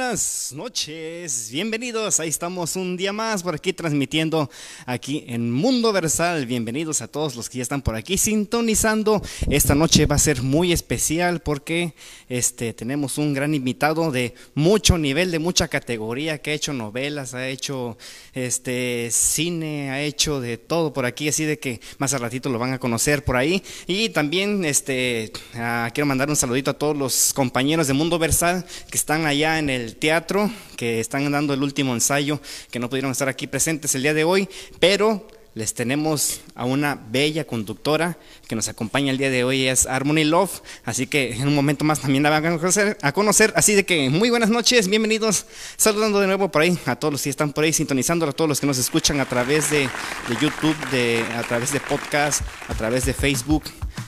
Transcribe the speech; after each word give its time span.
buenas 0.00 0.54
noches, 0.56 1.50
bienvenidos, 1.52 2.20
ahí 2.20 2.30
estamos 2.30 2.74
un 2.74 2.96
día 2.96 3.12
más 3.12 3.42
por 3.42 3.54
aquí 3.54 3.74
transmitiendo 3.74 4.50
aquí 4.86 5.26
en 5.28 5.52
Mundo 5.52 5.92
Versal, 5.92 6.46
bienvenidos 6.46 7.02
a 7.02 7.08
todos 7.08 7.36
los 7.36 7.50
que 7.50 7.58
ya 7.58 7.62
están 7.62 7.82
por 7.82 7.94
aquí 7.94 8.16
sintonizando, 8.16 9.20
esta 9.50 9.74
noche 9.74 10.06
va 10.06 10.16
a 10.16 10.18
ser 10.18 10.40
muy 10.40 10.72
especial 10.72 11.40
porque 11.40 11.92
este, 12.30 12.72
tenemos 12.72 13.18
un 13.18 13.34
gran 13.34 13.54
invitado 13.54 14.10
de 14.10 14.32
mucho 14.54 14.96
nivel, 14.96 15.30
de 15.30 15.38
mucha 15.38 15.68
categoría, 15.68 16.38
que 16.38 16.52
ha 16.52 16.54
hecho 16.54 16.72
novelas, 16.72 17.34
ha 17.34 17.46
hecho 17.48 17.98
este, 18.32 19.10
cine, 19.10 19.90
ha 19.90 20.00
hecho 20.00 20.40
de 20.40 20.56
todo 20.56 20.94
por 20.94 21.04
aquí, 21.04 21.28
así 21.28 21.44
de 21.44 21.58
que 21.58 21.78
más 21.98 22.14
al 22.14 22.20
ratito 22.20 22.48
lo 22.48 22.58
van 22.58 22.72
a 22.72 22.78
conocer 22.78 23.22
por 23.22 23.36
ahí. 23.36 23.62
Y 23.86 24.08
también 24.08 24.64
este, 24.64 25.30
ah, 25.56 25.90
quiero 25.92 26.06
mandar 26.06 26.30
un 26.30 26.36
saludito 26.36 26.70
a 26.70 26.78
todos 26.78 26.96
los 26.96 27.34
compañeros 27.34 27.86
de 27.86 27.92
Mundo 27.92 28.18
Versal 28.18 28.64
que 28.90 28.96
están 28.96 29.26
allá 29.26 29.58
en 29.58 29.68
el 29.68 29.89
teatro, 29.96 30.50
que 30.76 31.00
están 31.00 31.30
dando 31.30 31.54
el 31.54 31.62
último 31.62 31.94
ensayo, 31.94 32.40
que 32.70 32.78
no 32.78 32.88
pudieron 32.88 33.12
estar 33.12 33.28
aquí 33.28 33.46
presentes 33.46 33.94
el 33.94 34.02
día 34.02 34.14
de 34.14 34.24
hoy, 34.24 34.48
pero 34.78 35.26
les 35.54 35.74
tenemos 35.74 36.40
a 36.54 36.64
una 36.64 36.94
bella 36.94 37.46
conductora 37.46 38.18
que 38.50 38.56
nos 38.56 38.68
acompaña 38.68 39.12
el 39.12 39.16
día 39.16 39.30
de 39.30 39.44
hoy, 39.44 39.68
es 39.68 39.86
Harmony 39.86 40.24
Love, 40.24 40.62
así 40.84 41.06
que 41.06 41.34
en 41.34 41.46
un 41.46 41.54
momento 41.54 41.84
más 41.84 42.00
también 42.00 42.24
la 42.24 42.30
van 42.30 42.44
a 42.44 42.58
conocer, 42.58 42.98
a 43.00 43.12
conocer, 43.12 43.52
así 43.54 43.76
de 43.76 43.84
que 43.86 44.10
muy 44.10 44.28
buenas 44.28 44.50
noches, 44.50 44.88
bienvenidos, 44.88 45.46
saludando 45.76 46.18
de 46.18 46.26
nuevo 46.26 46.50
por 46.50 46.62
ahí 46.62 46.76
a 46.84 46.96
todos 46.96 47.12
los 47.12 47.22
que 47.22 47.30
están 47.30 47.52
por 47.52 47.62
ahí 47.62 47.72
sintonizando, 47.72 48.26
a 48.26 48.32
todos 48.32 48.48
los 48.48 48.58
que 48.58 48.66
nos 48.66 48.76
escuchan 48.76 49.20
a 49.20 49.24
través 49.24 49.70
de, 49.70 49.82
de 49.82 50.36
YouTube, 50.40 50.74
de, 50.90 51.24
a 51.36 51.44
través 51.44 51.72
de 51.72 51.78
podcast, 51.78 52.42
a 52.66 52.74
través 52.74 53.04
de 53.04 53.14
Facebook, 53.14 53.62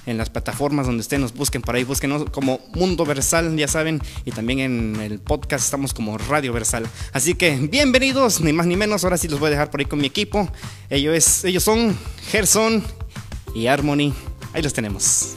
en 0.06 0.18
las 0.18 0.28
plataformas 0.28 0.86
donde 0.86 1.02
ustedes 1.02 1.20
nos 1.20 1.34
busquen 1.34 1.62
por 1.62 1.76
ahí, 1.76 1.84
búsquenos 1.84 2.28
como 2.30 2.58
Mundo 2.74 3.06
Versal, 3.06 3.56
ya 3.56 3.68
saben, 3.68 4.02
y 4.24 4.32
también 4.32 4.58
en 4.58 4.96
el 4.96 5.20
podcast 5.20 5.66
estamos 5.66 5.94
como 5.94 6.18
Radio 6.18 6.52
Versal. 6.52 6.88
Así 7.12 7.36
que 7.36 7.54
bienvenidos, 7.70 8.40
ni 8.40 8.52
más 8.52 8.66
ni 8.66 8.74
menos, 8.74 9.04
ahora 9.04 9.18
sí 9.18 9.28
los 9.28 9.38
voy 9.38 9.46
a 9.46 9.50
dejar 9.50 9.70
por 9.70 9.78
ahí 9.78 9.86
con 9.86 10.00
mi 10.00 10.08
equipo. 10.08 10.50
Ellos, 10.90 11.44
ellos 11.44 11.62
son 11.62 11.96
Gerson 12.32 12.82
y 13.54 13.66
Harmony, 13.66 14.12
ahí 14.52 14.62
los 14.62 14.72
tenemos. 14.72 15.36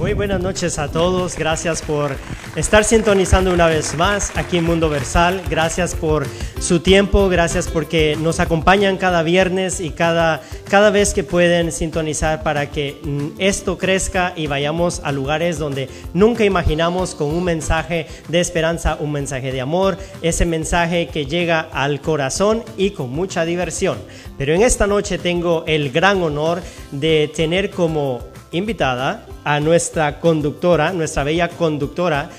Muy 0.00 0.14
buenas 0.14 0.40
noches 0.40 0.78
a 0.78 0.90
todos, 0.90 1.36
gracias 1.36 1.82
por 1.82 2.16
estar 2.56 2.84
sintonizando 2.84 3.52
una 3.52 3.66
vez 3.66 3.94
más 3.98 4.32
aquí 4.34 4.56
en 4.56 4.64
Mundo 4.64 4.88
Versal, 4.88 5.42
gracias 5.50 5.94
por 5.94 6.26
su 6.58 6.80
tiempo, 6.80 7.28
gracias 7.28 7.68
porque 7.68 8.16
nos 8.18 8.40
acompañan 8.40 8.96
cada 8.96 9.22
viernes 9.22 9.78
y 9.78 9.90
cada, 9.90 10.40
cada 10.70 10.88
vez 10.88 11.12
que 11.12 11.22
pueden 11.22 11.70
sintonizar 11.70 12.42
para 12.42 12.70
que 12.70 12.98
mm, 13.02 13.40
esto 13.40 13.76
crezca 13.76 14.32
y 14.34 14.46
vayamos 14.46 15.02
a 15.04 15.12
lugares 15.12 15.58
donde 15.58 15.90
nunca 16.14 16.46
imaginamos 16.46 17.14
con 17.14 17.28
un 17.28 17.44
mensaje 17.44 18.06
de 18.28 18.40
esperanza, 18.40 18.96
un 18.98 19.12
mensaje 19.12 19.52
de 19.52 19.60
amor, 19.60 19.98
ese 20.22 20.46
mensaje 20.46 21.08
que 21.08 21.26
llega 21.26 21.68
al 21.74 22.00
corazón 22.00 22.64
y 22.78 22.92
con 22.92 23.10
mucha 23.10 23.44
diversión. 23.44 23.98
Pero 24.38 24.54
en 24.54 24.62
esta 24.62 24.86
noche 24.86 25.18
tengo 25.18 25.64
el 25.66 25.92
gran 25.92 26.22
honor 26.22 26.62
de 26.90 27.30
tener 27.36 27.70
como 27.70 28.29
invitada 28.52 29.26
a 29.44 29.60
nuestra 29.60 30.20
conductora, 30.20 30.92
nuestra 30.92 31.24
bella 31.24 31.48
conductora, 31.48 32.30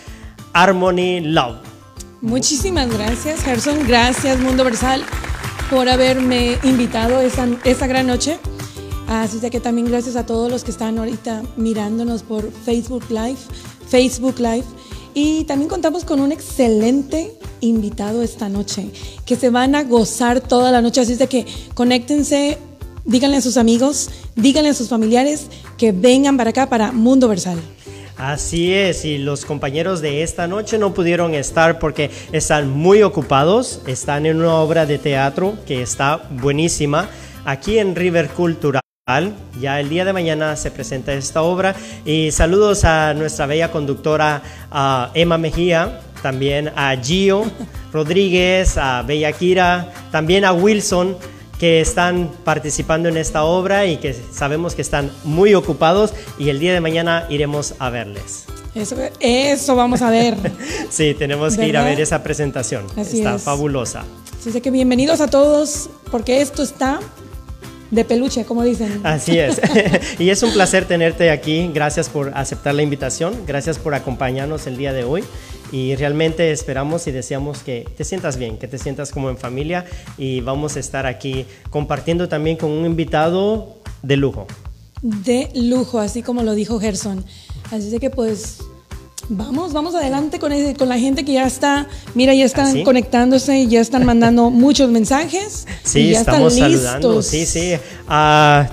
Harmony 0.54 1.22
Love. 1.22 1.58
Muchísimas 2.22 2.90
gracias, 2.90 3.44
Gerson. 3.44 3.88
Gracias, 3.88 4.40
Mundo 4.40 4.64
Versal, 4.64 5.04
por 5.70 5.90
haberme 5.90 6.58
invitado 6.64 7.20
esta, 7.20 7.48
esta 7.64 7.88
gran 7.88 8.08
noche. 8.08 8.38
Así 9.08 9.40
que 9.50 9.60
también 9.60 9.88
gracias 9.88 10.16
a 10.16 10.26
todos 10.26 10.50
los 10.50 10.64
que 10.64 10.72
están 10.72 10.98
ahorita 10.98 11.44
mirándonos 11.58 12.24
por 12.24 12.50
Facebook 12.52 13.04
Live, 13.10 13.40
Facebook 13.88 14.40
Live. 14.40 14.66
Y 15.14 15.44
también 15.44 15.68
contamos 15.68 16.06
con 16.06 16.22
un 16.22 16.32
excelente 16.32 17.34
invitado 17.60 18.22
esta 18.22 18.48
noche, 18.48 18.90
que 19.26 19.36
se 19.36 19.50
van 19.50 19.76
a 19.76 19.84
gozar 19.84 20.40
toda 20.40 20.72
la 20.72 20.82
noche. 20.82 21.02
Así 21.02 21.16
de 21.16 21.28
que 21.28 21.46
conéctense 21.74 22.58
díganle 23.06 23.38
a 23.38 23.42
sus 23.42 23.58
amigos, 23.58 24.10
díganle 24.36 24.70
a 24.70 24.74
sus 24.74 24.90
familiares 24.90 25.48
que 25.78 25.92
vengan 25.92 26.38
para 26.38 26.52
acá, 26.52 26.70
para 26.70 26.92
Mundo 26.92 27.28
Versal. 27.28 27.60
Así 28.18 28.72
es, 28.74 29.04
y 29.04 29.18
los 29.18 29.46
compañeros 29.46 30.00
de 30.02 30.22
esta 30.22 30.48
noche 30.48 30.78
no 30.78 30.94
pudieron 30.94 31.34
estar 31.34 31.80
porque 31.80 32.12
están 32.32 32.70
muy 32.70 33.02
ocupados, 33.02 33.82
están 33.88 34.28
en 34.28 34.38
una 34.38 34.56
obra 34.56 34.86
de 34.86 35.00
teatro 35.00 35.58
que 35.66 35.82
está 35.82 36.30
buenísima 36.30 37.10
aquí 37.46 37.80
en 37.80 37.96
River 37.96 38.30
Cultural. 38.30 38.82
Ya 39.60 39.80
el 39.80 39.90
día 39.90 40.06
de 40.06 40.14
mañana 40.14 40.56
se 40.56 40.70
presenta 40.70 41.14
esta 41.14 41.42
obra 41.42 41.76
y 42.06 42.32
saludos 42.32 42.86
a 42.86 43.16
nuestra 43.16 43.48
bella 43.48 43.72
conductora 43.72 44.44
Emma 45.16 45.40
Mejía, 45.40 46.02
también 46.22 46.72
a 46.76 46.96
Gio 46.96 47.44
Rodríguez, 47.92 48.78
a 48.78 49.02
Bella 49.02 49.32
Kira, 49.32 49.92
también 50.12 50.46
a 50.46 50.54
Wilson 50.54 51.18
que 51.62 51.80
están 51.80 52.32
participando 52.44 53.08
en 53.08 53.18
esta 53.18 53.44
obra 53.44 53.86
y 53.86 53.98
que 53.98 54.16
sabemos 54.34 54.74
que 54.74 54.82
están 54.82 55.12
muy 55.24 55.54
ocupados 55.54 56.12
y 56.40 56.50
el 56.50 56.60
día 56.60 56.74
de 56.74 56.82
mañana 56.82 57.28
iremos 57.30 57.76
a 57.78 57.92
verles. 57.92 58.46
Eso, 58.74 58.96
eso 59.20 59.76
vamos 59.76 60.02
a 60.02 60.10
ver. 60.10 60.36
sí, 60.90 61.14
tenemos 61.14 61.56
que 61.56 61.68
ir 61.68 61.78
a 61.78 61.84
ver 61.84 62.02
esa 62.02 62.24
presentación. 62.24 62.88
está 62.98 63.38
fabulosa. 63.38 64.06
Así 64.40 64.60
que 64.60 64.72
bienvenidos 64.72 65.22
a 65.22 65.28
todos 65.28 65.92
porque 66.10 66.42
esto 66.42 66.64
está 66.64 67.00
de 67.92 68.06
peluche, 68.06 68.44
como 68.44 68.64
dicen. 68.64 69.00
Así 69.04 69.38
es. 69.38 69.62
y 70.18 70.32
es 70.32 70.42
un 70.42 70.52
placer 70.54 70.86
tenerte 70.86 71.30
aquí. 71.30 71.70
Gracias 71.72 72.10
por 72.10 72.36
aceptar 72.36 72.74
la 72.74 72.82
invitación. 72.82 73.36
Gracias 73.46 73.78
por 73.78 73.94
acompañarnos 73.94 74.66
el 74.66 74.78
día 74.78 74.94
de 74.94 75.04
hoy 75.04 75.24
y 75.72 75.96
realmente 75.96 76.52
esperamos 76.52 77.08
y 77.08 77.12
deseamos 77.12 77.60
que 77.60 77.88
te 77.96 78.04
sientas 78.04 78.38
bien, 78.38 78.58
que 78.58 78.68
te 78.68 78.78
sientas 78.78 79.12
como 79.12 79.30
en 79.30 79.38
familia 79.38 79.86
y 80.18 80.42
vamos 80.42 80.76
a 80.76 80.80
estar 80.80 81.06
aquí 81.06 81.46
compartiendo 81.70 82.28
también 82.28 82.58
con 82.58 82.72
un 82.72 82.86
invitado 82.86 83.78
de 84.02 84.18
lujo. 84.18 84.48
De 85.02 85.50
lujo, 85.56 86.00
así 86.00 86.22
como 86.22 86.44
lo 86.44 86.54
dijo 86.54 86.80
Gerson. 86.80 87.26
Así 87.72 87.98
que 88.00 88.10
pues 88.10 88.60
vamos, 89.30 89.74
vamos 89.74 89.96
adelante 89.96 90.40
con, 90.40 90.52
con 90.74 90.90
la 90.90 91.00
gente 91.00 91.24
que 91.24 91.34
ya 91.34 91.48
está, 91.48 91.88
mira, 92.16 92.34
ya 92.34 92.46
están 92.46 92.82
¿Ah, 92.82 92.84
conectándose, 92.84 93.68
ya 93.68 93.80
están 93.80 94.06
mandando 94.06 94.50
muchos 94.52 94.90
mensajes. 94.90 95.68
Sí, 95.84 96.12
ya 96.12 96.20
estamos 96.20 96.54
están 96.54 96.72
saludando, 96.72 97.22
sí, 97.22 97.46
sí. 97.46 97.76
Uh, 98.10 98.66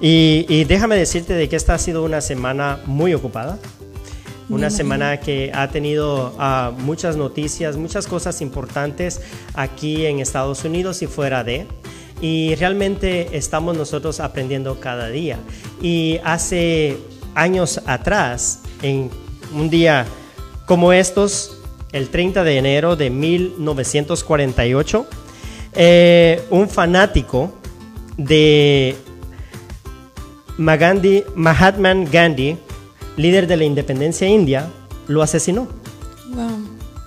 y, 0.00 0.46
y 0.48 0.64
déjame 0.64 0.96
decirte 0.96 1.34
de 1.34 1.48
que 1.48 1.56
esta 1.56 1.74
ha 1.74 1.78
sido 1.78 2.04
una 2.04 2.20
semana 2.20 2.80
muy 2.86 3.12
ocupada. 3.14 3.58
Una 4.50 4.68
semana 4.68 5.20
que 5.20 5.50
ha 5.54 5.68
tenido 5.68 6.34
ah, 6.38 6.70
muchas 6.76 7.16
noticias, 7.16 7.76
muchas 7.78 8.06
cosas 8.06 8.42
importantes 8.42 9.22
aquí 9.54 10.04
en 10.04 10.20
Estados 10.20 10.64
Unidos 10.64 11.00
y 11.00 11.06
fuera 11.06 11.42
de. 11.44 11.66
Y 12.20 12.54
realmente 12.56 13.28
estamos 13.32 13.74
nosotros 13.76 14.20
aprendiendo 14.20 14.78
cada 14.80 15.08
día. 15.08 15.38
Y 15.80 16.20
hace 16.24 16.98
años 17.34 17.80
atrás, 17.86 18.60
en 18.82 19.10
un 19.54 19.70
día 19.70 20.04
como 20.66 20.92
estos, 20.92 21.58
el 21.92 22.10
30 22.10 22.44
de 22.44 22.58
enero 22.58 22.96
de 22.96 23.08
1948, 23.08 25.06
eh, 25.74 26.42
un 26.50 26.68
fanático 26.68 27.50
de 28.18 28.94
Mahatma 30.58 31.94
Gandhi 31.94 32.58
líder 33.16 33.46
de 33.46 33.56
la 33.56 33.64
independencia 33.64 34.28
india, 34.28 34.68
lo 35.08 35.22
asesinó. 35.22 35.68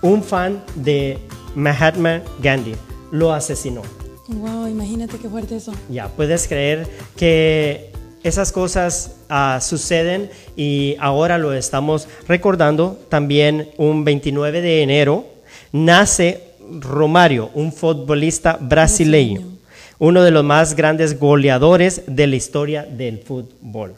Un 0.02 0.24
fan 0.24 0.64
de 0.76 1.18
Mahatma 1.56 2.22
Gandhi 2.42 2.76
lo 3.12 3.34
asesinó. 3.34 3.82
Wow, 4.28 4.68
imagínate 4.68 5.18
qué 5.18 5.30
fuerte 5.30 5.56
eso. 5.56 5.74
Ya, 5.90 6.10
puedes 6.10 6.48
creer 6.48 6.88
que 7.16 7.92
esas 8.24 8.52
cosas 8.52 9.16
ah, 9.30 9.60
suceden 9.62 10.30
y 10.56 10.96
ahora 11.00 11.38
lo 11.38 11.54
estamos 11.54 12.08
recordando. 12.28 13.00
También 13.10 13.70
un 13.78 14.04
29 14.04 14.62
de 14.62 14.84
enero 14.84 15.26
nace 15.72 16.44
Romario, 16.80 17.50
un 17.54 17.72
futbolista 17.72 18.58
brasileño, 18.60 19.42
uno 20.00 20.24
de 20.24 20.32
los 20.32 20.44
más 20.44 20.76
grandes 20.76 21.18
goleadores 21.18 22.04
de 22.08 22.28
la 22.28 22.36
historia 22.36 22.84
del 22.84 23.20
fútbol. 23.20 23.96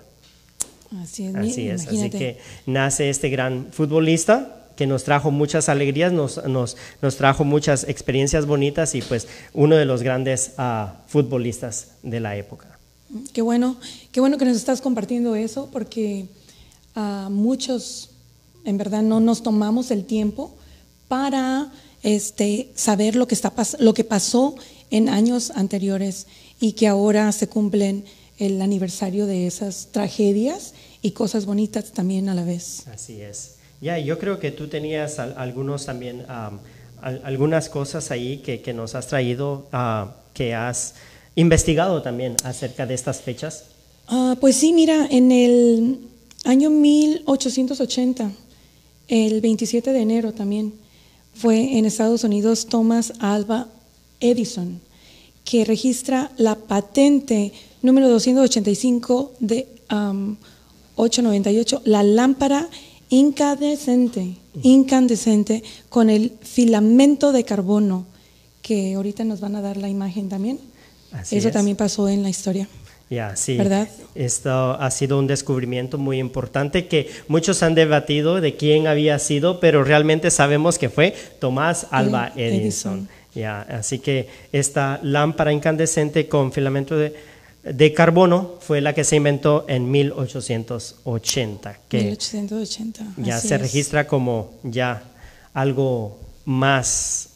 Así 0.97 1.25
es. 1.25 1.87
Así 1.87 2.09
que 2.09 2.39
nace 2.65 3.09
este 3.09 3.29
gran 3.29 3.67
futbolista 3.71 4.55
que 4.75 4.87
nos 4.87 5.03
trajo 5.03 5.29
muchas 5.29 5.67
alegrías, 5.67 6.13
nos, 6.13 6.41
nos, 6.47 6.77
nos, 7.01 7.17
trajo 7.17 7.43
muchas 7.43 7.83
experiencias 7.83 8.45
bonitas 8.45 8.95
y 8.95 9.01
pues 9.01 9.27
uno 9.53 9.75
de 9.75 9.83
los 9.83 10.03
grandes 10.03 10.53
uh, 10.57 10.87
futbolistas 11.05 11.89
de 12.01 12.21
la 12.21 12.37
época. 12.37 12.79
Qué 13.33 13.41
bueno, 13.41 13.75
qué 14.13 14.21
bueno 14.21 14.37
que 14.37 14.45
nos 14.45 14.55
estás 14.55 14.79
compartiendo 14.79 15.35
eso 15.35 15.69
porque 15.69 16.27
a 16.95 17.27
uh, 17.27 17.29
muchos 17.29 18.11
en 18.63 18.77
verdad 18.77 19.01
no 19.01 19.19
nos 19.19 19.43
tomamos 19.43 19.91
el 19.91 20.05
tiempo 20.05 20.55
para 21.09 21.71
este, 22.01 22.71
saber 22.75 23.15
lo 23.15 23.27
que, 23.27 23.35
está, 23.35 23.51
lo 23.79 23.93
que 23.93 24.05
pasó 24.05 24.55
en 24.91 25.09
años 25.09 25.51
anteriores 25.55 26.27
y 26.59 26.73
que 26.73 26.87
ahora 26.87 27.31
se 27.31 27.47
cumplen 27.47 28.05
el 28.39 28.61
aniversario 28.61 29.25
de 29.27 29.45
esas 29.47 29.89
tragedias 29.91 30.73
y 31.01 31.11
cosas 31.11 31.45
bonitas 31.45 31.91
también 31.91 32.27
a 32.29 32.33
la 32.35 32.43
vez. 32.43 32.87
Así 32.87 33.21
es. 33.21 33.55
Ya, 33.81 33.97
yo 33.99 34.17
creo 34.19 34.39
que 34.39 34.51
tú 34.51 34.67
tenías 34.67 35.19
al- 35.19 35.35
algunos 35.37 35.85
también, 35.85 36.25
am, 36.27 36.59
al- 37.01 37.21
algunas 37.23 37.69
cosas 37.69 38.11
ahí 38.11 38.37
que, 38.39 38.61
que 38.61 38.73
nos 38.73 38.95
has 38.95 39.07
traído, 39.07 39.67
ah, 39.71 40.15
que 40.33 40.53
has 40.55 40.95
investigado 41.35 42.01
también 42.01 42.35
acerca 42.43 42.85
de 42.85 42.93
estas 42.95 43.21
fechas. 43.21 43.65
Ah, 44.07 44.35
pues 44.41 44.55
sí, 44.55 44.73
mira, 44.73 45.07
en 45.09 45.31
el 45.31 45.99
año 46.45 46.69
1880, 46.69 48.31
el 49.07 49.41
27 49.41 49.91
de 49.93 49.99
enero 50.01 50.33
también, 50.33 50.73
fue 51.33 51.77
en 51.77 51.85
Estados 51.85 52.23
Unidos 52.23 52.67
Thomas 52.67 53.13
Alva 53.19 53.67
Edison, 54.19 54.81
que 55.45 55.63
registra 55.63 56.31
la 56.37 56.55
patente 56.55 57.53
número 57.81 58.09
285 58.09 59.33
de 59.39 59.67
am, 59.87 60.37
898, 60.95 61.81
la 61.85 62.03
lámpara 62.03 62.67
incandescente, 63.09 64.35
incandescente 64.61 65.63
con 65.89 66.09
el 66.09 66.33
filamento 66.41 67.31
de 67.31 67.43
carbono, 67.43 68.05
que 68.61 68.93
ahorita 68.93 69.23
nos 69.23 69.39
van 69.39 69.55
a 69.55 69.61
dar 69.61 69.77
la 69.77 69.89
imagen 69.89 70.29
también. 70.29 70.59
Así 71.11 71.37
Eso 71.37 71.47
es. 71.47 71.53
también 71.53 71.77
pasó 71.77 72.07
en 72.07 72.21
la 72.21 72.29
historia. 72.29 72.67
Ya, 73.09 73.35
sí. 73.35 73.57
¿Verdad? 73.57 73.87
Esto 74.13 74.73
ha 74.73 74.91
sido 74.91 75.17
un 75.17 75.25
descubrimiento 75.25 75.97
muy 75.97 76.19
importante 76.19 76.87
que 76.87 77.09
muchos 77.27 77.63
han 77.63 77.73
debatido 77.73 78.39
de 78.39 78.55
quién 78.55 78.85
había 78.85 79.17
sido, 79.17 79.59
pero 79.59 79.83
realmente 79.83 80.29
sabemos 80.29 80.77
que 80.77 80.89
fue 80.89 81.15
Tomás 81.39 81.87
Alba 81.89 82.31
Edison. 82.35 82.61
Edison. 82.61 83.09
Ya, 83.33 83.61
así 83.61 83.99
que 83.99 84.27
esta 84.51 84.99
lámpara 85.01 85.51
incandescente 85.53 86.27
con 86.27 86.51
filamento 86.51 86.97
de, 86.97 87.15
de 87.63 87.93
carbono 87.93 88.55
fue 88.59 88.81
la 88.81 88.93
que 88.93 89.03
se 89.03 89.15
inventó 89.17 89.65
en 89.67 89.89
1880, 89.91 91.77
que 91.89 91.97
1880. 92.03 93.05
ya 93.17 93.39
se 93.39 93.55
es. 93.55 93.61
registra 93.61 94.07
como 94.07 94.51
ya 94.63 95.03
algo 95.53 96.17
más, 96.45 97.29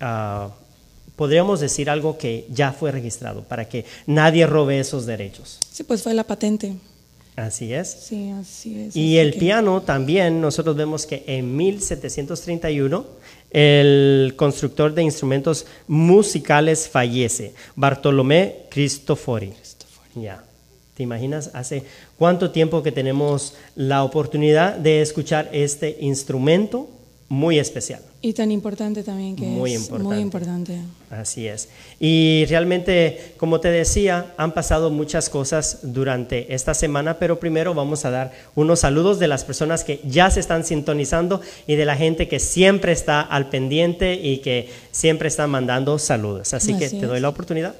ah, 0.00 0.50
podríamos 1.16 1.60
decir 1.60 1.88
algo 1.90 2.18
que 2.18 2.46
ya 2.50 2.72
fue 2.72 2.90
registrado 2.90 3.42
para 3.44 3.68
que 3.68 3.84
nadie 4.06 4.46
robe 4.46 4.80
esos 4.80 5.06
derechos. 5.06 5.58
Sí, 5.70 5.84
pues 5.84 6.02
fue 6.02 6.14
la 6.14 6.24
patente. 6.24 6.74
Así 7.36 7.72
es. 7.72 7.88
Sí, 7.88 8.30
así 8.30 8.78
es. 8.78 8.96
Y 8.96 9.16
así 9.16 9.18
el 9.18 9.32
que- 9.34 9.38
piano 9.38 9.80
también, 9.82 10.40
nosotros 10.40 10.76
vemos 10.76 11.06
que 11.06 11.22
en 11.26 11.56
1731 11.56 13.06
el 13.50 14.34
constructor 14.36 14.94
de 14.94 15.02
instrumentos 15.02 15.66
musicales 15.88 16.88
fallece, 16.88 17.54
Bartolomé 17.74 18.66
Cristofori. 18.70 19.52
Ya. 20.14 20.44
¿Te 20.94 21.04
imaginas 21.04 21.50
hace 21.54 21.84
cuánto 22.18 22.50
tiempo 22.50 22.82
que 22.82 22.92
tenemos 22.92 23.54
la 23.74 24.04
oportunidad 24.04 24.76
de 24.76 25.00
escuchar 25.00 25.48
este 25.52 25.96
instrumento 26.00 26.90
muy 27.30 27.60
especial? 27.60 28.02
Y 28.22 28.32
tan 28.32 28.50
importante 28.50 29.04
también 29.04 29.36
que 29.36 29.44
Muy 29.46 29.72
es 29.72 29.82
importante. 29.82 30.14
muy 30.14 30.20
importante. 30.20 30.78
Así 31.10 31.46
es. 31.46 31.68
Y 32.00 32.44
realmente, 32.48 33.34
como 33.36 33.60
te 33.60 33.68
decía, 33.68 34.34
han 34.36 34.52
pasado 34.52 34.90
muchas 34.90 35.30
cosas 35.30 35.78
durante 35.84 36.52
esta 36.52 36.74
semana, 36.74 37.20
pero 37.20 37.38
primero 37.38 37.72
vamos 37.72 38.04
a 38.04 38.10
dar 38.10 38.32
unos 38.56 38.80
saludos 38.80 39.20
de 39.20 39.28
las 39.28 39.44
personas 39.44 39.84
que 39.84 40.00
ya 40.04 40.28
se 40.30 40.40
están 40.40 40.64
sintonizando 40.64 41.40
y 41.68 41.76
de 41.76 41.84
la 41.84 41.94
gente 41.96 42.26
que 42.26 42.40
siempre 42.40 42.90
está 42.90 43.20
al 43.20 43.48
pendiente 43.48 44.14
y 44.14 44.38
que 44.38 44.68
siempre 44.90 45.28
está 45.28 45.46
mandando 45.46 45.98
saludos. 46.00 46.52
Así, 46.52 46.74
que 46.74 46.86
Así 46.86 46.98
te 46.98 47.06
doy 47.06 47.16
es. 47.16 47.22
la 47.22 47.28
oportunidad. 47.28 47.74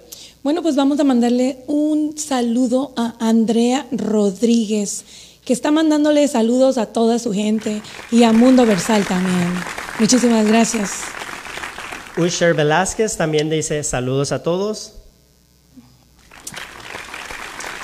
Bueno, 0.45 0.63
pues 0.63 0.77
vamos 0.77 0.99
a 1.01 1.05
mandarle 1.05 1.59
un 1.67 2.17
saludo 2.17 2.95
a 2.97 3.15
Andrea 3.19 3.87
Rodríguez, 3.91 5.05
que 5.51 5.55
está 5.55 5.73
mandándole 5.73 6.29
saludos 6.29 6.79
a 6.79 6.87
toda 6.87 7.19
su 7.19 7.33
gente 7.33 7.83
y 8.13 8.23
a 8.23 8.33
Mundo 8.33 8.65
Versal 8.65 9.05
también. 9.05 9.53
Muchísimas 9.99 10.47
gracias. 10.47 11.01
Usher 12.17 12.55
Velázquez 12.55 13.17
también 13.17 13.51
dice 13.51 13.83
saludos 13.83 14.31
a 14.31 14.45
todos. 14.45 14.93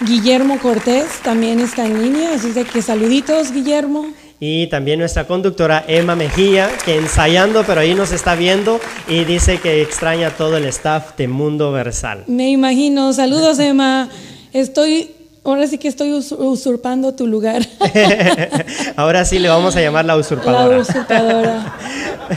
Guillermo 0.01 0.61
Cortés 0.61 1.09
también 1.25 1.59
está 1.59 1.85
en 1.87 2.05
línea, 2.05 2.35
así 2.37 2.53
de 2.53 2.65
que 2.65 2.83
saluditos, 2.83 3.51
Guillermo. 3.51 4.13
Y 4.39 4.69
también 4.69 5.01
nuestra 5.01 5.27
conductora 5.27 5.85
Emma 5.89 6.15
Mejía, 6.15 6.71
que 6.85 6.97
ensayando, 6.97 7.65
pero 7.67 7.81
ahí 7.81 7.97
nos 7.97 8.13
está 8.13 8.37
viendo 8.37 8.79
y 9.09 9.25
dice 9.25 9.59
que 9.59 9.83
extraña 9.83 10.29
a 10.29 10.37
todo 10.37 10.57
el 10.57 10.67
staff 10.67 11.17
de 11.17 11.27
Mundo 11.27 11.73
Versal. 11.73 12.23
Me 12.29 12.49
imagino. 12.49 13.13
Saludos, 13.13 13.59
Emma. 13.59 14.09
Estoy, 14.53 15.16
ahora 15.51 15.67
sí 15.67 15.79
que 15.79 15.89
estoy 15.89 16.13
us- 16.13 16.33
usurpando 16.33 17.15
tu 17.15 17.27
lugar. 17.27 17.63
Ahora 18.97 19.25
sí 19.25 19.39
le 19.39 19.49
vamos 19.49 19.77
a 19.77 19.81
llamar 19.81 20.05
la 20.05 20.17
usurpadora. 20.17 20.77
La 20.77 20.83
usurpadora. 20.83 21.77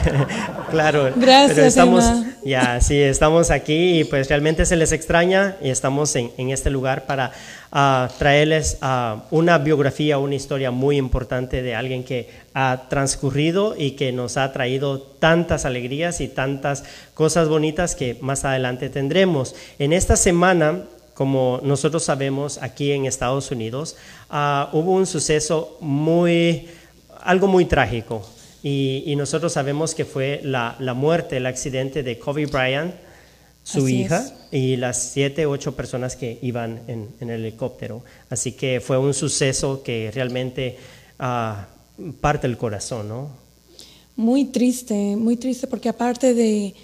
claro. 0.70 1.10
Gracias, 1.16 1.54
pero 1.54 1.66
estamos, 1.66 2.04
Emma. 2.04 2.26
Ya, 2.44 2.80
sí, 2.80 2.96
estamos 3.00 3.50
aquí 3.50 4.00
y 4.00 4.04
pues 4.04 4.28
realmente 4.28 4.64
se 4.66 4.76
les 4.76 4.92
extraña 4.92 5.56
y 5.62 5.70
estamos 5.70 6.14
en, 6.16 6.30
en 6.36 6.50
este 6.50 6.70
lugar 6.70 7.06
para 7.06 7.32
ah, 7.72 8.08
traerles 8.18 8.78
ah, 8.80 9.24
una 9.30 9.58
biografía, 9.58 10.18
una 10.18 10.34
historia 10.34 10.70
muy 10.70 10.96
importante 10.96 11.62
de 11.62 11.74
alguien 11.74 12.04
que 12.04 12.28
ha 12.54 12.84
transcurrido 12.88 13.74
y 13.76 13.92
que 13.92 14.12
nos 14.12 14.36
ha 14.36 14.52
traído 14.52 15.00
tantas 15.00 15.64
alegrías 15.64 16.20
y 16.20 16.28
tantas 16.28 16.84
cosas 17.14 17.48
bonitas 17.48 17.94
que 17.94 18.16
más 18.20 18.44
adelante 18.44 18.88
tendremos. 18.88 19.54
En 19.78 19.92
esta 19.92 20.16
semana 20.16 20.84
como 21.20 21.60
nosotros 21.62 22.02
sabemos, 22.02 22.56
aquí 22.62 22.92
en 22.92 23.04
Estados 23.04 23.50
Unidos 23.50 23.94
ah, 24.30 24.70
hubo 24.72 24.92
un 24.92 25.06
suceso 25.06 25.76
muy, 25.78 26.66
algo 27.20 27.46
muy 27.46 27.66
trágico. 27.66 28.26
Y, 28.62 29.02
y 29.04 29.16
nosotros 29.16 29.52
sabemos 29.52 29.94
que 29.94 30.06
fue 30.06 30.40
la, 30.42 30.76
la 30.78 30.94
muerte, 30.94 31.36
el 31.36 31.44
accidente 31.44 32.02
de 32.02 32.18
Kobe 32.18 32.46
Bryant, 32.46 32.94
su 33.62 33.84
Así 33.84 34.00
hija, 34.00 34.24
es. 34.24 34.32
y 34.50 34.76
las 34.78 35.10
siete, 35.12 35.44
ocho 35.44 35.76
personas 35.76 36.16
que 36.16 36.38
iban 36.40 36.80
en, 36.88 37.10
en 37.20 37.28
el 37.28 37.40
helicóptero. 37.44 38.02
Así 38.30 38.52
que 38.52 38.80
fue 38.80 38.96
un 38.96 39.12
suceso 39.12 39.82
que 39.82 40.10
realmente 40.14 40.78
ah, 41.18 41.66
parte 42.22 42.46
el 42.46 42.56
corazón, 42.56 43.10
¿no? 43.10 43.28
Muy 44.16 44.46
triste, 44.46 44.94
muy 45.16 45.36
triste, 45.36 45.66
porque 45.66 45.90
aparte 45.90 46.32
de, 46.32 46.74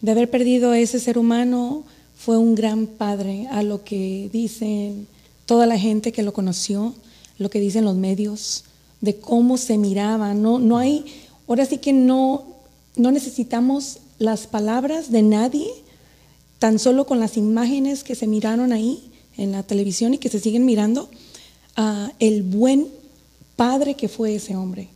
de 0.00 0.10
haber 0.10 0.28
perdido 0.28 0.72
a 0.72 0.78
ese 0.80 0.98
ser 0.98 1.18
humano, 1.18 1.84
fue 2.26 2.38
un 2.38 2.56
gran 2.56 2.88
padre, 2.88 3.46
a 3.52 3.62
lo 3.62 3.84
que 3.84 4.28
dicen 4.32 5.06
toda 5.44 5.64
la 5.64 5.78
gente 5.78 6.10
que 6.10 6.24
lo 6.24 6.32
conoció, 6.32 6.92
lo 7.38 7.50
que 7.50 7.60
dicen 7.60 7.84
los 7.84 7.94
medios, 7.94 8.64
de 9.00 9.14
cómo 9.14 9.56
se 9.56 9.78
miraba. 9.78 10.34
No, 10.34 10.58
no 10.58 10.76
hay, 10.76 11.04
ahora 11.46 11.64
sí 11.66 11.78
que 11.78 11.92
no, 11.92 12.42
no 12.96 13.12
necesitamos 13.12 13.98
las 14.18 14.48
palabras 14.48 15.12
de 15.12 15.22
nadie, 15.22 15.68
tan 16.58 16.80
solo 16.80 17.06
con 17.06 17.20
las 17.20 17.36
imágenes 17.36 18.02
que 18.02 18.16
se 18.16 18.26
miraron 18.26 18.72
ahí 18.72 19.08
en 19.36 19.52
la 19.52 19.62
televisión 19.62 20.12
y 20.14 20.18
que 20.18 20.28
se 20.28 20.40
siguen 20.40 20.64
mirando, 20.64 21.08
el 22.18 22.42
buen 22.42 22.88
padre 23.54 23.94
que 23.94 24.08
fue 24.08 24.34
ese 24.34 24.56
hombre. 24.56 24.88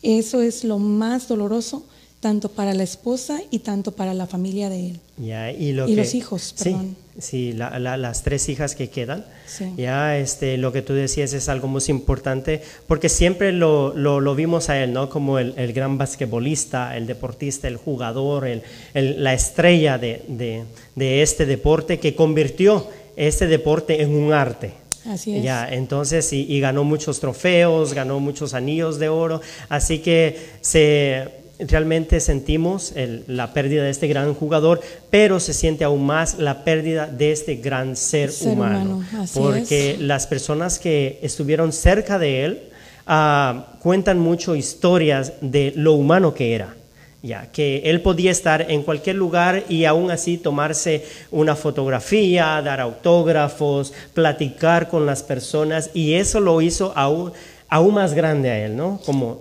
Eso 0.00 0.40
es 0.40 0.64
lo 0.64 0.78
más 0.78 1.28
doloroso, 1.28 1.84
tanto 2.22 2.48
para 2.50 2.72
la 2.72 2.84
esposa 2.84 3.40
y 3.50 3.58
tanto 3.58 3.90
para 3.90 4.14
la 4.14 4.28
familia 4.28 4.70
de 4.70 4.90
él. 4.90 5.00
Ya, 5.18 5.50
y 5.50 5.72
lo 5.72 5.88
Y 5.88 5.96
que- 5.96 6.00
los 6.02 6.14
hijos, 6.14 6.54
sí, 6.56 6.64
perdón. 6.70 6.96
Sí, 7.18 7.52
la- 7.52 7.78
la- 7.80 7.96
las 7.96 8.22
tres 8.22 8.48
hijas 8.48 8.76
que 8.76 8.88
quedan. 8.90 9.26
Sí. 9.46 9.64
Ya, 9.76 10.16
este, 10.16 10.56
lo 10.56 10.72
que 10.72 10.82
tú 10.82 10.92
decías 10.94 11.32
es 11.32 11.48
algo 11.48 11.66
muy 11.66 11.82
importante, 11.88 12.62
porque 12.86 13.08
siempre 13.08 13.50
lo, 13.52 13.92
lo- 13.96 14.20
lo 14.20 14.36
vimos 14.36 14.68
a 14.70 14.80
él, 14.82 14.92
¿no? 14.92 15.10
Como 15.10 15.40
el, 15.40 15.52
el 15.56 15.72
gran 15.72 15.98
basquetbolista, 15.98 16.96
el 16.96 17.08
deportista, 17.08 17.66
el 17.66 17.76
jugador, 17.76 18.46
el- 18.46 18.62
el- 18.94 19.22
la 19.24 19.34
estrella 19.34 19.98
de, 19.98 20.22
de- 20.28 20.62
de 20.94 21.22
este 21.22 21.44
deporte 21.44 21.98
que 21.98 22.14
convirtió 22.14 22.86
este 23.16 23.48
deporte 23.48 24.00
en 24.00 24.14
un 24.14 24.32
arte. 24.32 24.74
Así 25.06 25.34
es. 25.36 25.42
Ya, 25.42 25.68
entonces, 25.74 26.32
y, 26.32 26.42
y 26.50 26.60
ganó 26.60 26.84
muchos 26.84 27.18
trofeos, 27.18 27.92
ganó 27.94 28.20
muchos 28.20 28.54
anillos 28.54 29.00
de 29.00 29.08
oro, 29.08 29.40
así 29.68 29.98
que 29.98 30.38
se 30.60 31.41
realmente 31.68 32.20
sentimos 32.20 32.92
el- 32.96 33.24
la 33.26 33.52
pérdida 33.52 33.82
de 33.84 33.90
este 33.90 34.08
gran 34.08 34.34
jugador, 34.34 34.80
pero 35.10 35.40
se 35.40 35.52
siente 35.52 35.84
aún 35.84 36.04
más 36.04 36.38
la 36.38 36.64
pérdida 36.64 37.06
de 37.06 37.32
este 37.32 37.56
gran 37.56 37.96
ser, 37.96 38.30
Ser 38.30 38.52
humano, 38.52 38.96
humano, 38.96 39.26
porque 39.34 39.96
las 40.00 40.26
personas 40.26 40.78
que 40.78 41.18
estuvieron 41.22 41.72
cerca 41.72 42.18
de 42.18 42.44
él 42.44 42.62
ah, 43.06 43.66
cuentan 43.80 44.18
mucho 44.20 44.54
historias 44.54 45.32
de 45.40 45.72
lo 45.76 45.94
humano 45.94 46.34
que 46.34 46.54
era. 46.54 46.76
Ya, 47.24 47.46
que 47.52 47.82
él 47.84 48.00
podía 48.00 48.32
estar 48.32 48.68
en 48.68 48.82
cualquier 48.82 49.14
lugar 49.14 49.64
y 49.68 49.84
aún 49.84 50.10
así 50.10 50.38
tomarse 50.38 51.04
una 51.30 51.54
fotografía, 51.54 52.60
dar 52.62 52.80
autógrafos, 52.80 53.92
platicar 54.12 54.88
con 54.88 55.06
las 55.06 55.22
personas 55.22 55.90
y 55.94 56.14
eso 56.14 56.40
lo 56.40 56.60
hizo 56.60 56.92
aún, 56.96 57.32
aún 57.68 57.94
más 57.94 58.14
grande 58.14 58.50
a 58.50 58.64
él, 58.64 58.76
¿no? 58.76 59.00
Como, 59.06 59.40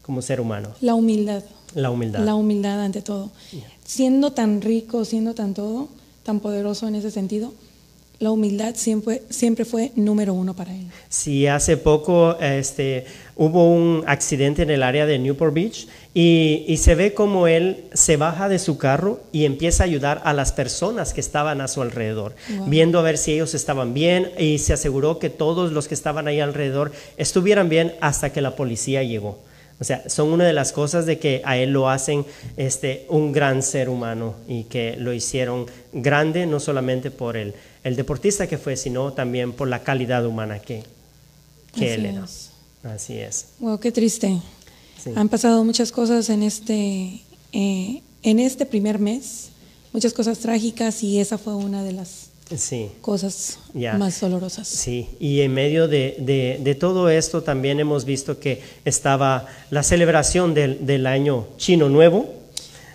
como 0.00 0.22
ser 0.22 0.40
humano, 0.40 0.70
La 0.80 0.94
humildad. 0.94 1.42
La 1.74 1.90
humildad. 1.90 2.24
La 2.24 2.34
humildad 2.34 2.80
ante 2.82 3.02
todo. 3.02 3.30
Siendo 3.84 4.32
tan 4.32 4.60
rico, 4.60 5.04
siendo 5.04 5.34
tan 5.34 5.54
todo, 5.54 5.88
tan 6.22 6.40
poderoso 6.40 6.86
en 6.88 6.94
ese 6.96 7.10
sentido, 7.10 7.52
la 8.20 8.32
humildad 8.32 8.74
siempre, 8.74 9.22
siempre 9.30 9.64
fue 9.64 9.92
número 9.94 10.34
uno 10.34 10.54
para 10.54 10.74
él. 10.74 10.86
Sí, 11.08 11.46
hace 11.46 11.76
poco 11.76 12.36
este, 12.40 13.06
hubo 13.36 13.72
un 13.72 14.02
accidente 14.08 14.62
en 14.62 14.70
el 14.70 14.82
área 14.82 15.06
de 15.06 15.20
Newport 15.20 15.54
Beach 15.54 15.86
y, 16.14 16.64
y, 16.66 16.78
se 16.78 16.96
ve 16.96 17.14
como 17.14 17.46
él 17.46 17.84
se 17.92 18.16
baja 18.16 18.48
de 18.48 18.58
su 18.58 18.76
carro 18.76 19.20
y 19.30 19.44
empieza 19.44 19.84
a 19.84 19.86
ayudar 19.86 20.20
a 20.24 20.32
las 20.32 20.50
personas 20.52 21.14
que 21.14 21.20
estaban 21.20 21.60
a 21.60 21.68
su 21.68 21.80
alrededor, 21.80 22.34
Wow. 22.56 22.66
viendo 22.68 22.98
a 22.98 23.02
ver 23.02 23.18
si 23.18 23.34
ellos 23.34 23.54
estaban 23.54 23.94
bien 23.94 24.32
y 24.36 24.58
se 24.58 24.72
aseguró 24.72 25.20
que 25.20 25.30
todos 25.30 25.70
los 25.70 25.86
que 25.86 25.94
estaban 25.94 26.26
ahí 26.26 26.40
alrededor 26.40 26.90
estuvieran 27.18 27.68
bien 27.68 27.94
hasta 28.00 28.32
que 28.32 28.40
la 28.40 28.56
policía 28.56 29.04
llegó. 29.04 29.38
O 29.80 29.84
sea, 29.84 30.08
son 30.08 30.28
una 30.32 30.44
de 30.44 30.52
las 30.52 30.72
cosas 30.72 31.06
de 31.06 31.18
que 31.18 31.40
a 31.44 31.56
él 31.56 31.70
lo 31.70 31.88
hacen 31.88 32.26
este, 32.56 33.06
un 33.08 33.32
gran 33.32 33.62
ser 33.62 33.88
humano 33.88 34.34
y 34.48 34.64
que 34.64 34.96
lo 34.96 35.12
hicieron 35.12 35.66
grande 35.92 36.46
no 36.46 36.58
solamente 36.58 37.12
por 37.12 37.36
el, 37.36 37.54
el 37.84 37.94
deportista 37.94 38.48
que 38.48 38.58
fue, 38.58 38.76
sino 38.76 39.12
también 39.12 39.52
por 39.52 39.68
la 39.68 39.84
calidad 39.84 40.26
humana 40.26 40.58
que, 40.58 40.82
que 41.76 41.94
él 41.94 42.06
era. 42.06 42.24
es. 42.24 42.50
Así 42.82 43.18
es. 43.18 43.46
Wow, 43.60 43.78
qué 43.78 43.92
triste. 43.92 44.40
Sí. 45.02 45.12
Han 45.14 45.28
pasado 45.28 45.62
muchas 45.64 45.92
cosas 45.92 46.28
en 46.28 46.42
este, 46.42 47.22
eh, 47.52 48.02
en 48.22 48.38
este 48.40 48.66
primer 48.66 48.98
mes, 48.98 49.50
muchas 49.92 50.12
cosas 50.12 50.38
trágicas 50.40 51.04
y 51.04 51.20
esa 51.20 51.38
fue 51.38 51.54
una 51.54 51.84
de 51.84 51.92
las 51.92 52.27
Sí. 52.56 52.90
cosas 53.00 53.58
más 53.98 54.20
dolorosas. 54.20 54.66
Sí, 54.68 55.08
y 55.20 55.40
en 55.42 55.52
medio 55.54 55.86
de, 55.88 56.16
de- 56.18 56.58
de 56.62 56.74
todo 56.74 57.10
esto 57.10 57.42
también 57.42 57.78
hemos 57.80 58.04
visto 58.04 58.38
que 58.40 58.62
estaba 58.84 59.46
la 59.70 59.82
celebración 59.82 60.54
del, 60.54 60.86
del 60.86 61.06
año 61.06 61.46
chino 61.58 61.88
nuevo, 61.88 62.34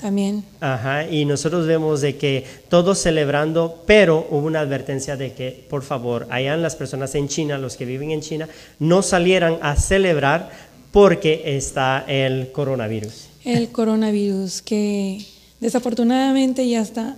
También, 0.02 0.44
Ajá, 0.60 1.08
y 1.10 1.24
nosotros 1.26 1.66
vemos 1.66 2.02
de 2.02 2.18
que 2.18 2.46
todos 2.68 3.00
celebrando, 3.00 3.84
pero 3.86 4.28
hubo 4.32 4.46
una 4.48 4.60
advertencia 4.60 5.16
de 5.16 5.32
que, 5.34 5.66
por 5.70 5.82
favor, 5.84 6.28
hayan 6.30 6.62
las 6.62 6.76
personas 6.76 7.16
en 7.16 7.28
China, 7.30 7.58
los 7.58 7.78
que 7.78 7.86
viven 7.86 8.12
en 8.12 8.20
China, 8.22 8.50
no 8.80 9.02
salieran 9.02 9.60
a 9.62 9.76
celebrar 9.78 10.50
porque 10.92 11.56
está 11.58 12.04
el 12.08 12.52
coronavirus. 12.52 13.28
el 13.46 13.70
coronavirus 13.70 14.62
que 14.62 15.26
desafortunadamente 15.62 16.68
ya 16.68 16.82
está 16.82 17.16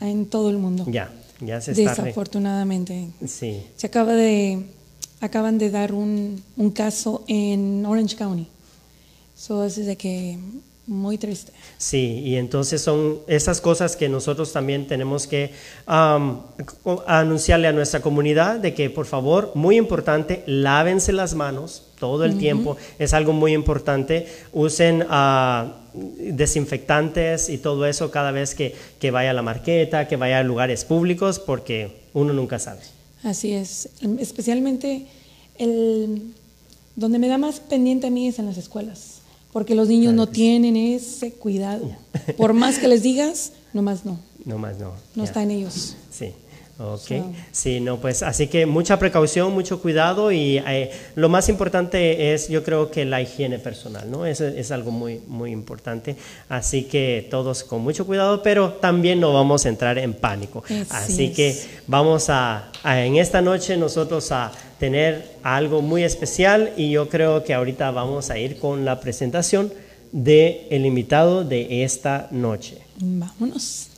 en 0.00 0.26
todo 0.26 0.50
el 0.50 0.56
mundo. 0.58 0.84
Ya, 0.88 1.10
ya 1.40 1.60
se 1.60 1.72
está. 1.72 1.94
re- 1.94 2.02
Desafortunadamente. 2.02 3.08
Sí, 3.26 3.62
Se 3.76 3.86
acaba 3.86 4.12
de, 4.12 4.64
acaban 5.20 5.58
de 5.58 5.70
dar 5.70 5.92
un, 5.92 6.42
un 6.56 6.70
caso 6.70 7.24
en 7.28 7.84
Orange 7.86 8.16
County. 8.16 8.46
So, 9.36 9.62
así 9.62 9.82
de 9.82 9.96
que 9.96 10.38
muy 10.90 11.18
triste. 11.18 11.52
sí, 11.78 12.20
y 12.24 12.36
entonces 12.36 12.82
son 12.82 13.20
esas 13.28 13.60
cosas 13.60 13.94
que 13.94 14.08
nosotros 14.08 14.52
también 14.52 14.88
tenemos 14.88 15.28
que 15.28 15.52
anunciarle 17.06 17.68
a 17.68 17.72
nuestra 17.72 18.00
comunidad 18.02 18.58
de 18.58 18.74
que, 18.74 18.90
por 18.90 19.06
favor, 19.06 19.52
muy 19.54 19.76
importante, 19.76 20.42
lávense 20.46 21.12
las 21.12 21.34
manos 21.34 21.84
todo 22.00 22.24
el 22.24 22.38
tiempo, 22.38 22.76
es 22.98 23.14
algo 23.14 23.32
muy 23.32 23.52
importante. 23.52 24.26
Usen 24.52 25.06
ah, 25.08 25.76
desinfectantes 25.94 27.48
y 27.50 27.58
todo 27.58 27.86
eso 27.86 28.10
cada 28.10 28.32
vez 28.32 28.54
que, 28.54 28.74
que 28.98 29.10
vaya 29.10 29.30
a 29.30 29.34
la 29.34 29.42
marqueta, 29.42 30.08
que 30.08 30.16
vaya 30.16 30.40
a 30.40 30.42
lugares 30.42 30.84
públicos, 30.84 31.38
porque 31.38 32.00
uno 32.14 32.32
nunca 32.32 32.58
sabe. 32.58 32.80
Así 33.22 33.52
es. 33.52 33.90
Especialmente 34.18 35.06
el, 35.58 36.32
donde 36.96 37.18
me 37.18 37.28
da 37.28 37.38
más 37.38 37.60
pendiente 37.60 38.06
a 38.06 38.10
mí 38.10 38.28
es 38.28 38.38
en 38.38 38.46
las 38.46 38.56
escuelas, 38.56 39.19
porque 39.52 39.74
los 39.74 39.88
niños 39.88 40.14
no 40.14 40.26
tienen 40.28 40.76
ese 40.76 41.32
cuidado. 41.32 41.90
Por 42.36 42.52
más 42.52 42.78
que 42.78 42.88
les 42.88 43.02
digas, 43.02 43.52
nomás 43.72 44.04
no, 44.04 44.18
No 44.44 44.58
más, 44.58 44.78
no. 44.78 44.92
no 45.14 45.24
está 45.24 45.42
en 45.42 45.50
ellos. 45.50 45.96
Sí, 46.10 46.32
ok. 46.80 46.98
So- 47.08 47.32
Sí, 47.52 47.80
no, 47.80 47.98
pues 47.98 48.22
así 48.22 48.46
que 48.46 48.66
mucha 48.66 48.98
precaución, 48.98 49.52
mucho 49.52 49.80
cuidado 49.82 50.32
y 50.32 50.58
eh, 50.66 50.90
lo 51.14 51.28
más 51.28 51.48
importante 51.48 52.32
es, 52.32 52.48
yo 52.48 52.64
creo 52.64 52.90
que 52.90 53.04
la 53.04 53.20
higiene 53.20 53.58
personal, 53.58 54.10
¿no? 54.10 54.24
Es, 54.26 54.40
es 54.40 54.70
algo 54.70 54.90
muy, 54.90 55.20
muy 55.28 55.50
importante. 55.52 56.16
Así 56.48 56.84
que 56.84 57.26
todos 57.30 57.64
con 57.64 57.82
mucho 57.82 58.06
cuidado, 58.06 58.42
pero 58.42 58.72
también 58.74 59.20
no 59.20 59.32
vamos 59.32 59.66
a 59.66 59.68
entrar 59.68 59.98
en 59.98 60.14
pánico. 60.14 60.62
Así 60.64 60.84
Así 60.90 61.24
es. 61.26 61.36
que 61.36 61.56
vamos 61.86 62.30
a, 62.30 62.70
a 62.82 63.04
en 63.04 63.16
esta 63.16 63.42
noche 63.42 63.76
nosotros 63.76 64.32
a 64.32 64.50
tener 64.78 65.32
algo 65.42 65.82
muy 65.82 66.04
especial 66.04 66.72
y 66.76 66.90
yo 66.90 67.08
creo 67.10 67.44
que 67.44 67.52
ahorita 67.52 67.90
vamos 67.90 68.30
a 68.30 68.38
ir 68.38 68.58
con 68.58 68.84
la 68.86 68.98
presentación 69.00 69.70
de 70.12 70.66
el 70.70 70.86
invitado 70.86 71.44
de 71.44 71.84
esta 71.84 72.28
noche. 72.30 72.78
Vámonos. 72.98 73.89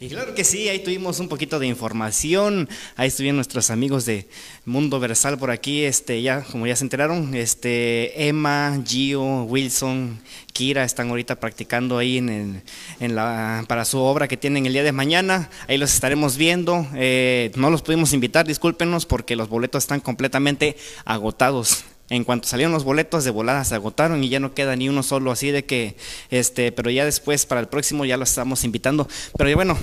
Y 0.00 0.08
claro 0.08 0.32
que 0.32 0.44
sí, 0.44 0.68
ahí 0.68 0.78
tuvimos 0.78 1.18
un 1.18 1.28
poquito 1.28 1.58
de 1.58 1.66
información, 1.66 2.68
ahí 2.94 3.08
estuvieron 3.08 3.34
nuestros 3.34 3.68
amigos 3.70 4.04
de 4.06 4.28
Mundo 4.64 5.00
Versal 5.00 5.36
por 5.38 5.50
aquí, 5.50 5.82
este, 5.82 6.22
ya, 6.22 6.42
como 6.44 6.68
ya 6.68 6.76
se 6.76 6.84
enteraron, 6.84 7.34
este, 7.34 8.28
Emma, 8.28 8.80
Gio, 8.86 9.42
Wilson, 9.42 10.20
Kira 10.52 10.84
están 10.84 11.08
ahorita 11.08 11.40
practicando 11.40 11.98
ahí 11.98 12.18
en, 12.18 12.28
el- 12.28 12.62
en 13.00 13.16
la, 13.16 13.64
para 13.66 13.84
su 13.84 13.98
obra 13.98 14.28
que 14.28 14.36
tienen 14.36 14.66
el 14.66 14.72
día 14.72 14.84
de 14.84 14.92
mañana, 14.92 15.50
ahí 15.66 15.78
los 15.78 15.92
estaremos 15.92 16.36
viendo, 16.36 16.86
eh, 16.94 17.50
no 17.56 17.68
los 17.68 17.82
pudimos 17.82 18.12
invitar, 18.12 18.46
discúlpenos 18.46 19.04
porque 19.04 19.34
los 19.34 19.48
boletos 19.48 19.82
están 19.82 19.98
completamente 20.00 20.76
agotados. 21.06 21.82
En 22.10 22.24
cuanto 22.24 22.48
salieron 22.48 22.72
los 22.72 22.84
boletos 22.84 23.24
de 23.24 23.30
volada 23.30 23.64
se 23.64 23.74
agotaron 23.74 24.24
y 24.24 24.30
ya 24.30 24.40
no 24.40 24.54
queda 24.54 24.74
ni 24.76 24.88
uno 24.88 25.02
solo 25.02 25.30
así 25.30 25.50
de 25.50 25.66
que 25.66 25.96
este, 26.30 26.72
pero 26.72 26.90
ya 26.90 27.04
después 27.04 27.44
para 27.44 27.60
el 27.60 27.68
próximo 27.68 28.06
ya 28.06 28.16
los 28.16 28.30
estamos 28.30 28.64
invitando. 28.64 29.06
Pero 29.36 29.54
bueno, 29.54 29.76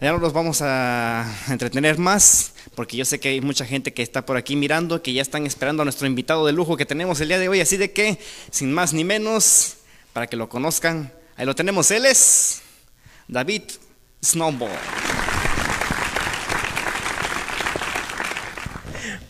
ya 0.00 0.12
no 0.12 0.18
los 0.18 0.34
vamos 0.34 0.60
a 0.62 1.26
entretener 1.48 1.96
más 1.98 2.52
porque 2.74 2.96
yo 2.96 3.04
sé 3.04 3.18
que 3.18 3.28
hay 3.28 3.40
mucha 3.40 3.64
gente 3.64 3.92
que 3.92 4.02
está 4.02 4.24
por 4.26 4.36
aquí 4.36 4.56
mirando 4.56 5.02
que 5.02 5.12
ya 5.12 5.22
están 5.22 5.46
esperando 5.46 5.82
a 5.82 5.84
nuestro 5.84 6.06
invitado 6.06 6.46
de 6.46 6.52
lujo 6.52 6.76
que 6.76 6.86
tenemos 6.86 7.20
el 7.20 7.28
día 7.28 7.38
de 7.38 7.48
hoy, 7.48 7.60
así 7.60 7.76
de 7.76 7.92
que 7.92 8.18
sin 8.50 8.72
más 8.72 8.92
ni 8.92 9.04
menos 9.04 9.76
para 10.12 10.26
que 10.26 10.36
lo 10.36 10.48
conozcan, 10.48 11.12
ahí 11.36 11.46
lo 11.46 11.54
tenemos, 11.54 11.90
él 11.90 12.06
es 12.06 12.62
David 13.28 13.62
Snowball. 14.22 14.70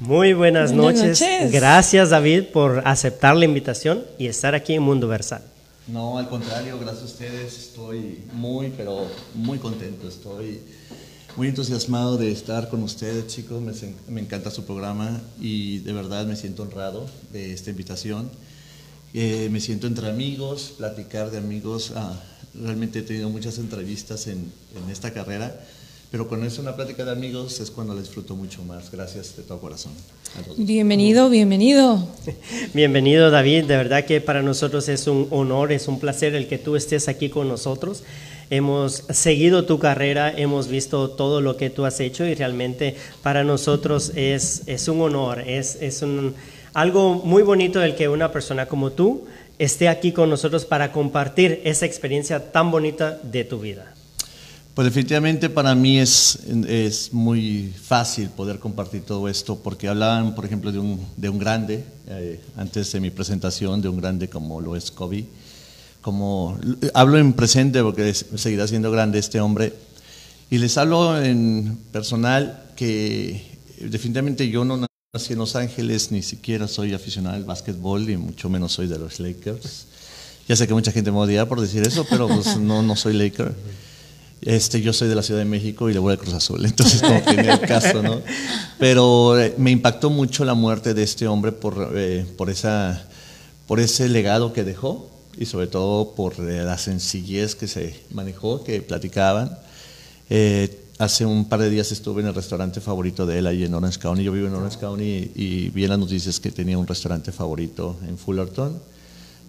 Muy 0.00 0.33
buenas, 0.33 0.75
Buenas 0.75 0.97
noches. 1.02 1.21
noches. 1.21 1.52
Gracias 1.52 2.11
David 2.11 2.45
por 2.52 2.83
aceptar 2.87 3.37
la 3.37 3.45
invitación 3.45 4.02
y 4.19 4.26
estar 4.26 4.54
aquí 4.54 4.75
en 4.75 4.83
Mundo 4.83 5.09
Versal. 5.09 5.42
No, 5.87 6.19
al 6.19 6.28
contrario, 6.28 6.78
gracias 6.78 7.02
a 7.02 7.04
ustedes. 7.07 7.59
Estoy 7.59 8.23
muy, 8.33 8.73
pero 8.76 9.07
muy 9.35 9.59
contento. 9.59 10.09
Estoy 10.09 10.61
muy 11.37 11.49
entusiasmado 11.49 12.16
de 12.16 12.30
estar 12.33 12.69
con 12.69 12.83
ustedes, 12.83 13.26
chicos. 13.26 13.61
Me, 13.61 13.73
me 14.09 14.21
encanta 14.21 14.50
su 14.50 14.64
programa 14.64 15.21
y 15.40 15.78
de 15.80 15.92
verdad 15.92 16.25
me 16.26 16.37
siento 16.37 16.62
honrado 16.62 17.07
de 17.33 17.52
esta 17.52 17.71
invitación. 17.71 18.30
Eh, 19.12 19.49
me 19.50 19.61
siento 19.61 19.87
entre 19.87 20.09
amigos, 20.09 20.75
platicar 20.78 21.30
de 21.30 21.38
amigos. 21.38 21.92
Ah, 21.97 22.14
realmente 22.54 23.00
he 23.00 23.02
tenido 23.02 23.28
muchas 23.28 23.59
entrevistas 23.59 24.28
en, 24.28 24.50
en 24.76 24.90
esta 24.90 25.12
carrera, 25.12 25.61
pero 26.11 26.26
cuando 26.26 26.47
es 26.47 26.59
una 26.59 26.75
plática 26.75 27.05
de 27.05 27.12
amigos 27.12 27.61
es 27.61 27.71
cuando 27.71 27.95
la 27.95 28.00
disfruto 28.00 28.35
mucho 28.35 28.64
más. 28.64 28.90
Gracias 28.90 29.37
de 29.37 29.45
todo 29.45 29.61
corazón. 29.61 29.93
a 30.37 30.43
todos. 30.43 30.59
Bienvenido, 30.59 31.31
bienvenido. 31.31 32.05
Bienvenido 32.75 33.31
David, 33.31 33.67
de 33.67 33.76
verdad 33.76 34.05
que 34.05 34.21
para 34.21 34.43
nosotros 34.43 34.88
es 34.88 35.07
un 35.07 35.29
honor, 35.31 35.71
es 35.71 35.87
un 35.87 36.00
placer 36.00 36.35
el 36.35 36.49
que 36.49 36.59
tú 36.59 36.75
estés 36.75 37.07
aquí 37.09 37.31
con 37.31 37.49
nosotros. 37.49 38.02
Hemos 38.50 39.05
seguido 39.11 39.64
tu 39.64 39.79
carrera, 39.79 40.33
hemos 40.37 40.67
visto 40.67 41.11
todo 41.11 41.40
lo 41.40 41.57
que 41.57 41.71
tú 41.71 41.85
has 41.85 42.00
hecho 42.00 42.26
y 42.26 42.35
realmente 42.35 42.97
para 43.23 43.45
nosotros 43.45 44.11
es, 44.17 44.62
es 44.67 44.88
un 44.88 45.00
honor, 45.02 45.40
es, 45.47 45.79
es 45.81 46.02
un, 46.02 46.35
algo 46.75 47.14
muy 47.14 47.45
bonito 47.45 47.81
el 47.81 47.95
que 47.95 48.09
una 48.09 48.33
persona 48.33 48.67
como 48.67 48.90
tú 48.90 49.26
esté 49.61 49.88
aquí 49.88 50.11
con 50.11 50.29
nosotros 50.29 50.64
para 50.64 50.90
compartir 50.90 51.61
esa 51.62 51.87
experiencia 51.87 52.50
tan 52.50 52.73
bonita 52.73 53.21
de 53.23 53.45
tu 53.45 53.61
vida. 53.61 53.95
Pues 54.74 54.86
definitivamente 54.86 55.50
para 55.50 55.74
mí 55.74 55.98
es, 55.98 56.38
es 56.68 57.12
muy 57.12 57.74
fácil 57.82 58.28
poder 58.30 58.60
compartir 58.60 59.02
todo 59.02 59.28
esto 59.28 59.56
porque 59.56 59.88
hablaban, 59.88 60.34
por 60.34 60.44
ejemplo, 60.44 60.70
de 60.70 60.78
un, 60.78 61.04
de 61.16 61.28
un 61.28 61.38
grande, 61.38 61.84
eh, 62.06 62.40
antes 62.56 62.92
de 62.92 63.00
mi 63.00 63.10
presentación, 63.10 63.82
de 63.82 63.88
un 63.88 63.96
grande 64.00 64.28
como 64.28 64.60
lo 64.60 64.76
es 64.76 64.90
Kobe. 64.90 65.26
Como, 66.00 66.58
hablo 66.94 67.18
en 67.18 67.32
presente 67.32 67.82
porque 67.82 68.14
seguirá 68.14 68.66
siendo 68.68 68.90
grande 68.92 69.18
este 69.18 69.40
hombre. 69.40 69.74
Y 70.50 70.58
les 70.58 70.78
hablo 70.78 71.20
en 71.20 71.76
personal 71.92 72.70
que 72.76 73.58
definitivamente 73.80 74.48
yo 74.48 74.64
no 74.64 74.86
nací 75.12 75.32
en 75.32 75.38
Los 75.40 75.56
Ángeles, 75.56 76.12
ni 76.12 76.22
siquiera 76.22 76.68
soy 76.68 76.94
aficionado 76.94 77.36
al 77.36 77.44
básquetbol, 77.44 78.08
y 78.08 78.16
mucho 78.16 78.48
menos 78.48 78.72
soy 78.72 78.86
de 78.86 78.98
los 78.98 79.18
Lakers. 79.18 79.86
Ya 80.48 80.56
sé 80.56 80.66
que 80.66 80.74
mucha 80.74 80.92
gente 80.92 81.10
me 81.10 81.18
odia 81.18 81.48
por 81.48 81.60
decir 81.60 81.82
eso, 81.82 82.06
pero 82.08 82.28
pues 82.28 82.56
no, 82.56 82.82
no 82.82 82.96
soy 82.96 83.14
Laker. 83.14 83.54
Este, 84.42 84.80
yo 84.80 84.92
soy 84.92 85.09
de 85.09 85.14
la 85.14 85.23
Ciudad 85.23 85.40
de 85.40 85.44
México 85.44 85.90
y 85.90 85.92
le 85.92 85.99
voy 85.99 86.14
a 86.14 86.16
Cruz 86.16 86.32
Azul, 86.32 86.64
entonces 86.64 87.02
como 87.02 87.23
que 87.23 87.40
el 87.40 87.61
caso, 87.61 88.02
¿no? 88.02 88.23
Pero 88.78 89.38
eh, 89.38 89.54
me 89.59 89.70
impactó 89.70 90.09
mucho 90.09 90.44
la 90.44 90.54
muerte 90.54 90.94
de 90.94 91.02
este 91.02 91.26
hombre 91.26 91.52
por, 91.52 91.92
eh, 91.94 92.25
por, 92.38 92.49
esa, 92.49 93.06
por 93.66 93.80
ese 93.80 94.09
legado 94.09 94.52
que 94.52 94.64
dejó 94.64 95.11
y 95.37 95.44
sobre 95.44 95.66
todo 95.66 96.14
por 96.14 96.35
eh, 96.38 96.64
la 96.64 96.78
sencillez 96.78 97.54
que 97.54 97.68
se 97.68 98.00
manejó, 98.11 98.64
que 98.64 98.80
platicaban. 98.80 99.59
Hace 101.00 101.25
un 101.25 101.47
par 101.47 101.61
de 101.61 101.70
días 101.70 101.90
estuve 101.92 102.20
en 102.20 102.28
el 102.28 102.35
restaurante 102.35 102.78
favorito 102.78 103.25
de 103.25 103.38
él 103.38 103.47
ahí 103.47 103.64
en 103.64 103.73
Orange 103.73 103.99
County. 103.99 104.23
Yo 104.23 104.32
vivo 104.32 104.49
en 104.49 104.54
Orange 104.54 104.78
County 104.78 105.32
y, 105.35 105.70
vi 105.70 105.85
en 105.85 105.88
las 105.88 105.99
noticias 105.99 106.38
que 106.38 106.50
tenía 106.50 106.76
un 106.76 106.87
restaurante 106.87 107.32
favorito 107.32 107.97
en 108.06 108.18
Fullerton. 108.18 108.78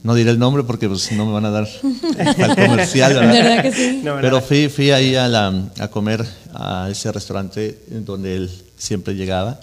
No 0.03 0.15
diré 0.15 0.31
el 0.31 0.39
nombre 0.39 0.63
porque 0.63 0.88
pues, 0.88 1.12
no 1.12 1.25
me 1.25 1.34
van 1.34 1.46
a 1.46 1.51
dar 1.51 1.70
al 2.15 2.55
comercial, 2.55 3.13
¿verdad? 3.13 3.62
que 3.62 3.72
sí? 3.72 4.01
Pero 4.03 4.41
fui, 4.41 4.67
fui 4.70 4.91
ahí 4.91 5.15
a, 5.15 5.27
la, 5.27 5.70
a 5.79 5.88
comer 5.89 6.25
a 6.53 6.89
ese 6.89 7.12
restaurante 7.12 7.79
donde 7.89 8.36
él 8.36 8.51
siempre 8.77 9.13
llegaba. 9.13 9.60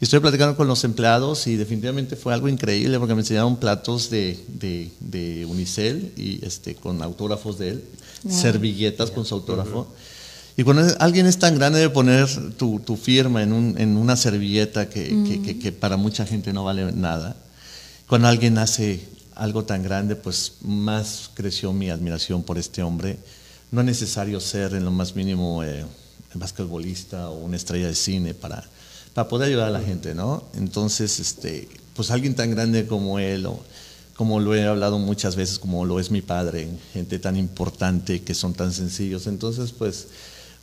Y 0.00 0.04
estoy 0.04 0.20
platicando 0.20 0.56
con 0.56 0.66
los 0.66 0.82
empleados 0.84 1.46
y 1.46 1.56
definitivamente 1.56 2.16
fue 2.16 2.32
algo 2.32 2.48
increíble 2.48 2.98
porque 2.98 3.14
me 3.14 3.20
enseñaron 3.20 3.56
platos 3.56 4.08
de, 4.08 4.42
de, 4.48 4.90
de 5.00 5.44
Unicel 5.44 6.12
y 6.16 6.42
este, 6.42 6.74
con 6.74 7.02
autógrafos 7.02 7.58
de 7.58 7.70
él, 7.70 7.84
servilletas 8.26 9.10
con 9.10 9.26
su 9.26 9.34
autógrafo. 9.34 9.92
Y 10.56 10.62
cuando 10.62 10.82
alguien 11.00 11.26
es 11.26 11.38
tan 11.38 11.56
grande 11.56 11.80
de 11.80 11.90
poner 11.90 12.28
tu, 12.56 12.80
tu 12.80 12.96
firma 12.96 13.42
en, 13.42 13.52
un, 13.52 13.74
en, 13.76 13.96
una 13.98 14.16
servilleta 14.16 14.88
que, 14.88 15.42
que, 15.44 15.58
que, 15.58 15.72
para 15.72 15.98
mucha 15.98 16.24
gente 16.24 16.52
no 16.54 16.64
vale 16.64 16.92
nada, 16.92 17.36
cuando 18.06 18.28
alguien 18.28 18.56
hace 18.56 19.06
algo 19.40 19.64
tan 19.64 19.82
grande, 19.82 20.16
pues 20.16 20.54
más 20.62 21.30
creció 21.34 21.72
mi 21.72 21.90
admiración 21.90 22.42
por 22.42 22.58
este 22.58 22.82
hombre. 22.82 23.18
No 23.70 23.80
es 23.80 23.86
necesario 23.86 24.40
ser 24.40 24.74
en 24.74 24.84
lo 24.84 24.90
más 24.90 25.16
mínimo 25.16 25.64
eh, 25.64 25.84
basquetbolista 26.34 27.30
o 27.30 27.38
una 27.38 27.56
estrella 27.56 27.86
de 27.86 27.94
cine 27.94 28.34
para 28.34 28.64
para 29.14 29.28
poder 29.28 29.48
ayudar 29.48 29.68
a 29.68 29.70
la 29.70 29.80
gente, 29.80 30.14
¿no? 30.14 30.44
Entonces, 30.54 31.18
este, 31.18 31.68
pues 31.94 32.10
alguien 32.10 32.34
tan 32.34 32.50
grande 32.50 32.86
como 32.86 33.18
él, 33.18 33.46
o 33.46 33.60
como 34.16 34.38
lo 34.38 34.54
he 34.54 34.64
hablado 34.64 34.98
muchas 34.98 35.36
veces, 35.36 35.58
como 35.58 35.84
lo 35.84 35.98
es 35.98 36.10
mi 36.10 36.22
padre, 36.22 36.68
gente 36.92 37.18
tan 37.18 37.36
importante 37.36 38.22
que 38.22 38.34
son 38.34 38.54
tan 38.54 38.72
sencillos. 38.72 39.26
Entonces, 39.26 39.72
pues, 39.72 40.08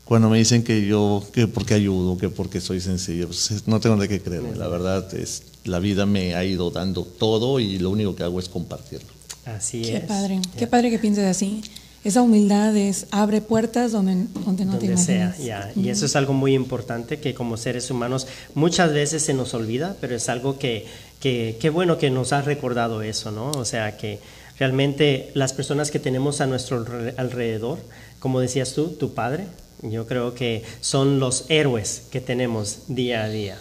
cuando 0.06 0.30
me 0.30 0.38
dicen 0.38 0.64
que 0.64 0.86
yo, 0.86 1.26
que 1.34 1.48
porque 1.48 1.74
ayudo, 1.74 2.18
que 2.18 2.30
porque 2.30 2.62
soy 2.62 2.80
sencillo, 2.80 3.28
pues 3.28 3.64
no 3.68 3.80
tengo 3.80 3.98
de 3.98 4.08
qué 4.08 4.22
creer. 4.22 4.56
La 4.56 4.70
verdad 4.70 5.14
es, 5.14 5.44
la 5.68 5.80
vida 5.80 6.06
me 6.06 6.36
ha 6.36 6.44
ido 6.44 6.72
dando 6.72 7.04
todo 7.04 7.60
y 7.60 7.78
lo 7.80 7.90
único 7.90 8.16
que 8.16 8.24
hago 8.24 8.40
es 8.40 8.50
compartirlo. 8.50 9.10
Así 9.46 9.82
qué 9.82 9.98
es. 9.98 10.04
Padre, 10.04 10.42
qué 10.58 10.68
padre 10.68 10.90
que 10.90 11.00
pienses 11.00 11.26
así 11.26 11.62
esa 12.08 12.22
humildad 12.22 12.74
es 12.78 13.08
abre 13.12 13.42
puertas 13.42 13.92
donde, 13.92 14.28
donde 14.46 14.64
no 14.64 14.78
te 14.78 14.96
Sea, 14.96 15.36
Y 15.76 15.90
eso 15.90 16.06
es 16.06 16.16
algo 16.16 16.32
muy 16.32 16.54
importante 16.54 17.20
que 17.20 17.34
como 17.34 17.58
seres 17.58 17.92
humanos 17.92 18.28
muchas 18.56 18.94
veces 18.94 19.24
se 19.24 19.34
nos 19.34 19.54
olvida, 19.54 19.98
pero 20.00 20.16
es 20.16 20.30
algo 20.30 20.58
que, 20.58 20.86
que, 21.20 21.70
bueno 21.70 21.98
que 21.98 22.10
nos 22.10 22.32
has 22.32 22.46
recordado 22.46 23.02
eso, 23.02 23.32
¿no? 23.32 23.52
O 23.52 23.66
sea, 23.66 23.98
que 23.98 24.20
realmente 24.58 25.32
las 25.34 25.52
personas 25.52 25.92
que 25.92 26.00
tenemos 26.00 26.40
a 26.40 26.48
nuestro 26.48 26.86
alrededor, 27.18 27.80
como 28.20 28.40
decías 28.40 28.74
tú, 28.74 28.92
tu 28.92 29.14
padre, 29.14 29.46
yo 29.82 30.08
creo 30.08 30.34
que 30.34 30.64
son 30.80 31.20
los 31.20 31.44
héroes 31.50 32.04
que 32.10 32.22
tenemos 32.22 32.84
día 32.88 33.24
a 33.24 33.28
día. 33.28 33.58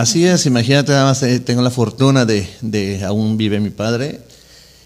Así 0.00 0.24
es, 0.24 0.46
imagínate, 0.46 0.92
nada 0.92 1.04
más 1.04 1.22
eh, 1.22 1.40
tengo 1.40 1.60
la 1.60 1.70
fortuna 1.70 2.24
de, 2.24 2.48
de 2.62 3.04
aún 3.04 3.36
vive 3.36 3.60
mi 3.60 3.68
padre 3.68 4.22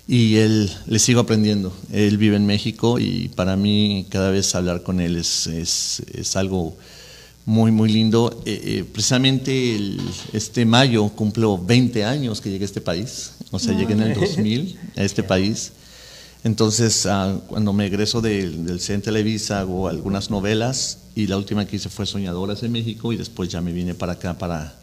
y 0.09 0.39
él 0.39 0.69
le 0.89 0.99
sigo 0.99 1.21
aprendiendo. 1.21 1.73
Él 1.93 2.19
vive 2.19 2.35
en 2.35 2.45
México 2.47 2.99
y 2.99 3.29
para 3.29 3.55
mí 3.55 4.07
cada 4.09 4.33
vez 4.33 4.53
hablar 4.57 4.83
con 4.83 4.99
él 4.99 5.15
es, 5.15 5.47
es, 5.47 6.03
es 6.13 6.35
algo 6.35 6.77
muy, 7.47 7.71
muy 7.71 7.93
lindo. 7.93 8.43
Eh, 8.45 8.61
eh, 8.65 8.85
precisamente 8.93 9.79
este 10.33 10.67
mayo 10.67 11.09
cumplo 11.11 11.59
20 11.59 12.05
años 12.05 12.41
que 12.41 12.51
llegué 12.51 12.65
a 12.65 12.67
este 12.67 12.81
país, 12.81 13.35
o 13.53 13.61
sea, 13.61 13.73
llegué 13.73 13.93
en 13.93 14.03
el 14.03 14.15
2000 14.15 14.81
a 14.97 15.05
este 15.05 15.23
país. 15.35 15.71
Entonces, 16.43 17.07
ah, 17.07 17.39
cuando 17.47 17.73
me 17.73 17.87
egreso 17.87 18.21
del, 18.21 18.67
del 18.67 18.81
CEN 18.81 19.01
Televisa 19.01 19.61
hago 19.61 19.87
algunas 19.87 20.29
novelas 20.29 20.99
y 21.15 21.29
la 21.29 21.37
última 21.37 21.67
que 21.67 21.77
hice 21.77 21.89
fue 21.89 22.05
Soñadoras 22.05 22.65
en 22.65 22.73
México 22.73 23.13
y 23.13 23.17
después 23.17 23.49
ya 23.49 23.61
me 23.61 23.71
vine 23.71 23.95
para 23.95 24.15
acá 24.15 24.37
para 24.37 24.83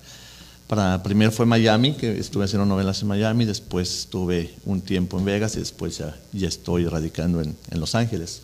para, 0.72 1.04
primero 1.04 1.34
fue 1.34 1.46
Miami, 1.46 1.92
que 1.92 2.18
estuve 2.18 2.46
haciendo 2.46 2.66
novelas 2.66 3.02
en 3.02 3.10
Miami, 3.10 3.44
después 3.44 3.94
estuve 3.94 4.54
un 4.64 4.80
tiempo 4.80 5.20
en 5.20 5.26
Vegas 5.26 5.58
y 5.58 5.60
después 5.60 5.98
ya, 5.98 6.18
ya 6.32 6.48
estoy 6.48 6.86
radicando 6.86 7.42
en, 7.42 7.58
en, 7.70 7.80
Los 7.82 7.94
Ángeles. 7.94 8.44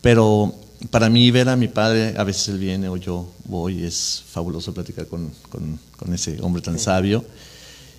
Pero 0.00 0.54
para 0.90 1.10
mí 1.10 1.28
ver 1.32 1.48
a 1.48 1.56
mi 1.56 1.66
padre, 1.66 2.14
a 2.16 2.22
veces 2.22 2.46
él 2.50 2.60
viene 2.60 2.88
o 2.88 2.96
yo 2.96 3.32
voy, 3.46 3.82
es 3.82 4.22
fabuloso 4.30 4.72
platicar 4.72 5.08
con, 5.08 5.32
con, 5.48 5.80
con 5.96 6.14
ese 6.14 6.40
hombre 6.42 6.62
tan 6.62 6.78
sabio. 6.78 7.24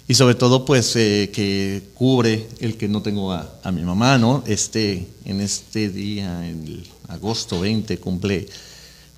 Y 0.08 0.14
sobre 0.14 0.36
todo, 0.36 0.64
pues, 0.64 0.96
eh, 0.96 1.30
que 1.34 1.84
cubre 1.96 2.48
el 2.62 2.78
que 2.78 2.88
no 2.88 3.02
tengo 3.02 3.34
a, 3.34 3.60
a, 3.62 3.74
mi 3.74 3.82
mamá, 3.82 4.18
¿no? 4.18 4.42
Este, 4.48 5.06
en 5.26 5.42
este 5.42 5.90
día, 5.90 6.48
en 6.48 6.64
el 6.64 6.88
agosto 7.10 7.60
20, 7.60 7.98
cumple 7.98 8.48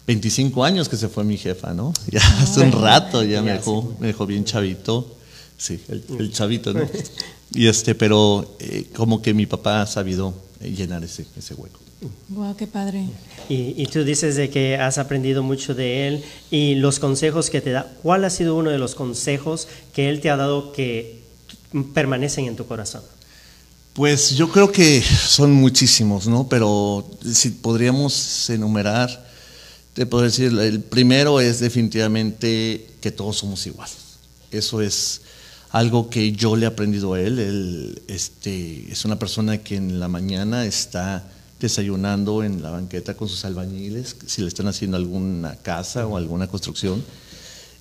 25 0.08 0.64
años 0.64 0.90
que 0.90 0.98
se 0.98 1.08
fue 1.08 1.24
mi 1.24 1.38
jefa, 1.38 1.74
¿no? 1.74 1.94
Ya 2.12 2.22
hace 2.42 2.62
un 2.62 2.72
rato 2.72 3.24
ya 3.24 3.42
me 3.42 3.52
dejó, 3.54 3.96
me 4.00 4.08
dejó 4.08 4.26
bien 4.26 4.46
chavito. 4.46 5.18
Sí, 5.58 5.80
el, 5.90 6.32
chavito, 6.32 6.74
¿no? 6.74 6.82
Y 7.54 7.68
este, 7.68 7.96
pero 7.96 8.56
eh, 8.60 8.88
como 8.96 9.22
que 9.22 9.34
mi 9.34 9.46
papá 9.46 9.82
ha 9.82 9.86
sabido 9.86 10.34
llenar 10.62 11.04
ese, 11.04 11.26
ese 11.38 11.54
hueco. 11.54 11.80
Wow, 12.30 12.56
qué 12.56 12.66
padre. 12.66 13.10
Y, 13.50 13.76
y, 13.78 13.86
tú 13.88 14.04
dices 14.06 14.38
de 14.38 14.50
que 14.50 14.78
has 14.78 14.98
aprendido 14.98 15.44
mucho 15.44 15.76
de 15.76 16.08
él 16.08 16.24
y 16.50 16.76
los 16.76 16.98
consejos 16.98 17.50
que 17.50 17.60
te 17.60 17.72
da. 17.72 17.92
¿Cuál 18.02 18.24
ha 18.24 18.30
sido 18.30 18.56
uno 18.56 18.72
de 18.72 18.78
los 18.78 18.96
consejos 18.96 19.68
que 19.94 20.10
él 20.10 20.22
te 20.22 20.30
ha 20.30 20.38
dado 20.38 20.72
que 20.72 21.22
permanecen 21.94 22.46
en 22.46 22.56
tu 22.56 22.66
corazón? 22.66 23.04
Pues 23.94 24.32
yo 24.32 24.50
creo 24.50 24.72
que 24.72 25.02
son 25.02 25.52
muchísimos, 25.52 26.26
¿no? 26.28 26.48
Pero 26.48 27.06
si 27.30 27.50
podríamos 27.50 28.50
enumerar 28.50 29.31
te 29.94 30.06
puedo 30.06 30.24
decir, 30.24 30.58
el 30.58 30.82
primero 30.82 31.40
es 31.40 31.60
definitivamente 31.60 32.88
que 33.02 33.12
todos 33.12 33.38
somos 33.38 33.66
iguales. 33.68 33.98
Eso 34.52 34.82
es 34.82 35.22
algo 35.72 36.10
que 36.10 36.32
yo 36.32 36.56
le 36.56 36.66
he 36.66 36.68
aprendido 36.68 37.14
a 37.14 37.22
él. 37.22 37.40
Él 37.40 38.02
este, 38.08 38.92
es 38.92 39.06
una 39.06 39.20
persona 39.20 39.58
que 39.58 39.76
en 39.76 40.00
la 40.00 40.08
mañana 40.08 40.66
está 40.66 41.24
desayunando 41.60 42.44
en 42.44 42.62
la 42.62 42.72
banqueta 42.72 43.16
con 43.16 43.30
sus 43.30 43.46
albañiles, 43.46 44.16
si 44.26 44.42
le 44.42 44.48
están 44.48 44.68
haciendo 44.68 44.98
alguna 44.98 45.56
casa 45.58 46.08
o 46.08 46.18
alguna 46.18 46.48
construcción, 46.48 47.04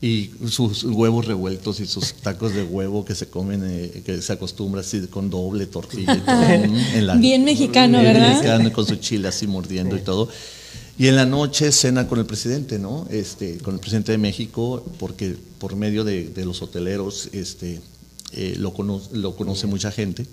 y 0.03 0.31
sus 0.49 0.85
huevos 0.85 1.27
revueltos 1.27 1.81
y 1.81 1.87
sus 1.87 2.15
tacos 2.15 2.55
de 2.55 2.65
huevo 2.65 3.05
que 3.05 3.15
se 3.15 3.29
comen, 3.29 3.63
eh, 3.65 4.03
que 4.05 4.21
se 4.23 4.33
acostumbra 4.33 4.81
así 4.81 5.07
con 5.09 5.29
doble 5.31 5.67
tortilla. 5.67 6.15
Y 6.15 6.21
todo, 6.21 6.43
en 6.95 7.07
la, 7.07 7.15
bien 7.17 7.45
mexicano, 7.45 7.99
¿verdad? 8.03 8.31
Mexicano, 8.31 8.73
con 8.73 8.87
su 8.87 8.97
chile 8.97 9.29
así 9.29 9.47
mordiendo 9.47 9.97
y 9.97 10.01
todo. 10.01 10.29
Y 11.01 11.09
en 11.09 11.17
la 11.17 11.25
noche 11.25 11.73
cena 11.73 12.07
con 12.07 12.19
el 12.19 12.27
presidente, 12.27 12.79
¿no? 12.79 13.07
Este, 13.09 13.57
con 13.57 13.73
el 13.73 13.81
presidente 13.81 14.13
de 14.13 14.19
México, 14.19 14.85
porque 14.99 15.35
por 15.59 15.75
medio 15.75 16.05
de, 16.05 16.31
los 16.45 16.61
hoteleros 16.61 17.31
este, 17.33 17.81
eh, 18.33 18.55
lo, 18.59 18.75
lo 19.13 19.35
conoce 19.35 19.67
mucha 19.67 19.91
gente. 19.91 20.27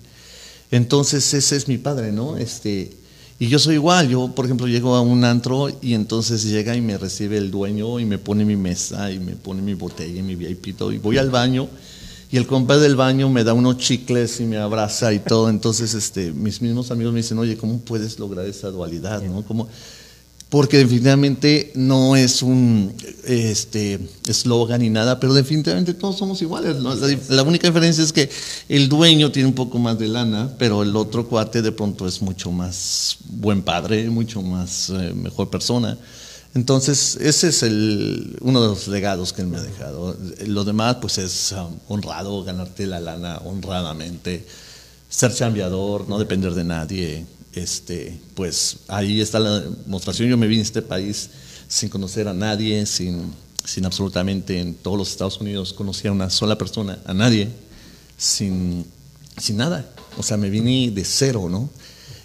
Entonces 0.70 1.32
ese 1.32 1.56
es 1.56 1.68
mi 1.68 1.78
padre, 1.78 2.12
¿no? 2.12 2.36
Este, 2.36 2.92
y 3.38 3.48
yo 3.48 3.58
soy 3.58 3.76
igual, 3.76 4.10
yo 4.10 4.34
por 4.34 4.44
ejemplo 4.44 4.66
llego 4.66 4.94
a 4.94 5.00
un 5.00 5.24
antro 5.24 5.70
y 5.80 5.94
entonces 5.94 6.44
llega 6.44 6.76
y 6.76 6.82
me 6.82 6.98
recibe 6.98 7.38
el 7.38 7.50
dueño 7.50 7.98
y 7.98 8.04
me 8.04 8.18
pone 8.18 8.44
mi 8.44 8.56
mesa 8.56 9.10
y 9.10 9.18
me 9.20 9.36
pone 9.36 9.62
mi 9.62 9.72
botella 9.72 10.20
y 10.20 10.22
mi 10.22 10.36
VIP 10.36 10.66
y 10.66 10.98
voy 10.98 11.16
al 11.16 11.30
baño 11.30 11.66
y 12.30 12.36
el 12.36 12.46
compadre 12.46 12.82
del 12.82 12.96
baño 12.96 13.30
me 13.30 13.42
da 13.42 13.54
unos 13.54 13.78
chicles 13.78 14.38
y 14.40 14.44
me 14.44 14.58
abraza 14.58 15.14
y 15.14 15.20
todo. 15.20 15.48
Entonces 15.48 15.94
este, 15.94 16.30
mis 16.30 16.60
mismos 16.60 16.90
amigos 16.90 17.14
me 17.14 17.20
dicen, 17.20 17.38
oye, 17.38 17.56
¿cómo 17.56 17.78
puedes 17.78 18.18
lograr 18.18 18.44
esa 18.44 18.68
dualidad? 18.68 19.22
¿no? 19.22 19.42
¿Cómo? 19.46 19.66
Porque 20.50 20.78
definitivamente 20.78 21.72
no 21.74 22.16
es 22.16 22.42
un 22.42 22.94
este 23.24 24.00
eslogan 24.26 24.80
ni 24.80 24.88
nada, 24.88 25.20
pero 25.20 25.34
definitivamente 25.34 25.92
todos 25.92 26.16
somos 26.16 26.40
iguales. 26.40 26.76
La, 27.28 27.42
única 27.42 27.68
diferencia 27.68 28.02
es 28.02 28.12
que 28.12 28.30
el 28.68 28.88
dueño 28.88 29.30
tiene 29.30 29.48
un 29.48 29.54
poco 29.54 29.78
más 29.78 29.98
de 29.98 30.08
lana, 30.08 30.54
pero 30.58 30.82
el 30.82 30.96
otro 30.96 31.28
cuate 31.28 31.60
de 31.60 31.72
pronto 31.72 32.06
es 32.08 32.22
mucho 32.22 32.50
más 32.50 33.18
buen 33.26 33.60
padre, 33.60 34.08
mucho 34.08 34.40
más 34.40 34.88
eh, 34.90 35.12
mejor 35.14 35.50
persona. 35.50 35.98
Entonces, 36.54 37.16
ese 37.20 37.48
es 37.48 37.62
el, 37.62 38.38
uno 38.40 38.62
de 38.62 38.68
los 38.68 38.88
legados 38.88 39.34
que 39.34 39.42
él 39.42 39.48
me 39.48 39.58
ha 39.58 39.62
dejado. 39.62 40.16
Lo 40.46 40.64
demás, 40.64 40.96
pues 40.98 41.18
es 41.18 41.52
um, 41.52 41.76
honrado, 41.88 42.42
ganarte 42.42 42.86
la 42.86 43.00
lana 43.00 43.38
honradamente, 43.44 44.46
ser 45.10 45.34
chambeador, 45.34 46.08
no 46.08 46.18
depender 46.18 46.54
de 46.54 46.64
nadie, 46.64 47.26
este, 47.54 48.18
pues 48.34 48.78
ahí 48.88 49.20
está 49.20 49.38
la 49.38 49.60
demostración. 49.60 50.28
Yo 50.28 50.36
me 50.36 50.46
vine 50.46 50.62
a 50.62 50.64
este 50.64 50.82
país 50.82 51.30
sin 51.68 51.88
conocer 51.88 52.28
a 52.28 52.34
nadie, 52.34 52.86
sin, 52.86 53.32
sin 53.64 53.84
absolutamente 53.84 54.60
en 54.60 54.74
todos 54.74 54.98
los 54.98 55.10
Estados 55.10 55.40
Unidos 55.40 55.72
conocía 55.72 56.10
a 56.10 56.14
una 56.14 56.30
sola 56.30 56.56
persona, 56.56 56.98
a 57.04 57.14
nadie, 57.14 57.48
sin, 58.16 58.84
sin 59.36 59.56
nada. 59.56 59.90
O 60.16 60.22
sea, 60.22 60.36
me 60.36 60.50
vine 60.50 60.90
de 60.90 61.04
cero, 61.04 61.48
¿no? 61.50 61.68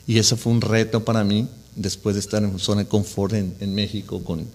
Y 0.08 0.18
eso 0.18 0.38
fue 0.38 0.52
un 0.52 0.62
reto 0.62 1.06
para 1.06 1.24
mí, 1.24 1.48
después 1.76 2.16
de 2.16 2.20
estar 2.20 2.44
en 2.44 2.60
zona 2.60 2.84
de 2.84 2.88
confort 2.88 3.34
en, 3.34 3.56
en 3.60 3.74
México, 3.74 4.24
con, 4.24 4.46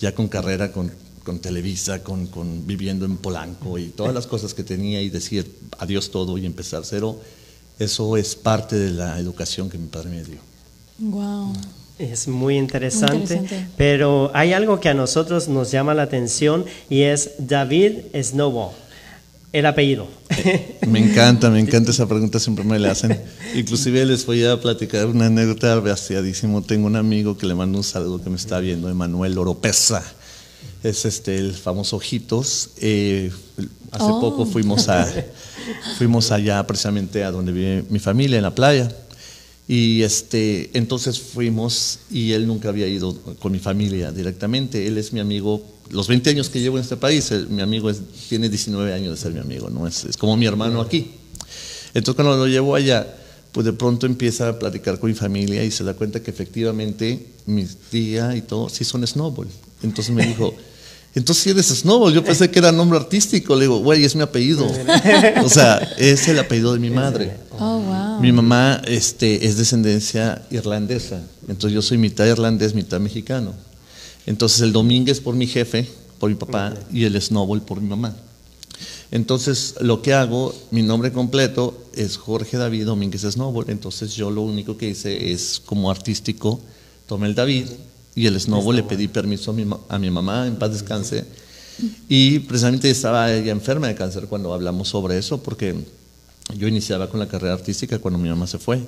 ya 0.00 0.14
con 0.14 0.28
carrera, 0.28 0.72
con, 0.72 0.90
con 1.24 1.38
Televisa, 1.40 2.02
con, 2.02 2.26
con, 2.26 2.66
viviendo 2.66 3.04
en 3.04 3.16
Polanco 3.16 3.78
y 3.78 3.88
todas 3.88 4.14
las 4.14 4.26
cosas 4.26 4.54
que 4.54 4.64
tenía 4.64 5.02
y 5.02 5.10
decir 5.10 5.50
adiós 5.78 6.10
todo 6.10 6.38
y 6.38 6.46
empezar 6.46 6.84
cero 6.84 7.20
eso 7.78 8.16
es 8.16 8.34
parte 8.36 8.76
de 8.76 8.90
la 8.90 9.18
educación 9.18 9.68
que 9.70 9.78
mi 9.78 9.86
padre 9.88 10.10
me 10.10 10.24
dio. 10.24 10.38
Wow. 10.98 11.52
Es 11.98 12.28
muy 12.28 12.56
interesante, 12.56 13.34
interesante. 13.34 13.66
pero 13.76 14.30
hay 14.32 14.52
algo 14.52 14.78
que 14.78 14.88
a 14.88 14.94
nosotros 14.94 15.48
nos 15.48 15.72
llama 15.72 15.94
la 15.94 16.02
atención 16.04 16.64
y 16.88 17.02
es 17.02 17.30
David 17.38 18.02
Snowball, 18.22 18.70
el 19.52 19.66
apellido. 19.66 20.06
Me 20.86 21.00
encanta, 21.00 21.50
me 21.50 21.58
encanta 21.58 21.90
esa 21.90 22.06
pregunta, 22.06 22.38
siempre 22.38 22.64
me 22.64 22.78
la 22.78 22.92
hacen. 22.92 23.20
Inclusive 23.54 24.06
les 24.06 24.24
voy 24.24 24.44
a 24.44 24.58
platicar 24.60 25.06
una 25.06 25.26
anécdota 25.26 25.78
vaciadísimo. 25.80 26.62
Tengo 26.62 26.86
un 26.86 26.96
amigo 26.96 27.36
que 27.36 27.46
le 27.46 27.54
mando 27.54 27.76
un 27.78 27.84
saludo 27.84 28.22
que 28.22 28.30
me 28.30 28.36
está 28.36 28.60
viendo, 28.60 28.88
Emanuel 28.88 29.36
Oropesa. 29.36 30.02
Es 30.82 31.04
este 31.04 31.36
el 31.36 31.52
famoso 31.54 31.96
Ojitos. 31.96 32.70
Eh, 32.80 33.30
hace 33.90 34.04
Oh. 34.04 34.20
poco 34.20 34.46
fuimos 34.46 34.88
a 34.88 35.06
fuimos 35.96 36.30
allá 36.30 36.66
precisamente 36.66 37.24
a 37.24 37.30
donde 37.30 37.52
vive 37.52 37.84
mi 37.90 37.98
familia, 37.98 38.36
en 38.36 38.42
la 38.42 38.54
playa. 38.54 38.88
Y 39.66 40.02
este, 40.02 40.70
entonces 40.72 41.20
fuimos 41.20 42.00
y 42.10 42.32
él 42.32 42.46
nunca 42.46 42.70
había 42.70 42.86
ido 42.86 43.14
con 43.38 43.52
mi 43.52 43.58
familia 43.58 44.10
directamente. 44.10 44.86
Él 44.86 44.96
es 44.96 45.12
mi 45.12 45.20
amigo, 45.20 45.62
los 45.90 46.08
20 46.08 46.30
años 46.30 46.48
que 46.48 46.60
llevo 46.60 46.78
en 46.78 46.82
este 46.82 46.96
país, 46.96 47.30
mi 47.50 47.60
amigo 47.60 47.92
tiene 48.28 48.48
19 48.48 48.94
años 48.94 49.10
de 49.10 49.16
ser 49.16 49.32
mi 49.32 49.40
amigo, 49.40 49.68
¿no? 49.68 49.86
Es, 49.86 50.04
es 50.04 50.16
como 50.16 50.36
mi 50.36 50.46
hermano 50.46 50.80
aquí. 50.80 51.10
Entonces 51.92 52.14
cuando 52.14 52.36
lo 52.36 52.46
llevo 52.46 52.74
allá, 52.74 53.14
pues 53.52 53.66
de 53.66 53.72
pronto 53.72 54.06
empieza 54.06 54.48
a 54.48 54.58
platicar 54.58 54.98
con 54.98 55.10
mi 55.10 55.16
familia 55.16 55.64
y 55.64 55.70
se 55.70 55.84
da 55.84 55.94
cuenta 55.94 56.22
que 56.22 56.30
efectivamente 56.30 57.26
mi 57.46 57.66
tía 57.90 58.36
y 58.36 58.42
todo 58.42 58.68
sí 58.68 58.84
son 58.84 59.06
Snowball. 59.06 59.48
Entonces 59.82 60.14
me 60.14 60.26
dijo, 60.26 60.54
entonces 61.18 61.42
sí 61.42 61.50
eres 61.50 61.66
Snowball, 61.66 62.14
yo 62.14 62.22
pensé 62.22 62.48
que 62.48 62.60
era 62.60 62.70
nombre 62.70 62.96
artístico. 62.96 63.56
Le 63.56 63.62
digo, 63.62 63.80
güey, 63.80 64.04
es 64.04 64.14
mi 64.14 64.22
apellido. 64.22 64.64
O 65.44 65.48
sea, 65.48 65.78
es 65.98 66.28
el 66.28 66.38
apellido 66.38 66.72
de 66.72 66.78
mi 66.78 66.90
madre. 66.90 67.36
Oh, 67.58 67.80
wow. 67.80 68.20
Mi 68.20 68.30
mamá 68.30 68.80
este, 68.86 69.44
es 69.44 69.56
descendencia 69.56 70.42
irlandesa, 70.50 71.20
entonces 71.48 71.72
yo 71.72 71.82
soy 71.82 71.98
mitad 71.98 72.24
irlandés, 72.24 72.72
mitad 72.72 73.00
mexicano. 73.00 73.52
Entonces 74.26 74.60
el 74.60 74.72
Domínguez 74.72 75.20
por 75.20 75.34
mi 75.34 75.48
jefe, 75.48 75.88
por 76.20 76.30
mi 76.30 76.36
papá, 76.36 76.74
y 76.92 77.04
el 77.04 77.20
Snowball 77.20 77.62
por 77.62 77.80
mi 77.80 77.88
mamá. 77.88 78.14
Entonces 79.10 79.74
lo 79.80 80.02
que 80.02 80.14
hago, 80.14 80.54
mi 80.70 80.82
nombre 80.82 81.10
completo 81.10 81.86
es 81.94 82.16
Jorge 82.16 82.58
David 82.58 82.84
Domínguez 82.84 83.22
Snowball, 83.22 83.70
entonces 83.70 84.14
yo 84.14 84.30
lo 84.30 84.42
único 84.42 84.76
que 84.76 84.90
hice 84.90 85.32
es 85.32 85.60
como 85.64 85.90
artístico, 85.90 86.60
tomé 87.08 87.26
el 87.26 87.34
David 87.34 87.66
y 88.18 88.26
el 88.26 88.40
Snowball 88.40 88.76
le 88.76 88.82
pedí 88.82 89.06
permiso 89.06 89.52
a 89.52 89.54
mi, 89.54 89.66
a 89.88 89.98
mi 89.98 90.10
mamá, 90.10 90.46
en 90.46 90.56
paz 90.56 90.72
descanse, 90.72 91.24
y 92.08 92.40
precisamente 92.40 92.90
estaba 92.90 93.32
ella 93.32 93.52
enferma 93.52 93.86
de 93.86 93.94
cáncer 93.94 94.26
cuando 94.26 94.52
hablamos 94.52 94.88
sobre 94.88 95.16
eso, 95.16 95.40
porque 95.40 95.76
yo 96.56 96.66
iniciaba 96.66 97.08
con 97.08 97.20
la 97.20 97.28
carrera 97.28 97.54
artística 97.54 97.98
cuando 98.00 98.18
mi 98.18 98.28
mamá 98.28 98.48
se 98.48 98.58
fue. 98.58 98.80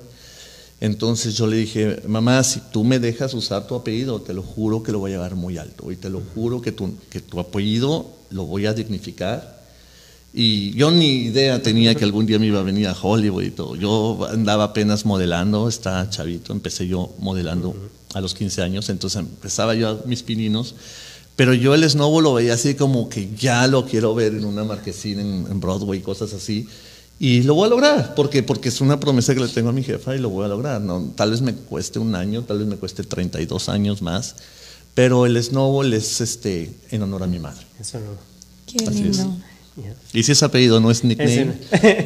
Entonces 0.81 1.35
yo 1.35 1.47
le 1.47 1.57
dije, 1.57 2.01
mamá, 2.07 2.43
si 2.43 2.59
tú 2.71 2.83
me 2.83 2.99
dejas 2.99 3.33
usar 3.33 3.67
tu 3.67 3.75
apellido, 3.75 4.19
te 4.21 4.33
lo 4.33 4.41
juro 4.41 4.83
que 4.83 4.91
lo 4.91 4.99
voy 4.99 5.11
a 5.11 5.13
llevar 5.13 5.35
muy 5.35 5.57
alto 5.57 5.91
y 5.91 5.95
te 5.95 6.09
lo 6.09 6.21
juro 6.33 6.59
que 6.59 6.71
tu, 6.71 6.95
que 7.09 7.21
tu 7.21 7.39
apellido 7.39 8.07
lo 8.31 8.45
voy 8.45 8.65
a 8.65 8.73
dignificar. 8.73 9.61
Y 10.33 10.71
yo 10.71 10.91
ni 10.91 11.25
idea 11.25 11.61
tenía 11.61 11.93
que 11.93 12.03
algún 12.03 12.25
día 12.25 12.39
me 12.39 12.47
iba 12.47 12.59
a 12.59 12.63
venir 12.63 12.87
a 12.87 12.95
Hollywood 12.99 13.43
y 13.43 13.51
todo. 13.51 13.75
Yo 13.75 14.27
andaba 14.29 14.65
apenas 14.65 15.05
modelando, 15.05 15.69
estaba 15.69 16.09
chavito, 16.09 16.51
empecé 16.51 16.87
yo 16.87 17.13
modelando 17.19 17.75
a 18.13 18.21
los 18.21 18.33
15 18.33 18.61
años, 18.61 18.89
entonces 18.89 19.19
empezaba 19.19 19.75
yo 19.75 20.01
mis 20.05 20.23
pininos. 20.23 20.75
Pero 21.35 21.53
yo 21.53 21.73
el 21.73 21.89
Snowball 21.89 22.23
lo 22.23 22.33
veía 22.33 22.53
así 22.53 22.75
como 22.75 23.07
que 23.09 23.29
ya 23.35 23.65
lo 23.67 23.85
quiero 23.85 24.13
ver 24.13 24.33
en 24.33 24.45
una 24.45 24.63
marquesina 24.63 25.21
en, 25.21 25.47
en 25.49 25.59
Broadway, 25.59 26.01
cosas 26.01 26.33
así. 26.33 26.67
Y 27.19 27.43
lo 27.43 27.53
voy 27.53 27.67
a 27.67 27.69
lograr, 27.69 28.15
porque, 28.15 28.41
porque 28.41 28.69
es 28.69 28.81
una 28.81 28.99
promesa 28.99 29.33
que 29.33 29.41
le 29.41 29.47
tengo 29.47 29.69
a 29.69 29.71
mi 29.71 29.83
jefa 29.83 30.15
y 30.15 30.19
lo 30.19 30.29
voy 30.29 30.43
a 30.45 30.47
lograr. 30.47 30.81
¿no? 30.81 31.11
Tal 31.15 31.31
vez 31.31 31.41
me 31.41 31.53
cueste 31.53 31.99
un 31.99 32.15
año, 32.15 32.41
tal 32.43 32.57
vez 32.59 32.67
me 32.67 32.77
cueste 32.77 33.03
32 33.03 33.69
años 33.69 34.01
más, 34.01 34.35
pero 34.95 35.25
el 35.25 35.41
Snowball 35.41 35.93
es 35.93 36.19
este, 36.19 36.73
en 36.89 37.03
honor 37.03 37.23
a 37.23 37.27
mi 37.27 37.39
madre. 37.39 37.65
Eso 37.79 37.99
no. 37.99 38.17
Qué 38.65 38.83
Así 38.85 39.07
es. 39.07 39.17
lindo. 39.17 39.37
Yeah. 39.77 39.93
Y 40.11 40.23
si 40.23 40.33
es 40.33 40.43
apellido, 40.43 40.81
no 40.81 40.91
es 40.91 41.05
nickname, 41.05 41.53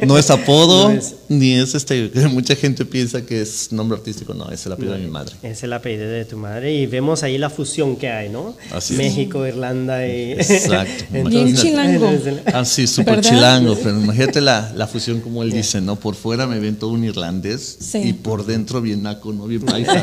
no 0.06 0.16
es 0.18 0.30
apodo, 0.30 0.88
No 0.92 0.94
es- 0.98 1.16
ni 1.28 1.54
es 1.54 1.74
este. 1.74 2.10
Mucha 2.30 2.54
gente 2.54 2.84
piensa 2.84 3.26
que 3.26 3.42
es 3.42 3.72
nombre 3.72 3.98
artístico, 3.98 4.34
no, 4.34 4.48
es 4.50 4.64
el 4.66 4.72
apellido 4.72 4.94
de 4.94 5.00
mi 5.00 5.10
madre. 5.10 5.34
Es 5.42 5.64
el 5.64 5.72
apellido 5.72 6.08
de 6.08 6.24
tu 6.24 6.36
madre 6.36 6.72
y 6.72 6.86
vemos 6.86 7.24
ahí 7.24 7.38
la 7.38 7.50
fusión 7.50 7.96
que 7.96 8.08
hay, 8.08 8.28
¿no? 8.28 8.54
Así 8.70 8.94
es. 8.94 8.98
México, 8.98 9.44
Irlanda 9.44 10.06
y... 10.06 10.32
Exacto. 10.34 11.04
Bien 11.28 11.56
chilango. 11.56 12.08
Ah, 12.54 12.64
sí, 12.64 12.86
súper 12.86 13.16
¿Verdad? 13.16 13.30
chilango, 13.30 13.76
pero 13.82 13.98
imagínate 14.00 14.40
la, 14.40 14.72
la 14.76 14.86
fusión 14.86 15.20
como 15.20 15.42
él 15.42 15.50
dice, 15.50 15.80
¿no? 15.80 15.96
Por 15.96 16.14
fuera 16.14 16.46
me 16.46 16.60
ven 16.60 16.76
todo 16.76 16.90
un 16.90 17.02
irlandés 17.04 17.78
Sí. 17.80 17.98
y 17.98 18.12
por 18.12 18.46
dentro 18.46 18.80
bien 18.80 19.02
naco, 19.02 19.32
¿no? 19.32 19.44
Bien 19.48 19.62
paisa. 19.62 20.02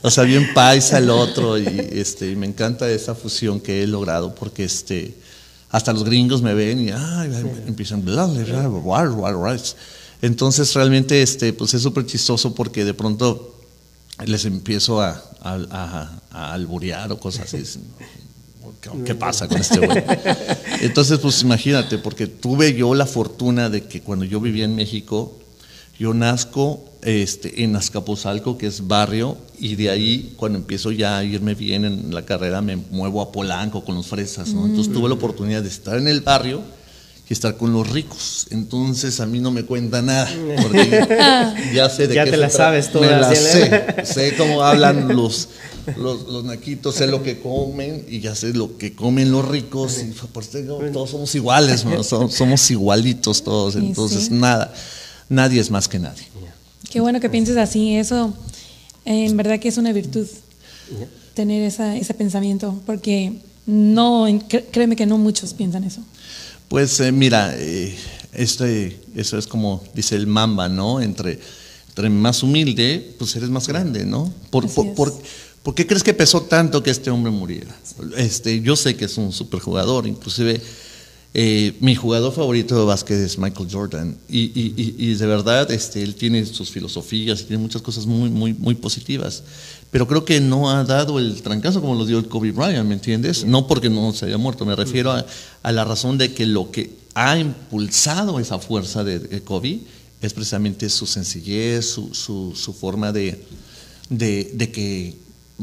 O 0.00 0.10
sea, 0.10 0.24
bien 0.24 0.54
paisa 0.54 0.96
el 0.98 1.10
otro 1.10 1.58
y 1.58 1.66
este, 1.92 2.30
y 2.30 2.34
me 2.36 2.46
encanta 2.46 2.90
esa 2.90 3.14
fusión 3.14 3.60
que 3.60 3.82
he 3.82 3.86
logrado 3.86 4.34
porque 4.34 4.64
este, 4.64 5.14
hasta 5.70 5.92
los 5.92 6.04
gringos 6.04 6.40
me 6.42 6.54
ven 6.54 6.80
y 6.80 6.90
ay, 6.90 7.30
empiezan 7.66 8.04
bla. 8.04 8.26
Entonces 10.22 10.72
realmente 10.74 11.22
este, 11.22 11.52
pues 11.52 11.74
es 11.74 11.82
súper 11.82 12.06
chistoso 12.06 12.54
porque 12.54 12.84
de 12.84 12.94
pronto 12.94 13.54
les 14.26 14.44
empiezo 14.46 15.00
a, 15.00 15.10
a, 15.42 15.54
a- 15.70 16.20
a 16.30 16.52
alburear 16.52 17.12
o 17.12 17.20
cosas 17.20 17.52
así. 17.54 17.80
¿Qué, 18.80 18.90
qué 19.04 19.14
pasa 19.14 19.46
con 19.48 19.58
este 19.58 19.78
güey? 19.84 20.02
Entonces, 20.80 21.18
pues 21.18 21.42
imagínate, 21.42 21.98
porque 21.98 22.26
tuve 22.26 22.74
yo 22.74 22.94
la 22.94 23.06
fortuna 23.06 23.68
de 23.70 23.84
que 23.84 24.00
cuando 24.02 24.24
yo 24.24 24.40
vivía 24.40 24.64
en 24.64 24.74
México, 24.76 25.36
yo 25.98 26.14
nazco 26.14 26.84
este, 27.02 27.62
en 27.62 27.76
Azcapotzalco, 27.76 28.58
que 28.58 28.66
es 28.66 28.86
barrio, 28.86 29.36
y 29.58 29.76
de 29.76 29.90
ahí, 29.90 30.34
cuando 30.36 30.58
empiezo 30.58 30.90
ya 30.90 31.18
a 31.18 31.24
irme 31.24 31.54
bien 31.54 31.84
en 31.84 32.14
la 32.14 32.24
carrera, 32.24 32.60
me 32.60 32.76
muevo 32.76 33.22
a 33.22 33.32
Polanco 33.32 33.84
con 33.84 33.94
los 33.94 34.06
fresas, 34.06 34.48
¿no? 34.48 34.66
Entonces 34.66 34.92
tuve 34.92 35.08
la 35.08 35.14
oportunidad 35.14 35.62
de 35.62 35.68
estar 35.68 35.96
en 35.96 36.08
el 36.08 36.20
barrio 36.20 36.62
y 37.28 37.32
estar 37.32 37.56
con 37.56 37.72
los 37.72 37.88
ricos. 37.90 38.46
Entonces 38.50 39.20
a 39.20 39.26
mí 39.26 39.38
no 39.38 39.50
me 39.50 39.64
cuenta 39.64 40.00
nada, 40.00 40.28
porque 40.62 41.06
ya 41.74 41.90
sé 41.90 42.08
de 42.08 42.14
Ya 42.14 42.24
qué 42.24 42.32
te 42.32 42.36
la 42.36 42.50
sabes 42.50 42.92
Me 42.94 43.06
la 43.06 43.34
¿sí? 43.34 43.36
sé, 43.36 43.94
sé 44.04 44.36
cómo 44.36 44.62
hablan 44.62 45.08
los, 45.16 45.48
los, 45.96 46.26
los 46.28 46.44
naquitos, 46.44 46.94
sé 46.94 47.06
lo 47.06 47.22
que 47.22 47.40
comen 47.40 48.06
y 48.08 48.20
ya 48.20 48.34
sé 48.34 48.54
lo 48.54 48.78
que 48.78 48.94
comen 48.94 49.30
los 49.30 49.46
ricos. 49.46 49.98
Y 49.98 50.12
por 50.32 50.42
eso 50.42 50.58
todos 50.92 51.10
somos 51.10 51.34
iguales, 51.34 51.84
¿no? 51.84 52.02
somos, 52.02 52.34
somos 52.34 52.70
igualitos 52.70 53.44
todos. 53.44 53.76
Entonces, 53.76 54.26
sí. 54.26 54.34
nada, 54.34 54.72
nadie 55.28 55.60
es 55.60 55.70
más 55.70 55.86
que 55.86 55.98
nadie. 55.98 56.24
Qué 56.90 57.00
bueno 57.00 57.20
que 57.20 57.28
pienses 57.30 57.56
así. 57.56 57.96
Eso, 57.96 58.34
en 59.04 59.36
verdad 59.36 59.58
que 59.60 59.68
es 59.68 59.76
una 59.78 59.92
virtud, 59.92 60.26
tener 61.34 61.62
esa, 61.62 61.96
ese 61.96 62.14
pensamiento, 62.14 62.80
porque 62.86 63.34
no, 63.66 64.26
cr- 64.28 64.64
créeme 64.70 64.96
que 64.96 65.06
no 65.06 65.18
muchos 65.18 65.54
piensan 65.54 65.84
eso. 65.84 66.00
Pues 66.68 66.98
eh, 67.00 67.12
mira, 67.12 67.54
eh, 67.56 67.94
este, 68.32 68.98
eso 69.14 69.38
es 69.38 69.46
como 69.46 69.82
dice 69.94 70.16
el 70.16 70.26
Mamba, 70.26 70.68
¿no? 70.68 71.00
Entre, 71.00 71.38
entre 71.88 72.10
más 72.10 72.42
humilde, 72.42 73.14
pues 73.18 73.34
eres 73.36 73.50
más 73.50 73.66
grande, 73.68 74.04
¿no? 74.04 74.32
Por, 74.50 74.68
por- 74.94 75.14
¿por 75.62 75.74
qué 75.74 75.86
crees 75.86 76.02
que 76.02 76.14
pesó 76.14 76.42
tanto 76.42 76.82
que 76.82 76.90
este 76.90 77.10
hombre 77.10 77.30
muriera? 77.30 77.74
Este, 78.16 78.60
yo 78.60 78.76
sé 78.76 78.96
que 78.96 79.04
es 79.06 79.16
un 79.18 79.32
superjugador, 79.32 80.06
inclusive 80.06 80.60
eh, 81.40 81.76
mi 81.78 81.94
jugador 81.94 82.32
favorito 82.32 82.76
de 82.76 82.84
básquet 82.84 83.16
es 83.18 83.38
Michael 83.38 83.68
Jordan 83.70 84.16
y, 84.28 84.40
y- 84.60 84.74
y- 84.76 84.94
y 85.10 85.14
de 85.14 85.26
verdad 85.26 85.70
este, 85.70 86.02
él 86.02 86.16
tiene 86.16 86.44
sus 86.44 86.68
filosofías, 86.70 87.44
tiene 87.46 87.62
muchas 87.62 87.80
cosas 87.80 88.06
muy, 88.06 88.28
muy, 88.28 88.54
positivas, 88.74 89.44
pero 89.92 90.08
creo 90.08 90.24
que 90.24 90.40
no 90.40 90.68
ha 90.68 90.82
dado 90.82 91.20
el 91.20 91.40
trancazo 91.42 91.80
como 91.80 91.94
lo 91.94 92.06
dio 92.06 92.18
el 92.18 92.26
Kobe 92.26 92.50
Bryant, 92.50 92.88
¿me 92.88 92.94
entiendes? 92.94 93.44
No 93.44 93.68
porque 93.68 93.88
no 93.88 94.12
se 94.12 94.26
haya 94.26 94.36
muerto, 94.36 94.66
me 94.66 94.74
refiero 94.74 95.12
a, 95.12 95.24
la 95.72 95.84
razón 95.84 96.18
de 96.18 96.32
que 96.34 96.44
lo 96.44 96.72
que 96.72 96.90
ha 97.14 97.38
impulsado 97.38 98.40
esa 98.40 98.58
fuerza 98.58 99.04
de, 99.04 99.20
Kobe 99.42 99.78
es 100.20 100.32
precisamente 100.32 100.88
su 100.88 101.06
sencillez, 101.06 101.88
su, 101.88 102.12
su- 102.14 102.52
forma 102.72 103.12
de, 103.12 104.50
de 104.54 104.72
que, 104.72 105.14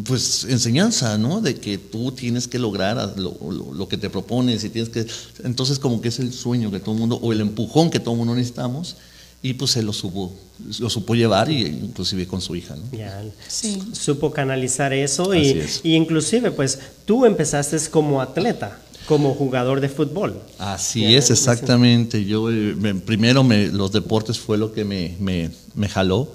pues, 0.04 0.46
enseñanza, 0.50 1.18
¿no? 1.18 1.40
De 1.42 1.56
que 1.56 1.78
tú 1.78 2.12
tienes 2.12 2.48
que 2.48 2.60
lograr 2.60 3.14
lo, 3.18 3.38
lo- 3.50 3.74
lo 3.74 3.88
que 3.88 3.98
te 3.98 4.10
propones 4.10 4.64
y 4.64 4.70
tienes 4.70 4.90
que... 4.90 5.06
Entonces, 5.44 5.80
como 5.80 6.02
que 6.02 6.10
es 6.10 6.20
el 6.20 6.34
sueño 6.34 6.70
que 6.72 6.80
todo 6.80 6.94
el 6.96 7.00
mundo, 7.00 7.18
o 7.22 7.32
el 7.32 7.40
empujón 7.42 7.90
que 7.90 8.00
todo 8.00 8.12
el 8.14 8.18
mundo 8.20 8.36
necesitamos, 8.36 8.98
y 9.42 9.54
pues 9.54 9.72
se 9.72 9.84
lo 9.84 9.94
supo, 9.94 10.34
lo 10.80 10.90
supo 10.90 11.16
llevar, 11.16 11.50
y 11.50 11.62
inclusive 11.68 12.28
con 12.28 12.42
su 12.42 12.56
hija, 12.56 12.76
¿no? 12.76 12.98
Ya, 12.98 13.24
Sí. 13.48 13.82
supo 13.94 14.32
canalizar 14.32 14.92
eso 14.92 15.32
Así 15.32 15.40
y, 15.42 15.50
es. 15.60 15.82
y 15.84 15.94
inclusive 15.96 16.52
pues 16.52 16.80
tú 17.06 17.26
empezaste 17.26 17.78
como 17.90 18.22
atleta, 18.22 18.80
como 19.08 19.34
jugador 19.36 19.82
de 19.82 19.88
fútbol. 19.90 20.42
Así 20.58 21.02
Ya, 21.04 21.10
es, 21.20 21.30
exactamente. 21.30 22.26
Yo 22.26 22.50
eh, 22.50 22.76
me- 22.78 22.96
primero 22.96 23.44
me- 23.44 23.68
los 23.68 23.92
deportes 23.92 24.40
fue 24.40 24.58
lo 24.58 24.74
que 24.74 24.84
me, 24.84 25.16
me- 25.20 25.52
me 25.76 25.88
jaló. 25.88 26.34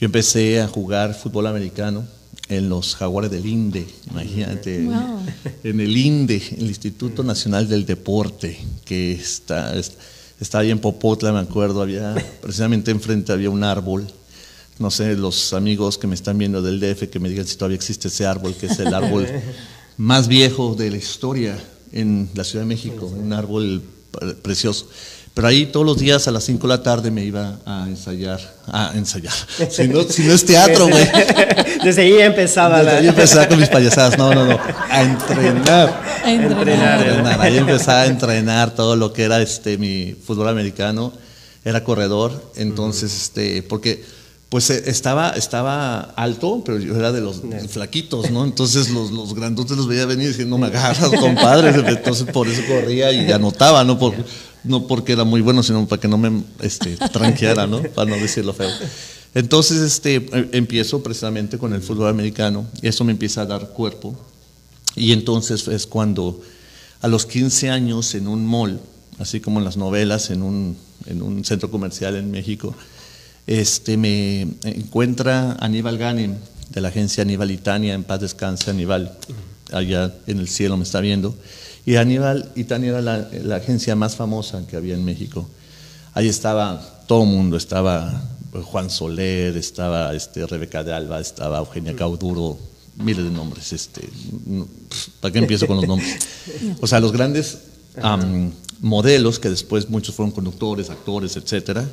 Yo 0.00 0.06
empecé 0.06 0.60
a 0.60 0.66
jugar 0.68 1.14
fútbol 1.14 1.46
americano 1.46 2.04
en 2.48 2.68
los 2.68 2.96
Jaguares 2.96 3.30
del 3.30 3.46
INDE, 3.46 3.86
imagínate, 4.10 4.82
Wow. 4.84 5.20
en 5.64 5.80
el 5.80 5.96
INDE, 5.96 6.42
el 6.58 6.66
Instituto 6.66 7.22
Nacional 7.22 7.68
del 7.68 7.86
Deporte, 7.86 8.58
que 8.84 9.12
está, 9.12 9.76
es- 9.78 9.92
está 10.40 10.58
ahí 10.58 10.70
en 10.70 10.78
Popotla, 10.80 11.32
me 11.32 11.38
acuerdo, 11.38 11.80
había 11.82 12.14
precisamente 12.42 12.90
enfrente 12.90 13.32
había 13.32 13.50
un 13.50 13.64
árbol 13.64 14.06
no 14.78 14.90
sé, 14.90 15.14
los 15.16 15.52
amigos 15.52 15.96
que 15.96 16.08
me 16.08 16.14
están 16.16 16.38
viendo 16.38 16.60
del 16.60 16.80
DF, 16.80 17.08
que 17.08 17.20
me 17.20 17.28
digan 17.28 17.46
si 17.46 17.54
todavía 17.56 17.76
existe 17.76 18.08
ese 18.08 18.26
árbol, 18.26 18.54
que 18.54 18.66
es 18.66 18.78
el 18.80 18.92
árbol 18.92 19.28
más 19.96 20.26
viejo 20.26 20.74
de 20.74 20.90
la 20.90 20.96
historia 20.96 21.62
en 21.92 22.28
la 22.34 22.42
Ciudad 22.42 22.64
de 22.64 22.68
México, 22.68 23.06
un 23.06 23.32
árbol 23.32 23.82
precioso. 24.42 24.88
Pero 25.34 25.48
ahí 25.48 25.66
todos 25.66 25.86
los 25.86 25.98
días 25.98 26.28
a 26.28 26.30
las 26.30 26.44
5 26.44 26.66
de 26.66 26.68
la 26.68 26.82
tarde 26.82 27.10
me 27.10 27.24
iba 27.24 27.58
a 27.64 27.86
ensayar, 27.88 28.38
a 28.66 28.92
ensayar. 28.94 29.32
Si 29.70 29.88
no, 29.88 30.02
si 30.02 30.24
no 30.24 30.34
es 30.34 30.44
teatro, 30.44 30.88
güey. 30.88 31.08
Desde 31.84 32.02
ahí 32.02 32.18
empezaba 32.20 32.82
Desde 32.82 32.98
ahí 32.98 33.08
empezaba 33.08 33.48
con 33.48 33.58
mis 33.58 33.70
payasadas. 33.70 34.18
No, 34.18 34.34
no, 34.34 34.44
no. 34.44 34.58
A 34.90 35.02
entrenar. 35.02 36.02
A 36.22 36.32
entrenar. 36.32 37.00
A 37.00 37.06
entrenar. 37.06 37.40
Ahí 37.40 37.56
empezaba 37.56 38.02
a 38.02 38.06
entrenar 38.06 38.74
todo 38.74 38.94
lo 38.94 39.14
que 39.14 39.22
era 39.22 39.40
este 39.40 39.78
mi 39.78 40.14
fútbol 40.14 40.48
americano. 40.48 41.14
Era 41.64 41.82
corredor. 41.82 42.52
Entonces, 42.56 43.14
este, 43.14 43.62
porque 43.62 44.04
pues 44.50 44.68
eh, 44.68 44.82
estaba, 44.84 45.30
estaba 45.30 46.00
alto, 46.14 46.62
pero 46.62 46.78
yo 46.78 46.94
era 46.94 47.10
de 47.10 47.22
los 47.22 47.40
flaquitos, 47.70 48.30
¿no? 48.30 48.44
Entonces 48.44 48.90
los, 48.90 49.10
los 49.10 49.34
grandotes 49.34 49.78
los 49.78 49.88
veía 49.88 50.04
venir 50.04 50.26
y 50.26 50.28
decían, 50.28 50.50
no 50.50 50.58
me 50.58 50.66
agarras, 50.68 51.08
compadre. 51.08 51.70
Entonces 51.70 52.26
por 52.30 52.46
eso 52.48 52.60
corría 52.68 53.10
y 53.12 53.32
anotaba, 53.32 53.82
¿no? 53.82 53.98
Por, 53.98 54.14
no 54.64 54.86
porque 54.86 55.12
era 55.12 55.24
muy 55.24 55.40
bueno, 55.40 55.62
sino 55.62 55.86
para 55.86 56.00
que 56.00 56.08
no 56.08 56.18
me 56.18 56.42
este, 56.60 56.96
tranqueara, 56.96 57.66
¿no? 57.66 57.82
Para 57.94 58.10
no 58.10 58.16
decirlo 58.16 58.52
feo. 58.52 58.70
Entonces 59.34 59.80
este, 59.80 60.16
eh, 60.16 60.48
empiezo 60.52 61.02
precisamente 61.02 61.58
con 61.58 61.72
el 61.72 61.82
fútbol 61.82 62.08
americano 62.08 62.66
y 62.80 62.88
eso 62.88 63.04
me 63.04 63.12
empieza 63.12 63.42
a 63.42 63.46
dar 63.46 63.68
cuerpo. 63.70 64.14
Y 64.94 65.12
entonces 65.12 65.66
es 65.68 65.86
cuando 65.86 66.40
a 67.00 67.08
los 67.08 67.26
15 67.26 67.70
años 67.70 68.14
en 68.14 68.28
un 68.28 68.46
mall, 68.46 68.80
así 69.18 69.40
como 69.40 69.58
en 69.58 69.64
las 69.64 69.76
novelas, 69.76 70.30
en 70.30 70.42
un, 70.42 70.76
en 71.06 71.22
un 71.22 71.44
centro 71.44 71.70
comercial 71.70 72.16
en 72.16 72.30
México, 72.30 72.74
este, 73.46 73.96
me 73.96 74.42
encuentra 74.62 75.56
Aníbal 75.58 75.98
Ganem 75.98 76.36
de 76.70 76.80
la 76.80 76.88
agencia 76.88 77.22
Aníbal 77.22 77.50
Itania, 77.50 77.94
en 77.94 78.04
paz 78.04 78.20
descanse 78.20 78.70
Aníbal, 78.70 79.16
allá 79.72 80.14
en 80.26 80.38
el 80.38 80.48
cielo 80.48 80.76
me 80.76 80.84
está 80.84 81.00
viendo. 81.00 81.34
Y 81.84 81.96
Aníbal 81.96 82.50
Itania 82.54 82.90
era 82.90 83.00
la, 83.00 83.56
agencia 83.56 83.96
más 83.96 84.16
famosa 84.16 84.64
que 84.66 84.76
había 84.76 84.94
en 84.94 85.04
México. 85.04 85.48
Ahí 86.14 86.28
estaba 86.28 86.80
todo 87.06 87.24
el 87.24 87.28
mundo, 87.28 87.56
estaba 87.56 88.22
Juan 88.52 88.90
Soler, 88.90 89.56
estaba 89.56 90.14
este, 90.14 90.46
Rebeca 90.46 90.84
de 90.84 90.92
Alba, 90.92 91.20
estaba 91.20 91.58
Eugenia 91.58 91.96
Cauduro, 91.96 92.58
miles 92.96 93.24
de 93.24 93.30
nombres. 93.30 93.72
Este, 93.72 94.08
¿Para 95.20 95.32
qué 95.32 95.38
empiezo 95.40 95.66
con 95.66 95.76
los 95.76 95.88
nombres? 95.88 96.18
O 96.80 96.86
sea, 96.86 97.00
los 97.00 97.12
grandes 97.12 97.58
modelos, 98.80 99.38
que 99.38 99.50
después 99.50 99.88
muchos 99.88 100.14
fueron 100.14 100.32
conductores, 100.32 100.90
actores, 100.90 101.36
etcétera, 101.36 101.88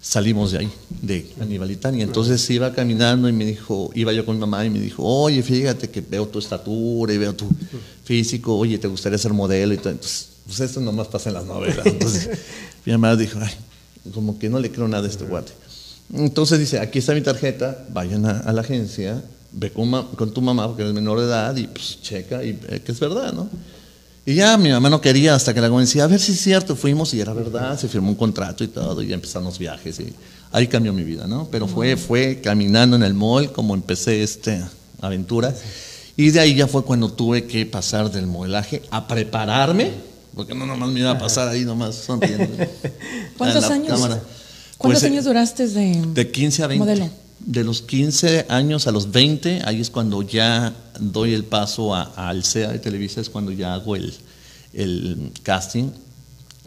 salimos 0.00 0.52
de 0.52 0.58
ahí, 0.58 0.72
de 1.02 1.30
Aníbal 1.40 1.70
Itania. 1.70 2.04
Entonces 2.04 2.48
iba 2.50 2.72
caminando 2.72 3.28
y 3.28 3.32
me 3.32 3.44
dijo, 3.44 3.90
iba 3.94 4.12
yo 4.12 4.24
con 4.24 4.36
mi 4.36 4.40
mamá 4.40 4.64
y 4.64 4.70
me 4.70 4.80
dijo, 4.80 5.04
oye, 5.04 5.42
fíjate 5.42 5.90
que 5.90 6.00
veo 6.00 6.26
tu 6.26 6.38
estatura 6.38 7.12
y 7.12 7.18
veo 7.18 7.34
tu 7.34 7.46
físico, 8.04 8.56
oye, 8.56 8.78
¿te 8.78 8.88
gustaría 8.88 9.18
ser 9.18 9.32
modelo? 9.32 9.74
Y 9.74 9.76
todo. 9.78 9.90
Entonces, 9.90 10.28
pues 10.46 10.60
esto 10.60 10.80
nomás 10.80 11.08
pasa 11.08 11.28
en 11.28 11.34
las 11.34 11.44
novelas. 11.44 11.84
Entonces 11.84 12.30
mi 12.84 12.92
mamá 12.92 13.14
dijo, 13.16 13.38
ay, 13.40 13.52
como 14.14 14.38
que 14.38 14.48
no 14.48 14.58
le 14.58 14.70
creo 14.70 14.88
nada 14.88 15.06
a 15.06 15.10
este 15.10 15.24
guate. 15.24 15.52
Entonces 16.12 16.58
dice, 16.58 16.80
aquí 16.80 16.98
está 16.98 17.14
mi 17.14 17.20
tarjeta, 17.20 17.86
vayan 17.92 18.26
a, 18.26 18.52
la 18.52 18.62
agencia, 18.62 19.22
ve 19.52 19.70
con, 19.70 20.32
tu 20.32 20.40
mamá 20.40 20.66
porque 20.66 20.86
es 20.86 20.92
menor 20.92 21.20
de 21.20 21.26
edad 21.26 21.56
y 21.56 21.66
pues 21.66 22.00
checa 22.02 22.42
y 22.42 22.52
ve 22.52 22.82
que 22.82 22.90
es 22.90 22.98
verdad, 22.98 23.32
¿no? 23.32 23.48
Y 24.26 24.34
ya 24.34 24.56
mi 24.58 24.70
mamá 24.70 24.90
no 24.90 25.00
quería 25.00 25.34
hasta 25.34 25.54
que 25.54 25.60
la 25.60 25.68
convencí, 25.68 25.98
a 25.98 26.06
ver 26.06 26.20
si 26.20 26.32
es 26.32 26.40
cierto, 26.40 26.76
fuimos 26.76 27.14
y 27.14 27.20
era 27.20 27.32
verdad, 27.32 27.78
se 27.78 27.88
firmó 27.88 28.10
un 28.10 28.16
contrato 28.16 28.62
y 28.62 28.68
todo, 28.68 29.02
y 29.02 29.08
ya 29.08 29.14
empezamos 29.14 29.58
viajes 29.58 29.98
y 30.00 30.12
ahí 30.52 30.66
cambió 30.66 30.92
mi 30.92 31.04
vida, 31.04 31.26
¿no? 31.26 31.48
Pero 31.50 31.66
fue, 31.66 31.96
fue 31.96 32.40
caminando 32.42 32.96
en 32.96 33.02
el 33.02 33.14
mall 33.14 33.50
como 33.52 33.74
empecé 33.74 34.22
esta 34.22 34.70
aventura 35.00 35.54
y 36.16 36.30
de 36.30 36.40
ahí 36.40 36.54
ya 36.54 36.66
fue 36.66 36.84
cuando 36.84 37.10
tuve 37.10 37.46
que 37.46 37.64
pasar 37.64 38.10
del 38.10 38.26
modelaje 38.26 38.82
a 38.90 39.08
prepararme, 39.08 39.90
porque 40.34 40.54
no 40.54 40.66
nomás 40.66 40.90
me 40.90 41.00
iba 41.00 41.12
a 41.12 41.18
pasar 41.18 41.48
ahí 41.48 41.64
nomás 41.64 41.94
sonriendo. 41.94 42.46
¿Cuántos 43.38 43.64
años? 43.70 43.98
¿Cuántos 44.76 45.02
pues, 45.02 45.04
años 45.04 45.24
duraste 45.24 45.66
de, 45.66 46.02
de 46.14 46.30
15 46.30 46.62
a 46.62 46.66
20? 46.66 46.84
Modelo 46.84 47.10
de 47.40 47.64
los 47.64 47.82
15 47.82 48.46
años 48.48 48.86
a 48.86 48.92
los 48.92 49.10
20, 49.10 49.62
ahí 49.64 49.80
es 49.80 49.90
cuando 49.90 50.22
ya 50.22 50.74
doy 50.98 51.32
el 51.32 51.44
paso 51.44 51.94
a, 51.94 52.02
al 52.28 52.44
CEA 52.44 52.72
de 52.72 52.78
Televisa, 52.78 53.20
es 53.20 53.30
cuando 53.30 53.52
ya 53.52 53.74
hago 53.74 53.96
el, 53.96 54.14
el 54.72 55.32
casting 55.42 55.90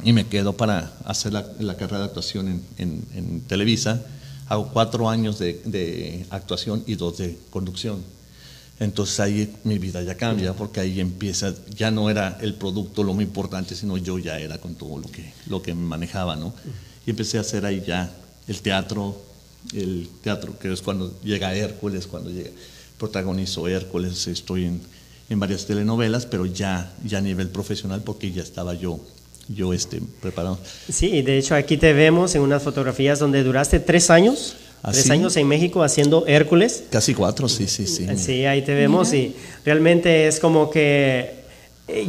y 0.03 0.13
me 0.13 0.27
quedo 0.27 0.53
para 0.53 0.93
hacer 1.05 1.33
la, 1.33 1.77
carrera 1.77 1.99
de 1.99 2.05
actuación 2.05 2.61
en, 2.77 3.05
en, 3.13 3.41
Televisa. 3.41 4.01
Hago 4.47 4.69
cuatro 4.73 5.09
años 5.09 5.39
de, 5.39 5.61
de, 5.65 6.25
actuación 6.29 6.83
y 6.87 6.95
dos 6.95 7.17
de 7.19 7.37
conducción. 7.49 8.01
Entonces 8.79 9.19
ahí 9.19 9.55
mi 9.63 9.77
vida 9.77 10.01
ya 10.01 10.17
cambia 10.17 10.53
porque 10.53 10.79
ahí 10.79 10.99
empieza, 10.99 11.53
ya 11.75 11.91
no 11.91 12.09
era 12.09 12.37
el 12.41 12.55
producto 12.55 13.03
lo 13.03 13.13
muy 13.13 13.23
importante, 13.23 13.75
sino 13.75 13.97
yo 13.97 14.17
ya 14.17 14.39
era 14.39 14.57
con 14.57 14.75
todo 14.75 14.97
lo 14.97 15.09
que, 15.09 15.31
lo 15.47 15.61
que 15.61 15.73
manejaba, 15.73 16.35
¿no? 16.35 16.53
Y 17.05 17.11
empecé 17.11 17.37
a 17.37 17.41
hacer 17.41 17.65
ahí 17.65 17.83
ya 17.85 18.11
el 18.47 18.61
teatro, 18.61 19.21
el 19.73 20.09
teatro, 20.21 20.57
que 20.59 20.71
es 20.71 20.81
cuando 20.81 21.13
llega 21.23 21.55
Hércules, 21.55 22.07
cuando 22.07 22.29
llega, 22.29 22.49
protagonizo 22.97 23.67
Hércules, 23.67 24.27
estoy 24.27 24.65
en, 24.65 24.81
en, 25.29 25.39
varias 25.39 25.65
telenovelas, 25.65 26.25
pero 26.25 26.45
ya, 26.45 26.93
ya 27.03 27.19
a 27.19 27.21
nivel 27.21 27.49
profesional 27.49 28.01
porque 28.03 28.31
ya 28.31 28.43
estaba 28.43 28.73
yo, 28.73 28.99
yo 29.47 29.73
este, 29.73 30.01
preparado. 30.21 30.59
Sí, 30.89 31.21
de 31.21 31.37
hecho 31.37 31.55
aquí 31.55 31.77
te 31.77 31.93
vemos 31.93 32.35
en 32.35 32.41
unas 32.41 32.63
fotografías 32.63 33.19
donde 33.19 33.43
duraste 33.43 33.79
tres 33.79 34.09
años. 34.09 34.55
Tres 34.91 35.09
años 35.11 35.37
en 35.37 35.47
México 35.47 35.81
haciendo 35.81 36.27
Hércules. 36.27 36.83
Casi 36.89 37.13
cuatro, 37.13 37.47
sí, 37.47 37.67
sí, 37.67 37.87
sí. 37.87 38.05
Sí, 38.17 38.45
ahí 38.45 38.63
te 38.63 38.73
vemos 38.73 39.13
y 39.13 39.33
realmente 39.63 40.27
es 40.27 40.41
como 40.41 40.69
que 40.69 41.42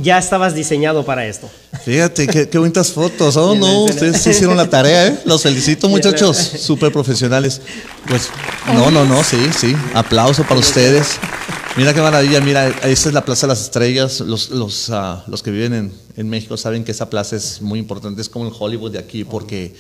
ya 0.03 0.19
estabas 0.19 0.55
diseñado 0.55 1.05
para 1.05 1.27
esto. 1.27 1.51
Fíjate, 1.85 2.27
qué, 2.27 2.49
qué 2.49 2.59
bonitas 2.59 2.93
fotos. 2.93 3.37
Oh, 3.37 3.55
no, 3.55 3.85
ustedes 3.85 4.25
hicieron 4.27 4.57
la 4.57 4.71
tarea, 4.71 5.09
¿eh? 5.09 5.21
Los 5.25 5.43
felicito, 5.43 5.89
muchachos, 5.89 6.37
súper 6.37 6.93
profesionales. 6.93 7.61
Pues, 8.07 8.29
no, 8.73 8.91
no, 8.91 9.05
no, 9.05 9.25
sí, 9.25 9.51
sí. 9.57 9.75
Aplauso 9.95 10.45
para 10.45 10.61
ustedes. 10.61 11.19
Mira 11.77 11.93
qué 11.93 12.01
maravilla, 12.01 12.41
mira, 12.41 12.69
esa 12.69 13.09
es 13.09 13.15
la 13.15 13.25
Plaza 13.25 13.47
de 13.47 13.53
las 13.53 13.63
Estrellas. 13.63 14.21
Los, 14.21 14.51
los, 14.51 14.91
ah, 14.91 15.25
los 15.27 15.43
que 15.43 15.51
viven 15.51 15.75
en, 15.75 15.93
en, 16.17 16.29
México 16.29 16.57
saben 16.57 16.85
que 16.85 16.93
esa 16.93 17.11
plaza 17.11 17.35
es 17.35 17.61
muy 17.61 17.81
importante, 17.81 18.21
es 18.21 18.29
como 18.29 18.47
el 18.47 18.55
Hollywood 18.57 18.93
de 18.93 19.01
aquí, 19.01 19.25
porque 19.25 19.75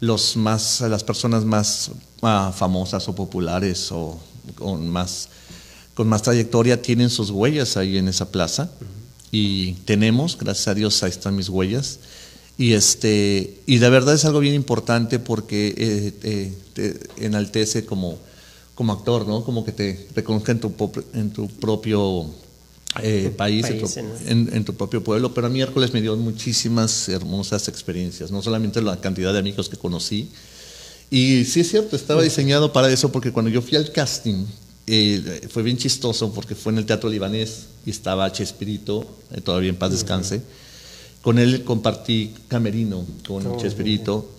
los 0.00 0.36
más, 0.36 0.80
las 0.80 1.04
personas 1.04 1.44
más 1.44 1.92
ah, 2.22 2.52
famosas 2.56 3.08
o 3.08 3.14
populares 3.14 3.92
o 3.92 4.18
con 4.56 4.88
más, 4.88 5.28
con 5.94 6.08
más 6.08 6.22
trayectoria 6.22 6.82
tienen 6.82 7.08
sus 7.08 7.30
huellas 7.30 7.76
ahí 7.76 7.98
en 7.98 8.08
esa 8.08 8.32
plaza 8.32 8.68
y 9.30 9.72
tenemos, 9.84 10.38
gracias 10.38 10.68
a 10.68 10.74
Dios, 10.74 11.02
ahí 11.02 11.10
están 11.10 11.36
mis 11.36 11.48
huellas. 11.48 11.98
Y, 12.56 12.72
este, 12.72 13.60
y 13.66 13.78
de 13.78 13.88
verdad 13.90 14.14
es 14.14 14.24
algo 14.24 14.40
bien 14.40 14.54
importante 14.54 15.18
porque 15.18 15.74
eh, 15.76 16.12
eh, 16.22 16.52
te 16.74 17.24
enaltece 17.24 17.84
como, 17.84 18.18
como 18.74 18.92
actor, 18.92 19.28
¿no? 19.28 19.44
Como 19.44 19.64
que 19.64 19.72
te 19.72 20.08
reconozca 20.14 20.52
en 20.52 20.60
tu, 20.60 20.72
en 21.14 21.30
tu 21.30 21.46
propio 21.48 22.26
eh, 23.00 23.32
país, 23.36 23.66
en, 24.26 24.64
tu, 24.64 24.74
propio 24.74 25.04
pueblo. 25.04 25.32
Pero 25.34 25.46
a 25.46 25.50
miércoles 25.50 25.92
me 25.92 26.00
dio 26.00 26.16
muchísimas 26.16 27.08
hermosas 27.08 27.68
experiencias, 27.68 28.32
no 28.32 28.42
solamente 28.42 28.82
la 28.82 29.00
cantidad 29.00 29.32
de 29.32 29.38
amigos 29.38 29.68
que 29.68 29.76
conocí. 29.76 30.28
Y 31.10 31.44
sí 31.44 31.60
es 31.60 31.70
cierto, 31.70 31.94
estaba 31.94 32.22
diseñado 32.22 32.72
para 32.72 32.90
eso 32.90 33.12
porque 33.12 33.30
cuando 33.30 33.50
yo 33.50 33.62
fui 33.62 33.76
al 33.76 33.92
casting, 33.92 34.46
fue 35.50 35.62
bien 35.62 35.76
chistoso 35.76 36.32
porque 36.32 36.54
fue 36.54 36.72
en 36.72 36.78
el 36.78 36.86
Teatro 36.86 37.10
Libanés 37.10 37.66
y 37.84 37.90
estaba 37.90 38.32
Chespirito, 38.32 39.06
eh, 39.32 39.40
todavía 39.40 39.68
en 39.68 39.76
paz 39.76 39.92
descanse. 39.92 40.42
Con 41.20 41.38
él 41.38 41.62
compartí 41.64 42.32
camerino 42.48 43.04
con 43.26 43.46
oh, 43.46 43.58
Chespirito 43.60 44.30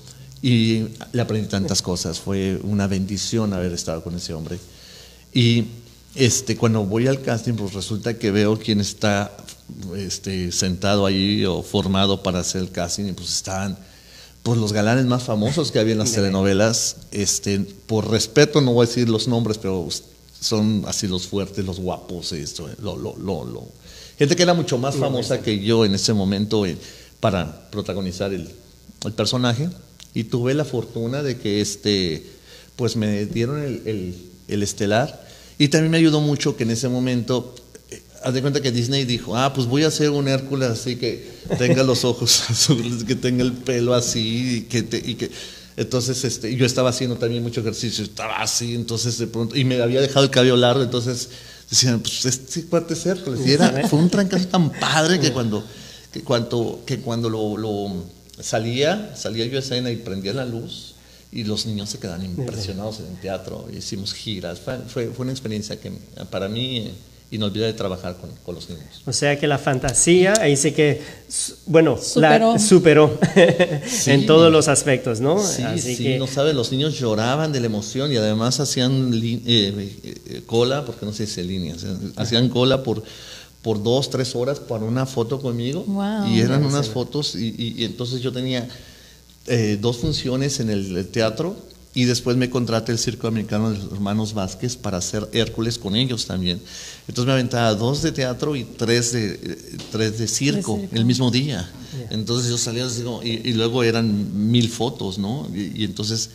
y 0.41 0.85
le 1.11 1.21
aprendí 1.21 1.47
tantas 1.47 1.81
cosas. 1.81 2.19
Fue 2.19 2.59
una 2.63 2.87
bendición 2.87 3.53
haber 3.53 3.73
estado 3.73 4.03
con 4.03 4.15
ese 4.15 4.33
hombre. 4.33 4.57
Y 5.33 5.65
este, 6.15 6.57
cuando 6.57 6.83
voy 6.83 7.07
al 7.07 7.21
casting, 7.21 7.53
pues 7.53 7.73
resulta 7.73 8.17
que 8.17 8.31
veo 8.31 8.57
quién 8.57 8.79
está 8.79 9.31
este, 9.95 10.51
sentado 10.51 11.05
ahí 11.05 11.45
o 11.45 11.61
formado 11.61 12.23
para 12.23 12.39
hacer 12.39 12.61
el 12.61 12.71
casting 12.71 13.05
y 13.05 13.13
pues 13.13 13.29
estaban 13.29 13.77
pues 14.41 14.57
los 14.57 14.73
galanes 14.73 15.05
más 15.05 15.23
famosos 15.23 15.71
que 15.71 15.79
había 15.79 15.93
en 15.93 15.99
las 15.99 16.11
telenovelas. 16.13 16.95
Este, 17.11 17.59
por 17.59 18.09
respeto 18.09 18.61
no 18.61 18.73
voy 18.73 18.85
a 18.85 18.87
decir 18.87 19.09
los 19.09 19.27
nombres, 19.27 19.59
pero 19.59 19.87
son 20.39 20.83
así 20.87 21.07
los 21.07 21.27
fuertes, 21.27 21.65
los 21.65 21.79
guapos, 21.79 22.31
esto, 22.31 22.69
lo, 22.81 22.97
lo, 22.97 23.15
lo, 23.17 23.67
Gente 24.17 24.35
que 24.35 24.43
era 24.43 24.53
mucho 24.53 24.77
más 24.77 24.95
famosa 24.95 25.41
que 25.41 25.59
yo 25.59 25.85
en 25.85 25.95
ese 25.95 26.13
momento 26.13 26.65
eh, 26.65 26.77
para 27.19 27.69
protagonizar 27.69 28.33
el, 28.33 28.49
el, 29.05 29.13
personaje. 29.13 29.69
Y 30.13 30.25
tuve 30.25 30.53
la 30.53 30.65
fortuna 30.65 31.23
de 31.23 31.37
que 31.37 31.61
este, 31.61 32.25
pues 32.75 32.97
me 32.97 33.25
dieron 33.25 33.63
el, 33.63 33.81
el, 33.85 34.15
el 34.49 34.63
estelar. 34.63 35.25
Y 35.57 35.69
también 35.69 35.91
me 35.91 35.97
ayudó 35.97 36.19
mucho 36.19 36.57
que 36.57 36.63
en 36.63 36.71
ese 36.71 36.89
momento 36.89 37.55
eh, 37.91 38.01
haz 38.23 38.33
de 38.33 38.41
cuenta 38.41 38.61
que 38.61 38.71
Disney 38.71 39.05
dijo, 39.05 39.37
ah, 39.37 39.53
pues 39.53 39.67
voy 39.67 39.83
a 39.83 39.87
hacer 39.87 40.09
un 40.09 40.27
Hércules 40.27 40.69
así 40.69 40.97
que 40.97 41.29
tenga 41.57 41.83
los 41.83 42.03
ojos 42.03 42.43
azules, 42.49 43.05
que 43.05 43.15
tenga 43.15 43.43
el 43.43 43.53
pelo 43.53 43.93
así 43.93 44.57
y 44.57 44.61
que, 44.63 44.79
y 45.05 45.15
que 45.15 45.31
Entonces, 45.79 46.25
este, 46.25 46.53
yo 46.57 46.65
estaba 46.65 46.89
haciendo 46.89 47.15
también 47.15 47.41
mucho 47.41 47.61
ejercicio, 47.61 48.03
estaba 48.03 48.41
así, 48.41 48.75
entonces 48.75 49.17
de 49.17 49.27
pronto, 49.27 49.55
y 49.55 49.63
me 49.63 49.81
había 49.81 50.01
dejado 50.01 50.25
el 50.25 50.29
cabello 50.29 50.57
largo, 50.57 50.83
entonces 50.83 51.29
decían, 51.69 52.01
pues 52.01 52.25
este 52.25 52.65
cuate 52.65 52.95
es 52.95 53.05
Hércules. 53.05 53.47
Y 53.47 53.53
era, 53.53 53.87
fue 53.87 53.97
un 53.97 54.09
trancazo 54.09 54.45
tan 54.49 54.71
padre 54.71 55.21
que 55.21 55.31
cuando, 55.31 55.63
que 56.11 56.21
cuando, 56.21 56.83
que 56.85 56.99
cuando 56.99 57.29
lo, 57.29 57.55
lo 57.55 58.03
salía, 58.41 59.15
salía 59.15 59.45
yo 59.45 59.55
a 59.55 59.61
escena 59.61 59.89
y 59.89 59.95
prendía 59.95 60.33
la 60.33 60.43
luz, 60.43 60.95
y 61.31 61.45
los 61.45 61.65
niños 61.65 61.89
se 61.89 61.97
quedan 61.97 62.25
impresionados 62.25 62.99
en 62.99 63.05
el 63.05 63.21
teatro, 63.21 63.69
hicimos 63.73 64.13
giras, 64.13 64.59
fue, 64.59 64.79
fue, 64.79 65.07
fue 65.11 65.23
una 65.23 65.31
experiencia 65.31 65.79
que 65.79 65.93
para 66.29 66.49
mí 66.49 66.91
inolvidable 67.31 67.73
trabajar 67.73 68.17
con, 68.17 68.29
con, 68.43 68.55
los 68.55 68.69
niños. 68.69 69.01
O 69.05 69.13
sea 69.13 69.39
que 69.39 69.45
la 69.47 69.57
fantasía, 69.59 70.33
ahí 70.41 70.55
sí 70.57 70.71
que, 70.71 71.01
bueno, 71.67 71.97
Superó. 72.01 72.53
la 72.53 72.59
superó 72.59 73.19
Sí. 73.87 74.11
en 74.11 74.25
todos 74.25 74.51
los 74.51 74.67
aspectos, 74.67 75.19
¿no? 75.21 75.37
Sí, 75.45 75.61
Así 75.61 75.95
sí, 75.95 76.03
que, 76.03 76.17
no 76.17 76.25
sabe, 76.27 76.53
los 76.53 76.71
niños 76.71 76.97
lloraban 76.99 77.51
de 77.51 77.59
la 77.59 77.67
emoción 77.67 78.11
y 78.11 78.17
además 78.17 78.59
hacían 78.59 79.11
li- 79.19 79.43
eh, 79.45 79.99
eh, 80.03 80.41
cola, 80.47 80.85
porque 80.85 81.05
no 81.05 81.13
se 81.13 81.25
dice 81.27 81.43
líneas, 81.43 81.83
eh, 81.83 81.87
hacían 82.15 82.49
cola 82.49 82.81
por, 82.81 83.03
por 83.61 83.83
dos, 83.83 84.09
tres 84.09 84.35
horas 84.35 84.59
para 84.59 84.83
una 84.85 85.05
foto 85.05 85.39
conmigo 85.39 85.83
Wow. 85.85 86.27
y 86.27 86.39
eran 86.39 86.65
unas 86.65 86.89
fotos 86.89 87.35
y, 87.35 87.49
y- 87.57 87.75
y 87.77 87.85
entonces 87.85 88.21
yo 88.21 88.31
tenía 88.31 88.67
eh, 89.47 89.77
dos 89.79 89.97
funciones 89.97 90.59
en 90.61 90.69
el, 90.71 90.97
el 90.97 91.07
teatro 91.09 91.55
y 91.95 92.03
después 92.05 92.37
me 92.37 92.49
contraté 92.49 92.91
el 92.91 92.99
Circo 92.99 93.27
Americano 93.27 93.71
de 93.71 93.79
los 93.79 93.91
Hermanos 93.91 94.33
Vázquez 94.33 94.75
para 94.75 94.97
hacer 94.97 95.27
Hércules 95.33 95.77
con 95.79 95.95
ellos 95.95 96.27
también. 96.27 96.61
Entonces 97.07 97.25
me 97.25 97.33
aventaba 97.33 97.73
dos 97.73 98.03
de 98.03 98.11
teatro 98.11 98.55
y 98.55 98.63
tres 98.63 99.11
de, 99.11 99.39
eh, 99.41 99.77
tres 99.91 100.19
de 100.19 100.27
circo, 100.27 100.77
circo. 100.77 100.95
el 100.95 101.05
mismo 101.05 101.31
día. 101.31 101.69
Entonces 102.11 102.49
yo 102.51 102.57
salía 102.57 102.85
así 102.85 103.01
como- 103.01 103.23
y, 103.23 103.41
y 103.43 103.53
luego 103.53 103.83
eran 103.83 104.51
mil 104.51 104.69
fotos, 104.69 105.17
¿no? 105.17 105.47
Y, 105.53 105.81
y 105.81 105.83
entonces, 105.83 106.29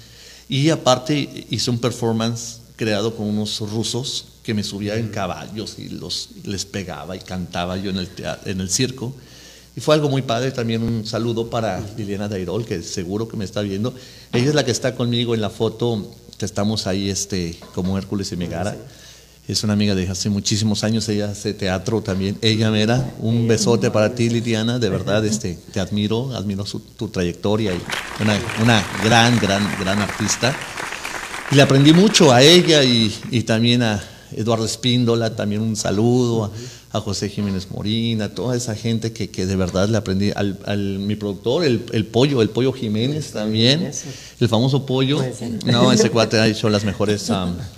y 0.48 0.70
aparte 0.70 1.46
hice 1.50 1.70
un 1.70 1.78
performance 1.78 2.58
creado 2.76 3.14
con 3.14 3.26
unos 3.28 3.60
rusos 3.60 4.24
que 4.42 4.52
me 4.54 4.64
subía 4.64 4.96
en 4.96 5.08
caballos 5.08 5.76
y 5.78 5.88
los, 5.88 6.30
les 6.44 6.64
pegaba 6.64 7.16
y 7.16 7.20
cantaba 7.20 7.76
yo 7.76 7.90
en 7.90 7.98
el, 7.98 8.08
en 8.44 8.60
el 8.60 8.68
circo. 8.70 9.14
Y 9.76 9.80
fue 9.80 9.94
algo 9.96 10.08
muy 10.08 10.22
padre, 10.22 10.52
también 10.52 10.82
un 10.82 11.04
saludo 11.04 11.50
para 11.50 11.80
Liliana 11.96 12.28
Dairol, 12.28 12.64
que 12.64 12.82
seguro 12.82 13.26
que 13.26 13.36
me 13.36 13.44
está 13.44 13.60
viendo. 13.60 13.92
Ella 14.32 14.48
es 14.50 14.54
la 14.54 14.64
que 14.64 14.70
está 14.70 14.94
conmigo 14.94 15.34
en 15.34 15.40
la 15.40 15.50
foto, 15.50 16.12
que 16.38 16.44
estamos 16.44 16.86
ahí 16.86 17.10
este, 17.10 17.56
como 17.74 17.98
Hércules 17.98 18.30
y 18.32 18.36
Megara. 18.36 18.76
Es 19.48 19.62
una 19.64 19.72
amiga 19.74 19.94
de 19.94 20.08
hace 20.08 20.30
muchísimos 20.30 20.84
años, 20.84 21.08
ella 21.08 21.30
hace 21.30 21.52
teatro 21.54 22.00
también. 22.02 22.38
Ella 22.40 22.70
mera, 22.70 23.14
un 23.18 23.46
besote 23.48 23.90
para 23.90 24.14
ti, 24.14 24.30
Liliana, 24.30 24.78
de 24.78 24.88
verdad, 24.88 25.24
este, 25.26 25.58
te 25.72 25.80
admiro, 25.80 26.34
admiro 26.34 26.64
su- 26.64 26.78
tu 26.80 27.08
trayectoria 27.08 27.72
y 27.74 27.80
una, 28.22 28.38
una 28.62 28.82
gran, 29.04 29.38
gran, 29.40 29.68
gran 29.80 29.98
artista. 30.00 30.56
Y 31.50 31.56
le 31.56 31.62
aprendí 31.62 31.92
mucho 31.92 32.32
a 32.32 32.42
ella 32.42 32.84
y, 32.84 33.12
y 33.32 33.42
también 33.42 33.82
a 33.82 34.02
Eduardo 34.32 34.64
Espíndola, 34.64 35.34
también 35.36 35.60
un 35.60 35.76
saludo, 35.76 36.44
a, 36.44 36.50
a 36.94 37.00
José 37.00 37.28
Jiménez 37.28 37.66
Morín, 37.72 38.22
a 38.22 38.32
toda 38.34 38.56
esa 38.56 38.76
gente 38.76 39.12
que, 39.12 39.28
que 39.28 39.46
de 39.46 39.56
verdad 39.56 39.88
le 39.88 39.96
aprendí, 39.98 40.30
al, 40.34 40.60
al- 40.64 41.00
mi 41.00 41.16
productor, 41.16 41.64
el, 41.64 41.84
el 41.92 42.06
pollo, 42.06 42.40
el 42.40 42.50
pollo 42.50 42.72
Jiménez 42.72 43.32
también, 43.32 43.80
el 44.40 44.48
famoso 44.48 44.86
pollo, 44.86 45.18
no, 45.72 45.90
ese 45.92 46.08
cuate 46.12 46.38
ha 46.38 46.46
hecho 46.46 46.68
las 46.68 46.84
mejores 46.84 47.28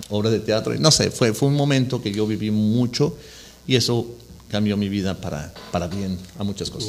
obras 0.09 0.31
de 0.31 0.39
teatro, 0.39 0.71
no 0.79 0.91
sé, 0.91 1.09
fue, 1.09 1.33
fue 1.33 1.47
un 1.47 1.55
momento 1.55 1.99
que 1.99 2.11
yo 2.11 2.27
viví 2.27 2.51
mucho 2.51 3.17
y 3.65 3.75
eso 3.75 4.05
cambió 4.51 4.77
mi 4.77 4.87
vida 4.87 5.15
para, 5.19 5.51
para 5.71 5.87
bien 5.87 6.19
a 6.37 6.43
muchas 6.43 6.69
cosas. 6.69 6.87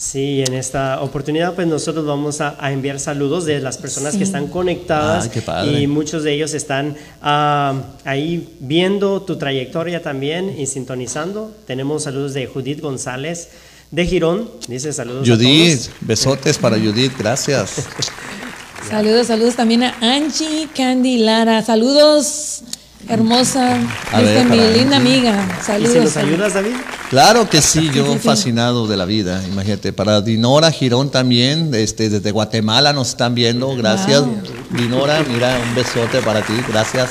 Sí, 0.00 0.42
en 0.46 0.54
esta 0.54 1.02
oportunidad 1.02 1.54
pues 1.54 1.66
nosotros 1.66 2.06
vamos 2.06 2.40
a, 2.40 2.56
a 2.58 2.72
enviar 2.72 2.98
saludos 2.98 3.44
de 3.44 3.60
las 3.60 3.76
personas 3.76 4.16
que 4.16 4.24
están 4.24 4.46
conectadas 4.46 5.24
Ay, 5.24 5.30
qué 5.30 5.42
padre. 5.42 5.78
y 5.78 5.86
muchos 5.86 6.22
de 6.22 6.32
ellos 6.32 6.54
están 6.54 6.96
ah, 7.20 7.74
ahí 8.06 8.56
viendo 8.60 9.20
tu 9.20 9.36
trayectoria 9.36 10.00
también 10.02 10.58
y 10.58 10.64
sintonizando. 10.64 11.54
Tenemos 11.66 12.04
saludos 12.04 12.32
de 12.32 12.46
Judith 12.46 12.80
González 12.80 13.50
de 13.90 14.06
Girón, 14.06 14.48
dice 14.68 14.90
saludos 14.94 15.28
a 15.28 15.32
Judith, 15.34 15.80
todos. 15.84 15.90
besotes 16.00 16.56
para 16.56 16.78
Judith, 16.78 17.12
gracias. 17.18 17.74
Saludos, 18.88 19.26
saludos 19.26 19.54
también 19.54 19.82
a 19.84 19.94
Angie 20.00 20.66
Candy 20.74 21.18
Lara. 21.18 21.62
Saludos, 21.62 22.62
hermosa. 23.10 23.76
A 24.12 24.20
ver, 24.20 24.44
mi 24.46 24.56
linda 24.78 24.96
amiga. 24.96 25.44
¿Y 25.60 25.64
Saludos. 25.64 25.92
si 25.92 25.98
nos 26.00 26.16
ayudas, 26.16 26.54
David? 26.54 26.72
Claro 27.10 27.48
que 27.50 27.60
sí, 27.60 27.90
yo 27.92 28.06
sí, 28.06 28.12
sí. 28.14 28.18
fascinado 28.20 28.86
de 28.86 28.96
la 28.96 29.04
vida, 29.04 29.42
imagínate. 29.50 29.92
Para 29.92 30.20
Dinora 30.20 30.70
Girón 30.70 31.10
también, 31.10 31.74
este, 31.74 32.08
desde 32.08 32.30
Guatemala 32.30 32.92
nos 32.92 33.08
están 33.08 33.34
viendo, 33.34 33.74
gracias. 33.76 34.20
Wow. 34.20 34.42
Dinora, 34.70 35.22
mira, 35.28 35.58
un 35.68 35.74
besote 35.74 36.20
para 36.22 36.42
ti, 36.42 36.52
gracias. 36.68 37.10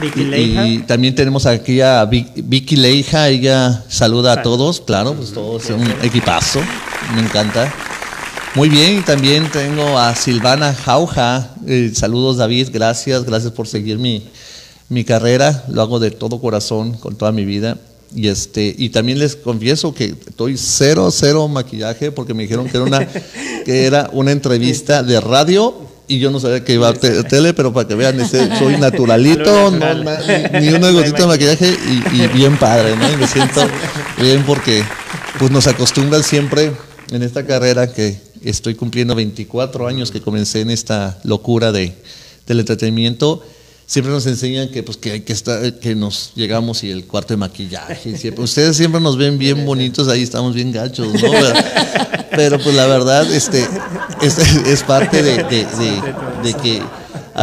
Vicky 0.00 0.20
Y, 0.20 0.24
Leija. 0.24 0.66
y 0.66 0.78
también 0.80 1.14
tenemos 1.14 1.46
aquí 1.46 1.80
a 1.80 2.04
Vi- 2.04 2.26
Vicky 2.36 2.76
Leija, 2.76 3.28
ella 3.28 3.82
saluda 3.88 4.32
a 4.34 4.42
todos, 4.42 4.80
claro, 4.80 5.14
pues 5.14 5.32
todos 5.32 5.62
son 5.64 5.80
un 5.80 5.92
equipazo, 6.02 6.60
me 7.14 7.22
encanta. 7.22 7.72
Muy 8.54 8.68
bien, 8.68 8.98
y 8.98 9.02
también 9.02 9.48
tengo 9.50 9.98
a 9.98 10.14
Silvana 10.16 10.74
Jauja, 10.74 11.50
eh, 11.66 11.92
saludos 11.94 12.38
David, 12.38 12.70
gracias, 12.72 13.24
gracias 13.24 13.52
por 13.52 13.68
seguir 13.68 13.98
mi, 13.98 14.26
mi 14.88 15.04
carrera, 15.04 15.64
lo 15.68 15.82
hago 15.82 16.00
de 16.00 16.10
todo 16.10 16.40
corazón, 16.40 16.94
con 16.94 17.14
toda 17.16 17.30
mi 17.30 17.44
vida. 17.44 17.78
Y 18.14 18.28
este, 18.28 18.74
y 18.76 18.88
también 18.88 19.18
les 19.18 19.36
confieso 19.36 19.94
que 19.94 20.14
estoy 20.26 20.56
cero, 20.56 21.10
cero 21.12 21.46
maquillaje, 21.46 22.10
porque 22.10 22.32
me 22.32 22.44
dijeron 22.44 22.66
que 22.68 22.78
era 22.78 22.84
una, 22.86 23.06
que 23.66 23.84
era 23.84 24.08
una 24.12 24.32
entrevista 24.32 25.02
de 25.02 25.20
radio 25.20 25.74
y 26.08 26.18
yo 26.18 26.30
no 26.30 26.40
sabía 26.40 26.64
que 26.64 26.72
iba 26.72 26.88
a 26.88 26.94
te- 26.94 27.22
tele, 27.24 27.52
pero 27.52 27.72
para 27.74 27.86
que 27.86 27.94
vean, 27.94 28.18
ese- 28.18 28.56
soy 28.58 28.76
naturalito, 28.80 29.70
no, 29.70 29.94
na- 29.94 30.58
ni 30.58 30.68
una 30.70 30.90
gotita 30.92 31.18
de 31.18 31.26
maquillaje 31.26 31.68
y, 31.68 32.22
y 32.22 32.26
bien 32.28 32.56
padre, 32.56 32.96
¿no? 32.96 33.12
Y 33.12 33.16
me 33.18 33.26
siento 33.26 33.60
bien 34.18 34.42
porque 34.46 34.82
pues 35.38 35.50
nos 35.50 35.66
acostumbran 35.66 36.22
siempre 36.24 36.72
en 37.10 37.22
esta 37.22 37.44
carrera 37.46 37.92
que 37.92 38.26
estoy 38.44 38.74
cumpliendo 38.74 39.14
24 39.14 39.86
años 39.86 40.10
que 40.10 40.20
comencé 40.20 40.60
en 40.60 40.70
esta 40.70 41.18
locura 41.24 41.72
de, 41.72 41.94
del 42.46 42.60
entretenimiento. 42.60 43.42
Siempre 43.86 44.12
nos 44.12 44.26
enseñan 44.26 44.68
que 44.68 44.82
pues 44.82 44.98
que 44.98 45.12
hay 45.12 45.20
que 45.22 45.34
que 45.80 45.94
nos 45.94 46.32
llegamos 46.34 46.84
y 46.84 46.90
el 46.90 47.04
cuarto 47.06 47.32
de 47.32 47.38
maquillaje. 47.38 48.12
ustedes 48.36 48.76
siempre 48.76 49.00
nos 49.00 49.16
ven 49.16 49.38
bien 49.38 49.64
bonitos, 49.64 50.08
ahí 50.08 50.22
estamos 50.22 50.54
bien 50.54 50.72
gachos, 50.72 51.14
¿no? 51.14 51.30
Pero, 52.30 52.58
pues 52.60 52.76
la 52.76 52.86
verdad, 52.86 53.32
este, 53.32 53.66
es, 54.22 54.82
parte 54.82 55.22
de- 55.22 55.42
de 55.42 56.54
que 56.62 56.82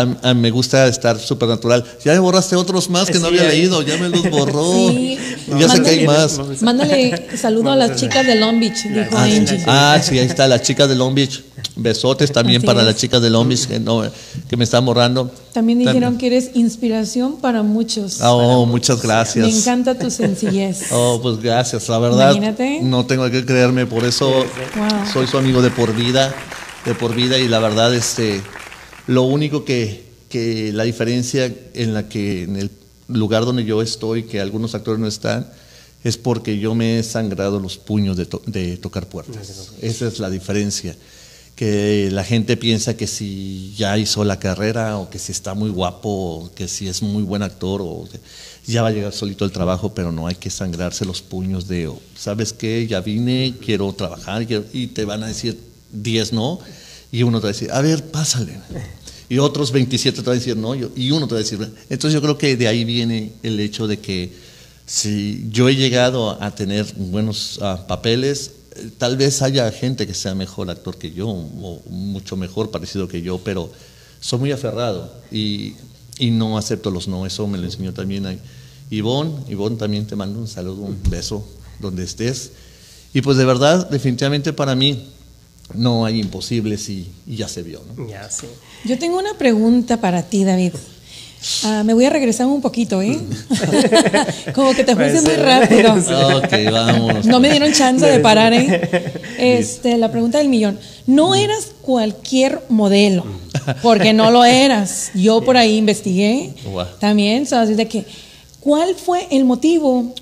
a, 0.01 0.29
a- 0.29 0.34
me 0.34 0.51
gusta 0.51 0.88
estar 0.88 1.19
súper 1.19 1.47
natural. 1.49 1.84
Ya 2.03 2.13
me 2.13 2.19
borraste 2.19 2.55
otros 2.55 2.89
más 2.89 3.10
que 3.10 3.19
no 3.19 3.27
había 3.27 3.43
ahí. 3.43 3.60
leído, 3.60 3.81
ya 3.81 3.97
me 3.97 4.10
los 4.10 4.29
borró. 4.29 4.89
Sí. 4.89 5.17
Ya 5.60 5.69
sé 5.69 5.81
que 5.84 5.89
hay 5.89 6.05
más. 6.08 6.39
Mándale 6.62 7.38
saludo 7.38 7.71
a 7.71 7.75
las 7.75 7.95
chicas 7.99 8.25
de 8.25 8.36
Long 8.36 8.60
Beach, 8.60 8.84
dijo 8.84 9.10
Ah, 9.17 9.25
sí. 9.27 9.36
Angie. 9.38 9.63
Ah, 9.67 9.99
sí, 10.03 10.17
ahí 10.19 10.25
está, 10.25 10.47
la 10.47 10.62
chica 10.62 10.88
de 10.88 10.95
Long 10.95 11.13
Beach. 11.15 11.43
Besotes 11.77 12.31
también 12.31 12.60
Así 12.60 12.67
para 12.67 12.82
es. 12.82 12.86
las 12.86 12.95
chicas 12.95 13.22
de 13.22 13.30
Long 13.30 13.47
Beach 13.49 13.67
que, 13.67 13.80
no, 13.80 14.03
que 14.49 14.55
me 14.57 14.63
están 14.63 14.86
borrando. 14.86 15.30
También 15.53 15.80
dijeron 15.80 16.01
También. 16.01 16.19
que 16.19 16.28
eres 16.28 16.51
inspiración 16.55 17.38
para 17.38 17.63
muchos. 17.63 18.19
Oh, 18.22 18.65
muchas 18.65 19.01
gracias. 19.01 19.45
Me 19.47 19.57
encanta 19.57 19.97
tu 19.97 20.09
sencillez. 20.09 20.84
Oh, 20.91 21.19
pues 21.22 21.41
gracias, 21.41 21.89
la 21.89 21.97
verdad. 21.99 22.32
Imagínate. 22.32 22.80
No 22.82 23.05
tengo 23.05 23.30
que 23.30 23.45
creerme, 23.45 23.86
por 23.86 24.05
eso 24.05 24.30
Wow. 24.30 25.05
soy 25.11 25.28
su 25.28 25.38
amigo 25.38 25.61
de 25.61 25.69
por 25.72 25.93
vida, 25.93 26.34
de 26.86 26.93
por 26.95 27.13
vida 27.13 27.38
y 27.38 27.47
la 27.47 27.59
verdad, 27.59 27.93
este, 27.93 28.41
lo 29.08 29.24
único 29.24 29.66
que, 29.66 30.03
que 30.30 30.72
la 30.74 30.84
diferencia 30.84 31.53
en 31.74 31.93
la 31.93 32.08
que 32.10 32.43
en 32.43 32.56
el 32.56 32.72
lugar 33.08 33.45
donde 33.45 33.64
yo 33.66 33.82
estoy, 33.82 34.24
que 34.24 34.39
algunos 34.39 34.74
actores 34.76 34.99
no 34.99 35.08
están, 35.08 35.47
es 36.03 36.18
porque 36.18 36.60
yo 36.60 36.76
me 36.76 36.99
he 36.99 37.03
sangrado 37.03 37.60
los 37.60 37.78
puños 37.78 38.18
de, 38.18 38.26
to- 38.26 38.41
de 38.45 38.78
tocar 38.78 39.08
puertas. 39.08 39.49
Esa 39.82 40.08
es 40.08 40.20
la 40.20 40.30
diferencia. 40.30 40.95
Que 41.56 42.10
la 42.12 42.24
gente 42.26 42.58
piensa 42.58 42.97
que 42.97 43.08
si 43.08 43.74
ya 43.78 43.97
hizo 43.97 44.26
la 44.26 44.38
carrera 44.39 44.97
o 44.97 45.10
que 45.10 45.20
si 45.20 45.32
está 45.32 45.53
muy 45.53 45.70
guapo 45.70 46.10
o 46.10 46.53
que 46.53 46.68
si 46.68 46.88
es 46.89 47.01
muy 47.01 47.24
buen 47.24 47.43
actor 47.43 47.82
o 47.82 48.08
que 48.12 48.20
ya 48.70 48.82
va 48.82 48.89
a 48.89 48.91
llegar 48.91 49.14
solito 49.14 49.45
el 49.45 49.51
trabajo, 49.51 49.93
pero 49.93 50.12
no 50.12 50.28
hay 50.28 50.36
que 50.36 50.49
sangrarse 50.49 51.06
los 51.06 51.22
puños 51.22 51.68
de, 51.68 51.88
oh, 51.88 51.99
¿sabes 52.18 52.51
qué? 52.51 52.86
Ya 52.88 52.99
vine, 52.99 53.53
quiero 53.64 53.91
trabajar 53.93 54.45
quiero- 54.45 54.66
y 54.74 54.88
te 54.88 55.06
van 55.06 55.24
a 55.24 55.28
decir 55.28 55.58
10 55.93 56.34
no 56.34 56.60
y 57.16 57.24
uno 57.24 57.39
te 57.39 57.43
va 57.43 57.49
a 57.49 57.53
decir, 57.53 57.72
a 57.72 57.82
ver, 57.82 58.03
pásale. 58.11 58.59
Y 59.30 59.38
otros 59.39 59.72
27 59.72 60.18
te 60.18 60.22
van 60.24 60.36
a 60.36 60.39
decir 60.39 60.55
no 60.57 60.76
yo- 60.76 60.89
y 60.95 61.11
uno 61.11 61.28
te 61.28 61.34
va 61.34 61.39
a 61.39 61.43
decir. 61.43 61.59
Entonces 61.89 62.13
yo 62.13 62.22
creo 62.22 62.38
que 62.38 62.55
de 62.57 62.68
ahí 62.68 62.84
viene 62.84 63.32
el 63.43 63.59
hecho 63.59 63.88
de 63.88 63.99
que 63.99 64.32
si 64.86 65.47
yo 65.51 65.68
he 65.70 65.76
llegado 65.76 66.41
a 66.41 66.51
tener 66.53 66.86
buenos 66.95 67.59
ah, 67.61 67.86
papeles, 67.88 68.51
tal 68.97 69.18
vez 69.18 69.41
haya 69.41 69.72
gente 69.72 70.05
que 70.05 70.13
sea 70.13 70.36
mejor 70.36 70.70
actor 70.70 70.97
que 70.97 71.11
yo 71.11 71.28
o 71.30 71.82
mucho 71.89 72.36
mejor 72.36 72.70
parecido 72.70 73.07
que 73.07 73.22
yo, 73.22 73.39
pero 73.39 73.72
soy 74.20 74.39
muy 74.39 74.51
aferrado 74.51 75.11
y, 75.32 75.74
y 76.20 76.32
no 76.32 76.57
acepto 76.57 76.91
los 76.91 77.07
no. 77.07 77.26
Eso 77.26 77.47
me 77.47 77.57
lo 77.57 77.63
enseñó 77.63 77.93
también 77.93 78.26
a 78.28 78.36
Ivonne. 78.91 79.32
Ivonne 79.49 79.78
también 79.78 80.05
te 80.05 80.16
mando 80.16 80.38
un 80.39 80.47
saludo, 80.47 80.82
un 80.82 80.99
beso 81.09 81.47
donde 81.80 82.03
estés. 82.03 82.51
Y 83.13 83.22
pues 83.22 83.38
de 83.38 83.45
verdad, 83.45 83.89
definitivamente 83.89 84.51
para 84.53 84.76
mí, 84.76 85.07
no 85.74 86.05
hay 86.05 86.20
imposibles 86.20 86.89
y, 86.89 87.07
y 87.26 87.38
ya 87.38 87.47
se 87.47 87.63
vio. 87.63 87.82
¿no? 87.95 88.07
Ya, 88.07 88.30
sí. 88.30 88.47
Yo 88.84 88.97
tengo 88.99 89.18
una 89.18 89.34
pregunta 89.38 89.99
para 89.99 90.24
ti, 90.24 90.43
David. 90.43 90.74
Ah, 91.63 91.84
me 91.86 91.93
voy 91.93 92.05
a 92.05 92.09
regresar 92.09 92.47
un 92.47 92.61
poquito, 92.61 93.01
¿eh? 93.01 93.20
Como 94.55 94.74
que 94.74 94.84
te 94.84 94.95
fuiste 94.95 95.22
muy 95.22 95.36
rápido. 95.36 95.93
Ok, 96.38 96.53
vamos. 96.72 97.26
No 97.26 97.39
me 97.39 97.49
dieron 97.49 97.72
chance 97.72 98.05
de 98.05 98.20
parar, 98.20 98.53
¿eh? 98.53 99.22
Este, 99.38 99.97
la 99.97 100.11
pregunta 100.11 100.39
del 100.39 100.49
millón. 100.49 100.80
No 101.05 101.36
eras 101.36 101.72
cualquier 101.82 102.61
modelo, 102.70 103.26
porque 103.84 104.13
no 104.13 104.32
lo 104.32 104.43
eras. 104.43 105.11
Yo 105.13 105.41
por 105.41 105.57
ahí 105.57 105.78
investigué 105.78 106.53
también, 106.99 107.45
so, 107.45 107.57
así 107.57 107.76
de 107.76 107.88
que, 107.88 108.05
¿cuál 108.59 108.95
fue 108.95 109.28
el 109.30 109.45
motivo 109.45 110.16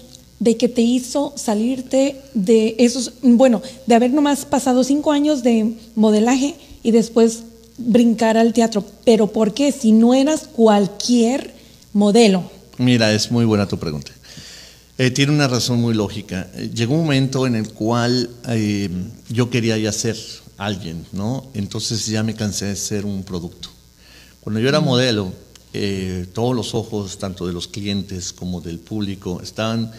de 0.44 0.58
que 0.58 0.68
te 0.68 0.82
hizo 0.82 1.32
salirte 1.38 2.18
de 2.34 2.76
esos, 2.78 3.14
bueno, 3.22 3.62
de 3.88 3.96
haber 3.96 4.12
nomás 4.12 4.44
pasado 4.44 4.84
cinco 4.84 5.14
años 5.14 5.42
de 5.42 5.74
modelaje 5.96 6.56
y 6.84 6.92
después 6.92 7.44
brincar 7.78 8.36
al 8.36 8.52
teatro? 8.52 8.84
Pero 9.06 9.28
¿por 9.28 9.54
qué? 9.54 9.72
Si 9.72 9.94
no 9.94 10.14
eras 10.14 10.42
cualquier 10.54 11.54
modelo. 11.94 12.44
Mira, 12.78 13.14
es 13.14 13.32
muy 13.32 13.46
buena 13.46 13.70
tu 13.70 13.78
pregunta. 13.78 14.12
Eh, 14.98 15.12
tiene 15.12 15.32
una 15.32 15.48
razón 15.48 15.80
muy 15.80 15.94
lógica. 15.94 16.50
Eh, 16.56 16.70
llegó 16.74 16.96
un 16.96 17.04
momento 17.04 17.48
en 17.48 17.56
el 17.56 17.70
cual 17.70 18.30
eh, 18.50 18.90
yo 19.30 19.50
quería 19.50 19.78
ya 19.78 19.94
ser 19.94 20.18
alguien, 20.58 21.06
¿no? 21.14 21.46
Entonces 21.54 22.06
ya 22.06 22.22
me 22.22 22.36
cansé 22.36 22.66
de 22.66 22.76
ser 22.76 23.06
un 23.06 23.24
producto. 23.24 23.70
Cuando 24.42 24.60
yo 24.60 24.68
era 24.68 24.82
modelo, 24.82 25.32
eh, 25.76 26.28
todos 26.34 26.54
los 26.54 26.76
ojos, 26.76 27.18
tanto 27.18 27.48
de 27.48 27.54
los 27.54 27.68
clientes 27.68 28.34
como 28.34 28.62
del 28.62 28.78
público, 28.78 29.42
estaban 29.42 29.92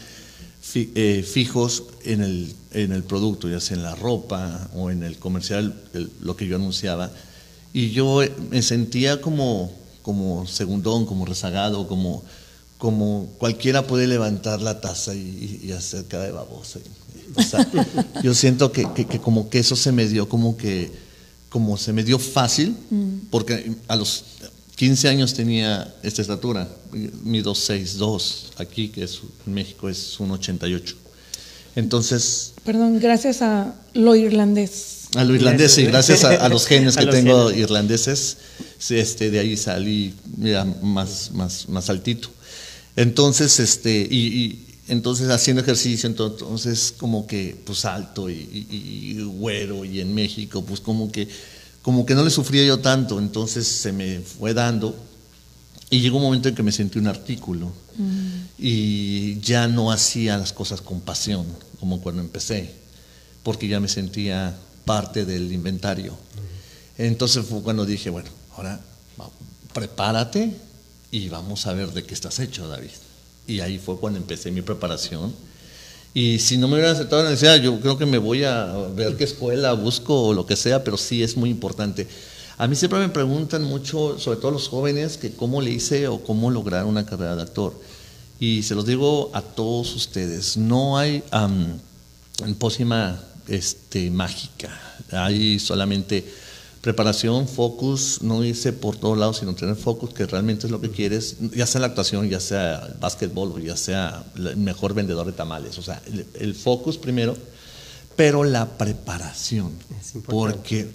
fi- 0.64 0.90
eh, 0.94 1.22
fijos 1.22 1.84
en 2.04 2.22
el, 2.22 2.54
en 2.72 2.92
el 2.92 3.02
producto, 3.02 3.48
ya 3.48 3.60
sea 3.60 3.76
en 3.76 3.82
la 3.82 3.94
ropa 3.94 4.70
o 4.74 4.90
en 4.90 5.02
el 5.02 5.18
comercial, 5.18 5.74
el- 5.92 6.10
lo 6.22 6.36
que 6.36 6.46
yo 6.46 6.56
anunciaba. 6.56 7.10
Y 7.72 7.90
yo 7.90 8.22
eh, 8.22 8.32
me 8.50 8.62
sentía 8.62 9.20
como, 9.20 9.70
como 10.02 10.46
segundón, 10.46 11.06
como 11.06 11.26
rezagado, 11.26 11.86
como, 11.86 12.22
como 12.78 13.28
cualquiera 13.38 13.86
puede 13.86 14.06
levantar 14.06 14.60
la 14.62 14.80
taza 14.80 15.14
y, 15.14 15.18
y- 15.62 15.68
y 15.68 15.72
hacer 15.72 16.06
cara 16.06 16.24
de 16.24 16.32
babosa. 16.32 16.78
O 17.36 17.42
sea, 17.42 17.68
yo 18.22 18.34
siento 18.34 18.72
que, 18.72 18.86
que- 18.94 19.06
que 19.06 19.20
como 19.20 19.48
que 19.50 19.58
eso 19.58 19.76
se 19.76 19.92
me 19.92 20.08
dio 20.08 20.28
como 20.28 20.56
que 20.56 20.90
como 21.50 21.76
se 21.76 21.92
me 21.92 22.02
dio 22.02 22.18
fácil, 22.18 22.74
porque 23.30 23.76
a 23.86 23.94
los 23.94 24.24
15 24.76 25.08
años 25.08 25.34
tenía 25.34 25.94
esta 26.02 26.22
estatura, 26.22 26.68
mido 27.22 27.52
6'2", 27.54 28.52
aquí 28.56 28.88
que 28.88 29.04
es, 29.04 29.20
en 29.46 29.54
México 29.54 29.88
es 29.88 30.18
1'88". 30.18 30.94
Entonces, 31.76 32.52
Perdón, 32.64 32.98
gracias 33.00 33.42
a 33.42 33.74
lo 33.94 34.14
irlandés. 34.16 35.08
a 35.16 35.24
lo 35.24 35.34
irlandés, 35.34 35.72
sí, 35.72 35.84
gracias 35.84 36.24
a, 36.24 36.30
a 36.44 36.48
los 36.48 36.66
genes 36.66 36.96
A 36.96 37.00
que 37.00 37.06
los 37.06 37.14
tengo 37.14 37.48
genes. 37.48 37.62
irlandeses, 37.62 38.36
sí, 38.78 38.96
este, 38.96 39.30
de 39.30 39.38
ahí 39.40 39.56
salí 39.56 40.14
mira, 40.36 40.64
más, 40.64 41.30
más, 41.32 41.68
más 41.68 41.90
altito. 41.90 42.28
Entonces, 42.96 43.58
este, 43.60 44.06
y, 44.08 44.16
y 44.44 44.66
entonces 44.88 45.28
haciendo 45.30 45.62
ejercicio, 45.62 46.08
ento- 46.08 46.30
entonces 46.32 46.94
como 46.96 47.26
que 47.26 47.56
pues 47.64 47.84
alto 47.84 48.30
y, 48.30 48.34
y- 48.34 49.16
y 49.18 49.22
güero 49.24 49.84
y 49.84 50.00
en 50.00 50.14
México, 50.14 50.64
pues 50.64 50.80
como 50.80 51.10
que, 51.10 51.26
como 51.84 52.06
que 52.06 52.14
no 52.14 52.24
le 52.24 52.30
sufría 52.30 52.64
yo 52.64 52.78
tanto, 52.80 53.18
entonces 53.18 53.68
se 53.68 53.92
me 53.92 54.20
fue 54.20 54.54
dando 54.54 54.96
y 55.90 56.00
llegó 56.00 56.16
un 56.16 56.22
momento 56.22 56.48
en 56.48 56.54
que 56.54 56.62
me 56.62 56.72
sentí 56.72 56.98
un 56.98 57.06
artículo 57.06 57.70
y 58.58 59.38
ya 59.40 59.68
no 59.68 59.92
hacía 59.92 60.38
las 60.38 60.54
cosas 60.54 60.80
con 60.80 61.02
pasión 61.02 61.44
como 61.78 62.00
cuando 62.00 62.22
empecé, 62.22 62.74
porque 63.42 63.68
ya 63.68 63.80
me 63.80 63.88
sentía 63.88 64.56
parte 64.86 65.26
del 65.26 65.52
inventario. 65.52 66.16
Entonces 66.96 67.44
fue 67.44 67.60
cuando 67.60 67.84
dije, 67.84 68.08
bueno, 68.08 68.30
ahora 68.56 68.80
prepárate 69.74 70.56
y 71.10 71.28
vamos 71.28 71.66
a 71.66 71.74
ver 71.74 71.92
de 71.92 72.02
qué 72.04 72.14
estás 72.14 72.38
hecho, 72.38 72.66
David. 72.66 72.90
Y 73.46 73.60
ahí 73.60 73.76
fue 73.76 73.98
cuando 73.98 74.18
empecé 74.18 74.50
mi 74.50 74.62
preparación. 74.62 75.34
Y 76.14 76.38
si 76.38 76.56
no 76.56 76.68
me 76.68 76.74
hubieran 76.74 76.94
aceptado 76.94 77.22
en 77.22 77.24
la 77.24 77.30
universidad, 77.30 77.60
yo 77.60 77.80
creo 77.80 77.98
que 77.98 78.06
me 78.06 78.18
voy 78.18 78.44
a 78.44 78.66
ver 78.94 79.16
qué 79.16 79.24
escuela 79.24 79.72
busco 79.72 80.28
o 80.28 80.32
lo 80.32 80.46
que 80.46 80.54
sea, 80.54 80.84
pero 80.84 80.96
sí 80.96 81.24
es 81.24 81.36
muy 81.36 81.50
importante. 81.50 82.06
A 82.56 82.68
mí 82.68 82.76
siempre 82.76 83.00
me 83.00 83.08
preguntan 83.08 83.64
mucho, 83.64 84.16
sobre 84.20 84.38
todo 84.38 84.52
los 84.52 84.68
jóvenes, 84.68 85.16
que 85.16 85.32
cómo 85.32 85.60
le 85.60 85.72
hice 85.72 86.06
o 86.06 86.22
cómo 86.22 86.52
lograr 86.52 86.84
una 86.84 87.04
carrera 87.04 87.34
de 87.34 87.42
actor. 87.42 87.74
Y 88.38 88.62
se 88.62 88.76
los 88.76 88.86
digo 88.86 89.32
a 89.34 89.42
todos 89.42 89.92
ustedes, 89.96 90.56
no 90.56 90.96
hay 90.96 91.24
am, 91.32 91.80
pócima 92.58 93.20
este, 93.48 94.08
mágica, 94.10 94.70
hay 95.10 95.58
solamente 95.58 96.24
preparación, 96.84 97.48
focus, 97.48 98.18
no 98.20 98.44
irse 98.44 98.72
por 98.72 98.94
todos 98.96 99.16
lados, 99.18 99.38
sino 99.38 99.54
tener 99.54 99.74
focus, 99.74 100.12
que 100.12 100.26
realmente 100.26 100.66
es 100.66 100.70
lo 100.70 100.80
que 100.82 100.90
quieres, 100.90 101.36
ya 101.56 101.66
sea 101.66 101.80
la 101.80 101.86
actuación, 101.88 102.28
ya 102.28 102.40
sea 102.40 102.86
el 102.86 102.94
básquetbol, 103.00 103.52
o 103.52 103.58
ya 103.58 103.76
sea 103.76 104.22
el 104.36 104.56
mejor 104.58 104.92
vendedor 104.92 105.26
de 105.26 105.32
tamales. 105.32 105.78
O 105.78 105.82
sea, 105.82 106.00
el, 106.06 106.26
el 106.38 106.54
focus 106.54 106.98
primero, 106.98 107.36
pero 108.16 108.44
la 108.44 108.68
preparación. 108.76 109.72
Porque 110.26 110.90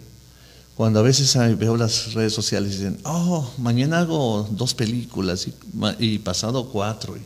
cuando 0.76 1.00
a 1.00 1.02
veces 1.02 1.36
veo 1.58 1.76
las 1.76 2.14
redes 2.14 2.34
sociales 2.34 2.74
y 2.74 2.78
dicen, 2.78 3.00
oh, 3.04 3.52
mañana 3.58 4.00
hago 4.00 4.48
dos 4.52 4.76
películas 4.76 5.48
y, 6.00 6.20
pasado 6.20 6.70
cuatro. 6.70 7.18
Y 7.18 7.22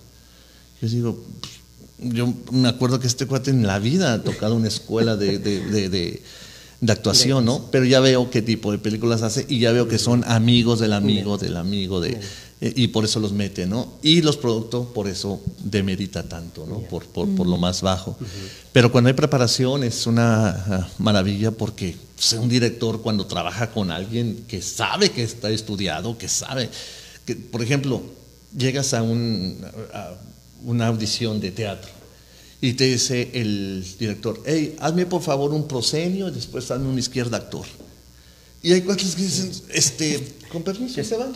yo 0.81 0.89
digo, 0.89 1.23
yo 1.99 2.33
me 2.51 2.69
acuerdo 2.69 2.99
que 2.99 3.07
este 3.07 3.27
cuate 3.27 3.51
en 3.51 3.67
la 3.67 3.77
vida 3.79 4.13
ha 4.13 4.23
tocado 4.23 4.55
una 4.55 4.69
escuela 4.69 5.15
de, 5.17 5.37
de, 5.37 5.59
de- 5.65 5.89
de- 5.89 6.23
de 6.83 6.91
actuación, 6.91 7.45
¿no? 7.45 7.69
Pero 7.71 7.85
ya 7.85 8.01
veo 8.01 8.29
qué 8.29 8.41
tipo 8.41 8.69
de 8.73 8.77
películas 8.77 9.21
hace 9.21 9.45
y 9.47 9.59
ya 9.59 9.71
veo 9.71 9.87
que 9.87 9.97
son 9.97 10.25
amigos 10.27 10.81
del 10.81 10.91
amigo, 10.91 11.37
del 11.37 11.55
amigo, 11.55 12.01
de, 12.01 12.19
eh, 12.59 12.73
y 12.75 12.89
por 12.89 13.05
eso 13.05 13.21
los 13.21 13.31
mete, 13.31 13.65
¿no? 13.65 13.93
Y 14.01 14.21
los 14.21 14.35
productos 14.35 14.87
por 14.87 15.07
eso 15.07 15.41
demerita 15.63 16.27
tanto, 16.27 16.65
¿no? 16.67 16.79
Por, 16.79 17.05
por, 17.05 17.33
por 17.35 17.47
lo 17.47 17.55
más 17.55 17.81
bajo. 17.81 18.17
Pero 18.73 18.91
cuando 18.91 19.07
hay 19.07 19.13
preparación 19.13 19.85
es 19.85 20.05
una 20.07 20.49
ah, 20.49 20.89
maravilla 20.97 21.51
porque 21.51 21.95
pues, 22.15 22.33
un 22.33 22.49
director 22.49 23.01
cuando 23.01 23.27
trabaja 23.27 23.71
con 23.71 23.89
alguien 23.89 24.43
que 24.49 24.61
sabe 24.61 25.09
que 25.09 25.23
está 25.23 25.49
estudiado, 25.51 26.17
que 26.17 26.27
sabe, 26.27 26.69
que, 27.25 27.37
por 27.37 27.61
ejemplo, 27.61 28.01
llegas 28.57 28.93
a, 28.93 29.03
un, 29.03 29.57
a 29.93 30.15
una 30.65 30.87
audición 30.87 31.39
de 31.39 31.51
teatro 31.51 32.02
y 32.63 32.75
te 32.75 32.85
dice 32.85 33.29
el 33.33 33.85
director, 33.99 34.41
hey, 34.45 34.77
hazme 34.79 35.05
por 35.05 35.21
favor 35.21 35.51
un 35.51 35.67
proscenio 35.67 36.29
y 36.29 36.31
después 36.31 36.71
hazme 36.71 36.87
una 36.87 37.01
izquierda 37.01 37.35
actor. 37.35 37.65
Y 38.61 38.71
hay 38.71 38.83
cuatro 38.83 39.05
que 39.05 39.21
dicen, 39.21 39.51
este, 39.73 40.35
con 40.49 40.63
permiso, 40.63 41.03
se 41.03 41.17
van. 41.17 41.33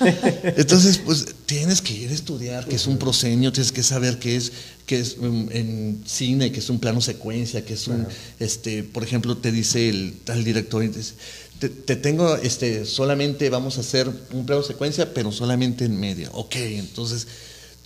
Entonces, 0.44 0.98
pues 0.98 1.28
tienes 1.46 1.80
que 1.80 1.94
ir 1.94 2.10
a 2.10 2.12
estudiar 2.12 2.68
qué 2.68 2.76
es 2.76 2.86
un 2.86 2.98
proscenio, 2.98 3.50
tienes 3.54 3.72
que 3.72 3.82
saber 3.82 4.18
qué 4.18 4.36
es, 4.36 4.52
qué 4.84 5.00
es 5.00 5.16
um, 5.16 5.48
en 5.50 6.02
cine, 6.04 6.52
qué 6.52 6.58
es 6.58 6.68
un 6.68 6.78
plano 6.78 7.00
secuencia, 7.00 7.64
qué 7.64 7.72
es 7.72 7.88
un, 7.88 8.06
este, 8.38 8.82
por 8.82 9.02
ejemplo, 9.02 9.34
te 9.38 9.52
dice 9.52 9.88
el 9.88 10.12
tal 10.24 10.44
director, 10.44 10.84
y 10.84 10.90
te, 10.90 10.98
dice, 10.98 11.14
te, 11.58 11.70
te 11.70 11.96
tengo, 11.96 12.36
este, 12.36 12.84
solamente 12.84 13.48
vamos 13.48 13.78
a 13.78 13.80
hacer 13.80 14.10
un 14.34 14.44
plano 14.44 14.62
secuencia, 14.62 15.14
pero 15.14 15.32
solamente 15.32 15.86
en 15.86 15.98
media. 15.98 16.28
Ok, 16.34 16.56
entonces 16.56 17.26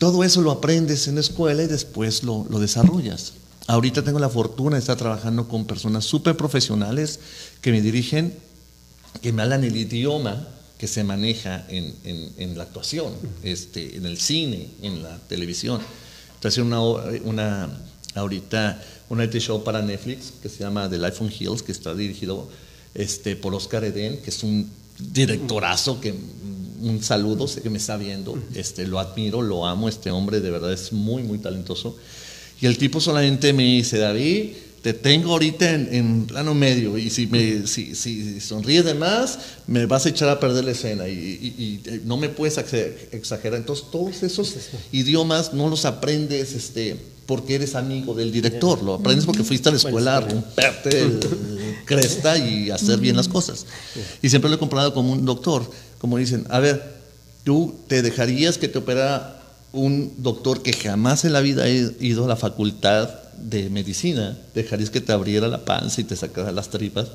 todo 0.01 0.24
eso 0.24 0.40
lo 0.40 0.51
aprendes 0.51 1.07
en 1.09 1.14
la 1.16 1.20
escuela 1.20 1.62
y 1.62 1.66
después 1.68 2.22
lo, 2.24 2.46
lo 2.48 2.59
desarrollas. 2.59 3.34
Ahorita 3.66 4.03
tengo 4.03 4.18
la 4.18 4.30
fortuna 4.30 4.76
de 4.76 4.80
estar 4.80 4.96
trabajando 4.96 5.46
con 5.46 5.66
personas 5.66 6.05
súper 6.07 6.36
profesionales 6.36 7.20
que 7.61 7.70
me 7.70 7.82
dirigen, 7.82 8.34
que 9.20 9.32
me 9.32 9.42
hablan 9.42 9.62
el 9.62 9.76
idioma 9.76 10.48
que 10.78 10.88
se 10.88 11.05
maneja 11.05 11.66
en, 11.68 11.94
en- 12.38 12.57
la 12.57 12.62
actuación, 12.64 13.12
este, 13.42 13.96
en 13.96 14.07
el 14.07 14.18
cine, 14.18 14.68
en 14.80 15.03
la 15.03 15.18
televisión. 15.28 15.80
Estoy 16.36 16.48
haciendo 16.48 16.94
una, 16.94 17.20
una 17.24 17.80
ahorita 18.14 18.82
un 19.11 19.18
reality 19.18 19.38
show 19.40 19.62
para 19.62 19.82
Netflix 19.82 20.32
que 20.42 20.48
se 20.48 20.61
llama 20.61 20.88
The 20.88 20.96
Life 20.98 21.22
on 21.22 21.30
Hills, 21.30 21.62
que 21.62 21.72
está 21.72 21.94
dirigido 21.94 22.48
este, 22.94 23.36
por 23.36 23.55
Oscar 23.55 23.84
Eden, 23.84 24.22
que 24.22 24.30
es 24.30 24.42
un 24.42 24.70
directorazo 24.98 26.01
que 26.01 26.14
un 26.82 27.02
saludo, 27.02 27.46
sé 27.48 27.62
que 27.62 27.70
me 27.70 27.78
está 27.78 27.96
viendo, 27.96 28.38
este, 28.54 28.86
lo 28.86 28.98
admiro, 28.98 29.42
lo 29.42 29.66
amo, 29.66 29.88
este 29.88 30.10
hombre 30.10 30.40
de 30.40 30.50
verdad 30.50 30.72
es 30.72 30.92
muy, 30.92 31.22
muy 31.22 31.38
talentoso. 31.38 31.96
Y 32.60 32.66
el 32.66 32.76
tipo 32.78 33.00
solamente 33.00 33.52
me 33.52 33.62
dice, 33.64 33.98
David, 33.98 34.50
te 34.82 34.94
tengo 34.94 35.32
ahorita 35.32 35.72
en, 35.74 35.88
en 35.94 36.26
plano 36.26 36.54
medio 36.54 36.96
y 36.96 37.10
si, 37.10 37.26
me, 37.26 37.66
si, 37.66 37.94
si 37.94 38.40
sonríes 38.40 38.84
de 38.84 38.94
más, 38.94 39.38
me 39.66 39.84
vas 39.86 40.06
a 40.06 40.08
echar 40.08 40.28
a 40.30 40.40
perder 40.40 40.64
la 40.64 40.70
escena 40.70 41.06
y, 41.06 41.12
y- 41.12 41.62
y, 41.62 41.80
eh, 41.88 42.00
no 42.04 42.16
me 42.16 42.28
puedes 42.30 42.56
exagerar. 43.12 43.58
Entonces, 43.58 43.86
todos 43.92 44.22
esos 44.22 44.54
idiomas 44.92 45.52
no 45.52 45.68
los 45.68 45.84
aprendes 45.84 46.52
este, 46.54 46.96
porque 47.26 47.56
eres 47.56 47.74
amigo 47.74 48.14
del 48.14 48.32
director, 48.32 48.82
lo 48.82 48.94
aprendes 48.94 49.24
porque 49.26 49.44
fuiste 49.44 49.68
a 49.68 49.72
la 49.72 49.78
escuela 49.78 50.16
a 50.16 50.20
romperte 50.20 51.00
el 51.02 51.20
cresta 51.84 52.36
y 52.38 52.70
hacer 52.70 52.98
bien 53.00 53.16
las 53.16 53.28
cosas. 53.28 53.66
Y 54.22 54.30
siempre 54.30 54.48
lo 54.50 54.56
he 54.56 54.58
comparado 54.58 54.94
como 54.94 55.12
un 55.12 55.24
doctor, 55.26 55.70
como 56.01 56.16
dicen, 56.18 56.44
a 56.51 56.59
ver, 56.59 56.82
tú 57.44 57.74
te 57.86 58.03
dejarías 58.03 58.59
que 58.59 58.66
te 58.68 58.78
operara 58.78 59.36
un 59.72 60.12
doctor 60.18 60.62
que 60.62 60.72
jamás 60.72 61.24
en 61.24 61.32
la 61.32 61.40
vida 61.40 61.62
ha 61.64 61.68
ido 61.68 62.24
a 62.24 62.28
la 62.28 62.36
facultad 62.36 63.09
de 63.40 63.70
medicina, 63.70 64.36
dejarías 64.55 64.90
que 64.90 65.01
te 65.01 65.12
abriera 65.12 65.46
la 65.48 65.64
panza 65.64 66.01
y 66.01 66.05
te 66.05 66.16
sacara 66.16 66.51
las 66.53 66.68
tripas. 66.70 67.07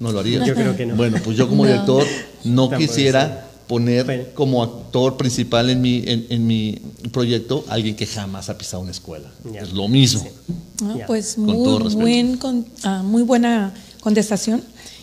¿No 0.00 0.12
lo 0.12 0.20
haría? 0.20 0.44
Yo 0.46 0.54
creo 0.54 0.76
que 0.76 0.86
no. 0.86 0.94
Bueno, 0.94 1.18
pues 1.24 1.36
yo 1.36 1.48
como 1.48 1.64
No. 1.64 1.70
director 1.72 2.04
no 2.44 2.68
Tampoco 2.68 2.78
quisiera 2.92 3.46
poner 3.66 4.04
Bueno. 4.06 4.24
como 4.34 4.62
actor 4.62 5.16
principal 5.16 5.68
en 5.70 5.80
mi, 5.82 6.04
en, 6.06 6.26
en 6.30 6.46
mi 6.46 6.78
proyecto 7.12 7.64
a 7.68 7.74
alguien 7.74 7.96
que 7.96 8.06
jamás 8.06 8.48
ha 8.48 8.56
pisado 8.56 8.82
una 8.82 8.92
escuela. 8.92 9.28
Ya. 9.52 9.62
Es 9.62 9.72
lo 9.72 9.88
mismo. 9.88 10.26
Ah. 10.84 10.98
Pues 11.06 11.34
Con 11.34 11.46
todo 11.48 11.78
muy, 11.80 11.84
respeto. 11.84 11.98
buen 12.00 12.36
con- 12.36 12.66
ah, 12.84 13.02
muy 13.04 13.22
buena 13.22 13.74
contestación. 14.00 14.62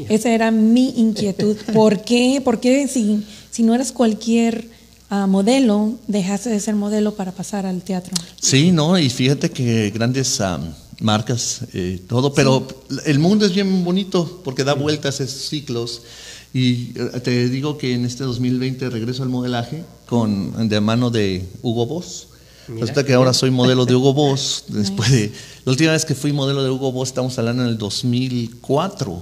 Esa 0.09 0.33
era 0.33 0.51
mi 0.51 0.89
inquietud. 0.97 1.55
¿Por 1.73 2.01
qué? 2.03 2.41
¿Por 2.43 2.59
qué 2.59 2.87
si, 2.87 3.25
si 3.51 3.63
no 3.63 3.73
eres 3.75 3.91
cualquier 3.91 4.67
ah, 5.09 5.27
modelo, 5.27 5.93
dejaste 6.07 6.49
de 6.49 6.59
ser 6.59 6.75
modelo 6.75 7.15
para 7.15 7.31
pasar 7.31 7.65
al 7.65 7.81
teatro? 7.81 8.13
Sí, 8.39 8.71
no, 8.71 8.97
y 8.97 9.09
fíjate 9.09 9.51
que 9.51 9.91
grandes 9.91 10.41
am, 10.41 10.73
marcas, 10.99 11.61
eh, 11.73 12.01
todo, 12.07 12.33
pero 12.33 12.67
el 13.05 13.19
mundo 13.19 13.45
es 13.45 13.53
bien 13.53 13.83
bonito 13.83 14.41
porque 14.43 14.63
da 14.63 14.73
vueltas, 14.73 15.19
es 15.19 15.49
ciclos. 15.49 16.01
Y 16.53 16.93
eh, 16.95 17.19
te 17.21 17.49
digo 17.49 17.77
que 17.77 17.93
en 17.93 18.05
este 18.05 18.23
2020 18.23 18.89
regreso 18.89 19.23
al 19.23 19.29
modelaje 19.29 19.83
con 20.05 20.69
de 20.69 20.79
mano 20.81 21.09
de 21.09 21.45
Hugo 21.61 21.85
Boss. 21.85 22.27
Resulta 22.67 23.05
que 23.05 23.13
ahora 23.13 23.33
soy 23.33 23.51
modelo 23.51 23.85
de 23.85 23.95
Hugo 23.95 24.13
Boss. 24.13 24.63
Después 24.69 25.11
de 25.11 25.31
la 25.65 25.71
última 25.71 25.91
vez 25.91 26.05
que 26.05 26.15
fui 26.15 26.31
modelo 26.31 26.63
de 26.63 26.69
Hugo 26.69 26.91
Boss, 26.91 27.09
estamos 27.09 27.37
hablando 27.37 27.63
en 27.63 27.69
el 27.69 27.77
2004, 27.77 29.21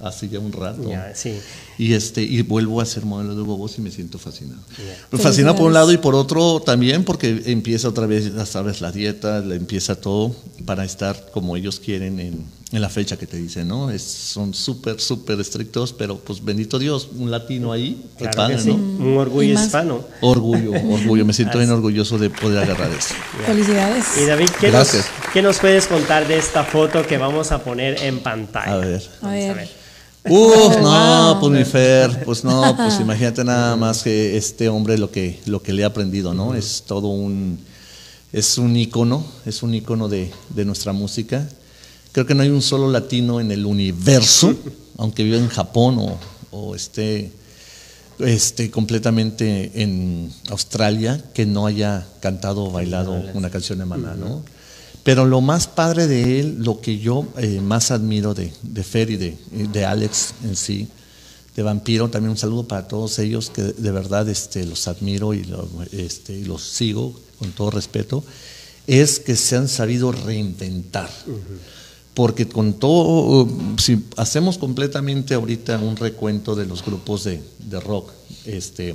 hace 0.00 0.28
ya 0.28 0.38
un 0.38 0.52
rato. 0.52 0.90
Sí. 1.14 1.38
Y 1.76 1.92
este 1.94 2.22
y 2.22 2.42
vuelvo 2.42 2.80
a 2.80 2.86
ser 2.86 3.04
modelo 3.04 3.34
de 3.34 3.42
Hugo 3.42 3.56
Boss 3.56 3.78
y 3.78 3.80
me 3.80 3.90
siento 3.90 4.18
fascinado. 4.18 4.60
Ya. 4.78 4.96
Me 5.10 5.18
fascina 5.18 5.54
por 5.54 5.66
un 5.66 5.74
lado 5.74 5.92
y 5.92 5.98
por 5.98 6.14
otro 6.14 6.60
también 6.60 7.04
porque 7.04 7.42
empieza 7.46 7.88
otra 7.88 8.06
vez, 8.06 8.34
ya 8.34 8.46
sabes, 8.46 8.80
la 8.80 8.92
dieta, 8.92 9.40
le 9.40 9.56
empieza 9.56 9.96
todo 9.96 10.34
para 10.64 10.84
estar 10.84 11.30
como 11.32 11.56
ellos 11.56 11.80
quieren 11.80 12.20
en, 12.20 12.44
en 12.70 12.82
la 12.82 12.88
fecha 12.90 13.16
que 13.16 13.26
te 13.26 13.36
dicen, 13.36 13.66
¿no? 13.66 13.90
Es, 13.90 14.02
son 14.02 14.52
súper, 14.52 15.00
súper 15.00 15.40
estrictos, 15.40 15.92
pero 15.92 16.18
pues 16.18 16.44
bendito 16.44 16.78
Dios, 16.78 17.08
un 17.16 17.30
latino 17.30 17.72
ahí, 17.72 18.04
Claro 18.18 18.36
padre, 18.36 18.56
que 18.56 18.62
sí. 18.62 18.68
¿no? 18.68 18.74
Un 18.76 19.16
orgullo 19.16 19.54
hispano. 19.54 20.04
Orgullo, 20.20 20.72
orgullo, 20.72 21.24
me 21.24 21.32
siento 21.32 21.58
bien 21.58 21.70
orgulloso 21.70 22.18
de 22.18 22.28
poder 22.28 22.62
agarrar 22.64 22.90
eso. 22.90 23.14
Felicidades. 23.46 24.04
Y 24.20 24.26
David, 24.26 24.48
¿qué 24.60 24.70
nos. 24.70 24.90
¿qué 25.32 25.42
nos 25.42 25.58
puedes 25.58 25.86
contar 25.86 26.28
de 26.28 26.36
esta 26.36 26.64
foto 26.64 27.06
que 27.06 27.16
vamos 27.16 27.52
a 27.52 27.62
poner 27.62 28.02
en 28.02 28.20
pantalla? 28.20 28.72
A 28.72 28.76
ver. 28.76 29.02
A 29.22 29.30
ver. 29.30 29.87
Uf, 30.30 30.76
no, 30.80 31.32
wow. 31.32 31.40
pues 31.40 31.52
mi 31.52 31.64
Fer, 31.64 32.24
pues 32.24 32.44
no, 32.44 32.76
pues 32.76 33.00
imagínate 33.00 33.44
nada 33.44 33.76
más 33.76 34.02
que 34.02 34.36
este 34.36 34.68
hombre 34.68 34.98
lo 34.98 35.10
que, 35.10 35.40
lo 35.46 35.62
que 35.62 35.72
le 35.72 35.82
he 35.82 35.84
aprendido, 35.84 36.34
¿no? 36.34 36.54
Es 36.54 36.84
todo 36.86 37.08
un, 37.08 37.58
es 38.32 38.58
un 38.58 38.76
ícono, 38.76 39.24
es 39.46 39.62
un 39.62 39.74
ícono 39.74 40.08
de, 40.08 40.30
de 40.50 40.64
nuestra 40.64 40.92
música. 40.92 41.48
Creo 42.12 42.26
que 42.26 42.34
no 42.34 42.42
hay 42.42 42.50
un 42.50 42.62
solo 42.62 42.90
latino 42.90 43.40
en 43.40 43.50
el 43.50 43.66
universo, 43.66 44.54
aunque 44.96 45.24
viva 45.24 45.36
en 45.36 45.48
Japón 45.48 45.98
o, 45.98 46.18
o 46.50 46.74
esté 46.74 47.32
este, 48.18 48.70
completamente 48.70 49.70
en 49.74 50.32
Australia, 50.50 51.22
que 51.34 51.46
no 51.46 51.66
haya 51.66 52.06
cantado 52.20 52.64
o 52.64 52.70
bailado 52.70 53.12
una 53.34 53.50
canción 53.50 53.78
de 53.78 53.84
Maná, 53.84 54.14
¿no? 54.14 54.42
Pero 55.08 55.24
lo 55.24 55.40
más 55.40 55.66
padre 55.66 56.06
de 56.06 56.38
él, 56.38 56.56
lo 56.58 56.82
que 56.82 56.98
yo 56.98 57.26
eh, 57.38 57.62
más 57.62 57.90
admiro 57.90 58.34
de, 58.34 58.52
de 58.60 58.84
Fer 58.84 59.08
y 59.08 59.16
de, 59.16 59.38
de 59.72 59.86
Alex 59.86 60.34
en 60.44 60.54
sí, 60.54 60.86
de 61.56 61.62
Vampiro, 61.62 62.10
también 62.10 62.32
un 62.32 62.36
saludo 62.36 62.68
para 62.68 62.88
todos 62.88 63.18
ellos, 63.18 63.48
que 63.48 63.62
de 63.62 63.90
verdad 63.90 64.28
este, 64.28 64.66
los 64.66 64.86
admiro 64.86 65.32
y, 65.32 65.50
este, 65.92 66.36
y 66.36 66.44
los 66.44 66.60
sigo 66.60 67.18
con 67.38 67.52
todo 67.52 67.70
respeto, 67.70 68.22
es 68.86 69.18
que 69.18 69.34
se 69.34 69.56
han 69.56 69.68
sabido 69.68 70.12
reinventar. 70.12 71.08
Porque 72.12 72.46
con 72.46 72.74
todo, 72.74 73.48
si 73.78 74.04
hacemos 74.18 74.58
completamente 74.58 75.32
ahorita 75.32 75.78
un 75.78 75.96
recuento 75.96 76.54
de 76.54 76.66
los 76.66 76.84
grupos 76.84 77.24
de, 77.24 77.42
de 77.60 77.80
rock, 77.80 78.12
este, 78.44 78.94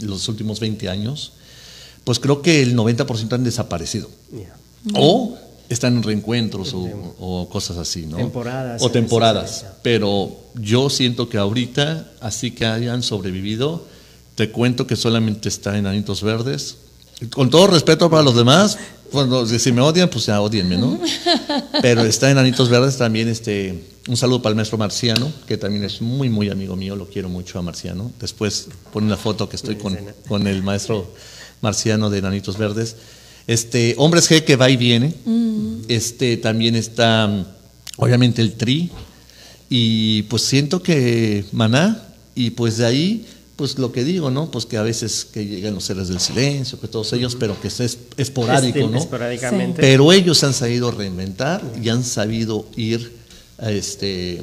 los 0.00 0.28
últimos 0.28 0.58
20 0.58 0.88
años, 0.88 1.34
pues 2.02 2.18
creo 2.18 2.42
que 2.42 2.60
el 2.60 2.76
90% 2.76 3.34
han 3.34 3.44
desaparecido. 3.44 4.10
O 4.92 5.38
están 5.68 5.96
en 5.96 6.02
reencuentros 6.02 6.74
o, 6.74 7.14
o 7.18 7.48
cosas 7.48 7.76
así, 7.76 8.06
¿no? 8.06 8.16
Temporadas, 8.16 8.82
O 8.82 8.90
temporadas. 8.90 9.66
Pero 9.82 10.36
yo 10.54 10.90
siento 10.90 11.28
que 11.28 11.38
ahorita, 11.38 12.10
así 12.20 12.50
que 12.50 12.66
hayan 12.66 13.02
sobrevivido, 13.02 13.86
te 14.34 14.50
cuento 14.50 14.86
que 14.86 14.96
solamente 14.96 15.48
está 15.48 15.78
en 15.78 15.86
Anitos 15.86 16.22
Verdes. 16.22 16.76
Con 17.32 17.50
todo 17.50 17.68
respeto 17.68 18.10
para 18.10 18.22
los 18.22 18.34
demás, 18.34 18.78
cuando 19.12 19.46
si 19.46 19.72
me 19.72 19.80
odian, 19.80 20.10
pues 20.10 20.26
ya 20.26 20.40
odienme, 20.40 20.76
¿no? 20.76 20.98
Pero 21.80 22.02
está 22.02 22.30
en 22.30 22.38
Anitos 22.38 22.68
Verdes 22.68 22.96
también 22.96 23.28
este 23.28 23.94
un 24.06 24.16
saludo 24.16 24.42
para 24.42 24.50
el 24.50 24.56
maestro 24.56 24.76
Marciano, 24.76 25.32
que 25.46 25.56
también 25.56 25.84
es 25.84 26.02
muy, 26.02 26.28
muy 26.28 26.50
amigo 26.50 26.76
mío, 26.76 26.94
lo 26.94 27.06
quiero 27.06 27.28
mucho 27.28 27.58
a 27.58 27.62
Marciano. 27.62 28.12
Después 28.20 28.68
pone 28.92 29.08
la 29.08 29.16
foto 29.16 29.48
que 29.48 29.56
estoy 29.56 29.76
con, 29.76 29.98
con 30.28 30.46
el 30.46 30.62
maestro 30.62 31.10
Marciano 31.62 32.10
de 32.10 32.20
Nanitos 32.20 32.58
Verdes. 32.58 32.96
Este, 33.46 33.94
Hombres 33.98 34.30
G 34.30 34.42
que 34.44 34.56
va 34.56 34.70
y 34.70 34.76
viene. 34.76 35.14
Este, 35.88 36.36
también 36.38 36.76
está, 36.76 37.26
mm, 37.26 37.44
obviamente, 37.98 38.40
el 38.42 38.54
Tri. 38.54 38.90
Y 39.68 40.22
pues 40.24 40.42
siento 40.42 40.82
que 40.82 41.44
Maná, 41.52 42.02
y 42.34 42.50
pues 42.50 42.76
de 42.78 42.86
ahí, 42.86 43.26
pues 43.56 43.78
lo 43.78 43.92
que 43.92 44.04
digo, 44.04 44.30
¿no? 44.30 44.50
Pues 44.50 44.66
que 44.66 44.76
a 44.76 44.82
veces 44.82 45.24
que 45.24 45.46
llegan 45.46 45.74
los 45.74 45.84
seres 45.84 46.08
del 46.08 46.20
silencio, 46.20 46.80
que 46.80 46.88
todos 46.88 47.12
ellos, 47.12 47.36
pero 47.38 47.60
que 47.60 47.68
es 47.68 47.80
es 47.80 47.98
esporádico, 48.16 48.78
Este, 48.78 48.90
¿no? 48.90 48.98
Esporádicamente. 48.98 49.80
Pero 49.80 50.12
ellos 50.12 50.42
han 50.44 50.54
sabido 50.54 50.90
reinventar 50.90 51.62
y 51.82 51.88
han 51.88 52.04
sabido 52.04 52.66
ir 52.76 53.12
a 53.58 53.70
este, 53.70 54.40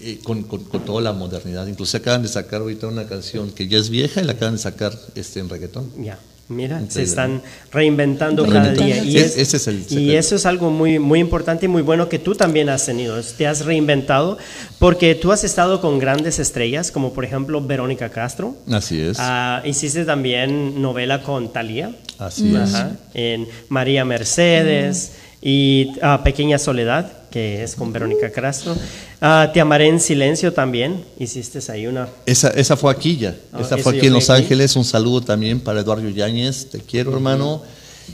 eh, 0.00 0.18
con, 0.22 0.44
con- 0.44 0.64
con 0.64 0.84
toda 0.84 1.02
la 1.02 1.12
modernidad. 1.12 1.66
Incluso 1.66 1.96
acaban 1.96 2.22
de 2.22 2.28
sacar 2.28 2.60
ahorita 2.60 2.86
una 2.86 3.06
canción 3.06 3.50
que 3.50 3.68
ya 3.68 3.78
es 3.78 3.90
vieja 3.90 4.20
y 4.22 4.24
la 4.24 4.32
acaban 4.32 4.54
de 4.54 4.60
sacar 4.62 4.98
este, 5.14 5.40
en 5.40 5.48
reggaetón. 5.48 5.90
Ya, 6.02 6.18
mira, 6.48 6.82
se 6.88 7.02
están 7.02 7.42
reinventando 7.72 8.44
Reinventando. 8.44 8.46
cada 8.46 8.72
día. 8.86 9.02
Y, 9.02 9.16
Es- 9.16 9.36
es- 9.36 9.38
ese 9.38 9.56
es 9.56 9.66
el 9.68 9.76
y 9.80 9.82
secreto. 9.84 10.18
eso 10.18 10.36
es 10.36 10.46
algo 10.46 10.70
muy, 10.70 10.98
muy 10.98 11.20
importante 11.20 11.66
y 11.66 11.68
muy 11.68 11.82
bueno 11.82 12.08
que 12.08 12.18
tú 12.18 12.34
también 12.34 12.68
has 12.68 12.86
tenido. 12.86 13.20
Te 13.22 13.46
has 13.46 13.64
reinventado 13.64 14.38
porque 14.78 15.14
tú 15.14 15.32
has 15.32 15.42
estado 15.44 15.80
con 15.80 15.98
grandes 15.98 16.38
estrellas, 16.38 16.90
como 16.90 17.12
por 17.12 17.24
ejemplo 17.24 17.60
Verónica 17.60 18.08
Castro. 18.10 18.54
Así 18.70 19.00
es. 19.00 19.16
Ah, 19.20 19.62
hiciste 19.64 20.04
también 20.04 20.80
novela 20.82 21.22
con 21.22 21.52
Thalía. 21.52 21.94
Así 22.18 22.54
es. 22.54 22.72
En 23.14 23.48
María 23.68 24.04
Mercedes 24.04 25.12
y 25.42 25.92
ah, 26.02 26.22
Pequeña 26.24 26.58
Soledad, 26.58 27.12
que 27.34 27.64
es 27.64 27.74
con 27.74 27.92
Verónica 27.92 28.30
Castro. 28.30 28.76
Ah, 29.20 29.50
Te 29.52 29.60
amaré 29.60 29.88
en 29.88 29.98
silencio 29.98 30.52
también. 30.52 31.04
Hiciste 31.18 31.58
ahí 31.72 31.88
una. 31.88 32.08
Esa, 32.26 32.50
esa 32.50 32.76
fue 32.76 32.92
aquí 32.92 33.16
ya. 33.16 33.36
Ah, 33.52 33.60
esa 33.60 33.76
fue 33.76 33.96
aquí 33.96 34.06
en 34.06 34.12
Los 34.12 34.30
aquí. 34.30 34.42
Ángeles. 34.42 34.76
Un 34.76 34.84
saludo 34.84 35.20
también 35.20 35.58
para 35.58 35.80
Eduardo 35.80 36.08
Yáñez. 36.08 36.70
Te 36.70 36.78
quiero, 36.78 37.12
hermano. 37.12 37.60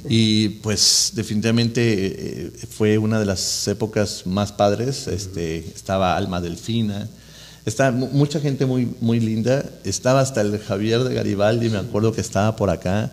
Y 0.08 0.48
pues 0.62 1.10
definitivamente 1.14 1.82
eh, 1.84 2.50
fue 2.70 2.96
una 2.96 3.20
de 3.20 3.26
las 3.26 3.68
épocas 3.68 4.22
más 4.24 4.52
padres. 4.52 5.06
Este, 5.06 5.58
estaba 5.58 6.16
Alma 6.16 6.40
Delfina. 6.40 7.06
Está 7.66 7.90
mu- 7.92 8.08
mucha 8.12 8.40
gente 8.40 8.64
muy, 8.64 8.88
muy 9.02 9.20
linda. 9.20 9.62
Estaba 9.84 10.20
hasta 10.22 10.40
el 10.40 10.58
Javier 10.60 11.04
de 11.04 11.14
Garibaldi, 11.14 11.68
me 11.68 11.76
acuerdo 11.76 12.10
que 12.12 12.22
estaba 12.22 12.56
por 12.56 12.70
acá. 12.70 13.10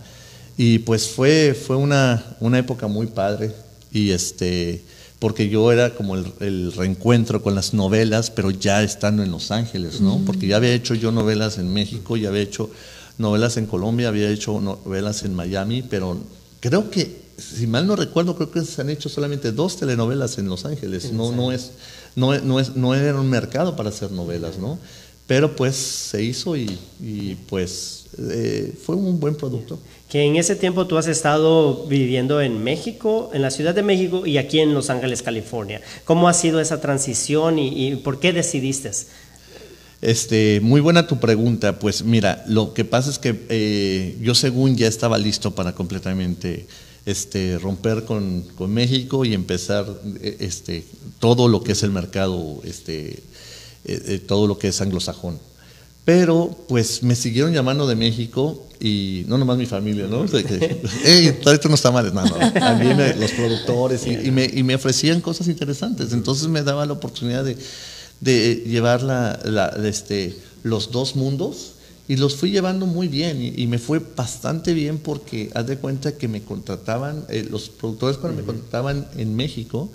Y 0.56 0.80
pues 0.80 1.10
fue, 1.10 1.54
fue 1.54 1.76
una, 1.76 2.24
una 2.40 2.58
época 2.60 2.88
muy 2.88 3.08
padre. 3.08 3.52
Y 3.92 4.12
este, 4.12 4.82
porque 5.20 5.50
yo 5.50 5.72
era 5.72 5.96
como 5.96 6.16
el, 6.16 6.26
el 6.40 6.72
reencuentro 6.74 7.42
con 7.42 7.56
las 7.56 7.74
novelas, 7.74 8.30
pero 8.32 8.52
ya 8.52 8.84
estando 8.84 9.24
en 9.24 9.32
Los 9.32 9.50
Ángeles, 9.52 10.00
¿no? 10.02 10.22
Porque 10.26 10.48
ya 10.48 10.58
había 10.58 10.74
hecho 10.74 10.94
yo 10.94 11.12
novelas 11.12 11.58
en 11.58 11.74
México, 11.74 12.18
ya 12.18 12.30
había 12.30 12.42
hecho 12.42 12.70
novelas 13.18 13.58
en 13.58 13.66
Colombia, 13.66 14.10
había 14.10 14.30
hecho 14.30 14.60
novelas 14.62 15.24
en 15.24 15.34
Miami, 15.34 15.82
pero 15.82 16.18
creo 16.60 16.92
que, 16.92 17.22
si 17.38 17.66
mal 17.68 17.88
no 17.88 17.96
recuerdo, 17.96 18.36
creo 18.36 18.52
que 18.52 18.62
se 18.64 18.82
han 18.82 18.90
hecho 18.92 19.10
solamente 19.10 19.52
dos 19.52 19.78
telenovelas 19.78 20.38
en 20.38 20.48
Los 20.50 20.66
Ángeles. 20.66 21.12
No, 21.12 21.32
no 21.32 21.52
es, 21.52 21.72
no, 22.16 22.34
es- 22.36 22.44
no 22.44 22.60
es, 22.60 22.76
no 22.76 22.94
era 22.94 23.20
un 23.20 23.30
mercado 23.30 23.76
para 23.76 23.90
hacer 23.90 24.12
novelas, 24.12 24.60
¿no? 24.60 24.78
Pero 25.26 25.56
pues 25.56 25.76
se 25.76 26.24
hizo 26.24 26.56
y, 26.56 26.78
y, 27.02 27.36
pues 27.50 27.97
eh, 28.18 28.74
fue 28.84 28.96
un 28.96 29.20
buen 29.20 29.36
producto. 29.36 29.80
Que 30.10 30.24
en 30.24 30.38
ese 30.38 30.56
tiempo 30.56 30.88
tú 30.88 30.98
has 30.98 31.08
estado 31.08 31.86
viviendo 31.88 32.42
en 32.42 32.64
México, 32.64 33.30
en 33.34 33.42
la 33.42 33.52
Ciudad 33.52 33.76
de 33.76 33.84
México 33.84 34.26
y 34.26 34.38
aquí 34.38 34.60
en 34.60 34.74
Los 34.74 34.90
Ángeles, 34.90 35.22
California. 35.22 35.82
¿Cómo 36.06 36.30
ha 36.30 36.34
sido 36.34 36.60
esa 36.62 36.80
transición 36.80 37.60
y, 37.60 37.88
y 37.88 37.96
por 37.98 38.20
qué 38.20 38.32
decidiste? 38.32 38.92
Este, 40.02 40.60
muy 40.62 40.82
buena 40.82 41.08
tu 41.08 41.20
pregunta. 41.20 41.80
Pues 41.80 42.04
mira, 42.04 42.44
lo 42.48 42.74
que 42.74 42.86
pasa 42.86 43.10
es 43.10 43.20
que 43.20 43.46
eh, 43.50 44.18
yo 44.22 44.36
según 44.36 44.76
ya 44.76 44.88
estaba 44.88 45.18
listo 45.18 45.56
para 45.56 45.74
completamente 45.74 46.68
este, 47.06 47.58
romper 47.58 48.04
con, 48.06 48.44
con 48.56 48.72
México 48.74 49.26
y 49.26 49.34
empezar 49.34 49.86
eh, 50.22 50.38
este, 50.40 50.84
todo 51.20 51.48
lo 51.48 51.64
que 51.64 51.72
es 51.72 51.84
el 51.84 51.92
mercado, 51.92 52.62
este, 52.64 53.24
eh, 53.86 54.22
todo 54.26 54.48
lo 54.48 54.58
que 54.60 54.68
es 54.68 54.82
anglosajón. 54.82 55.40
Pero 56.08 56.56
pues 56.70 57.04
me 57.04 57.16
siguieron 57.18 57.52
llamando 57.52 57.86
de 57.86 57.98
México 57.98 58.66
y 58.80 59.26
no 59.28 59.38
nomás 59.38 59.58
mi 59.58 59.66
familia, 59.66 60.08
¿no? 60.08 60.24
De 60.26 60.42
que, 60.46 60.80
hey, 61.04 61.38
tráete 61.44 61.68
unos 61.68 61.82
tamales, 61.82 62.14
no, 62.14 62.24
no. 62.24 62.54
También 62.54 62.96
me- 62.96 63.14
los 63.16 63.32
productores 63.32 64.08
y, 64.08 64.12
y 64.28 64.32
me, 64.32 64.46
y 64.46 64.64
me 64.64 64.76
ofrecían 64.76 65.20
cosas 65.20 65.50
interesantes. 65.50 66.14
Entonces 66.14 66.48
me 66.48 66.64
daba 66.64 66.86
la 66.86 66.94
oportunidad 66.94 67.44
de, 67.44 67.58
de 68.22 68.64
llevar 68.66 69.04
la, 69.04 69.38
la- 69.44 69.68
este, 69.86 70.34
los 70.64 70.92
dos 70.92 71.18
mundos 71.18 71.74
y 72.08 72.16
los 72.16 72.38
fui 72.38 72.52
llevando 72.52 72.86
muy 72.86 73.10
bien 73.10 73.42
y, 73.42 73.62
y 73.62 73.68
me 73.68 73.78
fue 73.78 74.00
bastante 74.16 74.74
bien 74.74 75.00
porque 75.00 75.50
haz 75.56 75.68
de 75.68 75.76
cuenta 75.78 76.14
que 76.18 76.30
me 76.30 76.42
contrataban, 76.42 77.26
eh, 77.28 77.46
los 77.52 77.68
productores 77.68 78.16
cuando 78.16 78.40
me 78.40 78.46
contrataban 78.48 79.10
en 79.18 79.36
México, 79.36 79.90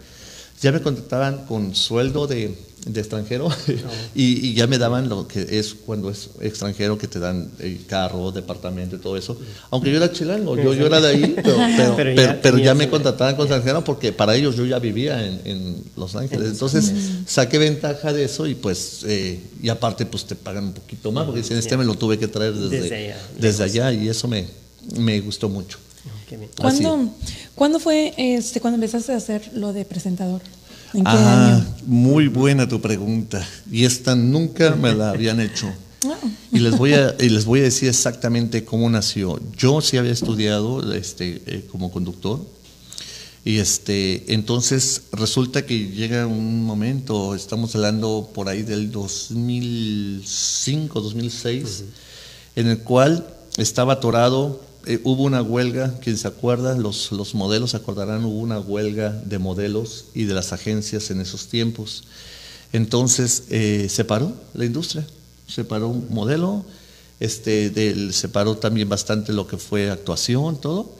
ya 0.63 0.73
me 0.73 0.81
contrataban 0.81 1.45
con 1.47 1.75
sueldo 1.75 2.27
de, 2.29 2.55
de 2.87 3.01
extranjero 3.01 3.49
y, 4.15 4.47
y 4.49 4.55
ya 4.55 4.67
me 4.69 4.79
daban 4.79 5.09
lo 5.09 5.27
que 5.27 5.59
es 5.59 5.75
cuando 5.75 6.09
es 6.11 6.31
extranjero 6.41 6.97
que 6.99 7.09
te 7.09 7.19
dan 7.19 7.51
el 7.59 7.85
carro, 7.87 8.31
departamento 8.33 8.97
y 8.97 8.99
todo 9.01 9.17
eso. 9.17 9.37
Aunque 9.71 9.91
yo 9.91 9.97
era 9.97 10.13
chilango, 10.13 10.57
yo, 10.57 10.73
yo 10.75 10.87
era 10.87 11.01
de 11.01 11.09
ahí, 11.09 11.35
pero, 11.43 11.57
pero, 11.97 12.15
Pero 12.43 12.59
ya 12.59 12.65
pero- 12.65 12.75
me 12.77 12.89
contrataban 12.89 13.35
con 13.35 13.47
extranjero 13.47 13.83
porque 13.83 14.13
para 14.13 14.35
ellos 14.37 14.57
yo 14.57 14.65
ya 14.65 14.79
vivía 14.79 15.27
en, 15.27 15.41
en 15.45 15.85
Los 15.97 16.15
Ángeles. 16.17 16.53
Entonces 16.53 16.93
saqué 17.27 17.59
ventaja 17.59 18.13
de 18.13 18.25
eso 18.25 18.47
y 18.47 18.55
pues, 18.55 19.01
eh, 19.07 19.41
y 19.63 19.69
aparte 19.69 20.07
pues 20.07 20.25
te 20.27 20.37
pagan 20.37 20.65
un 20.67 20.73
poquito 20.75 21.11
más 21.13 21.25
porque 21.25 21.41
dicen, 21.43 21.59
este 21.59 21.77
me 21.77 21.85
lo 21.85 21.95
tuve 21.97 22.19
que 22.19 22.29
traer 22.29 22.55
desde, 22.55 22.81
Desde 22.83 22.97
allá, 22.97 23.17
desde 23.39 23.65
allá 23.65 23.93
y 23.93 24.09
eso 24.09 24.29
me, 24.29 24.47
me 24.97 25.21
gustó 25.21 25.49
mucho. 25.49 25.79
Qué 26.33 26.39
bien. 26.39 26.51
Así. 26.63 26.83
¿Cuándo, 26.83 27.13
¿Cuándo 27.55 27.79
fue 27.79 28.15
este, 28.17 28.59
cuando 28.63 28.77
empezaste 28.77 29.13
a 29.13 29.17
hacer 29.17 29.51
lo 29.53 29.75
de 29.75 29.85
presentador? 29.85 30.41
¿En 30.95 31.05
qué 31.05 31.11
Ah, 31.11 31.57
año? 31.57 31.67
muy 31.87 32.29
buena 32.29 32.67
tu 32.67 32.81
pregunta. 32.81 33.47
Y 33.71 33.85
esta 33.85 34.17
nunca 34.17 34.75
me 34.75 34.95
la 34.95 35.11
habían 35.11 35.41
hecho. 35.41 35.69
Ah. 36.05 36.19
Y 36.51 36.59
les 36.59 36.77
voy 36.77 36.95
a, 36.95 37.15
y 37.21 37.29
les 37.29 37.45
voy 37.45 37.61
a 37.61 37.63
decir 37.63 37.89
exactamente 37.89 38.65
cómo 38.65 38.91
nació. 38.91 39.39
Yo 39.57 39.81
sí 39.81 39.99
había 39.99 40.11
estudiado 40.11 40.93
este, 40.95 41.41
eh, 41.47 41.65
como 41.71 41.93
conductor. 41.93 42.41
Y 43.45 43.59
este, 43.59 44.35
entonces 44.35 45.03
resulta 45.13 45.65
que 45.65 45.91
llega 45.91 46.27
un 46.27 46.65
momento, 46.65 47.37
estamos 47.37 47.73
hablando 47.77 48.29
por 48.35 48.49
ahí 48.49 48.65
del 48.65 48.91
2005, 48.91 51.01
2006, 51.01 51.85
en 52.57 52.67
el 52.67 52.81
cual 52.81 53.25
estaba 53.57 53.93
atorado, 53.93 54.61
eh, 54.87 55.01
hubo 55.05 55.23
una 55.25 55.43
huelga, 55.43 55.99
quien 56.01 56.17
se 56.17 56.29
acuerda, 56.29 56.77
los, 56.77 57.13
los 57.13 57.35
modelos 57.35 57.75
acordarán, 57.75 58.25
hubo 58.25 58.39
una 58.39 58.59
huelga 58.59 59.11
de 59.11 59.39
modelos 59.39 60.07
y 60.15 60.25
de 60.25 60.35
las 60.35 60.53
agencias 60.53 61.11
en 61.11 61.21
esos 61.21 61.47
tiempos. 61.49 62.05
Entonces 62.73 63.45
eh, 63.51 63.87
se 63.91 64.05
paró 64.05 64.33
la 64.55 64.65
industria, 64.65 65.07
se 65.47 65.65
paró 65.65 65.89
un 65.89 66.07
modelo, 66.11 66.65
este, 67.21 67.71
del, 67.71 68.13
se 68.15 68.29
paró 68.29 68.57
también 68.57 68.89
bastante 68.89 69.33
lo 69.33 69.47
que 69.47 69.57
fue 69.59 69.91
actuación, 69.91 70.61
todo. 70.61 70.97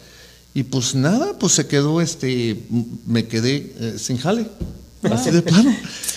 Y 0.55 0.65
pues 0.65 0.95
nada, 0.95 1.39
pues 1.39 1.55
se 1.55 1.67
quedó, 1.67 2.01
este, 2.03 2.61
me 3.07 3.27
quedé 3.27 3.73
eh, 3.81 3.95
sin 3.99 4.19
jale, 4.19 4.47
así 5.11 5.31
de 5.31 5.41
plano. 5.41 5.75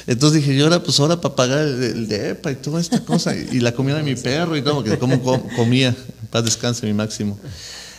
Entonces 0.07 0.41
dije, 0.41 0.55
yo 0.57 0.66
ahora, 0.66 0.84
pues 0.84 0.99
ahora 0.99 1.22
para 1.22 1.36
pagar 1.36 1.59
el, 1.66 1.82
el 1.82 2.07
DEPA 2.09 2.51
y 2.51 2.55
toda 2.57 2.82
esta 2.82 2.99
cosa, 3.05 3.34
y, 3.36 3.61
la 3.61 3.72
comida 3.74 3.95
de 3.95 4.03
mi 4.03 4.16
perro 4.16 4.57
y 4.57 4.61
todo, 4.61 4.76
porque 4.84 4.99
como 4.99 5.22
com- 5.24 5.41
comía, 5.55 5.95
paz 6.36 6.44
descanse 6.44 6.86
mi 6.86 6.94
máximo. 6.94 7.40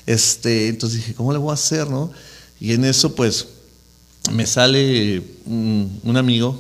Este, 0.07 0.69
entonces 0.69 0.99
dije, 0.99 1.15
¿cómo 1.15 1.33
le 1.33 1.39
voy 1.39 1.51
a 1.51 1.55
hacer, 1.55 1.89
no? 1.89 2.11
Y 2.61 2.73
en 2.73 2.85
eso, 2.85 3.15
pues, 3.15 3.47
me 4.31 4.47
sale 4.47 5.23
un, 5.47 6.01
un 6.05 6.17
amigo 6.19 6.59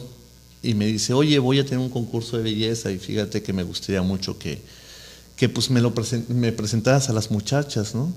y 0.62 0.72
me 0.74 0.87
dice, 0.87 1.12
oye, 1.12 1.39
voy 1.39 1.59
a 1.59 1.64
tener 1.64 1.79
un 1.81 1.91
concurso 1.91 2.39
de 2.39 2.43
belleza 2.45 2.91
y 2.91 2.99
fíjate 2.99 3.43
que 3.43 3.53
me 3.53 3.62
gustaría 3.62 4.01
mucho 4.03 4.39
que, 4.39 4.61
que 5.37 5.49
pues 5.49 5.68
me 5.70 5.81
lo 5.81 5.95
presen- 5.95 6.27
me 6.29 6.51
presentaras 6.53 7.11
a 7.11 7.12
las 7.12 7.31
muchachas, 7.31 7.95
¿no? 7.95 8.11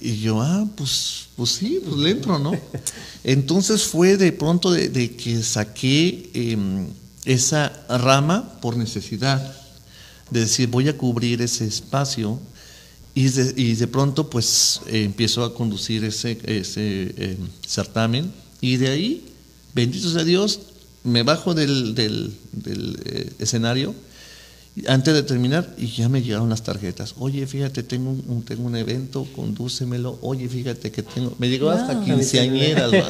Y 0.00 0.18
yo, 0.20 0.40
ah, 0.40 0.64
pues, 0.76 1.26
pues 1.36 1.50
sí, 1.50 1.80
pues 1.84 1.96
le 1.96 2.10
entro, 2.10 2.38
¿no? 2.38 2.52
Entonces 3.24 3.82
fue 3.82 4.16
de 4.16 4.30
pronto 4.30 4.70
de, 4.70 4.88
de 4.90 5.16
que 5.16 5.42
saqué 5.42 6.30
em, 6.34 6.86
esa 7.24 7.72
rama 7.88 8.58
por 8.60 8.76
necesidad, 8.76 9.40
de 10.30 10.40
decir, 10.40 10.68
voy 10.68 10.88
a 10.88 10.96
cubrir 10.96 11.40
ese 11.42 11.66
espacio 11.66 12.38
y 13.16 13.28
de, 13.30 13.52
y 13.56 13.74
de 13.74 13.86
pronto 13.88 14.28
pues 14.30 14.82
eh, 14.86 15.02
empiezo 15.02 15.42
a 15.42 15.54
conducir 15.54 16.04
ese, 16.04 16.38
ese 16.44 17.14
eh, 17.16 17.36
certamen 17.66 18.30
y 18.60 18.76
de 18.76 18.88
ahí, 18.88 19.24
bendito 19.74 20.08
sea 20.10 20.22
Dios, 20.22 20.60
me 21.02 21.22
bajo 21.22 21.54
del, 21.54 21.94
del- 21.94 22.32
del, 22.52 22.98
eh, 23.06 23.30
escenario 23.38 23.94
antes 24.88 25.14
de 25.14 25.22
terminar 25.22 25.74
y 25.78 25.86
ya 25.86 26.10
me 26.10 26.20
llegaron 26.20 26.50
las 26.50 26.62
tarjetas. 26.62 27.14
Oye, 27.18 27.46
fíjate, 27.46 27.82
tengo 27.82 28.10
un, 28.10 28.22
un- 28.28 28.42
tengo 28.44 28.64
un 28.66 28.76
evento, 28.76 29.26
condúcemelo. 29.34 30.18
Oye, 30.20 30.46
fíjate 30.50 30.90
que 30.90 31.02
tengo... 31.02 31.34
Me 31.38 31.48
llegó 31.48 31.70
hasta 31.70 31.94
Wow. 31.94 32.04
quinceañeras. 32.04 32.92
va. 32.92 33.08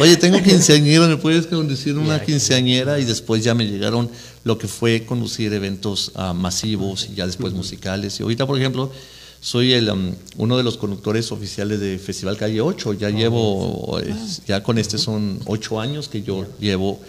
Oye, 0.00 0.18
tengo 0.18 0.42
quinceañeras, 0.42 1.08
¿me 1.08 1.16
puedes 1.16 1.46
conducir 1.46 1.96
una 1.96 2.22
quinceañera? 2.22 2.98
Y 3.00 3.06
después 3.06 3.42
ya 3.42 3.54
me 3.54 3.66
llegaron 3.66 4.10
lo 4.44 4.58
que 4.58 4.68
fue 4.68 5.06
conducir 5.06 5.50
eventos 5.54 6.12
ah, 6.14 6.34
masivos 6.34 7.08
y 7.10 7.14
ya 7.14 7.26
después 7.26 7.54
musicales. 7.54 8.20
Y 8.20 8.22
ahorita, 8.24 8.46
por 8.46 8.58
ejemplo, 8.58 8.92
soy 9.40 9.72
el, 9.72 9.90
um, 9.90 10.14
uno 10.36 10.56
de 10.56 10.62
los 10.62 10.76
conductores 10.76 11.30
oficiales 11.32 11.80
de 11.80 11.98
Festival 11.98 12.36
Calle 12.36 12.60
8. 12.60 12.94
Ya 12.94 13.10
llevo, 13.10 13.98
eh, 14.02 14.14
ya 14.46 14.62
con 14.62 14.78
este 14.78 14.98
son 14.98 15.40
ocho 15.46 15.80
años 15.80 16.08
que 16.08 16.22
yo 16.22 16.44
llevo 16.58 17.00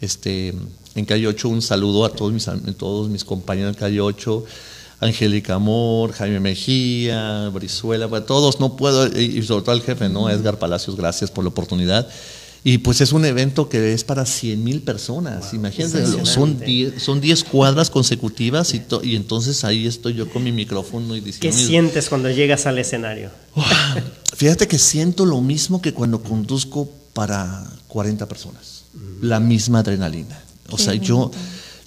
este, 0.00 0.54
en 0.94 1.04
Calle 1.04 1.26
8 1.26 1.48
un 1.48 1.62
saludo 1.62 2.04
a 2.04 2.10
todos 2.10 2.32
mis, 2.32 2.48
todos 2.76 3.08
mis 3.08 3.24
compañeros 3.24 3.74
de 3.74 3.80
Calle 3.80 4.00
8, 4.00 4.44
Angélica 5.00 5.54
Amor, 5.54 6.12
Jaime 6.12 6.40
Mejía, 6.40 7.48
Brizuela, 7.50 8.08
para 8.08 8.24
todos, 8.24 8.60
no 8.60 8.76
puedo, 8.76 9.06
y 9.18 9.38
y 9.38 9.42
sobre 9.42 9.62
todo 9.62 9.72
al 9.72 9.82
jefe, 9.82 10.08
¿no? 10.08 10.30
Edgar 10.30 10.58
Palacios, 10.58 10.96
gracias 10.96 11.30
por 11.30 11.44
la 11.44 11.48
oportunidad. 11.48 12.08
Y 12.66 12.78
pues 12.78 13.02
es 13.02 13.12
un 13.12 13.26
evento 13.26 13.68
que 13.68 13.92
es 13.92 14.04
para 14.04 14.24
100 14.24 14.64
mil 14.64 14.80
personas, 14.80 15.52
imagínense, 15.52 15.98
son 16.06 16.12
Impresionante. 16.52 16.64
10 16.64 17.02
son 17.02 17.20
10 17.20 17.44
cuadras 17.44 17.90
consecutivas 17.90 18.72
y, 18.72 18.80
to- 18.80 19.04
y 19.04 19.16
entonces 19.16 19.64
ahí 19.64 19.86
estoy 19.86 20.14
yo 20.14 20.30
con 20.30 20.42
mi 20.42 20.50
micrófono 20.50 21.14
y 21.14 21.20
¿Qué 21.20 21.26
diciendo... 21.26 21.56
mis- 21.58 21.66
sientes 21.66 22.08
cuando 22.08 22.30
llegas 22.30 22.64
al 22.64 22.78
escenario? 22.78 23.30
Fíjate 24.36 24.66
que 24.66 24.78
siento 24.78 25.26
lo 25.26 25.40
mismo 25.42 25.82
que 25.82 25.92
cuando 25.92 26.22
conduzco 26.22 26.88
para 27.12 27.64
40 27.88 28.26
personas. 28.26 28.84
La 29.20 29.40
misma 29.40 29.80
adrenalina. 29.80 30.42
O 30.70 30.78
sea, 30.78 30.94
yo, 30.94 31.30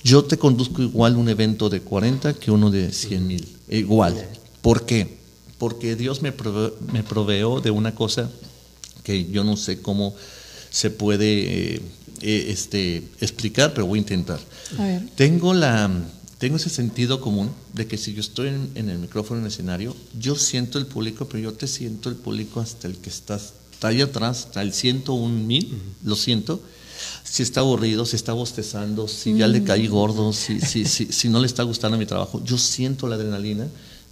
yo 0.04 0.26
te 0.26 0.38
conduzco 0.38 0.82
igual 0.84 1.16
un 1.18 1.28
evento 1.30 1.70
de 1.70 1.82
40 1.82 2.34
que 2.36 2.52
uno 2.52 2.70
de 2.70 2.92
100 2.92 3.26
mil. 3.28 3.48
Igual. 3.70 4.16
¿Por 4.62 4.86
qué? 4.86 5.18
Porque 5.58 5.96
Dios 5.96 6.22
me, 6.22 6.36
prove- 6.36 6.74
me 6.94 7.02
proveó 7.04 7.62
de 7.62 7.72
una 7.72 7.96
cosa 7.96 8.30
que 9.04 9.26
yo 9.26 9.44
no 9.44 9.58
sé 9.58 9.82
cómo 9.82 10.14
se 10.70 10.89
puede 10.89 11.76
eh, 11.76 11.82
eh, 12.22 12.45
este, 12.49 12.97
explicar, 13.20 13.74
pero 13.74 13.86
voy 13.86 13.99
a 13.99 14.01
intentar. 14.01 14.39
A 14.78 14.84
ver. 14.84 15.03
Tengo, 15.15 15.53
la, 15.53 15.89
tengo 16.38 16.57
ese 16.57 16.70
sentido 16.70 17.22
común 17.22 17.51
de 17.74 17.88
que 17.88 17.97
si 17.97 18.13
yo 18.13 18.22
estoy 18.22 18.49
en, 18.49 18.72
en 18.76 18.89
el 18.89 18.97
micrófono 18.99 19.39
en 19.39 19.45
el 19.45 19.51
escenario, 19.51 19.95
yo 20.20 20.36
siento 20.36 20.80
el 20.80 20.86
público, 20.86 21.28
pero 21.28 21.43
yo 21.43 21.53
te 21.53 21.68
siento 21.68 22.09
el 22.09 22.15
público 22.15 22.59
hasta 22.59 22.88
el 22.88 22.97
que 22.97 23.09
estás, 23.09 23.53
está 23.72 23.89
ahí 23.89 24.01
atrás, 24.01 24.45
hasta 24.47 24.61
el 24.61 24.74
101 24.74 25.45
mil, 25.45 25.80
lo 26.03 26.15
siento. 26.15 26.61
Si 27.24 27.43
está 27.43 27.59
aburrido, 27.59 28.05
si 28.05 28.15
está 28.15 28.34
bostezando, 28.34 29.07
si 29.07 29.38
ya 29.38 29.47
le 29.47 29.63
caí 29.63 29.88
gordo, 29.88 30.34
si, 30.34 30.59
si, 30.61 30.86
si, 30.86 31.05
si 31.05 31.30
no 31.30 31.39
le 31.39 31.45
está 31.45 31.61
gustando 31.61 31.97
mi 31.97 32.07
trabajo, 32.07 32.43
yo 32.43 32.57
siento 32.57 33.07
la 33.07 33.15
adrenalina 33.15 33.68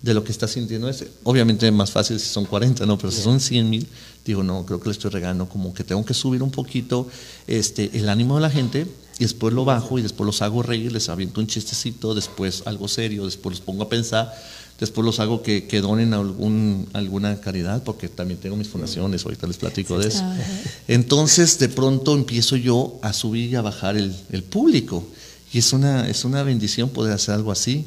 de 0.06 0.14
lo 0.14 0.24
que 0.24 0.32
está 0.32 0.48
sintiendo 0.48 0.88
ese. 0.88 1.10
Obviamente 1.24 1.66
es 1.66 1.74
más 1.74 1.90
fácil 1.90 2.20
si 2.20 2.28
son 2.28 2.46
40, 2.46 2.86
¿no? 2.86 2.96
Pero 2.96 3.10
si 3.10 3.24
son 3.24 3.40
100 3.40 3.70
mil, 3.70 3.88
digo, 4.26 4.44
no, 4.44 4.66
creo 4.66 4.80
que 4.80 4.90
le 4.90 4.94
estoy 4.94 5.12
regando, 5.12 5.48
como 5.48 5.74
que 5.74 5.84
tengo 5.84 6.04
que 6.04 6.14
subir 6.14 6.42
un 6.42 6.52
poquito 6.52 7.08
este, 7.48 7.92
el 7.94 8.10
ánimo 8.10 8.36
de 8.36 8.42
la 8.42 8.50
gente 8.50 8.88
y 9.20 9.24
después 9.24 9.54
lo 9.54 9.64
bajo 9.66 10.00
y 10.00 10.02
después 10.02 10.26
los 10.26 10.42
hago 10.42 10.64
reír, 10.64 10.92
les 10.92 11.08
aviento 11.10 11.40
un 11.40 11.48
chistecito, 11.48 12.16
después 12.16 12.64
algo 12.66 12.88
serio, 12.88 13.26
después 13.26 13.58
los 13.58 13.62
pongo 13.62 13.84
a 13.84 13.90
pensar, 13.90 14.34
después 14.80 15.06
los 15.06 15.20
hago 15.22 15.42
que, 15.42 15.68
que 15.68 15.80
donen 15.80 16.14
algún, 16.14 16.88
alguna 16.94 17.40
caridad, 17.40 17.84
porque 17.84 18.10
también 18.10 18.40
tengo 18.40 18.58
mis 18.58 18.68
fundaciones, 18.68 19.24
ahorita 19.24 19.48
les 19.48 19.58
platico 19.58 19.98
de 20.00 20.10
eso. 20.10 20.24
Entonces, 20.88 21.58
de 21.60 21.70
pronto 21.70 22.14
empiezo 22.14 22.56
yo 22.58 23.00
a 23.02 23.14
subir 23.14 23.52
y 23.52 23.56
a 23.56 23.62
bajar 23.62 23.96
el, 23.96 24.14
el 24.32 24.44
público. 24.44 25.06
Y 25.54 25.60
es 25.60 25.72
una, 25.72 26.10
es 26.10 26.26
una 26.26 26.44
bendición 26.44 26.90
poder 26.90 27.14
hacer 27.14 27.36
algo 27.36 27.52
así. 27.52 27.86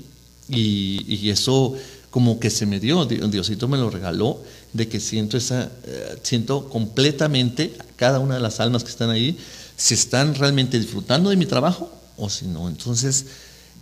Y, 0.49 1.05
y 1.07 1.29
eso 1.29 1.75
como 2.11 2.41
que 2.41 2.49
se 2.49 2.65
me 2.65 2.81
dio, 2.81 3.05
Di- 3.05 3.17
Diosito 3.29 3.69
me 3.69 3.77
lo 3.77 3.91
regaló, 3.91 4.43
de 4.73 4.89
que 4.89 5.01
siento 5.01 5.37
esa, 5.37 5.71
eh, 5.85 6.17
siento 6.23 6.69
completamente 6.69 7.75
a 7.79 7.85
cada 7.97 8.19
una 8.21 8.35
de 8.35 8.41
las 8.41 8.61
almas 8.61 8.85
que 8.85 8.91
están 8.91 9.11
ahí, 9.11 9.37
si 9.77 9.95
están 9.95 10.35
realmente 10.35 10.79
disfrutando 10.79 11.31
de 11.31 11.37
mi 11.37 11.47
trabajo 11.47 11.91
o 12.17 12.29
si 12.29 12.47
no. 12.47 12.69
Entonces, 12.69 13.27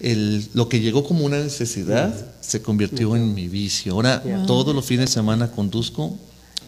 el- 0.00 0.46
lo 0.54 0.68
que 0.68 0.80
llegó 0.80 1.04
como 1.04 1.24
una 1.24 1.38
necesidad 1.38 2.14
se 2.40 2.60
convirtió 2.62 3.16
en 3.16 3.34
mi 3.34 3.48
vicio. 3.48 3.94
Ahora, 3.94 4.22
todos 4.46 4.74
los 4.74 4.84
fines 4.84 5.06
de 5.06 5.12
semana 5.12 5.50
conduzco, 5.50 6.16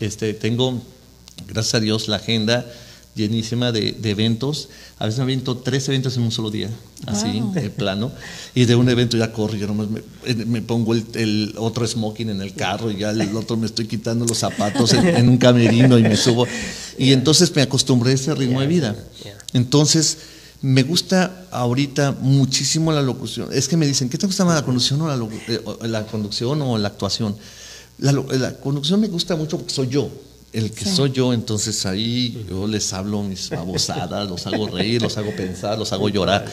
este, 0.01 0.33
tengo, 0.35 0.81
gracias 1.47 1.75
a 1.75 1.81
Dios, 1.81 2.09
la 2.09 2.17
agenda 2.17 2.67
llenísima 3.19 3.71
de, 3.73 3.93
de 3.93 4.11
eventos. 4.11 4.69
A 4.99 5.05
veces 5.05 5.19
me 5.19 5.25
aviento 5.25 5.59
tres 5.59 5.87
eventos 5.89 6.17
en 6.17 6.23
un 6.23 6.31
solo 6.33 6.51
día, 6.51 6.71
así, 7.07 7.41
Wow. 7.41 7.53
de 7.53 7.69
plano. 7.71 8.11
Y 8.55 8.65
de 8.65 8.75
un 8.77 8.89
evento 8.89 9.17
ya 9.19 9.33
corro, 9.33 9.55
yo 9.57 9.67
nomás 9.67 9.89
me, 9.91 10.03
me 10.47 10.63
pongo 10.63 10.95
el, 10.95 11.05
el 11.15 11.55
otro 11.59 11.87
smoking 11.87 12.31
en 12.31 12.41
el 12.41 12.55
carro 12.55 12.91
y 12.91 12.97
ya 12.99 13.11
el 13.11 13.37
otro 13.37 13.57
me 13.57 13.67
estoy 13.67 13.87
quitando 13.87 14.25
los 14.25 14.39
zapatos 14.39 14.93
en, 14.95 15.07
en 15.07 15.29
un 15.29 15.37
camerino 15.37 15.99
y 15.99 16.03
me 16.03 16.17
subo. 16.17 16.47
Y 16.97 17.13
entonces 17.13 17.55
me 17.55 17.63
acostumbré 17.63 18.13
a 18.13 18.15
ese 18.15 18.35
ritmo 18.35 18.61
de 18.61 18.67
vida. 18.67 18.97
Yeah. 19.25 19.37
Entonces, 19.53 20.17
Me 20.61 20.83
gusta 20.83 21.47
ahorita 21.53 22.17
muchísimo 22.21 22.91
la 22.91 23.01
locución. 23.01 23.49
Es 23.53 23.69
que 23.69 23.77
me 23.77 23.87
dicen, 23.87 24.09
¿qué 24.09 24.19
te 24.19 24.27
gusta 24.27 24.45
más, 24.45 24.57
la 24.57 24.65
conducción 24.65 25.01
o 25.03 25.07
la, 25.07 25.15
eh, 25.47 25.61
la 25.83 26.05
conducción 26.05 26.61
o 26.63 26.77
la 26.77 26.89
actuación? 26.89 27.37
La, 27.99 28.11
la 28.13 28.55
conducción 28.59 28.99
me 29.01 29.07
gusta 29.07 29.37
mucho 29.37 29.57
porque 29.57 29.73
soy 29.73 29.87
yo, 29.87 30.11
el 30.53 30.71
que 30.73 30.85
Sí. 30.85 30.97
soy 30.97 31.13
yo, 31.13 31.33
entonces 31.33 31.85
ahí 31.87 32.47
yo 32.49 32.67
les 32.67 32.93
hablo 32.93 33.23
mis 33.23 33.51
babosadas, 33.51 34.29
los 34.29 34.47
hago 34.47 34.69
reír, 34.69 35.03
los 35.03 35.17
hago 35.19 35.35
pensar, 35.37 35.79
los 35.79 35.93
hago 35.93 36.09
llorar. 36.09 36.47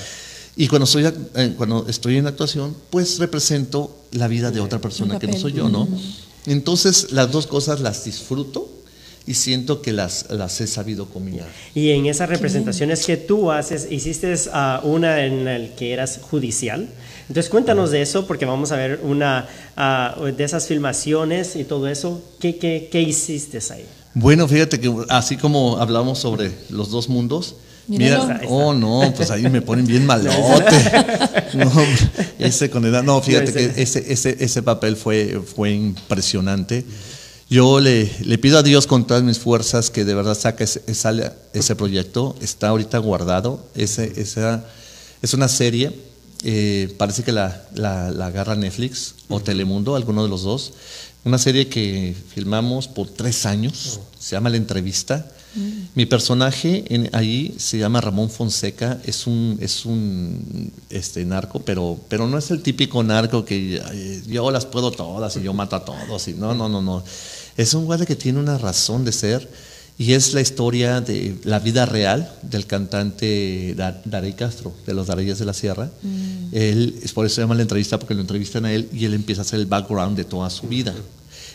Y 0.57 0.67
cuando, 0.67 0.85
soy, 0.85 1.05
eh, 1.05 1.53
cuando 1.57 1.85
estoy 1.87 2.17
en 2.17 2.27
actuación, 2.27 2.75
pues 2.89 3.19
represento 3.19 3.95
la 4.11 4.27
vida 4.27 4.51
de 4.51 4.59
otra 4.61 4.79
persona 4.79 5.19
que 5.19 5.27
no 5.27 5.37
soy 5.37 5.53
yo, 5.53 5.67
¿no? 5.69 5.87
Entonces 6.45 7.11
las 7.11 7.31
dos 7.31 7.47
cosas 7.47 7.79
las 7.81 8.03
disfruto 8.05 8.69
y 9.27 9.33
siento 9.33 9.81
que 9.81 9.91
las, 9.91 10.27
las 10.29 10.61
he 10.61 10.67
sabido 10.67 11.07
combinar. 11.07 11.47
Y 11.73 11.91
en 11.91 12.05
esas 12.05 12.29
representaciones 12.29 13.05
que 13.05 13.17
tú 13.17 13.51
haces, 13.51 13.87
hiciste 13.91 14.33
ah, 14.53 14.81
una 14.83 15.25
en 15.25 15.45
la 15.45 15.75
que 15.75 15.93
eras 15.93 16.19
judicial. 16.21 16.87
Entonces 17.27 17.49
cuéntanos 17.49 17.89
de 17.91 18.01
eso 18.01 18.27
porque 18.27 18.45
vamos 18.45 18.71
a 18.71 18.75
ver 18.75 18.99
una 19.03 19.47
ah, 19.75 20.15
de 20.35 20.43
esas 20.43 20.67
filmaciones 20.67 21.55
y 21.55 21.63
todo 21.63 21.87
eso. 21.87 22.21
¿Qué, 22.39 22.57
qué, 22.57 22.89
qué 22.91 23.01
hiciste 23.01 23.59
ahí? 23.71 23.85
Bueno, 24.13 24.47
fíjate 24.47 24.79
que 24.79 24.93
así 25.09 25.37
como 25.37 25.77
hablamos 25.77 26.19
sobre 26.19 26.51
los 26.69 26.91
dos 26.91 27.09
mundos, 27.09 27.55
Míralo. 27.87 28.25
mira, 28.25 28.41
oh 28.47 28.73
no, 28.73 29.13
pues 29.15 29.29
ahí 29.29 29.43
me 29.43 29.61
ponen 29.61 29.85
bien 29.85 30.05
malote. 30.07 30.35
No, 31.53 31.71
ese 32.39 32.69
con 32.69 32.85
edad, 32.85 33.03
no, 33.03 33.21
fíjate 33.21 33.51
que 33.51 33.81
ese, 33.81 34.11
ese, 34.11 34.37
ese 34.39 34.63
papel 34.63 34.95
fue, 34.95 35.41
fue 35.41 35.71
impresionante. 35.71 36.85
Yo 37.49 37.79
le, 37.79 38.11
le 38.21 38.37
pido 38.39 38.57
a 38.57 38.63
Dios 38.63 38.87
con 38.87 39.05
todas 39.05 39.21
mis 39.21 39.37
fuerzas 39.37 39.91
que 39.91 40.03
de 40.03 40.15
verdad 40.15 40.35
saque 40.35 40.63
ese, 40.63 41.75
proyecto. 41.75 42.35
Está 42.41 42.69
ahorita 42.69 42.97
guardado. 42.97 43.63
Ese, 43.75 44.19
esa, 44.19 44.65
es 45.21 45.33
una 45.33 45.47
serie. 45.47 45.91
eh, 46.43 46.93
parece 46.97 47.23
que 47.23 47.31
la, 47.31 47.65
la, 47.75 48.09
la 48.11 48.27
agarra 48.27 48.55
Netflix 48.55 49.15
o 49.29 49.39
Telemundo, 49.39 49.95
alguno 49.95 50.23
de 50.23 50.29
los 50.29 50.43
dos. 50.43 50.73
Una 51.23 51.37
serie 51.37 51.67
que 51.67 52.15
filmamos 52.33 52.87
por 52.87 53.09
tres 53.09 53.45
años. 53.45 53.99
Se 54.19 54.35
llama 54.35 54.49
La 54.49 54.57
Entrevista. 54.57 55.27
Mi 55.93 56.05
personaje 56.05 56.83
en, 56.93 57.09
ahí 57.13 57.55
se 57.57 57.77
llama 57.77 58.01
Ramón 58.01 58.29
Fonseca, 58.29 58.99
es 59.05 59.25
un, 59.25 59.57
es 59.61 59.85
un 59.85 60.69
este, 60.89 61.23
narco, 61.23 61.61
pero, 61.61 61.97
pero 62.09 62.27
no 62.27 62.37
es 62.37 62.51
el 62.51 62.61
típico 62.61 63.01
narco 63.03 63.45
que 63.45 63.81
eh, 63.93 64.21
yo 64.27 64.51
las 64.51 64.65
puedo 64.65 64.91
todas 64.91 65.37
y 65.37 65.43
yo 65.43 65.53
mato 65.53 65.77
a 65.77 65.85
todos. 65.85 66.27
Y 66.27 66.33
no, 66.33 66.53
no, 66.53 66.67
no, 66.67 66.81
no. 66.81 67.01
Es 67.57 67.73
un 67.73 67.85
guardia 67.85 68.05
que 68.05 68.15
tiene 68.15 68.39
una 68.39 68.57
razón 68.57 69.05
de 69.05 69.11
ser 69.11 69.49
y 69.97 70.11
es 70.11 70.33
la 70.33 70.41
historia 70.41 70.99
de 70.99 71.35
la 71.45 71.59
vida 71.59 71.85
real 71.85 72.29
del 72.41 72.65
cantante 72.65 73.73
Da- 73.77 74.01
Daray 74.03 74.33
Castro, 74.33 74.73
de 74.85 74.93
los 74.93 75.07
Dareyes 75.07 75.39
de 75.39 75.45
la 75.45 75.53
Sierra. 75.53 75.89
Él, 76.51 76.99
es 77.01 77.13
por 77.13 77.25
eso 77.25 77.35
se 77.35 77.41
llama 77.41 77.55
la 77.55 77.61
entrevista, 77.61 77.97
porque 77.97 78.13
lo 78.13 78.21
entrevistan 78.21 78.65
a 78.65 78.73
él 78.73 78.89
y 78.91 79.05
él 79.05 79.13
empieza 79.13 79.41
a 79.41 79.43
hacer 79.43 79.59
el 79.59 79.67
background 79.67 80.17
de 80.17 80.25
toda 80.25 80.49
su 80.49 80.67
vida. 80.67 80.93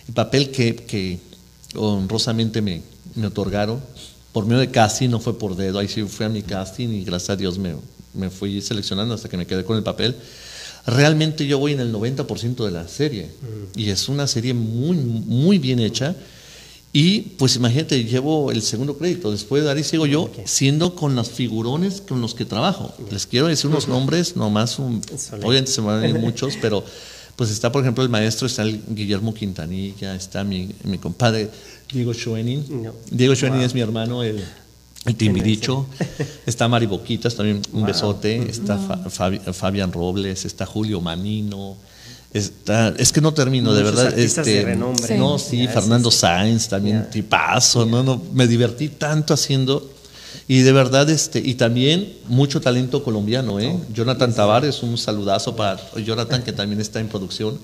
El 0.08 0.14
papel 0.14 0.50
que, 0.50 0.74
que 0.74 1.18
honrosamente 1.76 2.62
me, 2.62 2.82
me 3.14 3.26
otorgaron 3.26 3.80
por 4.32 4.46
medio 4.46 4.60
de 4.60 4.70
casting, 4.70 5.10
no 5.10 5.20
fue 5.20 5.38
por 5.38 5.56
dedo, 5.56 5.78
ahí 5.78 5.88
sí 5.88 6.02
fue 6.04 6.26
a 6.26 6.28
mi 6.28 6.42
casting 6.42 6.88
y 6.88 7.04
gracias 7.04 7.30
a 7.30 7.36
Dios 7.36 7.58
me, 7.58 7.74
me 8.14 8.30
fui 8.30 8.60
seleccionando 8.62 9.14
hasta 9.14 9.28
que 9.28 9.36
me 9.36 9.46
quedé 9.46 9.64
con 9.64 9.76
el 9.76 9.82
papel. 9.82 10.16
Realmente 10.86 11.46
yo 11.46 11.58
voy 11.58 11.72
en 11.72 11.80
el 11.80 11.92
90% 11.92 12.64
de 12.64 12.70
la 12.70 12.88
serie 12.88 13.28
y 13.76 13.90
es 13.90 14.08
una 14.08 14.26
serie 14.26 14.54
muy, 14.54 14.96
muy 14.96 15.58
bien 15.58 15.78
hecha. 15.78 16.16
Y 16.92 17.20
pues 17.38 17.54
imagínate, 17.54 18.02
llevo 18.04 18.50
el 18.50 18.62
segundo 18.62 18.98
crédito, 18.98 19.30
después 19.30 19.62
de 19.62 19.70
ahí 19.70 19.84
sigo 19.84 20.06
yo, 20.06 20.28
siendo 20.44 20.96
con 20.96 21.14
los 21.14 21.30
figurones 21.30 22.00
con 22.00 22.20
los 22.20 22.34
que 22.34 22.44
trabajo. 22.44 22.92
Les 23.12 23.26
quiero 23.26 23.46
decir 23.46 23.70
unos 23.70 23.86
nombres, 23.86 24.34
nomás 24.34 24.78
un, 24.80 25.00
obviamente 25.42 25.70
se 25.70 25.80
me 25.82 25.88
van 25.88 26.02
a 26.02 26.08
ir 26.08 26.18
muchos, 26.18 26.54
pero 26.60 26.84
pues 27.36 27.50
está 27.50 27.70
por 27.70 27.82
ejemplo 27.82 28.02
el 28.02 28.10
maestro, 28.10 28.48
está 28.48 28.62
el 28.62 28.82
Guillermo 28.88 29.32
Quintanilla, 29.32 30.16
está 30.16 30.42
mi, 30.42 30.70
mi 30.82 30.98
compadre 30.98 31.48
Diego 31.92 32.12
Schoening. 32.12 32.82
No. 32.82 32.92
Diego 33.10 33.36
Schoening 33.36 33.60
es 33.60 33.72
mi 33.72 33.82
hermano, 33.82 34.24
el, 34.24 34.42
el 35.06 35.14
Timbiricho. 35.16 35.86
Está 36.46 36.68
Mari 36.68 36.86
Boquitas, 36.86 37.34
también 37.34 37.62
un 37.72 37.84
besote. 37.84 38.48
Está 38.50 38.76
Fa- 38.78 39.04
Fabi- 39.08 39.40
Fabián 39.52 39.92
Robles, 39.92 40.44
está 40.44 40.66
Julio 40.66 41.00
Manino. 41.00 41.76
Está, 42.32 42.94
es 42.96 43.10
que 43.12 43.20
no 43.20 43.34
termino, 43.34 43.74
de 43.74 43.82
verdad. 43.82 44.16
este, 44.16 44.42
de 44.42 44.62
renombre. 44.64 45.18
No, 45.18 45.38
Sí. 45.38 45.66
Fernando. 45.66 46.10
Sáenz, 46.12 46.68
también 46.68 47.02
Ya. 47.04 47.10
tipazo, 47.10 47.86
no, 47.86 48.02
no, 48.04 48.22
me 48.32 48.46
divertí 48.46 48.88
tanto 48.88 49.34
haciendo. 49.34 49.90
Y 50.48 50.60
de 50.62 50.72
verdad, 50.72 51.08
este, 51.10 51.38
y 51.38 51.54
también 51.54 52.12
mucho 52.28 52.60
talento 52.60 53.04
colombiano, 53.04 53.60
¿eh? 53.60 53.76
Jonathan 53.94 54.34
Tavares, 54.34 54.82
un 54.82 54.98
saludazo 54.98 55.54
para 55.54 55.80
Jonathan, 56.04 56.42
que 56.42 56.52
también 56.52 56.80
está 56.80 56.98
en 57.00 57.08
producción. 57.08 57.58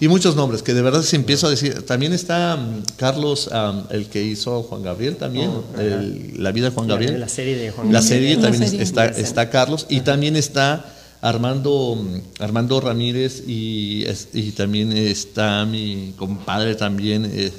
Y 0.00 0.08
muchos 0.08 0.34
nombres, 0.36 0.62
que 0.62 0.74
de 0.74 0.82
verdad 0.82 1.02
si 1.02 1.16
empiezo 1.16 1.46
a 1.46 1.50
decir, 1.50 1.82
también 1.82 2.12
está 2.12 2.56
mm, 2.56 2.82
Carlos, 2.96 3.48
am, 3.52 3.84
el 3.90 4.06
que 4.06 4.22
hizo 4.24 4.62
Juan 4.64 4.82
Gabriel 4.82 5.16
también, 5.16 5.50
el- 5.78 6.42
La 6.42 6.50
vida 6.52 6.70
de 6.70 6.74
Juan 6.74 6.88
La- 6.88 6.94
Gabriel. 6.94 7.20
la 7.20 7.28
serie 7.28 7.56
de 7.56 7.70
Juan 7.70 7.92
La 7.92 8.00
Gabriel. 8.00 8.08
serie 8.20 8.36
La 8.36 8.42
también 8.42 8.64
serie. 8.68 8.82
Está, 8.82 9.06
está 9.06 9.50
Carlos, 9.50 9.86
y 9.88 10.00
también 10.00 10.34
está 10.36 10.84
Armando, 11.22 11.96
mm, 11.96 12.42
Armando 12.42 12.80
Ramírez, 12.80 13.44
y, 13.46 14.04
y 14.34 14.50
también 14.52 14.92
está 14.92 15.64
mi 15.64 16.12
compadre 16.18 16.74
también, 16.74 17.24
eh, 17.32 17.50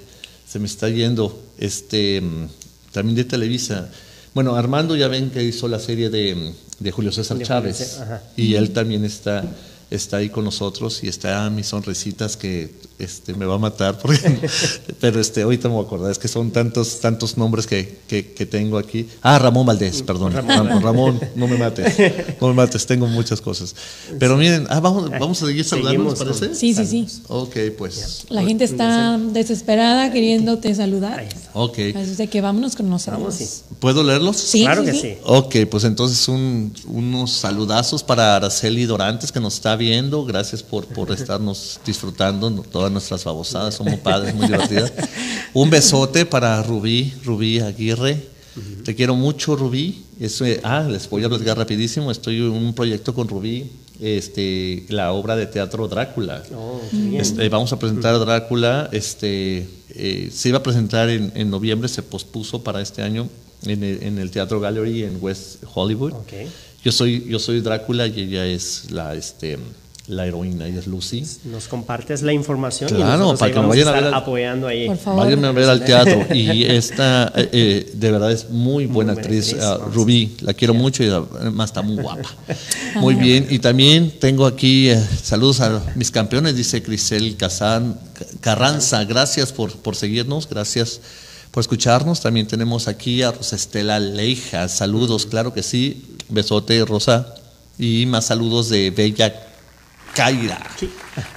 se 0.48 0.60
me 0.60 0.68
está 0.68 0.88
yendo, 0.90 1.42
este, 1.58 2.22
mm, 2.22 2.48
también 2.92 3.16
de 3.16 3.24
Televisa. 3.24 3.90
Bueno, 4.36 4.58
Armando 4.58 4.98
ya 4.98 5.08
ven 5.08 5.30
que 5.32 5.42
hizo 5.42 5.70
la 5.70 5.80
serie 5.80 6.10
de, 6.10 6.54
de 6.80 6.92
Julio 6.92 7.14
César 7.14 7.38
De 7.38 7.46
Julio 7.46 7.48
Chávez, 7.48 7.78
César, 7.78 8.22
y 8.36 8.56
él 8.56 8.72
también 8.72 9.06
está, 9.06 9.46
está 9.90 10.18
ahí 10.18 10.28
con 10.28 10.44
nosotros, 10.44 11.06
y 11.06 11.08
está 11.08 11.50
mis 11.50 11.68
sonrisitas 11.68 12.36
que 12.36 12.70
este, 12.98 13.34
me 13.34 13.46
va 13.46 13.56
a 13.56 13.58
matar, 13.58 13.98
porque, 14.02 14.50
pero 15.00 15.20
este, 15.20 15.42
ahorita 15.42 15.68
me 15.68 15.76
voy 15.76 15.84
a 15.84 15.88
acordar, 15.88 16.12
es 16.12 16.18
que 16.20 16.28
son 16.28 16.52
tantos, 16.52 17.00
tantos 17.02 17.38
nombres 17.38 17.68
que, 17.68 18.00
que, 18.08 18.32
que 18.34 18.46
tengo 18.46 18.78
aquí. 18.78 19.08
Ah, 19.22 19.38
Ramón 19.40 19.66
Valdés, 19.66 20.02
perdón. 20.02 20.34
Ramón, 20.34 20.82
Ramón, 20.82 21.20
no 21.36 21.48
me 21.48 21.58
mates, 21.58 21.94
no 22.40 22.48
me 22.48 22.54
mates, 22.54 22.86
tengo 22.86 23.08
muchas 23.08 23.42
cosas. 23.42 23.76
Pero 24.20 24.38
miren, 24.38 24.66
ah, 24.70 24.80
vamos, 24.80 25.10
vamos 25.10 25.42
a 25.44 25.46
seguir 25.46 25.66
saludando, 25.66 26.04
¿nos 26.04 26.18
Seguimos 26.20 26.38
con- 26.40 26.48
parece? 26.48 26.60
Sí, 26.60 26.74
sí, 26.74 26.86
sí. 26.86 27.22
Ok, 27.28 27.56
pues. 27.78 28.26
La 28.30 28.44
gente 28.44 28.64
está 28.64 29.18
desesperada 29.18 30.12
queriéndote 30.12 30.74
saludar. 30.74 31.28
Ok. 31.54 31.80
Así 31.96 32.16
de 32.16 32.28
que 32.28 32.42
vámonos 32.42 32.76
con 32.76 32.88
sí. 33.00 33.46
¿Puedo 33.80 34.04
leerlos? 34.04 34.38
Sí, 34.38 34.62
claro 34.64 34.82
sí, 34.82 34.88
que 34.88 34.94
sí. 34.94 35.02
sí. 35.02 35.18
Ok, 35.26 35.56
pues 35.70 35.84
entonces 35.84 36.28
un- 36.28 36.74
unos 36.88 37.32
saludazos 37.32 38.04
para 38.04 38.36
Araceli 38.36 38.86
Dorantes 38.86 39.32
que 39.32 39.40
nos 39.40 39.56
está 39.56 39.76
viendo. 39.76 40.26
Gracias 40.26 40.64
por, 40.64 40.86
por 40.86 41.12
estarnos 41.18 41.80
disfrutando 41.86 42.50
¿no? 42.50 42.64
Todas 42.86 42.92
nuestras 42.92 43.24
babosadas, 43.24 43.74
somos 43.74 43.96
padres, 43.96 44.36
muy 44.36 44.46
divertidas. 44.46 44.94
Un 45.54 45.72
besote 45.72 46.26
para 46.26 46.62
Rubí, 46.62 47.14
Rubí 47.24 47.60
Aguirre. 47.60 48.22
Te 48.84 48.94
quiero 48.94 49.16
mucho, 49.16 49.56
Rubí. 49.56 50.04
Eso, 50.20 50.46
eh, 50.46 50.62
ah, 50.64 50.88
les 50.88 51.10
voy 51.10 51.24
a 51.24 51.30
platicar 51.30 51.58
rapidísimo. 51.58 52.12
Estoy 52.12 52.38
en 52.38 52.52
un 52.52 52.74
proyecto 52.74 53.14
con 53.14 53.28
Rubí, 53.28 53.72
este, 54.00 54.86
la 54.90 55.12
obra 55.14 55.36
de 55.36 55.48
teatro 55.48 55.88
Drácula. 55.88 56.44
Oh. 56.56 56.80
Este, 57.14 57.50
vamos 57.50 57.74
a 57.74 57.80
presentar 57.80 58.18
Drácula. 58.20 58.88
Este, 58.92 59.68
eh, 59.90 60.30
se 60.32 60.50
iba 60.50 60.60
a 60.60 60.64
presentar 60.64 61.10
en, 61.10 61.32
en 61.36 61.50
noviembre, 61.50 61.90
se 61.90 62.04
pospuso 62.04 62.64
para 62.64 62.82
este 62.82 63.02
año 63.02 63.28
en 63.66 63.84
el, 63.84 64.04
en 64.04 64.20
el 64.20 64.30
Teatro 64.30 64.60
Gallery 64.60 65.04
en 65.04 65.18
West 65.20 65.64
Hollywood. 65.74 66.14
Yo 66.84 66.92
soy, 66.92 67.26
yo 67.28 67.40
soy 67.40 67.62
Drácula 67.62 68.06
y 68.06 68.22
ella 68.22 68.46
es 68.46 68.92
la, 68.92 69.16
este, 69.16 69.58
la 70.08 70.26
heroína, 70.28 70.68
ella 70.68 70.80
es 70.80 70.88
Lucy. 70.88 71.26
Nos 71.46 71.68
compartes 71.68 72.22
la 72.22 72.32
información 72.32 72.90
y 72.92 72.98
Claro, 72.98 73.18
nosotros 73.18 73.40
para 73.40 73.48
ahí 73.48 73.54
que 73.54 73.60
vamos 73.60 73.76
vayan 73.76 73.88
a 73.88 73.92
ver 73.92 74.14
apoyando 74.14 74.68
ahí. 74.68 74.88
Por 74.88 74.98
favor. 74.98 75.24
Váyanme 75.24 75.48
a 75.48 75.52
ver 75.52 75.70
al 75.70 75.84
teatro. 75.84 76.28
Y 76.34 76.64
esta, 76.66 77.32
eh, 77.36 77.50
eh, 77.52 77.92
de 77.94 78.12
verdad, 78.12 78.32
es 78.32 78.50
muy 78.50 78.86
buena 78.86 79.14
buena 79.14 79.22
actriz, 79.22 79.54
actriz, 79.54 79.64
ah. 79.64 79.80
Rubí. 79.94 80.36
La 80.42 80.54
quiero 80.54 80.74
mucho 80.74 81.04
y 81.04 81.08
además 81.08 81.70
está 81.70 81.82
muy 81.82 81.96
guapa. 82.02 82.30
Muy 82.96 83.16
bien. 83.16 83.48
Y 83.50 83.60
también 83.60 84.12
tengo 84.20 84.46
aquí 84.46 84.90
eh, 84.90 85.04
saludos 85.22 85.60
a 85.62 85.82
mis 85.96 86.12
campeones, 86.12 86.56
dice 86.56 86.82
Crisel 86.82 87.36
Cazán, 87.36 88.00
Carranza. 88.40 89.04
Gracias 89.04 89.52
por, 89.52 89.76
por 89.76 89.96
seguirnos, 89.96 90.48
gracias 90.48 91.02
por 91.52 91.62
escucharnos. 91.62 92.22
También 92.22 92.48
tenemos 92.48 92.88
aquí 92.88 93.22
a 93.22 93.32
Rosa 93.32 93.56
Estela 93.56 94.00
Leija. 94.00 94.70
Saludos, 94.70 95.26
claro 95.26 95.54
que 95.54 95.64
sí. 95.64 96.04
Besote, 96.30 96.86
Rosa. 96.86 97.36
Y 97.78 98.06
más 98.06 98.26
saludos 98.26 98.70
de 98.70 98.92
Bella 98.92 99.34
Kaira. 100.16 100.58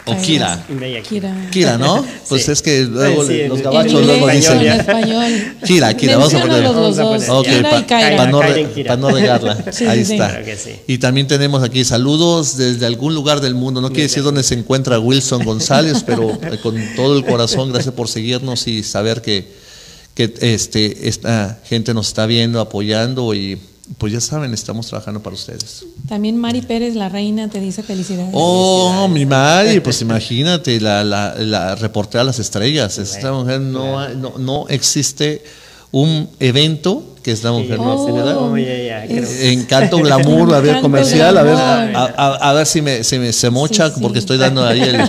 O 0.07 0.17
Kira. 0.21 0.65
Kira. 1.09 1.49
Kira, 1.51 1.79
¿no? 1.79 2.05
Pues 2.29 2.45
Sí. 2.45 2.53
es 2.53 2.63
que 2.63 2.83
luego 2.85 3.25
Sí, 3.27 3.43
los 3.49 3.61
gabachos 3.63 4.05
luego 4.07 4.29
dicen. 4.29 4.61
en 4.61 4.81
español. 4.81 5.33
Kira, 5.67 5.95
Kira, 5.97 6.17
vamos 6.17 6.35
a 6.35 6.41
poner. 6.41 6.63
Los 6.63 6.97
dos. 6.97 7.29
Ok, 7.29 7.47
pa- 7.63 7.87
para 7.87 8.27
no, 8.27 8.41
pa 8.41 8.97
no 8.97 9.11
regarla. 9.11 9.65
Sí, 9.73 9.85
Ahí 9.85 10.01
está. 10.01 10.17
Claro 10.31 10.45
que 10.45 10.57
sí. 10.57 10.71
Y 10.87 10.99
también 10.99 11.27
tenemos 11.29 11.63
aquí 11.63 11.85
saludos 11.85 12.57
desde 12.57 12.87
algún 12.87 13.15
lugar 13.15 13.41
del 13.41 13.55
mundo. 13.55 13.81
No 13.81 13.89
quiere 13.89 14.05
decir 14.05 14.23
dónde 14.23 14.43
se 14.43 14.55
encuentra 14.55 14.99
Wilson 14.99 15.45
González, 15.45 16.03
pero 16.07 16.31
eh, 16.43 16.59
con 16.63 16.77
todo 16.97 17.17
el 17.17 17.25
corazón, 17.25 17.73
gracias 17.73 17.95
por 17.95 18.09
seguirnos 18.09 18.67
y 18.67 18.83
saber 18.83 19.23
que, 19.23 19.47
que 20.15 20.33
este, 20.41 21.09
esta 21.09 21.59
gente 21.65 21.95
nos 21.95 22.09
está 22.09 22.27
viendo, 22.27 22.61
apoyando 22.61 23.35
y, 23.35 23.59
pues 23.97 24.13
ya 24.13 24.21
saben, 24.21 24.53
estamos 24.53 24.87
trabajando 24.87 25.21
para 25.23 25.35
ustedes. 25.35 25.85
También 26.09 26.37
Mari 26.37 26.61
Pérez, 26.63 26.95
la 26.95 27.09
reina, 27.09 27.49
te 27.49 27.59
dice 27.61 27.83
felicidades. 27.83 28.31
Oh, 28.35 29.09
mi 29.09 29.25
Mari, 29.25 29.81
pues 29.81 30.01
imagínate, 30.03 30.81
la, 30.81 31.03
la, 31.05 31.35
la 31.39 31.75
reportera 31.75 32.21
de 32.21 32.27
las 32.27 32.39
estrellas. 32.39 32.99
Esta 32.99 33.33
mujer 33.33 33.61
no, 33.61 33.99
ha- 33.99 34.09
no, 34.11 34.35
no 34.39 34.67
existe 34.69 35.43
un 35.91 36.29
evento 36.39 37.15
que 37.23 37.33
esta 37.33 37.51
mujer 37.51 37.79
no 37.79 37.93
hace, 38.05 38.13
¿verdad? 38.13 38.37
Oh, 38.37 38.57
ya, 38.57 38.77
ya, 38.77 39.07
creo. 39.07 39.25
Encanto 39.53 39.99
glamour, 39.99 40.55
a 40.55 40.61
ver, 40.61 40.81
comercial, 40.81 41.37
a 41.39 41.43
ver, 41.43 41.55
a, 41.55 42.05
a- 42.17 42.51
a 42.51 42.53
ver 42.53 42.67
si 42.67 42.83
me, 42.83 43.03
si 43.05 43.19
me 43.19 43.33
se 43.33 43.49
mocha, 43.51 43.89
Sí, 43.89 43.95
sí. 43.97 44.01
porque 44.03 44.19
estoy 44.19 44.37
dando 44.39 44.65
ahí 44.67 44.81
el, 44.83 45.01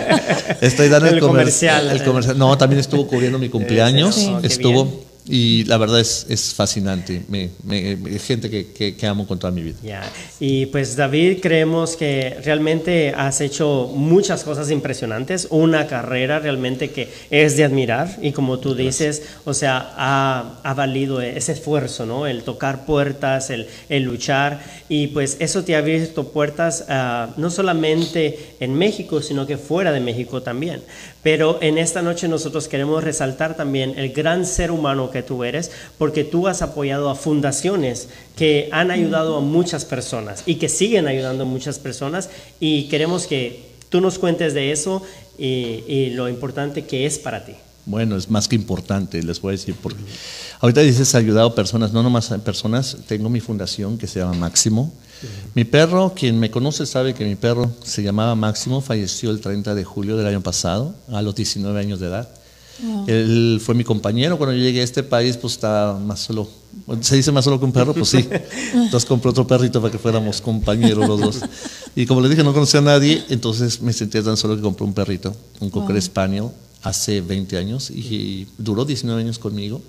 estoy 0.61 0.87
dando 0.89 1.07
el, 1.09 1.15
El 1.15 1.19
comer- 1.19 1.41
comercial. 1.43 1.89
el 1.91 2.03
comercial. 2.03 2.37
No, 2.37 2.57
también 2.57 2.79
estuvo 2.79 3.05
cubriendo 3.07 3.37
mi 3.39 3.49
cumpleaños, 3.49 4.15
Sí. 4.15 4.31
Oh, 4.33 4.39
estuvo, 4.41 4.85
bien. 4.85 5.08
Y 5.29 5.63
la 5.65 5.77
verdad 5.77 5.99
es, 5.99 6.25
es 6.29 6.53
fascinante, 6.53 7.23
me, 7.29 7.51
me- 7.63 7.97
gente 8.19 8.49
que, 8.49 8.71
que, 8.73 8.95
que 8.95 9.07
amo 9.07 9.27
con 9.27 9.37
toda 9.39 9.51
mi 9.51 9.61
vida. 9.61 9.77
Ya, 9.83 10.01
Y 10.39 10.65
pues 10.67 10.95
David, 10.95 11.39
creemos 11.41 11.95
que 11.95 12.37
realmente 12.43 13.13
has 13.15 13.39
hecho 13.41 13.91
muchas 13.95 14.43
cosas 14.43 14.71
impresionantes, 14.71 15.47
una 15.51 15.87
carrera 15.87 16.39
realmente 16.39 16.89
que 16.91 17.09
es 17.29 17.55
de 17.57 17.63
admirar 17.63 18.17
y 18.21 18.31
como 18.31 18.59
tú 18.59 18.75
dices, 18.75 19.21
o 19.45 19.53
sea, 19.53 19.93
ha, 19.95 20.59
ha 20.63 20.73
valido 20.73 21.21
ese 21.21 21.51
esfuerzo, 21.53 22.05
¿no? 22.05 22.27
El 22.27 22.43
tocar 22.43 22.85
puertas, 22.85 23.49
el, 23.51 23.67
el 23.89 24.03
luchar 24.03 24.61
y 24.89 25.07
pues 25.07 25.37
eso 25.39 25.63
te 25.63 25.75
ha 25.75 25.79
abierto 25.79 26.29
puertas 26.29 26.85
ah, 26.89 27.29
no 27.37 27.49
solamente 27.51 28.55
en 28.59 28.73
México, 28.73 29.21
sino 29.21 29.45
que 29.45 29.57
fuera 29.57 29.91
de 29.91 29.99
México 29.99 30.41
también. 30.41 30.81
Pero 31.21 31.59
en 31.61 31.77
esta 31.77 32.01
noche 32.01 32.27
nosotros 32.27 32.67
queremos 32.67 33.03
resaltar 33.03 33.57
también 33.57 33.97
el 33.97 34.13
gran 34.13 34.45
ser 34.45 34.71
humano 34.71 35.11
que 35.11 35.21
tú 35.21 35.43
eres, 35.43 35.71
porque 35.97 36.23
tú 36.23 36.47
has 36.47 36.61
apoyado 36.61 37.09
a 37.09 37.15
fundaciones 37.15 38.07
que 38.37 38.69
han 38.71 38.89
ayudado 38.89 39.37
a 39.37 39.41
muchas 39.41 39.83
personas 39.83 40.43
y 40.45 40.55
que 40.55 40.69
siguen 40.69 41.07
ayudando 41.07 41.43
a 41.43 41.45
muchas 41.45 41.77
personas 41.77 42.29
y 42.59 42.87
queremos 42.87 43.27
que 43.27 43.69
tú 43.89 43.99
nos 43.99 44.17
cuentes 44.17 44.53
de 44.53 44.71
eso 44.71 45.01
y, 45.37 45.83
y 45.87 46.11
lo 46.11 46.29
importante 46.29 46.85
que 46.85 47.05
es 47.05 47.19
para 47.19 47.45
ti. 47.45 47.53
Bueno, 47.85 48.15
es 48.15 48.29
más 48.29 48.47
que 48.47 48.55
importante, 48.55 49.21
les 49.23 49.41
voy 49.41 49.49
a 49.49 49.57
decir, 49.57 49.75
porque 49.81 49.99
ahorita 50.59 50.81
dices 50.81 51.15
ayudado 51.15 51.47
a 51.47 51.55
personas, 51.55 51.91
no 51.91 52.03
nomás 52.03 52.31
a 52.31 52.37
personas, 52.37 52.97
tengo 53.07 53.29
mi 53.29 53.39
fundación 53.39 53.97
que 53.97 54.05
se 54.05 54.19
llama 54.19 54.33
Máximo. 54.33 54.93
Mi 55.53 55.63
perro, 55.63 56.13
quien 56.15 56.39
me 56.39 56.49
conoce 56.51 56.85
sabe 56.85 57.13
que 57.13 57.25
mi 57.25 57.35
perro 57.35 57.71
se 57.83 58.03
llamaba 58.03 58.35
Máximo, 58.35 58.81
falleció 58.81 59.31
el 59.31 59.41
30 59.41 59.75
de 59.75 59.83
julio 59.83 60.17
del 60.17 60.27
año 60.27 60.41
pasado, 60.41 60.95
a 61.11 61.21
los 61.21 61.35
19 61.35 61.79
años 61.79 61.99
de 61.99 62.07
edad. 62.07 62.29
Él 63.07 63.61
fue 63.63 63.75
mi 63.75 63.83
compañero 63.83 64.37
cuando 64.37 64.55
yo 64.55 64.63
llegué 64.63 64.79
a 64.79 64.83
este 64.83 65.03
país, 65.03 65.35
pues 65.35 65.53
estaba 65.53 65.99
más 65.99 66.21
solo. 66.21 66.47
¿Se 67.01 67.17
dice 67.17 67.31
más 67.31 67.43
solo 67.43 67.59
que 67.59 67.65
un 67.65 67.73
perro? 67.73 67.93
Pues 67.93 68.09
sí. 68.09 68.25
Entonces 68.73 69.05
compré 69.05 69.31
otro 69.31 69.45
perrito 69.45 69.81
para 69.81 69.91
que 69.91 69.97
fuéramos 69.97 70.39
compañeros 70.39 71.07
los 71.07 71.19
dos. 71.19 71.39
Y 71.95 72.05
como 72.05 72.21
les 72.21 72.29
dije, 72.29 72.43
no 72.43 72.53
conocía 72.53 72.79
a 72.79 72.83
nadie, 72.83 73.23
entonces 73.29 73.81
me 73.81 73.91
sentía 73.91 74.23
tan 74.23 74.37
solo 74.37 74.55
que 74.55 74.61
compré 74.61 74.85
un 74.85 74.93
perrito, 74.93 75.35
un 75.59 75.69
Cocker 75.69 76.01
Spaniel, 76.01 76.45
hace 76.81 77.19
20 77.19 77.57
años 77.57 77.91
y 77.91 78.47
duró 78.57 78.85
19 78.85 79.21
años 79.21 79.39
conmigo 79.39 79.81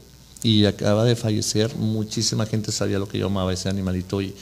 y 0.42 0.64
acaba 0.64 1.04
de 1.04 1.14
fallecer. 1.14 1.76
Muchísima 1.76 2.46
gente 2.46 2.72
sabía 2.72 2.98
lo 2.98 3.06
que 3.06 3.18
yo 3.18 3.26
amaba 3.26 3.52
ese 3.52 3.68
animalito 3.68 4.20
y, 4.20 4.34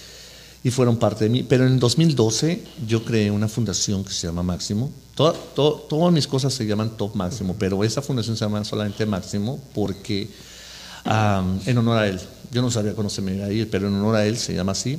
y 0.64 0.70
fueron 0.70 0.96
parte 0.96 1.24
de 1.24 1.30
mí. 1.30 1.42
Pero 1.42 1.66
en 1.66 1.78
2012 1.78 2.62
yo 2.86 3.04
creé 3.04 3.30
una 3.30 3.48
fundación 3.48 4.04
que 4.04 4.12
se 4.12 4.26
llama 4.26 4.42
Máximo. 4.42 4.90
Toda- 5.14 5.32
to- 5.54 5.86
todas 5.88 6.12
mis 6.12 6.26
cosas 6.26 6.52
se 6.54 6.66
llaman 6.66 6.96
Top 6.96 7.14
Máximo, 7.14 7.56
pero 7.58 7.82
esa 7.84 8.02
fundación 8.02 8.36
se 8.36 8.44
llama 8.44 8.64
solamente 8.64 9.04
Máximo 9.06 9.60
porque 9.74 10.28
am, 11.04 11.60
en 11.66 11.78
honor 11.78 11.98
a 11.98 12.08
él. 12.08 12.20
Yo 12.50 12.62
no 12.62 12.70
sabía 12.70 12.94
cuándo 12.94 13.10
se 13.10 13.22
me 13.22 13.34
iba 13.34 13.46
a 13.46 13.52
ir, 13.52 13.68
pero 13.70 13.88
en 13.88 13.94
honor 13.94 14.16
a 14.16 14.26
él 14.26 14.36
se 14.36 14.54
llama 14.54 14.72
así. 14.72 14.98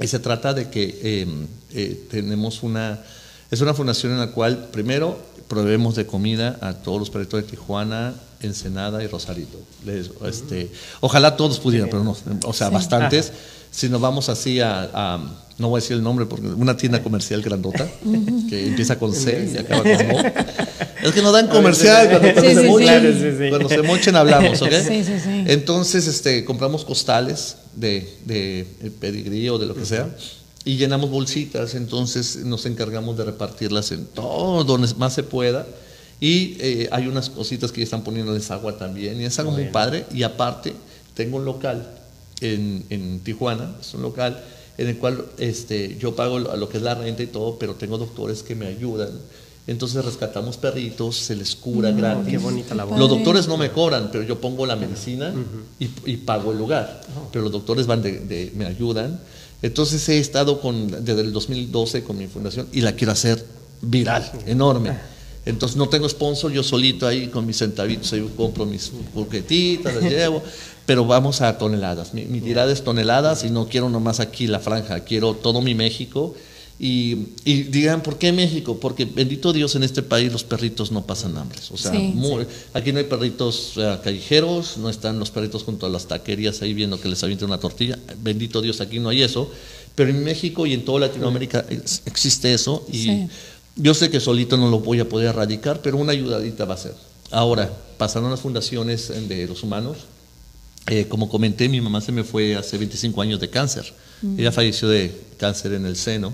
Y 0.00 0.06
se 0.08 0.18
trata 0.18 0.54
de 0.54 0.70
que 0.70 0.98
eh, 1.02 1.26
eh, 1.72 2.06
tenemos 2.10 2.62
una, 2.62 3.00
es 3.50 3.60
una 3.60 3.74
fundación 3.74 4.12
en 4.12 4.18
la 4.18 4.32
cual 4.32 4.68
primero 4.72 5.16
proveemos 5.48 5.94
de 5.94 6.06
comida 6.06 6.58
a 6.60 6.74
todos 6.74 6.98
los 6.98 7.10
perritos 7.10 7.42
de 7.42 7.48
Tijuana, 7.48 8.14
Ensenada 8.44 9.02
y 9.02 9.06
Rosarito. 9.06 9.58
Les- 9.84 10.10
este, 10.26 10.70
ojalá 11.00 11.36
todos 11.36 11.58
pudieran, 11.60 11.88
pero 11.90 12.04
no, 12.04 12.16
o 12.46 12.52
sea, 12.52 12.68
bastantes. 12.70 13.32
Si 13.70 13.88
nos 13.88 14.00
vamos 14.00 14.28
así 14.28 14.60
a, 14.60 14.88
a- 14.94 15.20
no 15.58 15.68
voy 15.68 15.78
a 15.78 15.80
decir 15.82 15.96
el 15.96 16.02
nombre, 16.02 16.26
porque 16.26 16.46
una 16.46 16.76
tienda 16.76 17.02
comercial 17.02 17.42
grandota, 17.42 17.88
que 18.48 18.68
empieza 18.68 18.98
con 18.98 19.12
C 19.12 19.50
y 19.52 19.58
acaba 19.58 19.82
con 19.82 19.92
O. 19.92 20.22
Es 21.04 21.12
que 21.12 21.20
nos 21.20 21.34
dan 21.34 21.48
comercial 21.48 22.08
cuando, 22.08 22.32
cuando 22.32 22.50
Sí, 22.50 22.56
se 22.56 22.62
mochen, 22.66 23.48
cuando 23.50 23.68
se 23.68 23.82
mochen 23.82 24.16
hablamos, 24.16 24.62
¿ok? 24.62 24.70
Sí, 24.88 25.04
sí, 25.04 25.12
sí. 25.22 25.44
Entonces, 25.48 26.06
este, 26.06 26.46
compramos 26.46 26.82
costales 26.86 27.56
de, 27.76 28.08
de 28.24 28.66
pedigrí 29.00 29.48
o 29.50 29.58
de 29.58 29.66
lo 29.66 29.74
que 29.74 29.84
sea 29.84 30.08
y 30.64 30.76
llenamos 30.78 31.10
bolsitas. 31.10 31.74
Entonces, 31.74 32.36
nos 32.36 32.64
encargamos 32.64 33.18
de 33.18 33.24
repartirlas 33.24 33.92
en 33.92 34.06
todo 34.06 34.64
donde 34.64 34.88
más 34.94 35.12
se 35.12 35.22
pueda. 35.24 35.66
Y 36.24 36.56
eh, 36.60 36.88
hay 36.90 37.06
unas 37.06 37.28
cositas 37.28 37.70
que 37.70 37.80
ya 37.80 37.84
están 37.84 38.02
poniéndoles 38.02 38.50
agua 38.50 38.78
también. 38.78 39.20
Y 39.20 39.24
es 39.24 39.38
algo 39.38 39.50
muy 39.52 39.64
padre. 39.72 40.06
Y 40.14 40.22
aparte, 40.22 40.72
tengo 41.14 41.36
un 41.36 41.44
local 41.44 41.86
en, 42.40 42.84
en 42.88 43.20
Tijuana, 43.20 43.74
es 43.80 43.92
un 43.94 44.02
local 44.02 44.42
en 44.78 44.88
el 44.88 44.96
cual 44.96 45.24
este, 45.38 45.96
yo 46.00 46.16
pago 46.16 46.38
lo, 46.38 46.56
lo 46.56 46.68
que 46.68 46.78
es 46.78 46.82
la 46.82 46.94
renta 46.94 47.22
y 47.22 47.26
todo, 47.26 47.58
pero 47.58 47.74
tengo 47.74 47.98
doctores 47.98 48.42
que 48.42 48.54
me 48.54 48.66
ayudan. 48.66 49.10
Entonces 49.66 50.04
rescatamos 50.04 50.56
perritos, 50.56 51.16
se 51.16 51.36
les 51.36 51.54
cura 51.54 51.90
gratis. 51.90 52.30
qué 52.30 52.38
bonita 52.38 52.74
labor. 52.74 52.98
Los 52.98 53.08
doctores 53.08 53.46
no 53.48 53.56
me 53.56 53.70
cobran, 53.70 54.10
pero 54.12 54.24
yo 54.24 54.40
pongo 54.40 54.66
la 54.66 54.76
medicina 54.76 55.32
y, 55.78 55.88
y 56.06 56.16
pago 56.18 56.52
el 56.52 56.58
lugar. 56.58 57.00
Pero 57.32 57.44
los 57.44 57.52
doctores 57.52 57.86
van 57.86 58.02
de, 58.02 58.20
de- 58.20 58.52
me 58.56 58.66
ayudan. 58.66 59.20
Entonces 59.62 60.06
he 60.08 60.18
estado 60.18 60.60
con, 60.60 60.88
desde 61.04 61.20
el 61.22 61.32
2012 61.32 62.02
con 62.02 62.18
mi 62.18 62.26
fundación 62.26 62.66
y 62.72 62.80
la 62.82 62.92
quiero 62.92 63.12
hacer 63.12 63.44
viral, 63.80 64.30
enorme. 64.46 64.90
Entonces 65.46 65.76
no 65.76 65.88
tengo 65.88 66.08
sponsor, 66.08 66.50
yo 66.52 66.62
solito 66.62 67.06
ahí 67.06 67.28
con 67.28 67.44
mis 67.46 67.58
centavitos, 67.58 68.12
ahí 68.12 68.26
compro 68.36 68.64
mis 68.66 68.90
burguetitas, 69.14 69.94
las 69.94 70.04
llevo, 70.10 70.42
pero 70.86 71.04
vamos 71.04 71.40
a 71.40 71.58
toneladas. 71.58 72.14
Mi, 72.14 72.24
mi 72.24 72.40
tirada 72.40 72.72
es 72.72 72.82
toneladas 72.82 73.44
y 73.44 73.50
no 73.50 73.68
quiero 73.68 73.88
nomás 73.90 74.20
aquí 74.20 74.46
la 74.46 74.58
franja, 74.60 75.00
quiero 75.00 75.34
todo 75.34 75.60
mi 75.60 75.74
México. 75.74 76.34
Y, 76.76 77.28
y 77.44 77.62
digan, 77.64 78.02
¿por 78.02 78.18
qué 78.18 78.32
México? 78.32 78.80
Porque 78.80 79.04
bendito 79.04 79.52
Dios 79.52 79.76
en 79.76 79.84
este 79.84 80.02
país 80.02 80.32
los 80.32 80.42
perritos 80.42 80.90
no 80.90 81.06
pasan 81.06 81.36
hambre. 81.38 81.58
O 81.70 81.76
sea, 81.76 81.92
Sí. 81.92 81.98
muy- 82.14 82.46
aquí 82.72 82.90
no 82.92 82.98
hay 82.98 83.04
perritos 83.04 83.74
eh, 83.76 83.96
callejeros, 84.02 84.76
no 84.78 84.90
están 84.90 85.20
los 85.20 85.30
perritos 85.30 85.62
junto 85.62 85.86
a 85.86 85.88
las 85.88 86.08
taquerías 86.08 86.62
ahí 86.62 86.74
viendo 86.74 87.00
que 87.00 87.08
les 87.08 87.22
avienten 87.22 87.46
una 87.46 87.58
tortilla. 87.60 87.96
Bendito 88.20 88.60
Dios, 88.60 88.80
aquí 88.80 88.98
no 88.98 89.10
hay 89.10 89.22
eso. 89.22 89.48
Pero 89.94 90.10
en 90.10 90.24
México 90.24 90.66
y 90.66 90.72
en 90.72 90.84
toda 90.84 90.98
Latinoamérica 91.06 91.64
es- 91.70 92.02
existe 92.06 92.52
eso. 92.52 92.84
Y 92.90 92.98
Sí. 93.04 93.28
Yo 93.76 93.94
sé 93.94 94.10
que 94.10 94.20
solito 94.20 94.56
no 94.56 94.68
lo 94.70 94.80
voy 94.80 95.00
a 95.00 95.08
poder 95.08 95.28
erradicar, 95.28 95.80
pero 95.82 95.96
una 95.96 96.12
ayudadita 96.12 96.64
va 96.64 96.74
a 96.74 96.78
ser. 96.78 96.94
Ahora, 97.30 97.70
pasando 97.98 98.28
a 98.28 98.30
las 98.30 98.40
fundaciones 98.40 99.10
eh, 99.10 99.20
de 99.22 99.46
los 99.46 99.62
humanos, 99.62 99.98
eh, 100.86 101.06
como 101.08 101.28
comenté, 101.28 101.68
mi 101.68 101.80
mamá 101.80 102.00
se 102.00 102.12
me 102.12 102.24
fue 102.24 102.54
hace 102.56 102.76
25 102.78 103.20
años 103.22 103.40
de 103.40 103.48
cáncer. 103.50 103.92
Ella 104.38 104.52
falleció 104.52 104.88
de 104.88 105.14
cáncer 105.38 105.72
en 105.74 105.84
el 105.86 105.96
seno. 105.96 106.32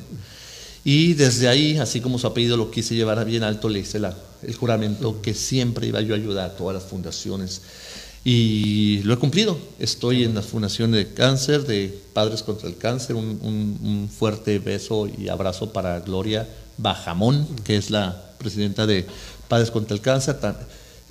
Y 0.85 1.15
desde 1.15 1.49
ahí, 1.49 1.77
así 1.79 2.01
como 2.01 2.19
su 2.19 2.27
apellido 2.27 2.57
lo 2.57 2.71
quise 2.71 2.95
llevar 2.95 3.19
a 3.19 3.25
bien 3.25 3.43
alto, 3.43 3.69
le 3.69 3.81
hice 3.81 3.99
la- 3.99 4.17
el 4.43 4.55
juramento 4.55 5.21
que 5.23 5.35
siempre 5.35 5.87
iba 5.89 6.01
yo 6.01 6.15
a 6.15 6.17
ayudar 6.17 6.51
a 6.51 6.57
todas 6.57 6.75
las 6.75 6.85
fundaciones. 6.85 7.63
Y 8.25 9.01
lo 9.05 9.15
he 9.15 9.17
cumplido. 9.17 9.59
Estoy 9.79 10.25
en 10.25 10.35
la 10.35 10.43
Fundación 10.43 10.93
de 10.93 11.13
Cáncer, 11.13 11.65
de 11.67 11.99
Padres 12.13 12.43
contra 12.43 12.69
el 12.69 12.77
Cáncer. 12.77 13.17
Un, 13.17 13.39
un- 13.43 13.79
un 13.83 14.09
fuerte 14.09 14.59
beso 14.59 15.09
y 15.09 15.29
abrazo 15.29 15.73
para 15.73 16.01
Gloria 16.01 16.47
Bajamón, 16.81 17.47
que 17.65 17.77
es 17.77 17.91
la 17.91 18.21
presidenta 18.39 18.87
de 18.87 19.07
Padres 19.49 19.71
contra 19.71 19.95
el 19.95 20.01
Cáncer. 20.01 20.37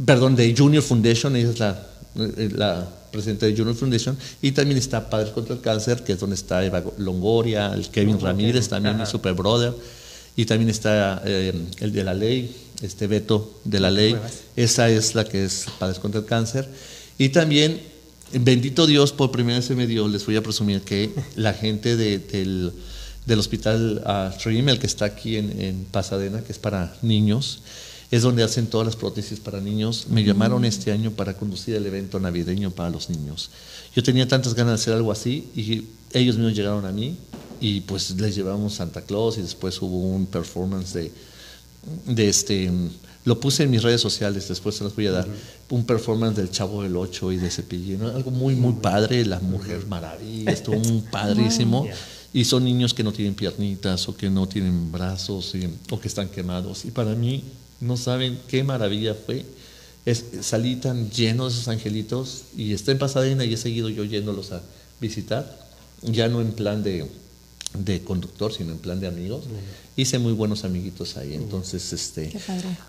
Perdón, 0.03 0.35
de 0.35 0.55
Junior 0.57 0.81
Foundation, 0.83 1.35
ella 1.35 1.49
es 1.49 1.59
la, 1.59 1.87
eh, 2.15 2.49
la 2.55 2.87
presidenta 3.11 3.45
de 3.45 3.55
Junior 3.55 3.75
Foundation. 3.75 4.17
Y 4.41 4.51
también 4.51 4.77
está 4.77 5.09
Padres 5.09 5.31
contra 5.31 5.55
el 5.55 5.61
Cáncer, 5.61 6.03
que 6.03 6.13
es 6.13 6.19
donde 6.19 6.35
está 6.35 6.63
Eva 6.63 6.81
Longoria, 6.97 7.73
el 7.73 7.89
Kevin 7.89 8.19
Ramírez, 8.19 8.69
también 8.69 8.97
mi 8.97 9.05
super 9.05 9.33
brother. 9.33 9.73
Y 10.35 10.45
también 10.45 10.69
está 10.69 11.21
eh, 11.25 11.53
el 11.79 11.91
de 11.91 12.03
la 12.03 12.13
ley, 12.13 12.55
este 12.81 13.07
Beto 13.07 13.59
de 13.65 13.79
la 13.81 13.91
ley. 13.91 14.15
Esa 14.55 14.89
es 14.89 15.13
la 15.15 15.25
que 15.25 15.43
es 15.45 15.65
Padres 15.77 15.99
contra 15.99 16.21
el 16.21 16.25
Cáncer. 16.25 16.67
Y 17.17 17.29
también, 17.29 17.81
bendito 18.31 18.87
Dios, 18.87 19.11
por 19.11 19.31
primera 19.31 19.57
vez 19.57 19.65
se 19.65 19.75
me 19.75 19.85
dio, 19.85 20.07
les 20.07 20.25
voy 20.25 20.37
a 20.37 20.41
presumir 20.43 20.81
que 20.81 21.11
la 21.35 21.51
gente 21.53 21.97
de- 21.97 22.19
del, 22.19 22.71
del 23.29 23.39
hospital 23.39 24.03
Stream, 24.35 24.69
el 24.69 24.79
que 24.79 24.87
está 24.87 25.05
aquí 25.05 25.37
en, 25.37 25.61
en 25.61 25.85
Pasadena, 25.85 26.41
que 26.41 26.51
es 26.51 26.59
para 26.59 26.95
niños, 27.01 27.61
es 28.11 28.23
donde 28.23 28.43
hacen 28.43 28.67
todas 28.67 28.85
las 28.85 28.95
prótesis 28.95 29.39
para 29.39 29.61
niños. 29.61 30.07
Me 30.09 30.23
llamaron 30.23 30.65
este 30.65 30.91
año 30.91 31.11
para 31.11 31.35
conducir 31.35 31.75
el 31.75 31.85
evento 31.85 32.19
navideño 32.19 32.71
para 32.71 32.89
los 32.89 33.09
niños. 33.09 33.51
Yo 33.95 34.03
tenía 34.03 34.27
tantas 34.27 34.53
ganas 34.53 34.71
de 34.71 34.75
hacer 34.81 34.93
algo 34.93 35.11
así 35.11 35.49
y 35.55 35.85
ellos 36.11 36.35
mismos 36.35 36.55
llegaron 36.55 36.85
a 36.85 36.91
mí 36.91 37.15
y 37.61 37.81
pues 37.81 38.11
les 38.11 38.35
llevamos 38.35 38.73
Santa 38.73 39.01
Claus 39.01 39.37
y 39.37 39.41
después 39.41 39.79
hubo 39.81 40.01
un 40.01 40.25
performance 40.25 40.93
de, 40.93 41.11
de 42.07 42.29
este, 42.29 42.71
lo 43.25 43.39
puse 43.39 43.63
en 43.63 43.71
mis 43.71 43.83
redes 43.83 44.01
sociales, 44.01 44.47
después 44.47 44.75
se 44.75 44.83
los 44.83 44.95
voy 44.95 45.07
a 45.07 45.11
dar, 45.11 45.27
un 45.69 45.85
performance 45.85 46.35
del 46.35 46.49
Chavo 46.49 46.81
del 46.83 46.95
Ocho 46.95 47.31
y 47.31 47.37
de 47.37 47.51
Cepillín, 47.51 48.01
algo 48.01 48.31
muy, 48.31 48.55
muy 48.55 48.73
padre, 48.73 49.25
la 49.25 49.39
mujer 49.39 49.85
maravilla, 49.87 50.51
estuvo 50.51 50.79
muy 50.79 51.01
padrísimo. 51.11 51.87
Y 52.33 52.45
son 52.45 52.63
niños 52.63 52.93
que 52.93 53.03
no 53.03 53.11
tienen 53.11 53.33
piernitas 53.33 54.07
o 54.07 54.15
que 54.15 54.29
no 54.29 54.47
tienen 54.47 54.91
brazos 54.91 55.53
o 55.89 55.99
que 55.99 56.07
están 56.07 56.29
quemados. 56.29 56.85
Y 56.85 56.91
para 56.91 57.15
mí, 57.15 57.43
no 57.81 57.97
saben 57.97 58.39
qué 58.47 58.63
maravilla 58.63 59.15
fue. 59.15 59.45
Es, 60.05 60.25
salí 60.41 60.75
tan 60.75 61.09
lleno 61.09 61.45
de 61.45 61.53
esos 61.53 61.67
angelitos 61.67 62.43
y 62.55 62.73
está 62.73 62.91
en 62.91 62.99
Pasadena 62.99 63.45
y 63.45 63.53
he 63.53 63.57
seguido 63.57 63.89
yo 63.89 64.03
yéndolos 64.03 64.51
a 64.51 64.61
visitar, 65.01 65.69
ya 66.01 66.27
no 66.27 66.41
en 66.41 66.51
plan 66.51 66.83
de, 66.83 67.05
de 67.77 68.01
conductor, 68.01 68.53
sino 68.53 68.71
en 68.71 68.79
plan 68.79 68.99
de 68.99 69.07
amigos. 69.07 69.45
Hice 69.95 70.17
muy 70.17 70.33
buenos 70.33 70.63
amiguitos 70.63 71.17
ahí. 71.17 71.33
Entonces, 71.33 71.93
este, 71.93 72.31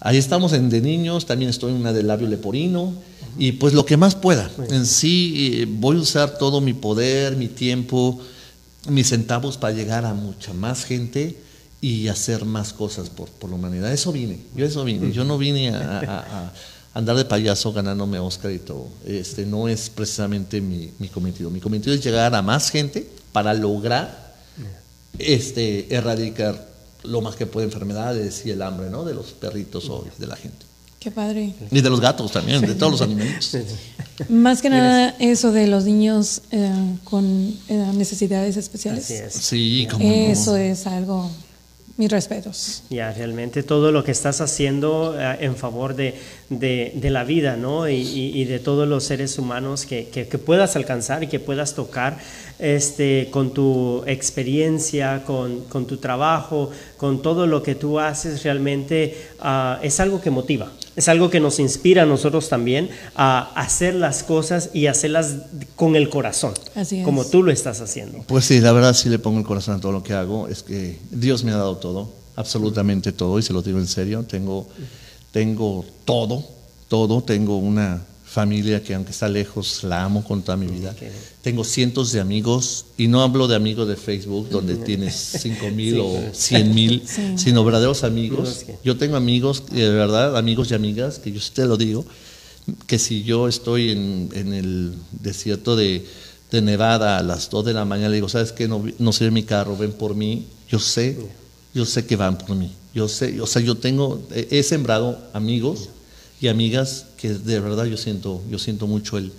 ahí 0.01 0.17
estamos 0.17 0.53
en 0.53 0.71
de 0.71 0.81
niños, 0.81 1.27
también 1.27 1.51
estoy 1.51 1.73
en 1.73 1.79
una 1.79 1.93
de 1.93 2.03
labio 2.03 2.29
leporino 2.29 2.95
y 3.39 3.53
pues 3.53 3.75
lo 3.75 3.85
que 3.85 3.97
más 3.97 4.15
pueda. 4.15 4.51
En 4.71 4.87
sí, 4.87 5.59
eh, 5.61 5.67
voy 5.69 5.97
a 5.97 6.01
usar 6.01 6.39
todo 6.39 6.61
mi 6.61 6.73
poder, 6.73 7.37
mi 7.37 7.49
tiempo 7.49 8.21
mis 8.89 9.09
centavos 9.09 9.59
para 9.59 9.75
llegar 9.75 10.05
a 10.05 10.15
mucha 10.15 10.53
más 10.53 10.85
gente 10.85 11.37
y 11.81 12.09
hacer 12.09 12.45
más 12.45 12.73
cosas 12.73 13.11
por, 13.11 13.29
por 13.29 13.51
la 13.51 13.57
humanidad. 13.57 13.93
Eso 13.93 14.13
vine, 14.13 14.39
yo 14.55 14.67
eso 14.67 14.85
vine. 14.85 15.13
Yo 15.13 15.25
no 15.25 15.39
vine 15.39 15.71
a, 15.71 16.53
andar 16.93 17.17
de 17.17 17.25
payaso 17.25 17.73
ganándome 17.73 18.19
Oscar 18.19 18.51
y 18.51 18.59
todo. 18.59 18.89
Este 19.07 19.47
no 19.47 19.69
es 19.69 19.91
precisamente 19.91 20.61
mi, 20.61 20.93
mi, 20.99 21.09
cometido. 21.09 21.51
Mi 21.51 21.61
cometido 21.61 21.95
es 21.95 22.03
llegar 22.03 22.35
a 22.35 22.43
más 22.43 22.71
gente 22.71 23.09
para 23.33 23.55
lograr 23.55 24.35
este, 25.19 25.95
erradicar 25.95 26.69
lo 27.03 27.21
más 27.21 27.37
que 27.37 27.47
puede 27.47 27.67
enfermedades 27.67 28.45
y 28.45 28.51
el 28.51 28.63
hambre 28.63 28.91
¿no? 28.91 29.05
de 29.05 29.15
los 29.15 29.33
perritos 29.33 29.89
o 29.89 30.07
de 30.19 30.27
la 30.27 30.37
gente. 30.37 30.70
Qué 31.01 31.11
padre. 31.11 31.55
Y 31.71 31.81
de 31.81 31.89
los 31.89 31.99
gatos 31.99 32.31
también, 32.31 32.61
de 32.61 32.75
todos 32.75 32.93
los 32.93 33.01
animales. 33.01 33.57
Más 34.29 34.61
que 34.61 34.69
nada 34.69 35.17
eso 35.19 35.51
de 35.51 35.67
los 35.67 35.85
niños 35.85 36.43
eh, 36.51 36.71
con 37.05 37.25
eh, 37.69 37.93
necesidades 37.95 38.59
especiales. 38.59 39.07
Sí, 39.31 39.89
como 39.91 40.05
Eso 40.05 40.57
es 40.57 40.87
algo 40.87 41.31
mis 42.01 42.11
respetos. 42.11 42.83
Ya, 42.89 43.13
realmente 43.13 43.63
todo 43.63 43.93
lo 43.93 44.03
que 44.03 44.11
estás 44.11 44.41
haciendo 44.41 45.15
eh, 45.19 45.37
en 45.41 45.55
favor 45.55 45.95
de, 45.95 46.19
de, 46.49 47.11
la 47.11 47.25
vida, 47.25 47.57
¿no? 47.57 47.89
Y, 47.91 47.97
y, 47.97 48.45
de 48.47 48.59
todos 48.59 48.89
los 48.89 49.05
seres 49.05 49.39
humanos 49.39 49.85
que, 49.85 50.09
que, 50.09 50.25
puedas 50.39 50.77
alcanzar 50.77 51.23
y 51.25 51.27
que 51.27 51.41
puedas 51.41 51.75
tocar 51.75 52.17
este, 52.59 53.29
con 53.31 53.53
tu 53.53 54.03
experiencia, 54.07 55.25
con, 55.27 55.61
con 55.65 55.87
tu 55.87 55.99
trabajo, 55.99 56.71
con 56.97 57.21
todo 57.21 57.47
lo 57.47 57.63
que 57.63 57.75
tú 57.75 58.01
haces, 58.01 58.43
realmente 58.45 59.29
uh, 59.43 59.83
es 59.83 60.01
algo 60.01 60.23
que 60.23 60.31
motiva. 60.31 60.73
Es 61.01 61.09
algo 61.09 61.31
que 61.31 61.41
nos 61.41 61.59
inspira 61.61 62.03
a 62.03 62.05
nosotros 62.05 62.51
también 62.51 62.91
a 63.17 63.55
hacer 63.55 63.95
las 63.95 64.23
cosas 64.23 64.69
y 64.75 64.87
hacerlas 64.87 65.37
con 65.75 65.97
el 65.97 66.11
corazón, 66.11 66.53
Así 66.75 67.03
como 67.05 67.25
tú 67.25 67.43
lo 67.43 67.51
estás 67.51 67.81
haciendo. 67.81 68.23
Pues 68.27 68.45
sí, 68.45 68.61
la 68.61 68.71
verdad 68.73 68.93
sí 68.93 69.09
le 69.09 69.19
pongo 69.19 69.39
el 69.39 69.47
corazón 69.47 69.77
a 69.77 69.81
todo 69.81 69.93
lo 69.93 70.03
que 70.03 70.13
hago. 70.13 70.47
Es 70.49 70.63
que 70.63 70.99
Dios 71.11 71.43
me 71.43 71.53
ha 71.53 71.57
dado 71.57 71.79
todo, 71.79 72.13
absolutamente 72.37 73.13
todo, 73.13 73.39
y 73.39 73.43
se 73.43 73.55
lo 73.55 73.63
digo 73.63 73.79
en 73.79 73.87
serio. 73.87 74.25
Tengo, 74.25 74.67
tengo 75.33 75.87
todo, 76.05 76.45
todo. 76.89 77.23
Tengo 77.23 77.57
una 77.57 78.03
familia 78.31 78.81
que 78.81 78.95
aunque 78.95 79.11
está 79.11 79.29
lejos, 79.29 79.83
la 79.83 80.05
amo 80.05 80.23
con 80.23 80.43
toda 80.43 80.57
mi 80.57 80.69
vida. 80.69 80.95
Tengo 81.43 81.65
cientos 81.65 82.13
de 82.13 82.21
amigos, 82.21 82.85
y 82.97 83.09
no 83.09 83.23
hablo 83.23 83.49
de 83.49 83.57
amigos 83.57 83.89
de 83.89 83.97
Facebook, 83.97 84.49
donde 84.51 84.77
tienes 84.77 85.15
5 85.41 85.71
mil 85.71 85.99
o 85.99 86.17
100 86.33 86.75
mil, 86.75 87.03
sino 87.37 87.65
verdaderos 87.65 88.05
amigos. 88.05 88.67
Yo 88.85 88.97
tengo 88.97 89.17
amigos, 89.17 89.65
de 89.71 89.89
verdad, 89.89 90.37
amigos 90.37 90.71
y 90.71 90.75
amigas, 90.75 91.19
que 91.19 91.33
yo 91.33 91.41
te 91.53 91.67
lo 91.67 91.77
digo, 91.77 92.05
que 92.87 93.01
si 93.01 93.25
yo 93.25 93.49
estoy 93.49 93.91
en, 93.91 94.29
en 94.33 94.53
el 94.53 94.95
desierto 95.11 95.75
de, 95.75 96.07
de, 96.53 96.63
Nevada 96.63 97.19
a 97.19 97.25
las 97.25 97.51
2 97.51 97.65
de 97.65 97.73
la 97.73 97.85
mañana, 97.85 98.11
le 98.11 98.17
digo, 98.17 98.29
¿sabes 98.29 98.53
qué? 98.53 98.69
No, 98.69 98.85
no 99.01 99.13
sirve 99.13 99.33
mi 99.33 99.43
carro, 99.43 99.77
ven 99.77 99.91
por 99.91 100.15
mí. 100.15 100.47
Yo 100.69 100.79
sé, 100.79 101.19
yo 101.75 101.85
sé 101.85 102.07
que 102.07 102.15
van 102.15 102.39
por 102.39 102.55
mí. 102.55 102.71
Yo 102.95 103.09
sé, 103.09 103.41
o 103.41 103.47
sea, 103.49 103.61
yo 103.61 103.77
tengo, 103.77 104.23
he 104.33 104.63
sembrado 104.63 105.19
amigos 105.33 105.89
y 106.41 106.49
amigas 106.49 107.07
que 107.17 107.35
de 107.35 107.61
verdad 107.61 107.85
yo 107.85 107.97
siento, 107.97 108.43
yo 108.51 108.59
siento 108.59 108.87
mucho 108.87 109.19
el, 109.19 109.33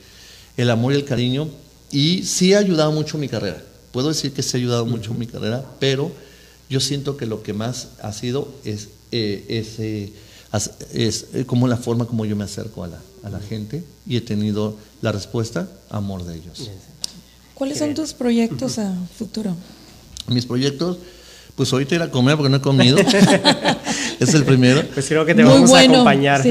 el 0.58 0.70
amor 0.70 0.93
y 0.93 0.97
el 0.97 1.06
cariño 1.06 1.49
y 1.91 2.24
sí 2.24 2.54
ha 2.54 2.60
ayudado 2.60 2.91
mucho 2.91 3.18
mi 3.18 3.28
carrera. 3.28 3.64
Puedo 3.91 4.10
decir 4.10 4.32
que 4.32 4.43
sí 4.43 4.56
ha 4.56 4.60
ayudado 4.60 4.86
mucho 4.86 5.14
mi 5.14 5.28
carrera, 5.28 5.66
pero 5.80 6.12
yo 6.70 6.80
siento 6.80 7.18
que 7.18 7.26
lo 7.26 7.43
que 7.43 7.54
más 7.54 7.89
ha 8.02 8.14
sido 8.14 8.54
es, 8.64 8.89
eh, 9.12 9.66
eh, 9.80 10.14
es, 10.93 11.26
eh, 11.34 11.45
como 11.45 11.68
la 11.68 11.78
forma 11.78 12.06
como 12.06 12.26
yo 12.26 12.36
me 12.36 12.43
acerco 12.43 12.84
a 12.84 12.88
la, 12.88 12.99
a 13.24 13.30
la 13.30 13.39
gente 13.39 13.84
y 14.08 14.18
he 14.18 14.22
tenido 14.22 14.78
la 15.02 15.12
respuesta, 15.12 15.68
amor 15.89 16.24
de 16.24 16.36
ellos. 16.36 16.70
¿Cuáles 17.56 17.80
son 17.80 17.93
tus 17.93 18.14
proyectos 18.14 18.80
a 18.80 18.95
futuro? 19.18 19.56
Mis 20.28 20.45
proyectos, 20.45 20.97
pues 21.56 21.74
ahorita 21.74 21.95
ir 21.95 22.02
a 22.02 22.12
comer 22.12 22.38
porque 22.38 22.49
no 22.49 22.58
he 22.58 22.62
comido. 22.62 22.97
es 24.24 24.34
el 24.34 24.44
primero. 24.44 24.84
Pues 24.94 25.08
creo 25.08 25.26
que 25.26 25.34
te 25.34 25.44
vamos 25.44 25.72
a 25.72 25.80
acompañar. 25.80 26.44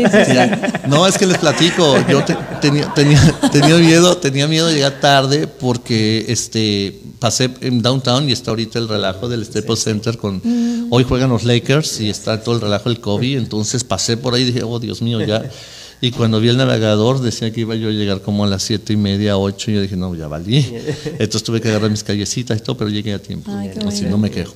no, 0.89 1.07
es 1.07 1.19
que 1.19 1.27
les 1.27 1.39
platico. 1.39 1.97
Yo 2.09 2.25
tenía, 2.61 2.93
tenía, 2.95 3.39
tenía, 3.53 3.77
miedo, 3.77 4.17
tenía 4.17 4.47
miedo 4.49 4.67
de 4.69 4.75
llegar 4.75 5.01
tarde 5.01 5.47
porque 5.47 6.25
este, 6.29 6.99
pasé 7.19 7.51
en 7.61 7.83
downtown 7.83 8.29
y 8.29 8.33
está 8.33 8.51
ahorita 8.51 8.79
el 8.79 8.89
relajo 8.89 9.29
del 9.29 9.45
Staples 9.45 9.81
Center 9.81 10.17
con. 10.19 10.41
Mm. 10.43 10.89
Hoy 10.91 11.05
juegan 11.05 11.31
los 11.31 11.45
Lakers 11.45 12.01
y 12.01 12.11
está 12.11 12.43
todo 12.43 12.57
el 12.57 12.61
relajo 12.61 12.89
del 12.89 13.01
COVID. 13.01 13.37
Entonces 13.37 13.85
pasé 13.85 14.17
por 14.17 14.35
ahí 14.35 14.43
y 14.43 14.47
dije, 14.47 14.63
oh 14.63 14.79
Dios 14.79 15.03
mío, 15.03 15.21
ya. 15.21 15.43
Y 16.03 16.13
cuando 16.13 16.41
vi 16.41 16.49
el 16.49 16.57
navegador 16.57 17.21
decía 17.21 17.53
que 17.53 17.61
iba 17.61 17.75
yo 17.75 17.89
a 17.89 17.93
llegar 17.93 18.23
como 18.23 18.45
a 18.45 18.47
las 18.47 18.63
siete 18.63 18.95
y 18.95 18.97
media, 18.97 19.37
ocho, 19.37 19.71
y 19.71 19.75
yo 19.75 19.83
dije, 19.83 19.97
no, 19.97 20.15
ya 20.15 20.29
valí. 20.29 20.67
Entonces 21.05 21.43
tuve 21.43 21.61
que 21.61 21.69
agarrar 21.69 21.91
mis 21.91 22.03
callecitas 22.03 22.57
y 22.57 22.63
todo, 22.63 22.79
pero 22.79 22.91
llegué 22.91 23.13
a 23.13 23.19
tiempo. 23.19 23.53
Así 23.87 24.07
no 24.07 24.17
me 24.17 24.31
quejo. 24.31 24.55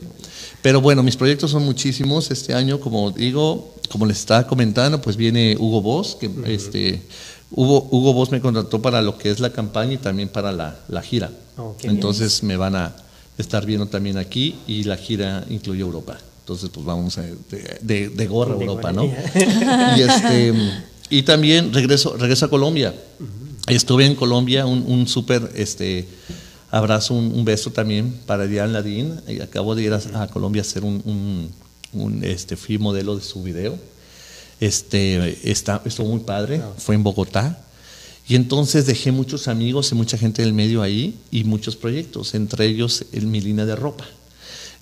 Pero 0.65 0.81
bueno, 0.81 1.03
mis 1.03 1.15
proyectos 1.15 1.51
son 1.51 1.63
muchísimos. 1.63 2.31
Este 2.31 2.55
año, 2.55 2.81
como 2.81 3.11
digo, 3.11 3.75
como 3.91 4.07
les 4.07 4.21
estaba 4.21 4.47
comentando, 4.47 4.99
pues 4.99 5.15
viene 5.15 5.59
Hugo 5.59 5.83
Boss, 5.83 6.17
que 6.19 6.31
este, 6.47 7.03
Hugo, 7.51 7.87
Hugo 7.91 8.15
Boss 8.15 8.31
me 8.31 8.41
contrató 8.41 8.81
para 8.81 9.03
lo 9.03 9.19
que 9.19 9.31
es 9.31 9.41
la 9.41 9.53
campaña 9.53 9.93
y 9.93 9.99
también 9.99 10.31
para 10.31 10.53
la, 10.53 10.79
la 10.89 11.03
gira. 11.03 11.31
Oh, 11.59 11.77
Entonces 11.83 12.43
me 12.43 12.57
van 12.57 12.77
a 12.77 12.97
estar 13.37 13.67
viendo 13.67 13.89
también 13.89 14.17
aquí 14.17 14.55
y 14.67 14.85
la 14.85 14.97
gira 14.97 15.45
incluye 15.51 15.83
Europa. 15.83 16.17
Entonces, 16.41 16.71
pues 16.73 16.87
vamos 16.87 17.19
a, 17.19 17.25
de, 17.83 18.09
de, 18.09 18.27
gorra 18.27 18.55
a 18.55 18.57
Europa, 18.59 18.91
¿no? 18.91 19.05
y, 19.99 20.01
este, 20.01 20.55
y 21.11 21.25
también 21.25 21.75
regreso, 21.75 22.17
regreso 22.17 22.47
a 22.47 22.49
Colombia. 22.49 22.95
Estuve 23.67 24.07
en 24.07 24.15
Colombia, 24.15 24.65
un, 24.65 24.83
un 24.87 25.09
súper 25.09 25.53
este, 25.57 26.09
abrazo, 26.75 27.15
un, 27.15 27.45
beso 27.45 27.71
también 27.71 28.13
para 28.27 28.47
Diane 28.47 28.73
Ladín. 28.73 29.21
Acabo 29.41 29.75
de 29.77 29.85
ir 29.85 29.93
a, 29.93 30.27
Colombia 30.29 30.63
a 30.63 30.65
hacer 30.65 30.83
un, 30.83 31.51
un, 31.93 32.25
este, 32.25 32.57
fui 32.57 32.79
modelo 32.79 33.17
de 33.17 33.23
su 33.23 33.43
video. 33.43 33.79
Este, 34.59 35.39
está, 35.49 35.81
estuvo 35.85 36.09
muy 36.09 36.21
padre, 36.21 36.61
ah. 36.63 36.73
fue 36.77 36.97
en 36.97 37.05
Bogotá. 37.05 37.61
Y 38.27 38.35
entonces 38.35 38.87
dejé 38.87 39.13
muchos 39.13 39.47
amigos 39.49 39.93
y 39.93 39.95
mucha 39.95 40.19
gente 40.19 40.43
del 40.43 40.53
medio 40.53 40.83
ahí 40.83 41.17
y 41.31 41.45
muchos 41.45 41.77
proyectos, 41.77 42.35
entre 42.35 42.67
ellos 42.67 43.05
el, 43.13 43.27
mi 43.27 43.41
línea 43.41 43.67
de 43.67 43.77
ropa. 43.77 44.07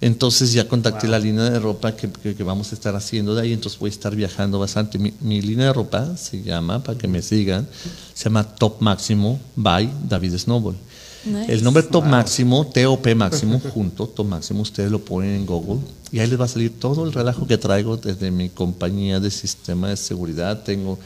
Entonces 0.01 0.53
ya 0.53 0.67
contacté 0.67 1.09
la 1.09 1.19
línea 1.19 1.45
de 1.45 1.59
ropa 1.59 1.95
que, 1.95 2.09
que, 2.11 2.43
vamos 2.43 2.73
a 2.73 2.75
estar 2.75 2.97
haciendo 2.97 3.35
de 3.35 3.43
ahí, 3.43 3.53
entonces 3.53 3.79
voy 3.79 3.89
a 3.89 3.93
estar 3.93 4.17
viajando 4.17 4.59
bastante. 4.59 4.99
Mi, 4.99 5.13
mi, 5.21 5.41
línea 5.43 5.67
de 5.67 5.73
ropa 5.73 6.17
se 6.17 6.43
llama, 6.43 6.83
para 6.83 6.99
que 6.99 7.07
me 7.07 7.23
sigan, 7.23 7.69
se 8.15 8.25
llama 8.25 8.45
Top 8.45 8.81
Máximo 8.81 9.41
by 9.57 9.91
David 10.09 10.39
Snowball. 10.39 10.77
El 11.25 11.63
nombre 11.63 11.85
Top 11.85 12.05
Máximo, 12.05 12.67
TOP 12.67 13.15
Máximo, 13.15 13.61
junto, 13.75 14.09
Top 14.09 14.27
Máximo, 14.27 14.63
ustedes 14.63 14.91
lo 14.91 14.99
ponen 14.99 15.37
en 15.37 15.47
Google 15.47 15.81
y 16.11 16.19
ahí 16.19 16.27
les 16.27 16.41
va 16.41 16.47
a 16.47 16.49
salir 16.49 16.79
todo 16.79 17.05
el 17.05 17.13
relajo 17.13 17.47
que 17.47 17.59
traigo 17.59 17.97
desde 17.97 18.31
mi 18.31 18.49
compañía 18.49 19.21
de 19.21 19.31
sistema 19.31 19.89
de 19.89 19.97
seguridad. 19.97 20.63
Tengo 20.65 20.99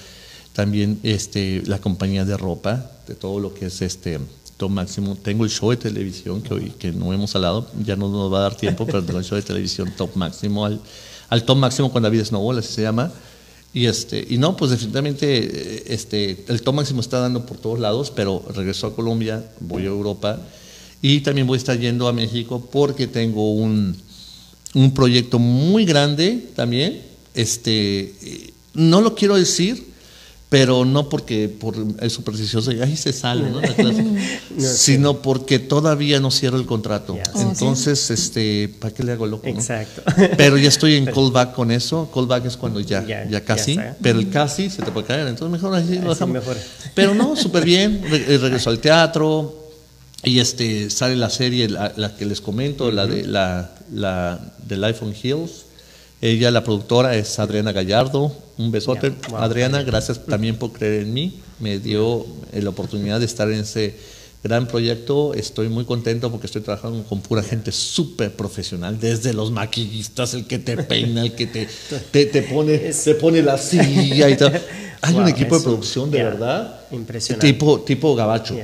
también 0.55 0.99
este, 1.03 1.63
la 1.67 1.79
compañía 1.79 2.25
de 2.25 2.37
ropa, 2.37 2.91
de 3.07 3.15
todo 3.15 3.41
lo 3.41 3.53
que 3.53 3.67
es 3.67 3.83
este 3.83 4.19
Top 4.57 4.71
Máximo. 4.71 5.17
Tengo 5.17 5.45
el 5.45 5.51
show 5.51 5.71
de 5.71 5.77
televisión 5.77 6.41
que 6.41 6.55
hoy 6.55 6.71
que 6.79 6.93
no 6.93 7.13
hemos 7.13 7.35
hablado, 7.37 7.67
ya 7.85 7.95
no 7.95 8.09
nos 8.09 8.33
va 8.33 8.39
a 8.39 8.43
dar 8.43 8.57
tiempo, 8.57 8.87
pero 8.87 9.05
tengo 9.05 9.19
el 9.19 9.25
show 9.25 9.37
de 9.37 9.43
televisión 9.43 9.93
Top 9.97 10.17
Máximo, 10.17 10.65
al, 10.65 10.81
al 11.29 11.45
Top 11.45 11.59
Máximo 11.59 11.93
con 11.93 12.03
David 12.03 12.25
Snowball, 12.25 12.59
así 12.59 12.73
se 12.73 12.83
llama. 12.83 13.13
Y, 13.77 13.89
este, 13.89 14.27
y 14.31 14.39
no, 14.39 14.57
pues 14.57 14.71
definitivamente 14.71 15.93
este, 15.93 16.47
el 16.49 16.63
top 16.63 16.77
máximo 16.77 17.03
está 17.03 17.21
dando 17.21 17.45
por 17.45 17.59
todos 17.59 17.79
lados, 17.79 18.11
pero 18.11 18.43
regreso 18.55 18.87
a 18.87 18.97
Colombia, 18.97 19.45
voy 19.61 19.83
a 19.83 19.89
Europa 19.89 20.41
y 21.03 21.21
también 21.21 21.47
voy 21.47 21.57
a 21.57 21.59
estar 21.59 21.79
yendo 21.79 22.09
a 22.09 22.15
México 22.15 22.67
porque 22.73 23.07
tengo 23.07 23.53
un, 23.53 23.95
un 24.73 24.95
proyecto 24.95 25.39
muy 25.39 25.85
grande 25.85 26.49
también. 26.57 27.03
Este, 27.35 28.15
no 28.73 29.03
lo 29.03 29.15
quiero 29.15 29.37
decir, 29.37 29.87
pero 30.59 30.87
no 30.87 31.11
porque 31.11 31.51
por, 31.51 31.75
es 32.01 32.15
supersticioso 32.15 32.73
y 32.73 32.81
ahí 32.81 32.97
se 32.97 33.13
sale, 33.13 33.51
¿no? 33.51 33.61
La 33.61 33.75
clase, 33.75 34.03
sino 34.59 35.21
porque 35.21 35.59
todavía 35.59 36.19
no 36.19 36.31
cierro 36.31 36.57
el 36.57 36.65
contrato. 36.65 37.19
Oh, 37.35 37.41
Entonces, 37.43 38.11
este, 38.11 38.71
¿para 38.81 38.95
qué 38.95 39.03
le 39.03 39.13
hago 39.13 39.27
loco? 39.27 39.47
no? 39.47 39.53
Exacto. 39.53 40.01
Pero 40.39 40.57
ya 40.57 40.71
estoy 40.71 40.95
en 40.95 41.05
callback 41.05 41.53
con 41.53 41.71
eso. 41.71 42.11
Callback 42.11 42.47
es 42.47 42.57
cuando 42.57 42.81
ya, 42.81 43.05
Ya, 43.05 43.45
casi, 43.45 43.79
pero 44.01 44.19
el 44.19 44.31
casi 44.31 44.71
se 44.71 44.81
te 44.83 44.91
puede 44.91 45.07
caer. 45.07 45.29
Entonces 45.29 45.53
mejor 45.53 45.77
así 45.77 45.99
lo 45.99 46.09
dejamos. 46.15 46.33
mejor. 46.33 46.57
Pero 46.95 47.15
no, 47.15 47.37
súper 47.37 47.63
bien. 47.63 48.01
Re- 48.09 48.25
eh, 48.35 48.39
regreso 48.39 48.71
al 48.71 48.79
teatro 48.79 49.63
y 50.25 50.39
este 50.39 50.89
sale 50.89 51.17
la 51.17 51.29
serie, 51.29 51.69
la, 51.69 51.93
la 51.97 52.17
que 52.17 52.25
les 52.25 52.41
comento, 52.41 52.91
la 52.91 53.07
de 53.07 53.27
la, 53.27 53.75
la 53.93 54.41
de 54.67 54.79
Life 54.79 55.05
on 55.05 55.13
Hills. 55.23 55.66
Ella, 56.21 56.51
la 56.51 56.65
productora, 56.65 57.17
es 57.17 57.39
Adriana 57.39 57.73
Gallardo. 57.73 58.33
Un 58.59 58.71
besote. 58.71 59.11
Wow. 59.29 59.39
Adriana, 59.39 59.83
gracias 59.83 60.25
también 60.25 60.57
por 60.57 60.73
creer 60.73 61.03
en 61.03 61.13
mí. 61.13 61.41
Me 61.61 61.79
dio 61.79 62.27
eh, 62.53 62.63
la 62.63 62.71
oportunidad 62.71 63.21
de 63.21 63.27
estar 63.27 63.51
en 63.51 63.61
ese 63.61 63.95
gran 64.43 64.67
proyecto. 64.67 65.35
Estoy 65.35 65.69
muy 65.69 65.85
contento 65.85 66.31
porque 66.31 66.47
estoy 66.47 66.63
trabajando 66.63 67.03
con 67.05 67.21
pura 67.21 67.43
gente 67.43 67.71
súper 67.73 68.33
profesional, 68.33 68.99
desde 68.99 69.35
los 69.35 69.51
maquillistas, 69.51 70.35
el 70.35 70.47
que 70.47 70.59
te 70.59 70.77
peina, 70.79 71.23
el 71.23 71.35
que 71.35 71.47
te, 71.47 71.69
te, 72.11 72.27
te 72.27 72.43
pone, 72.43 72.79
te 72.79 73.15
pone 73.15 73.43
la 73.43 73.59
silla 73.59 74.31
y. 74.31 74.37
Hay 75.03 75.15
un 75.15 75.29
equipo 75.29 75.59
de 75.59 75.63
producción, 75.63 76.11
de 76.11 76.23
verdad. 76.23 76.81
impresionante. 76.91 77.47
Tipo, 77.47 77.81
tipo 77.81 78.15
gabacho. 78.15 78.57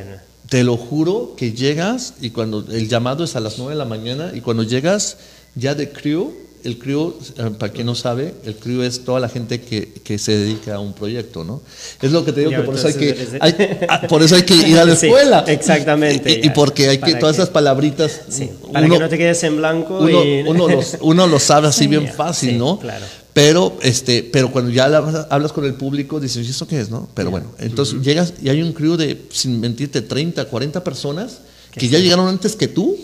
Te 0.49 0.65
lo 0.65 0.77
juro 0.77 1.35
que 1.37 1.53
llegas 1.53 2.15
y 2.21 2.31
cuando 2.31 2.67
el 2.71 2.89
llamado 2.89 3.25
es 3.25 3.37
a 3.37 3.41
las 3.41 3.59
9 3.59 3.73
de 3.73 3.79
la 3.79 3.85
mañana 3.85 4.33
y 4.35 4.41
cuando 4.41 4.63
llegas 4.63 5.19
ya 5.55 5.75
de 5.75 5.91
crew, 5.91 6.35
el 6.65 6.79
crew, 6.79 7.15
eh, 7.39 7.51
para 7.59 7.73
quien 7.73 7.87
no 7.87 7.95
sabe, 7.95 8.35
el 8.45 8.55
crew 8.57 8.83
es 8.83 9.05
toda 9.05 9.21
la 9.21 9.29
gente 9.29 9.61
que, 9.61 9.93
que 10.05 10.19
se 10.19 10.37
dedica 10.37 10.77
a 10.77 10.79
un 10.81 10.93
proyecto, 10.93 11.45
¿no? 11.45 11.61
Es 12.01 12.13
lo 12.13 12.25
que 12.25 12.33
te 12.33 12.41
digo 12.41 12.53
Ya, 12.53 12.59
que 12.59 12.63
por 12.65 12.75
eso 12.77 12.87
hay 12.89 12.95
que, 12.95 13.09
entonces 13.11 13.39
hay- 13.41 13.55
ah, 13.89 14.01
por 14.09 14.23
eso 14.23 14.37
hay 14.37 14.43
que 14.43 14.55
ir 14.55 14.79
a 14.79 14.85
la 14.85 14.95
Sí, 14.97 15.07
escuela. 15.07 15.45
exactamente, 15.49 16.41
Y, 16.43 16.51
porque 16.51 16.89
hay 16.89 16.99
que, 16.99 17.15
todas 17.17 17.37
esas 17.37 17.49
palabritas, 17.51 18.21
Sí, 18.29 18.51
para 18.73 18.87
uno- 18.87 18.95
que 18.95 19.01
no 19.01 19.09
te 19.09 19.19
quedes 19.19 19.43
en 19.45 19.57
blanco 19.57 19.99
uno, 19.99 20.25
y... 20.25 20.43
uno 20.47 20.69
los, 20.69 20.97
uno 21.01 21.27
lo 21.27 21.39
sabe 21.39 21.69
así 21.69 21.87
bien 21.87 22.09
fácil, 22.09 22.51
sí, 22.51 22.57
¿no? 22.59 22.79
claro. 22.79 23.05
Pero, 23.33 23.79
este, 23.81 24.23
pero 24.31 24.53
cuando 24.53 24.71
ya 24.71 24.85
hablas, 24.85 25.27
hablas 25.31 25.53
con 25.53 25.65
el 25.65 25.73
público, 25.75 26.21
dices, 26.21 26.47
¿y 26.47 26.51
eso 26.51 26.67
qué 26.69 26.79
es, 26.81 26.91
no? 26.91 27.09
Pero 27.15 27.31
bueno, 27.31 27.47
entonces 27.59 28.03
llegas 28.03 28.35
y 28.43 28.51
hay 28.51 28.61
un 28.61 28.75
crew 28.75 28.97
de, 28.97 29.23
sin 29.31 29.59
mentirte, 29.59 30.03
30, 30.03 30.45
40 30.45 30.85
personas 30.85 31.39
que 31.71 31.89
ya 31.89 31.99
llegaron 31.99 32.29
antes 32.29 32.55
que 32.57 32.69
tú, 32.69 32.95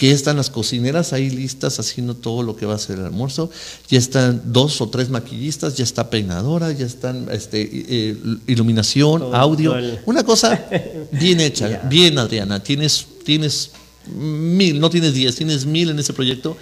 que 0.00 0.08
ya 0.08 0.14
están 0.14 0.38
las 0.38 0.48
cocineras 0.48 1.12
ahí 1.12 1.28
listas 1.28 1.78
haciendo 1.78 2.14
todo 2.16 2.42
lo 2.42 2.56
que 2.56 2.64
va 2.64 2.74
a 2.74 2.78
ser 2.78 2.98
el 2.98 3.04
almuerzo, 3.04 3.50
ya 3.90 3.98
están 3.98 4.40
dos 4.46 4.80
o 4.80 4.88
tres 4.88 5.10
maquillistas, 5.10 5.76
ya 5.76 5.84
está 5.84 6.08
peinadora, 6.08 6.72
ya 6.72 6.86
están 6.86 7.28
este, 7.30 7.68
eh, 7.70 8.16
iluminación, 8.46 9.20
Todo- 9.20 9.36
audio, 9.36 9.70
todo 9.72 9.78
el- 9.78 9.98
una 10.06 10.24
cosa 10.24 10.58
bien 11.12 11.38
hecha, 11.40 11.82
bien 11.90 12.18
Adriana, 12.18 12.62
tienes, 12.62 13.04
tienes 13.26 13.72
mil, 14.06 14.80
no 14.80 14.88
tienes 14.88 15.12
diez, 15.12 15.36
tienes 15.36 15.66
mil 15.66 15.90
en 15.90 15.98
ese 15.98 16.14
proyecto 16.14 16.56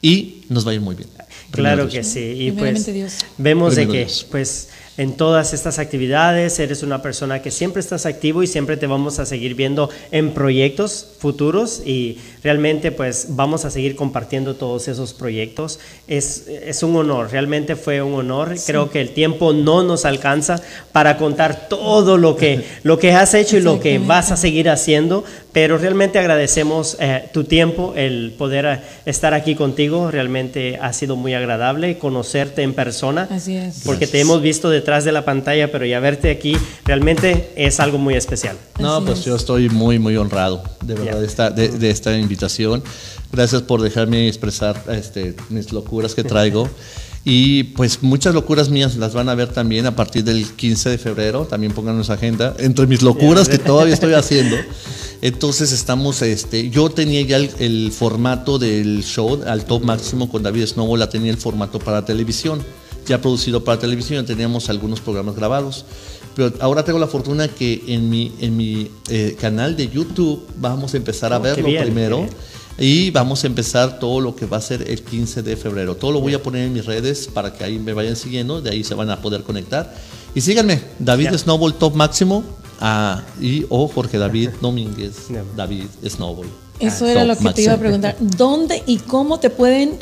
y 0.00 0.44
nos 0.48 0.66
va 0.66 0.70
a 0.70 0.74
ir 0.74 0.80
muy 0.80 0.94
bien. 0.94 1.10
Claro 1.10 1.28
Primero 1.50 1.86
que 1.88 1.92
Dios. 2.00 2.06
sí. 2.06 2.20
Y 2.20 2.52
pues 2.52 2.86
Dios. 2.86 3.12
vemos 3.36 3.76
de 3.76 3.86
que 3.86 3.98
Dios. 3.98 4.26
pues 4.30 4.68
en 4.98 5.12
todas 5.12 5.54
estas 5.54 5.78
actividades 5.78 6.58
eres 6.58 6.82
una 6.82 7.00
persona 7.00 7.40
que 7.40 7.52
siempre 7.52 7.78
estás 7.80 8.04
activo 8.04 8.42
y 8.42 8.48
siempre 8.48 8.76
te 8.76 8.88
vamos 8.88 9.20
a 9.20 9.26
seguir 9.26 9.54
viendo 9.54 9.88
en 10.10 10.34
proyectos 10.34 11.06
futuros 11.20 11.80
y 11.86 12.18
realmente 12.42 12.90
pues 12.90 13.28
vamos 13.30 13.64
a 13.64 13.70
seguir 13.70 13.94
compartiendo 13.94 14.56
todos 14.56 14.88
esos 14.88 15.14
proyectos. 15.14 15.78
Es, 16.08 16.48
es 16.48 16.82
un 16.82 16.96
honor, 16.96 17.30
realmente 17.30 17.76
fue 17.76 18.02
un 18.02 18.14
honor. 18.14 18.56
Creo 18.66 18.90
que 18.90 19.00
el 19.00 19.10
tiempo 19.10 19.52
no 19.52 19.84
nos 19.84 20.04
alcanza 20.04 20.60
para 20.90 21.16
contar 21.16 21.68
todo 21.68 22.16
lo 22.16 22.36
que, 22.36 22.64
lo 22.82 22.98
que 22.98 23.12
has 23.12 23.34
hecho 23.34 23.56
y 23.56 23.60
lo 23.60 23.78
que 23.78 24.00
vas 24.00 24.32
a 24.32 24.36
seguir 24.36 24.68
haciendo, 24.68 25.22
pero 25.52 25.78
realmente 25.78 26.18
agradecemos 26.18 26.96
eh, 27.00 27.28
tu 27.32 27.44
tiempo, 27.44 27.94
el 27.96 28.34
poder 28.36 28.66
eh, 28.66 28.80
estar 29.06 29.34
aquí 29.34 29.54
contigo. 29.54 30.10
Realmente 30.10 30.78
ha 30.80 30.92
sido 30.92 31.16
muy 31.16 31.34
agradable 31.34 31.98
conocerte 31.98 32.62
en 32.62 32.74
persona. 32.74 33.26
Así 33.30 33.56
es. 33.56 33.82
Porque 33.84 34.06
te 34.06 34.20
hemos 34.20 34.42
visto 34.42 34.68
detrás 34.70 35.04
de 35.04 35.12
la 35.12 35.24
pantalla, 35.24 35.72
pero 35.72 35.86
ya 35.86 36.00
verte 36.00 36.30
aquí 36.30 36.56
realmente 36.84 37.50
es 37.56 37.80
algo 37.80 37.98
muy 37.98 38.14
especial. 38.14 38.56
No, 38.78 38.96
Así 38.96 39.06
pues 39.06 39.18
es. 39.20 39.24
yo 39.24 39.36
estoy 39.36 39.68
muy, 39.68 39.98
muy 39.98 40.16
honrado, 40.16 40.62
de 40.84 40.94
verdad, 40.94 41.12
Ya. 41.14 41.18
de, 41.20 41.26
esta, 41.26 41.50
de, 41.50 41.68
de 41.70 41.90
esta 41.90 42.16
invitación. 42.16 42.82
Gracias 43.32 43.62
por 43.62 43.80
dejarme 43.82 44.28
expresar 44.28 44.82
este, 44.90 45.34
mis 45.48 45.72
locuras 45.72 46.14
que 46.14 46.24
traigo. 46.24 46.68
Y 47.30 47.64
pues 47.64 48.02
muchas 48.02 48.34
locuras 48.34 48.70
mías 48.70 48.96
las 48.96 49.12
van 49.12 49.28
a 49.28 49.34
ver 49.34 49.48
también 49.48 49.84
a 49.84 49.94
partir 49.94 50.24
del 50.24 50.46
15 50.46 50.88
de 50.88 50.96
febrero. 50.98 51.44
También 51.44 51.72
pónganlo 51.72 52.00
en 52.00 52.04
su 52.06 52.12
agenda. 52.12 52.56
Entre 52.58 52.86
mis 52.86 53.02
locuras 53.02 53.50
que 53.50 53.58
todavía 53.58 53.92
estoy 53.92 54.14
haciendo. 54.14 54.56
Entonces 55.20 55.72
estamos, 55.72 56.22
este, 56.22 56.70
yo 56.70 56.88
tenía 56.88 57.20
ya 57.22 57.36
el, 57.36 57.50
el 57.58 57.92
formato 57.92 58.58
del 58.58 59.04
show 59.04 59.42
al 59.46 59.66
top 59.66 59.84
máximo 59.84 60.30
con 60.30 60.42
David 60.42 60.66
Snowball, 60.68 61.00
la 61.00 61.10
tenía 61.10 61.30
el 61.30 61.36
formato 61.36 61.78
para 61.80 62.04
televisión, 62.04 62.62
ya 63.06 63.20
producido 63.20 63.62
para 63.62 63.78
televisión, 63.78 64.24
teníamos 64.24 64.70
algunos 64.70 65.00
programas 65.00 65.34
grabados. 65.34 65.84
Pero 66.36 66.52
ahora 66.60 66.84
tengo 66.84 67.00
la 67.00 67.08
fortuna 67.08 67.48
que 67.48 67.82
en 67.88 68.08
mi, 68.08 68.32
en 68.40 68.56
mi 68.56 68.90
eh, 69.10 69.36
canal 69.40 69.76
de 69.76 69.88
YouTube 69.88 70.40
vamos 70.60 70.94
a 70.94 70.96
empezar 70.96 71.32
a 71.32 71.38
Oh, 71.38 71.42
verlo 71.42 71.66
bien, 71.66 71.82
primero. 71.82 72.18
bien. 72.18 72.30
Y 72.78 73.10
vamos 73.10 73.42
a 73.42 73.48
empezar 73.48 73.98
todo 73.98 74.20
lo 74.20 74.36
que 74.36 74.46
va 74.46 74.58
a 74.58 74.60
ser 74.60 74.88
el 74.88 75.02
15 75.02 75.42
de 75.42 75.56
febrero. 75.56 75.96
Todo 75.96 76.12
lo 76.12 76.20
voy 76.20 76.34
a 76.34 76.42
poner 76.42 76.64
en 76.64 76.72
mis 76.72 76.86
redes 76.86 77.28
para 77.32 77.52
que 77.52 77.64
ahí 77.64 77.78
me 77.78 77.92
vayan 77.92 78.14
siguiendo, 78.14 78.60
de 78.60 78.70
ahí 78.70 78.84
se 78.84 78.94
van 78.94 79.10
a 79.10 79.20
poder 79.20 79.42
conectar. 79.42 79.92
Y 80.34 80.40
síganme, 80.40 80.80
David. 81.00 81.34
Snowball 81.36 81.74
Top 81.74 81.96
Máximo 81.96 82.44
ah, 82.80 83.22
y 83.40 83.66
o 83.68 83.88
Jorge 83.88 84.16
David 84.18 84.50
Domínguez. 84.60 85.26
David 85.56 85.86
Snowball. 86.06 86.46
Eso 86.78 87.06
era 87.06 87.22
Top 87.22 87.28
lo 87.28 87.36
que 87.36 87.54
te 87.54 87.62
iba 87.62 87.72
a 87.72 87.78
preguntar. 87.78 88.16
¿Dónde 88.20 88.80
y 88.86 88.98
cómo 88.98 89.40
te 89.40 89.50
pueden 89.50 89.98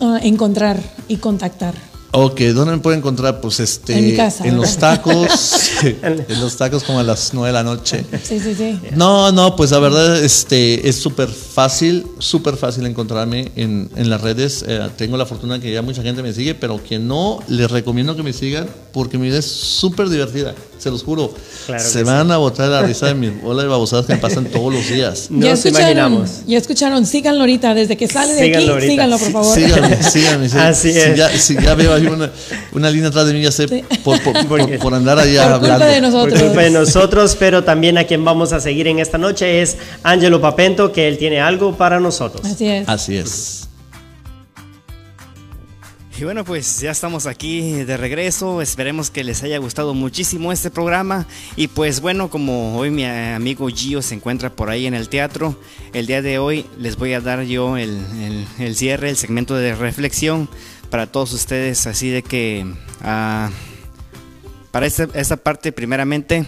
ah, 0.00 0.18
encontrar 0.22 0.78
y 1.08 1.16
contactar? 1.16 1.87
Ok, 2.10 2.40
¿dónde 2.54 2.72
me 2.72 2.78
pueden 2.78 3.00
encontrar? 3.00 3.40
Pues 3.40 3.60
este, 3.60 3.98
En 3.98 4.06
mi 4.06 4.16
casa, 4.16 4.46
en 4.46 4.56
los 4.56 4.78
tacos, 4.78 5.70
en 5.82 6.40
los 6.40 6.56
tacos 6.56 6.82
como 6.82 7.00
a 7.00 7.02
las 7.02 7.34
9 7.34 7.48
de 7.48 7.52
la 7.52 7.62
noche. 7.62 8.04
Sí, 8.22 8.40
sí, 8.40 8.54
sí. 8.54 8.78
No, 8.96 9.30
no, 9.30 9.56
pues 9.56 9.72
la 9.72 9.78
verdad 9.78 10.22
este, 10.24 10.88
es 10.88 10.96
súper 10.96 11.28
fácil, 11.28 12.06
súper 12.18 12.56
fácil 12.56 12.86
encontrarme 12.86 13.52
en, 13.56 13.90
en 13.94 14.08
las 14.08 14.22
redes. 14.22 14.64
Eh, 14.66 14.88
tengo 14.96 15.18
la 15.18 15.26
fortuna 15.26 15.60
que 15.60 15.70
ya 15.70 15.82
mucha 15.82 16.02
gente 16.02 16.22
me 16.22 16.32
sigue, 16.32 16.54
pero 16.54 16.78
quien 16.78 17.06
no, 17.06 17.40
les 17.46 17.70
recomiendo 17.70 18.16
que 18.16 18.22
me 18.22 18.32
sigan 18.32 18.68
porque 18.92 19.18
mi 19.18 19.28
vida 19.28 19.38
es 19.38 19.46
súper 19.46 20.08
divertida, 20.08 20.54
se 20.78 20.90
los 20.90 21.02
juro. 21.02 21.32
Claro 21.66 21.84
se 21.84 22.02
van 22.02 22.30
a 22.32 22.38
botar 22.38 22.66
la 22.68 22.80
risa 22.82 23.06
de 23.08 23.14
mis 23.14 23.42
bolas 23.42 23.64
de 23.64 23.68
babosadas 23.68 24.06
que 24.06 24.14
me 24.14 24.18
pasan 24.18 24.46
todos 24.46 24.72
los 24.72 24.88
días. 24.88 25.26
Nos 25.30 25.66
imaginamos. 25.66 26.30
ya 26.46 26.56
escucharon, 26.56 27.04
síganlo 27.04 27.40
ahorita, 27.40 27.74
desde 27.74 27.96
que 27.98 28.08
sale 28.08 28.32
de 28.32 28.44
Síganlo 28.44 28.62
aquí, 28.62 28.70
ahorita. 28.72 28.90
síganlo 28.92 29.18
por 29.18 29.32
favor. 29.32 29.54
Síganme, 29.54 30.02
síganme. 30.10 30.48
sí. 30.48 30.56
Así 30.58 30.92
si 30.92 30.98
es. 30.98 31.16
Ya, 31.16 31.28
si 31.38 31.54
ya 31.60 31.74
veo 31.74 31.92
ahí 31.94 32.06
una, 32.06 32.30
una 32.72 32.90
línea 32.90 33.08
atrás 33.10 33.26
de 33.26 33.34
mí, 33.34 33.42
ya 33.42 33.52
sé, 33.52 33.68
Sí. 33.68 33.84
por, 34.02 34.18
por- 34.22 34.46
por- 34.48 34.78
por 34.78 34.94
andar 34.94 35.18
allá 35.18 35.42
Por 35.50 35.58
culpa 35.60 35.74
hablando. 35.74 35.94
de 35.94 36.00
nosotros. 36.00 36.38
Por 36.38 36.48
culpa 36.48 36.62
de 36.62 36.70
nosotros, 36.70 37.36
pero 37.38 37.64
también 37.64 37.98
a 37.98 38.04
quien 38.04 38.24
vamos 38.24 38.52
a 38.54 38.60
seguir 38.60 38.86
en 38.88 38.98
esta 38.98 39.18
noche 39.18 39.60
es 39.60 39.76
Angelo 40.02 40.40
Papento, 40.40 40.90
que 40.92 41.06
él 41.08 41.18
tiene 41.18 41.40
algo 41.40 41.76
para 41.76 42.00
nosotros. 42.00 42.46
Así 42.46 42.66
es. 42.66 42.88
Así 42.88 43.16
es. 43.18 43.67
Y 46.18 46.24
bueno, 46.24 46.44
pues 46.44 46.80
ya 46.80 46.90
estamos 46.90 47.26
aquí 47.26 47.84
de 47.84 47.96
regreso. 47.96 48.60
Esperemos 48.60 49.08
que 49.10 49.22
les 49.22 49.44
haya 49.44 49.58
gustado 49.58 49.94
muchísimo 49.94 50.50
este 50.50 50.68
programa. 50.68 51.28
Y 51.54 51.68
pues 51.68 52.00
bueno, 52.00 52.28
como 52.28 52.76
hoy 52.76 52.90
mi 52.90 53.04
amigo 53.04 53.68
Gio 53.68 54.02
se 54.02 54.16
encuentra 54.16 54.50
por 54.50 54.68
ahí 54.68 54.86
en 54.86 54.94
el 54.94 55.08
teatro, 55.08 55.60
el 55.92 56.06
día 56.06 56.20
de 56.20 56.40
hoy 56.40 56.66
les 56.76 56.96
voy 56.96 57.12
a 57.12 57.20
dar 57.20 57.42
yo 57.44 57.76
el, 57.76 58.04
el- 58.58 58.74
cierre, 58.74 59.10
el 59.10 59.16
segmento 59.16 59.54
de 59.54 59.76
reflexión 59.76 60.48
para 60.90 61.06
todos 61.06 61.32
ustedes. 61.32 61.86
Así 61.86 62.08
de 62.10 62.24
que 62.24 62.66
ah, 63.00 63.50
para 64.72 64.86
esta, 64.86 65.06
esta 65.14 65.36
parte, 65.36 65.70
primeramente, 65.70 66.46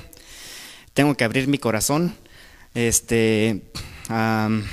tengo 0.94 1.14
que 1.16 1.22
abrir 1.22 1.46
mi 1.46 1.58
corazón. 1.58 2.16
Este. 2.74 3.62
am, 4.08 4.64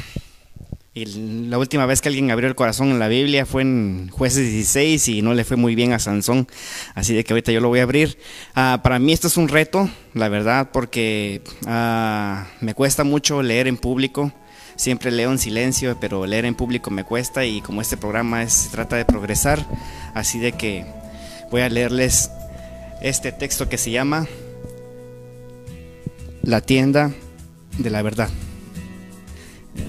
y 1.02 1.48
la 1.50 1.58
última 1.58 1.86
vez 1.86 2.02
que 2.02 2.10
alguien 2.10 2.32
abrió 2.32 2.48
el 2.50 2.56
corazón 2.56 2.90
en 2.90 3.00
la 3.00 3.08
Biblia 3.08 3.46
fue 3.46 3.62
en 3.62 4.10
Jueces 4.10 4.50
16 4.52 5.08
y 5.10 5.22
no 5.22 5.34
le 5.34 5.44
fue 5.44 5.58
muy 5.58 5.76
bien 5.76 5.94
a 5.94 6.00
Sansón. 6.00 6.48
Así 6.96 7.14
de 7.14 7.24
que 7.24 7.34
ahorita 7.34 7.52
yo 7.52 7.60
lo 7.60 7.68
voy 7.70 7.80
a 7.80 7.84
abrir. 7.84 8.18
Ah, 8.56 8.80
para 8.84 8.98
mí 9.00 9.14
esto 9.14 9.28
es 9.28 9.38
un 9.38 9.48
reto, 9.48 9.90
la 10.14 10.28
verdad, 10.30 10.70
porque 10.74 11.42
ah, 11.66 12.48
me 12.62 12.74
cuesta 12.74 13.04
mucho 13.04 13.44
leer 13.44 13.68
en 13.68 13.78
público. 13.78 14.34
Siempre 14.76 15.12
leo 15.12 15.32
en 15.32 15.40
silencio, 15.40 15.98
pero 16.00 16.26
leer 16.26 16.46
en 16.46 16.56
público 16.56 16.90
me 16.92 17.04
cuesta 17.04 17.46
y 17.46 17.62
como 17.62 17.82
este 17.82 17.98
programa 17.98 18.44
es- 18.44 18.54
se 18.54 18.70
trata 18.70 18.96
de 18.96 19.06
progresar, 19.06 19.66
así 20.14 20.40
de 20.40 20.52
que 20.54 20.86
voy 21.52 21.62
a 21.62 21.70
leerles 21.70 22.30
este 23.02 23.32
texto 23.32 23.70
que 23.70 23.78
se 23.78 23.92
llama 23.92 24.28
La 26.44 26.62
tienda 26.62 27.12
de 27.78 27.90
la 27.90 28.02
verdad. 28.02 28.30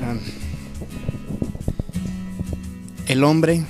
Ah, 0.02 0.14
el 3.08 3.24
hombre 3.24 3.62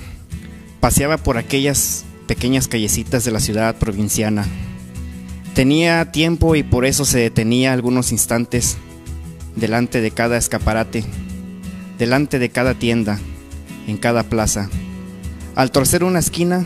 paseaba 0.79 1.17
por 1.17 1.37
aquellas 1.37 2.05
pequeñas 2.27 2.67
callecitas 2.67 3.25
de 3.25 3.31
la 3.31 3.39
ciudad 3.39 3.75
provinciana, 3.77 4.45
Tenía 5.59 6.09
tiempo 6.11 6.55
y 6.55 6.63
por 6.63 6.85
eso 6.85 7.03
se 7.03 7.19
detenía 7.19 7.73
algunos 7.73 8.13
instantes 8.13 8.77
delante 9.57 9.99
de 9.99 10.11
cada 10.11 10.37
escaparate, 10.37 11.03
delante 11.97 12.39
de 12.39 12.49
cada 12.49 12.75
tienda, 12.75 13.19
en 13.85 13.97
cada 13.97 14.23
plaza. 14.23 14.69
Al 15.55 15.71
torcer 15.71 16.05
una 16.05 16.19
esquina, 16.19 16.65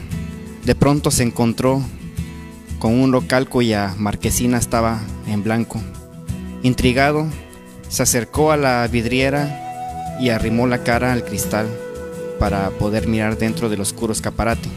de 0.64 0.76
pronto 0.76 1.10
se 1.10 1.24
encontró 1.24 1.82
con 2.78 2.94
un 2.94 3.10
local 3.12 3.50
cuya 3.50 3.96
marquesina 3.98 4.60
estaba 4.60 5.02
en 5.28 5.42
blanco. 5.42 5.82
Intrigado, 6.62 7.26
se 7.90 8.04
acercó 8.04 8.52
a 8.52 8.58
la 8.58 8.88
vidriera 8.88 10.18
y 10.22 10.30
arrimó 10.30 10.68
la 10.68 10.84
cara 10.84 11.14
al 11.14 11.26
cristal 11.26 11.68
para 12.44 12.72
poder 12.72 13.08
mirar 13.08 13.38
dentro 13.38 13.70
del 13.70 13.80
oscuro 13.80 14.12
escaparate. 14.12 14.68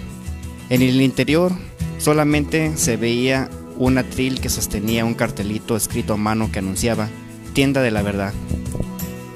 En 0.70 0.82
el 0.82 1.02
interior 1.02 1.50
solamente 1.98 2.76
se 2.76 2.96
veía 2.96 3.50
un 3.76 3.98
atril 3.98 4.40
que 4.40 4.50
sostenía 4.50 5.04
un 5.04 5.14
cartelito 5.14 5.74
escrito 5.74 6.12
a 6.12 6.16
mano 6.16 6.52
que 6.52 6.60
anunciaba 6.60 7.08
Tienda 7.54 7.82
de 7.82 7.90
la 7.90 8.02
Verdad. 8.02 8.32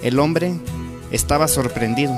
El 0.05 0.21
hombre 0.21 0.55
estaba 1.11 1.49
sorprendido. 1.49 2.17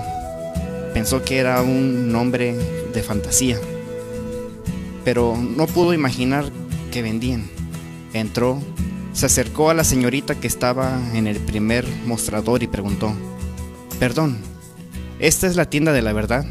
Pensó 0.93 1.22
que 1.22 1.39
era 1.39 1.62
un 1.62 2.12
nombre 2.12 2.59
de 2.93 3.02
fantasía, 3.02 3.59
pero 5.06 5.34
no 5.34 5.66
pudo 5.66 5.94
imaginar 5.94 6.44
que 6.90 7.01
vendían. 7.01 7.48
Entró, 8.12 8.60
se 9.14 9.24
acercó 9.24 9.70
a 9.70 9.74
la 9.74 9.82
señorita 9.82 10.34
que 10.34 10.47
estaba 10.47 11.01
en 11.14 11.26
el 11.26 11.39
primer 11.39 11.86
mostrador 12.05 12.62
y 12.62 12.66
preguntó, 12.66 13.14
Perdón, 13.98 14.51
¿esta 15.22 15.46
es 15.46 15.56
la 15.56 15.70
tienda 15.70 15.92
de 15.92 16.02
la 16.02 16.12
verdad? 16.12 16.44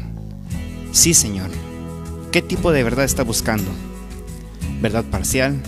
Sí, 0.90 1.14
señor. 1.14 1.50
¿Qué 2.32 2.42
tipo 2.42 2.72
de 2.72 2.82
verdad 2.82 3.04
está 3.04 3.22
buscando? 3.22 3.70
verdad 4.82 5.04
parcial, 5.04 5.62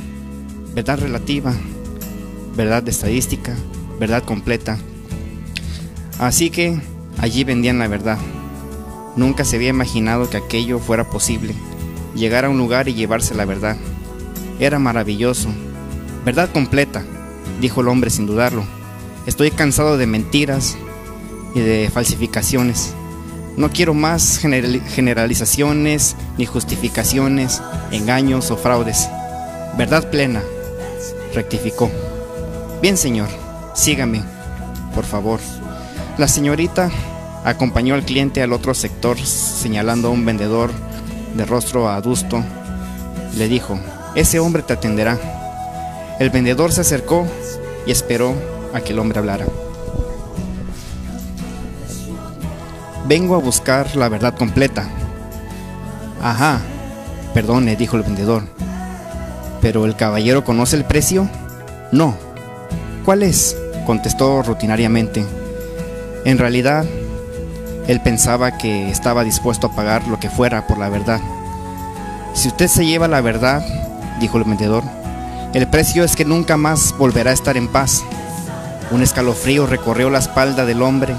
verdad 0.75 0.99
relativa, 0.99 1.55
verdad 2.57 2.87
estadística, 2.89 3.55
verdad 4.01 4.25
completa. 4.25 4.77
Así 6.19 6.51
que 6.51 6.81
allí 7.19 7.45
vendían 7.45 7.79
la 7.79 7.87
verdad. 7.87 8.19
Nunca 9.15 9.45
se 9.45 9.57
había 9.57 9.69
imaginado 9.69 10.29
que 10.29 10.37
aquello 10.37 10.81
fuera 10.81 11.09
posible, 11.09 11.55
llegar 12.17 12.45
a 12.45 12.51
un 12.51 12.59
lugar 12.59 12.89
y 12.89 12.95
llevarse 12.95 13.37
la 13.37 13.45
verdad. 13.45 13.77
Era 14.59 14.81
maravilloso. 14.81 15.49
Verdad 16.25 16.51
completa, 16.53 17.05
dijo 17.61 17.81
el 17.81 17.89
hombre 17.89 18.11
sin 18.11 18.27
dudarlo. 18.27 18.65
Estoy 19.27 19.53
cansado 19.53 19.97
de 19.97 20.09
mentiras 20.09 20.77
y 21.55 21.61
de 21.61 21.91
falsificaciones. 21.93 22.95
No 23.57 23.71
quiero 23.71 23.95
más 23.95 24.39
generalizaciones 24.39 26.17
ni 26.37 26.45
justificaciones, 26.45 27.63
engaños 27.93 28.51
o 28.51 28.57
fraudes. 28.57 29.09
Verdad 29.79 30.11
plena, 30.11 30.43
rectificó. 31.33 31.91
Bien, 32.83 32.97
señor, 32.97 33.29
sígame, 33.75 34.23
por 34.95 35.05
favor. 35.05 35.41
La 36.19 36.29
señorita 36.29 36.91
acompañó 37.45 37.95
al 37.95 38.05
cliente 38.05 38.43
al 38.43 38.53
otro 38.53 38.75
sector 38.75 39.19
señalando 39.19 40.09
a 40.09 40.11
un 40.11 40.25
vendedor 40.25 40.71
de 41.37 41.45
rostro 41.45 41.89
adusto. 41.89 42.43
Le 43.37 43.49
dijo, 43.49 43.79
ese 44.15 44.41
hombre 44.41 44.63
te 44.63 44.73
atenderá. 44.73 45.19
El 46.19 46.31
vendedor 46.31 46.73
se 46.73 46.81
acercó 46.81 47.27
y 47.87 47.93
esperó 47.93 48.35
a 48.73 48.81
que 48.81 48.93
el 48.93 48.99
hombre 48.99 49.19
hablara. 49.19 49.47
Vengo 53.07 53.35
a 53.35 53.39
buscar 53.39 53.97
la 53.97 54.09
verdad 54.09 54.35
completa. 54.35 54.89
Ajá, 56.23 56.61
perdone, 57.35 57.77
dijo 57.77 57.97
el 57.97 58.03
vendedor. 58.03 58.45
¿Pero 59.61 59.85
el 59.85 59.95
caballero 59.95 60.43
conoce 60.43 60.77
el 60.77 60.87
precio? 60.87 61.29
No. 61.93 62.17
¿Cuál 63.05 63.23
es? 63.23 63.57
contestó 63.85 64.43
rutinariamente. 64.43 65.27
En 66.25 66.39
realidad, 66.39 66.87
él 67.87 68.01
pensaba 68.01 68.57
que 68.57 68.89
estaba 68.89 69.23
dispuesto 69.23 69.67
a 69.67 69.77
pagar 69.77 70.09
lo 70.09 70.19
que 70.19 70.31
fuera 70.31 70.67
por 70.67 70.79
la 70.79 70.89
verdad. 70.89 71.21
Si 72.33 72.49
usted 72.49 72.69
se 72.69 72.87
lleva 72.87 73.07
la 73.07 73.21
verdad, 73.21 73.63
dijo 74.19 74.39
el 74.39 74.45
vendedor, 74.45 74.83
el 75.53 75.67
precio 75.69 76.05
es 76.05 76.17
que 76.17 76.25
nunca 76.25 76.57
más 76.57 76.95
volverá 76.97 77.33
a 77.33 77.35
estar 77.35 77.59
en 77.59 77.69
paz. 77.69 78.03
Un 78.91 79.03
escalofrío 79.03 79.67
recorrió 79.67 80.09
la 80.09 80.21
espalda 80.21 80.65
del 80.65 80.81
hombre 80.81 81.15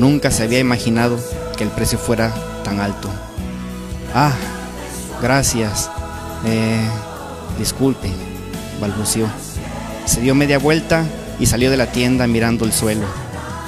Nunca 0.00 0.30
se 0.30 0.44
había 0.44 0.58
imaginado 0.58 1.18
que 1.58 1.64
el 1.64 1.68
precio 1.68 1.98
fuera 1.98 2.32
tan 2.64 2.80
alto. 2.80 3.10
Ah, 4.14 4.32
gracias. 5.20 5.90
Eh, 6.46 6.88
disculpe, 7.58 8.10
balbuceó. 8.80 9.26
Se 10.06 10.22
dio 10.22 10.34
media 10.34 10.58
vuelta 10.58 11.04
y 11.38 11.44
salió 11.44 11.70
de 11.70 11.76
la 11.76 11.92
tienda 11.92 12.26
mirando 12.26 12.64
el 12.64 12.72
suelo. 12.72 13.04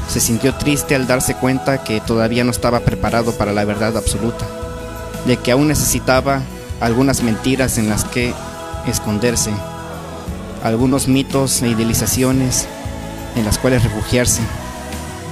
Se 0.08 0.20
sintió 0.20 0.54
triste 0.54 0.94
al 0.94 1.06
darse 1.06 1.34
cuenta 1.34 1.84
que 1.84 2.00
todavía 2.00 2.44
no 2.44 2.50
estaba 2.50 2.80
preparado 2.80 3.32
para 3.32 3.52
la 3.52 3.66
verdad 3.66 3.94
absoluta, 3.98 4.46
de 5.26 5.36
que 5.36 5.52
aún 5.52 5.68
necesitaba 5.68 6.40
algunas 6.80 7.22
mentiras 7.22 7.76
en 7.76 7.90
las 7.90 8.04
que 8.04 8.32
esconderse, 8.86 9.50
algunos 10.64 11.08
mitos 11.08 11.60
e 11.60 11.68
idealizaciones 11.68 12.68
en 13.36 13.44
las 13.44 13.58
cuales 13.58 13.84
refugiarse 13.84 14.40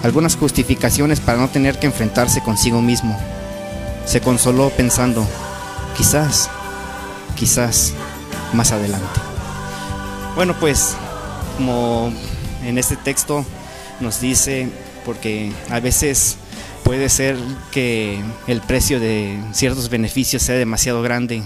algunas 0.03 0.37
justificaciones 0.37 1.21
para 1.21 1.39
no 1.39 1.49
tener 1.49 1.79
que 1.79 1.87
enfrentarse 1.87 2.43
consigo 2.43 2.81
mismo. 2.81 3.19
Se 4.07 4.21
consoló 4.21 4.71
pensando, 4.71 5.27
quizás, 5.97 6.49
quizás 7.37 7.93
más 8.53 8.73
adelante. 8.73 9.21
Bueno, 10.35 10.55
pues 10.59 10.97
como 11.57 12.13
en 12.65 12.79
este 12.79 12.97
texto 12.97 13.45
nos 14.01 14.21
dice, 14.21 14.69
porque 15.05 15.53
a 15.69 15.81
veces 15.81 16.37
puede 16.83 17.09
ser 17.09 17.37
que 17.71 18.19
el 18.47 18.61
precio 18.63 19.01
de 19.01 19.39
ciertos 19.53 19.91
beneficios 19.91 20.43
sea 20.43 20.57
demasiado 20.57 21.03
grande 21.03 21.43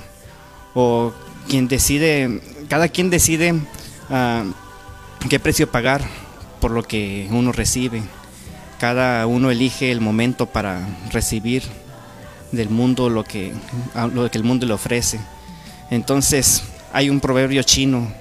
o 0.74 1.12
quien 1.48 1.68
decide, 1.68 2.40
cada 2.68 2.89
quien 2.89 3.10
decide 3.10 3.55
ah, 4.10 4.44
qué 5.28 5.40
precio 5.40 5.70
pagar 5.70 6.02
por 6.60 6.70
lo 6.70 6.82
que 6.82 7.28
uno 7.31 7.52
recibe 7.52 8.02
cada 8.85 9.27
uno 9.27 9.51
elige 9.51 9.90
el 9.90 10.02
momento 10.02 10.44
para 10.44 10.86
recibir 11.11 11.62
del 12.52 12.69
mundo 12.69 13.09
lo 13.09 13.24
que, 13.24 13.55
lo 14.12 14.31
que 14.31 14.36
el 14.36 14.44
mundo 14.44 14.66
le 14.66 14.74
ofrece. 14.74 15.19
Entonces 15.89 16.62
hay 16.93 17.09
un 17.09 17.19
proverbio 17.19 17.62
chino 17.62 18.12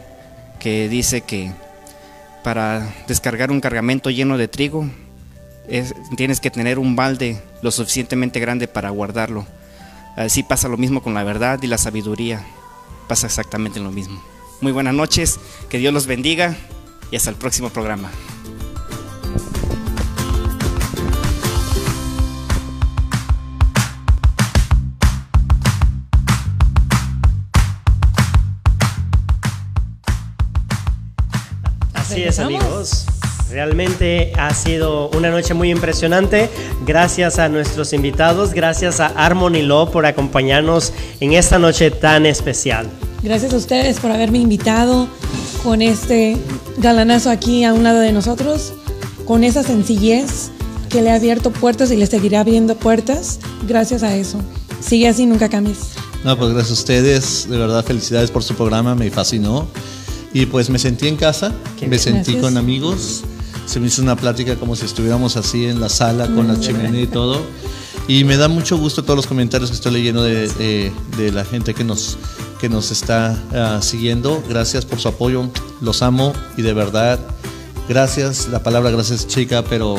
que 0.62 0.88
dice 0.88 1.20
que 1.20 1.52
para 2.46 2.96
descargar 3.10 3.52
un 3.52 3.60
cargamento 3.60 4.10
lleno 4.10 4.38
de 4.38 4.48
trigo 4.48 4.90
tienes 6.16 6.40
que 6.40 6.50
tener 6.50 6.80
un 6.80 6.96
balde 6.96 7.44
lo 7.62 7.70
suficientemente 7.70 8.40
grande 8.40 8.70
para 8.70 8.90
guardarlo. 8.90 9.46
Así 10.16 10.44
pasa 10.44 10.70
lo 10.70 10.78
mismo 10.78 11.04
con 11.04 11.14
la 11.14 11.26
verdad 11.26 11.60
y 11.62 11.68
la 11.68 11.78
sabiduría. 11.78 12.42
Pasa 13.10 13.28
exactamente 13.28 13.82
lo 13.82 13.92
mismo. 13.92 14.24
Muy 14.62 14.72
buenas 14.72 14.94
noches, 14.94 15.42
que 15.68 15.78
Dios 15.78 15.94
los 15.94 16.08
bendiga 16.08 16.56
y 17.12 17.18
hasta 17.18 17.32
el 17.32 17.36
próximo 17.36 17.70
programa. 17.70 18.10
Así 32.14 32.24
es, 32.24 32.38
amigos. 32.38 33.06
Realmente 33.50 34.34
ha 34.38 34.54
sido 34.54 35.10
una 35.10 35.32
noche 35.32 35.56
muy 35.56 35.72
impresionante. 35.72 36.48
Gracias 36.86 37.40
a 37.40 37.50
nuestros 37.50 37.92
invitados, 37.92 38.54
gracias 38.54 39.00
a 39.00 39.08
Harmony 39.08 39.64
Law 39.64 39.90
por 39.90 40.06
acompañarnos 40.06 40.94
en 41.20 41.34
esta 41.34 41.58
noche 41.58 41.90
tan 41.90 42.28
especial. 42.28 42.88
Gracias 43.24 43.54
a 43.54 43.58
ustedes 43.58 44.00
por 44.00 44.12
haberme 44.12 44.38
invitado 44.38 45.08
con 45.64 45.82
este 45.82 46.38
galanazo 46.78 47.32
aquí 47.32 47.64
a 47.64 47.74
un 47.74 47.84
lado 47.84 48.00
de 48.00 48.12
nosotros, 48.12 48.74
con 49.26 49.44
esa 49.44 49.64
sencillez 49.64 50.52
que 50.90 51.02
le 51.02 51.10
ha 51.10 51.16
abierto 51.16 51.52
puertas 51.52 51.90
y 51.90 51.96
le 51.96 52.06
seguirá 52.06 52.42
abriendo 52.42 52.76
puertas. 52.76 53.40
Gracias 53.68 54.04
a 54.04 54.16
eso. 54.16 54.40
Sigue 54.82 55.08
así, 55.08 55.26
nunca 55.26 55.50
cambies. 55.50 55.94
No, 56.24 56.38
pues 56.38 56.52
gracias 56.52 56.70
a 56.72 56.74
ustedes. 56.74 57.50
De 57.50 57.58
verdad, 57.58 57.84
felicidades 57.84 58.30
por 58.30 58.44
su 58.44 58.54
programa, 58.54 58.94
me 58.94 59.10
fascinó. 59.10 59.68
Y 60.34 60.48
pues 60.48 60.70
me 60.70 60.80
sentí 60.80 61.08
en 61.08 61.16
casa, 61.16 61.54
me 61.88 62.00
sentí 62.00 62.36
con 62.38 62.58
amigos, 62.58 63.24
se 63.66 63.80
me 63.80 63.88
hizo 63.88 64.02
una 64.02 64.16
plática 64.16 64.56
como 64.56 64.76
si 64.76 64.86
estuviéramos 64.86 65.38
así 65.38 65.66
en 65.66 65.80
la 65.80 65.90
sala 65.90 66.28
con 66.28 66.48
la 66.48 66.60
chimenea 66.60 67.02
y 67.02 67.08
todo. 67.08 67.42
Y 68.08 68.24
me 68.26 68.36
da 68.36 68.48
mucho 68.48 68.78
gusto 68.78 69.04
todos 69.04 69.16
los 69.16 69.28
comentarios 69.28 69.70
que 69.70 69.76
estoy 69.76 69.94
leyendo 69.94 70.24
de, 70.24 70.92
de, 71.18 71.32
la 71.32 71.46
gente 71.46 71.74
que 71.74 71.84
nos, 71.84 72.18
que 72.60 72.68
nos 72.68 72.92
está 72.92 73.42
ah, 73.54 73.80
siguiendo. 73.82 74.44
Gracias 74.50 74.86
por 74.86 75.00
su 75.00 75.08
apoyo, 75.08 75.50
los 75.80 76.02
amo 76.02 76.34
y 76.58 76.64
de 76.64 76.74
verdad, 76.74 77.20
gracias. 77.88 78.48
La 78.50 78.62
palabra 78.62 78.92
gracias 78.92 79.28
chica, 79.28 79.64
pero 79.64 79.96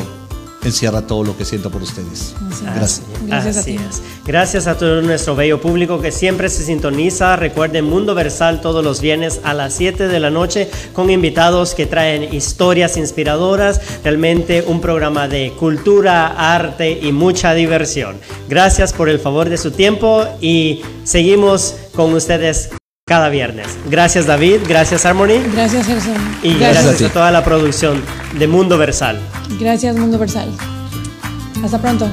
encierra 0.63 1.07
todo 1.07 1.23
lo 1.23 1.37
que 1.37 1.45
siento 1.45 1.71
por 1.71 1.81
ustedes. 1.81 2.35
Gracias. 2.61 3.01
Gracias 3.27 3.57
a 3.57 3.63
ti. 3.63 3.77
Gracias 4.25 4.67
a 4.67 4.77
todo 4.77 5.01
nuestro 5.01 5.35
bello 5.35 5.59
público 5.59 6.01
que 6.01 6.11
siempre 6.11 6.49
se 6.49 6.63
sintoniza. 6.63 7.35
Recuerden 7.35 7.85
Mundo 7.85 8.15
Versal 8.15 8.61
todos 8.61 8.83
los 8.83 9.01
viernes 9.01 9.41
a 9.43 9.53
las 9.53 9.73
7 9.73 10.07
de 10.07 10.19
la 10.19 10.29
noche 10.29 10.69
con 10.93 11.09
invitados 11.09 11.75
que 11.75 11.85
traen 11.85 12.33
historias 12.33 12.97
inspiradoras. 12.97 13.81
Realmente 14.03 14.63
un 14.65 14.81
programa 14.81 15.27
de 15.27 15.53
cultura, 15.57 16.27
arte 16.55 16.99
y 17.01 17.11
mucha 17.11 17.53
diversión. 17.53 18.17
Gracias 18.49 18.93
por 18.93 19.09
el 19.09 19.19
favor 19.19 19.49
de 19.49 19.57
su 19.57 19.71
tiempo 19.71 20.25
y 20.41 20.81
seguimos 21.03 21.75
con 21.93 22.13
ustedes 22.13 22.69
cada 23.07 23.29
viernes. 23.29 23.67
Gracias 23.87 24.25
David, 24.25 24.61
gracias 24.67 25.05
Harmony. 25.05 25.39
Gracias 25.53 25.85
Gerson. 25.85 26.15
Y 26.41 26.55
gracias, 26.55 27.01
a, 27.03 27.13
toda 27.13 27.29
la 27.29 27.43
producción 27.43 28.01
de 28.37 28.47
Mundo 28.47 28.79
Versal. 28.79 29.19
Gracias 29.59 29.95
Mundo 29.95 30.17
Versal. 30.17 30.49
Hasta 31.63 31.79
pronto. 31.79 32.09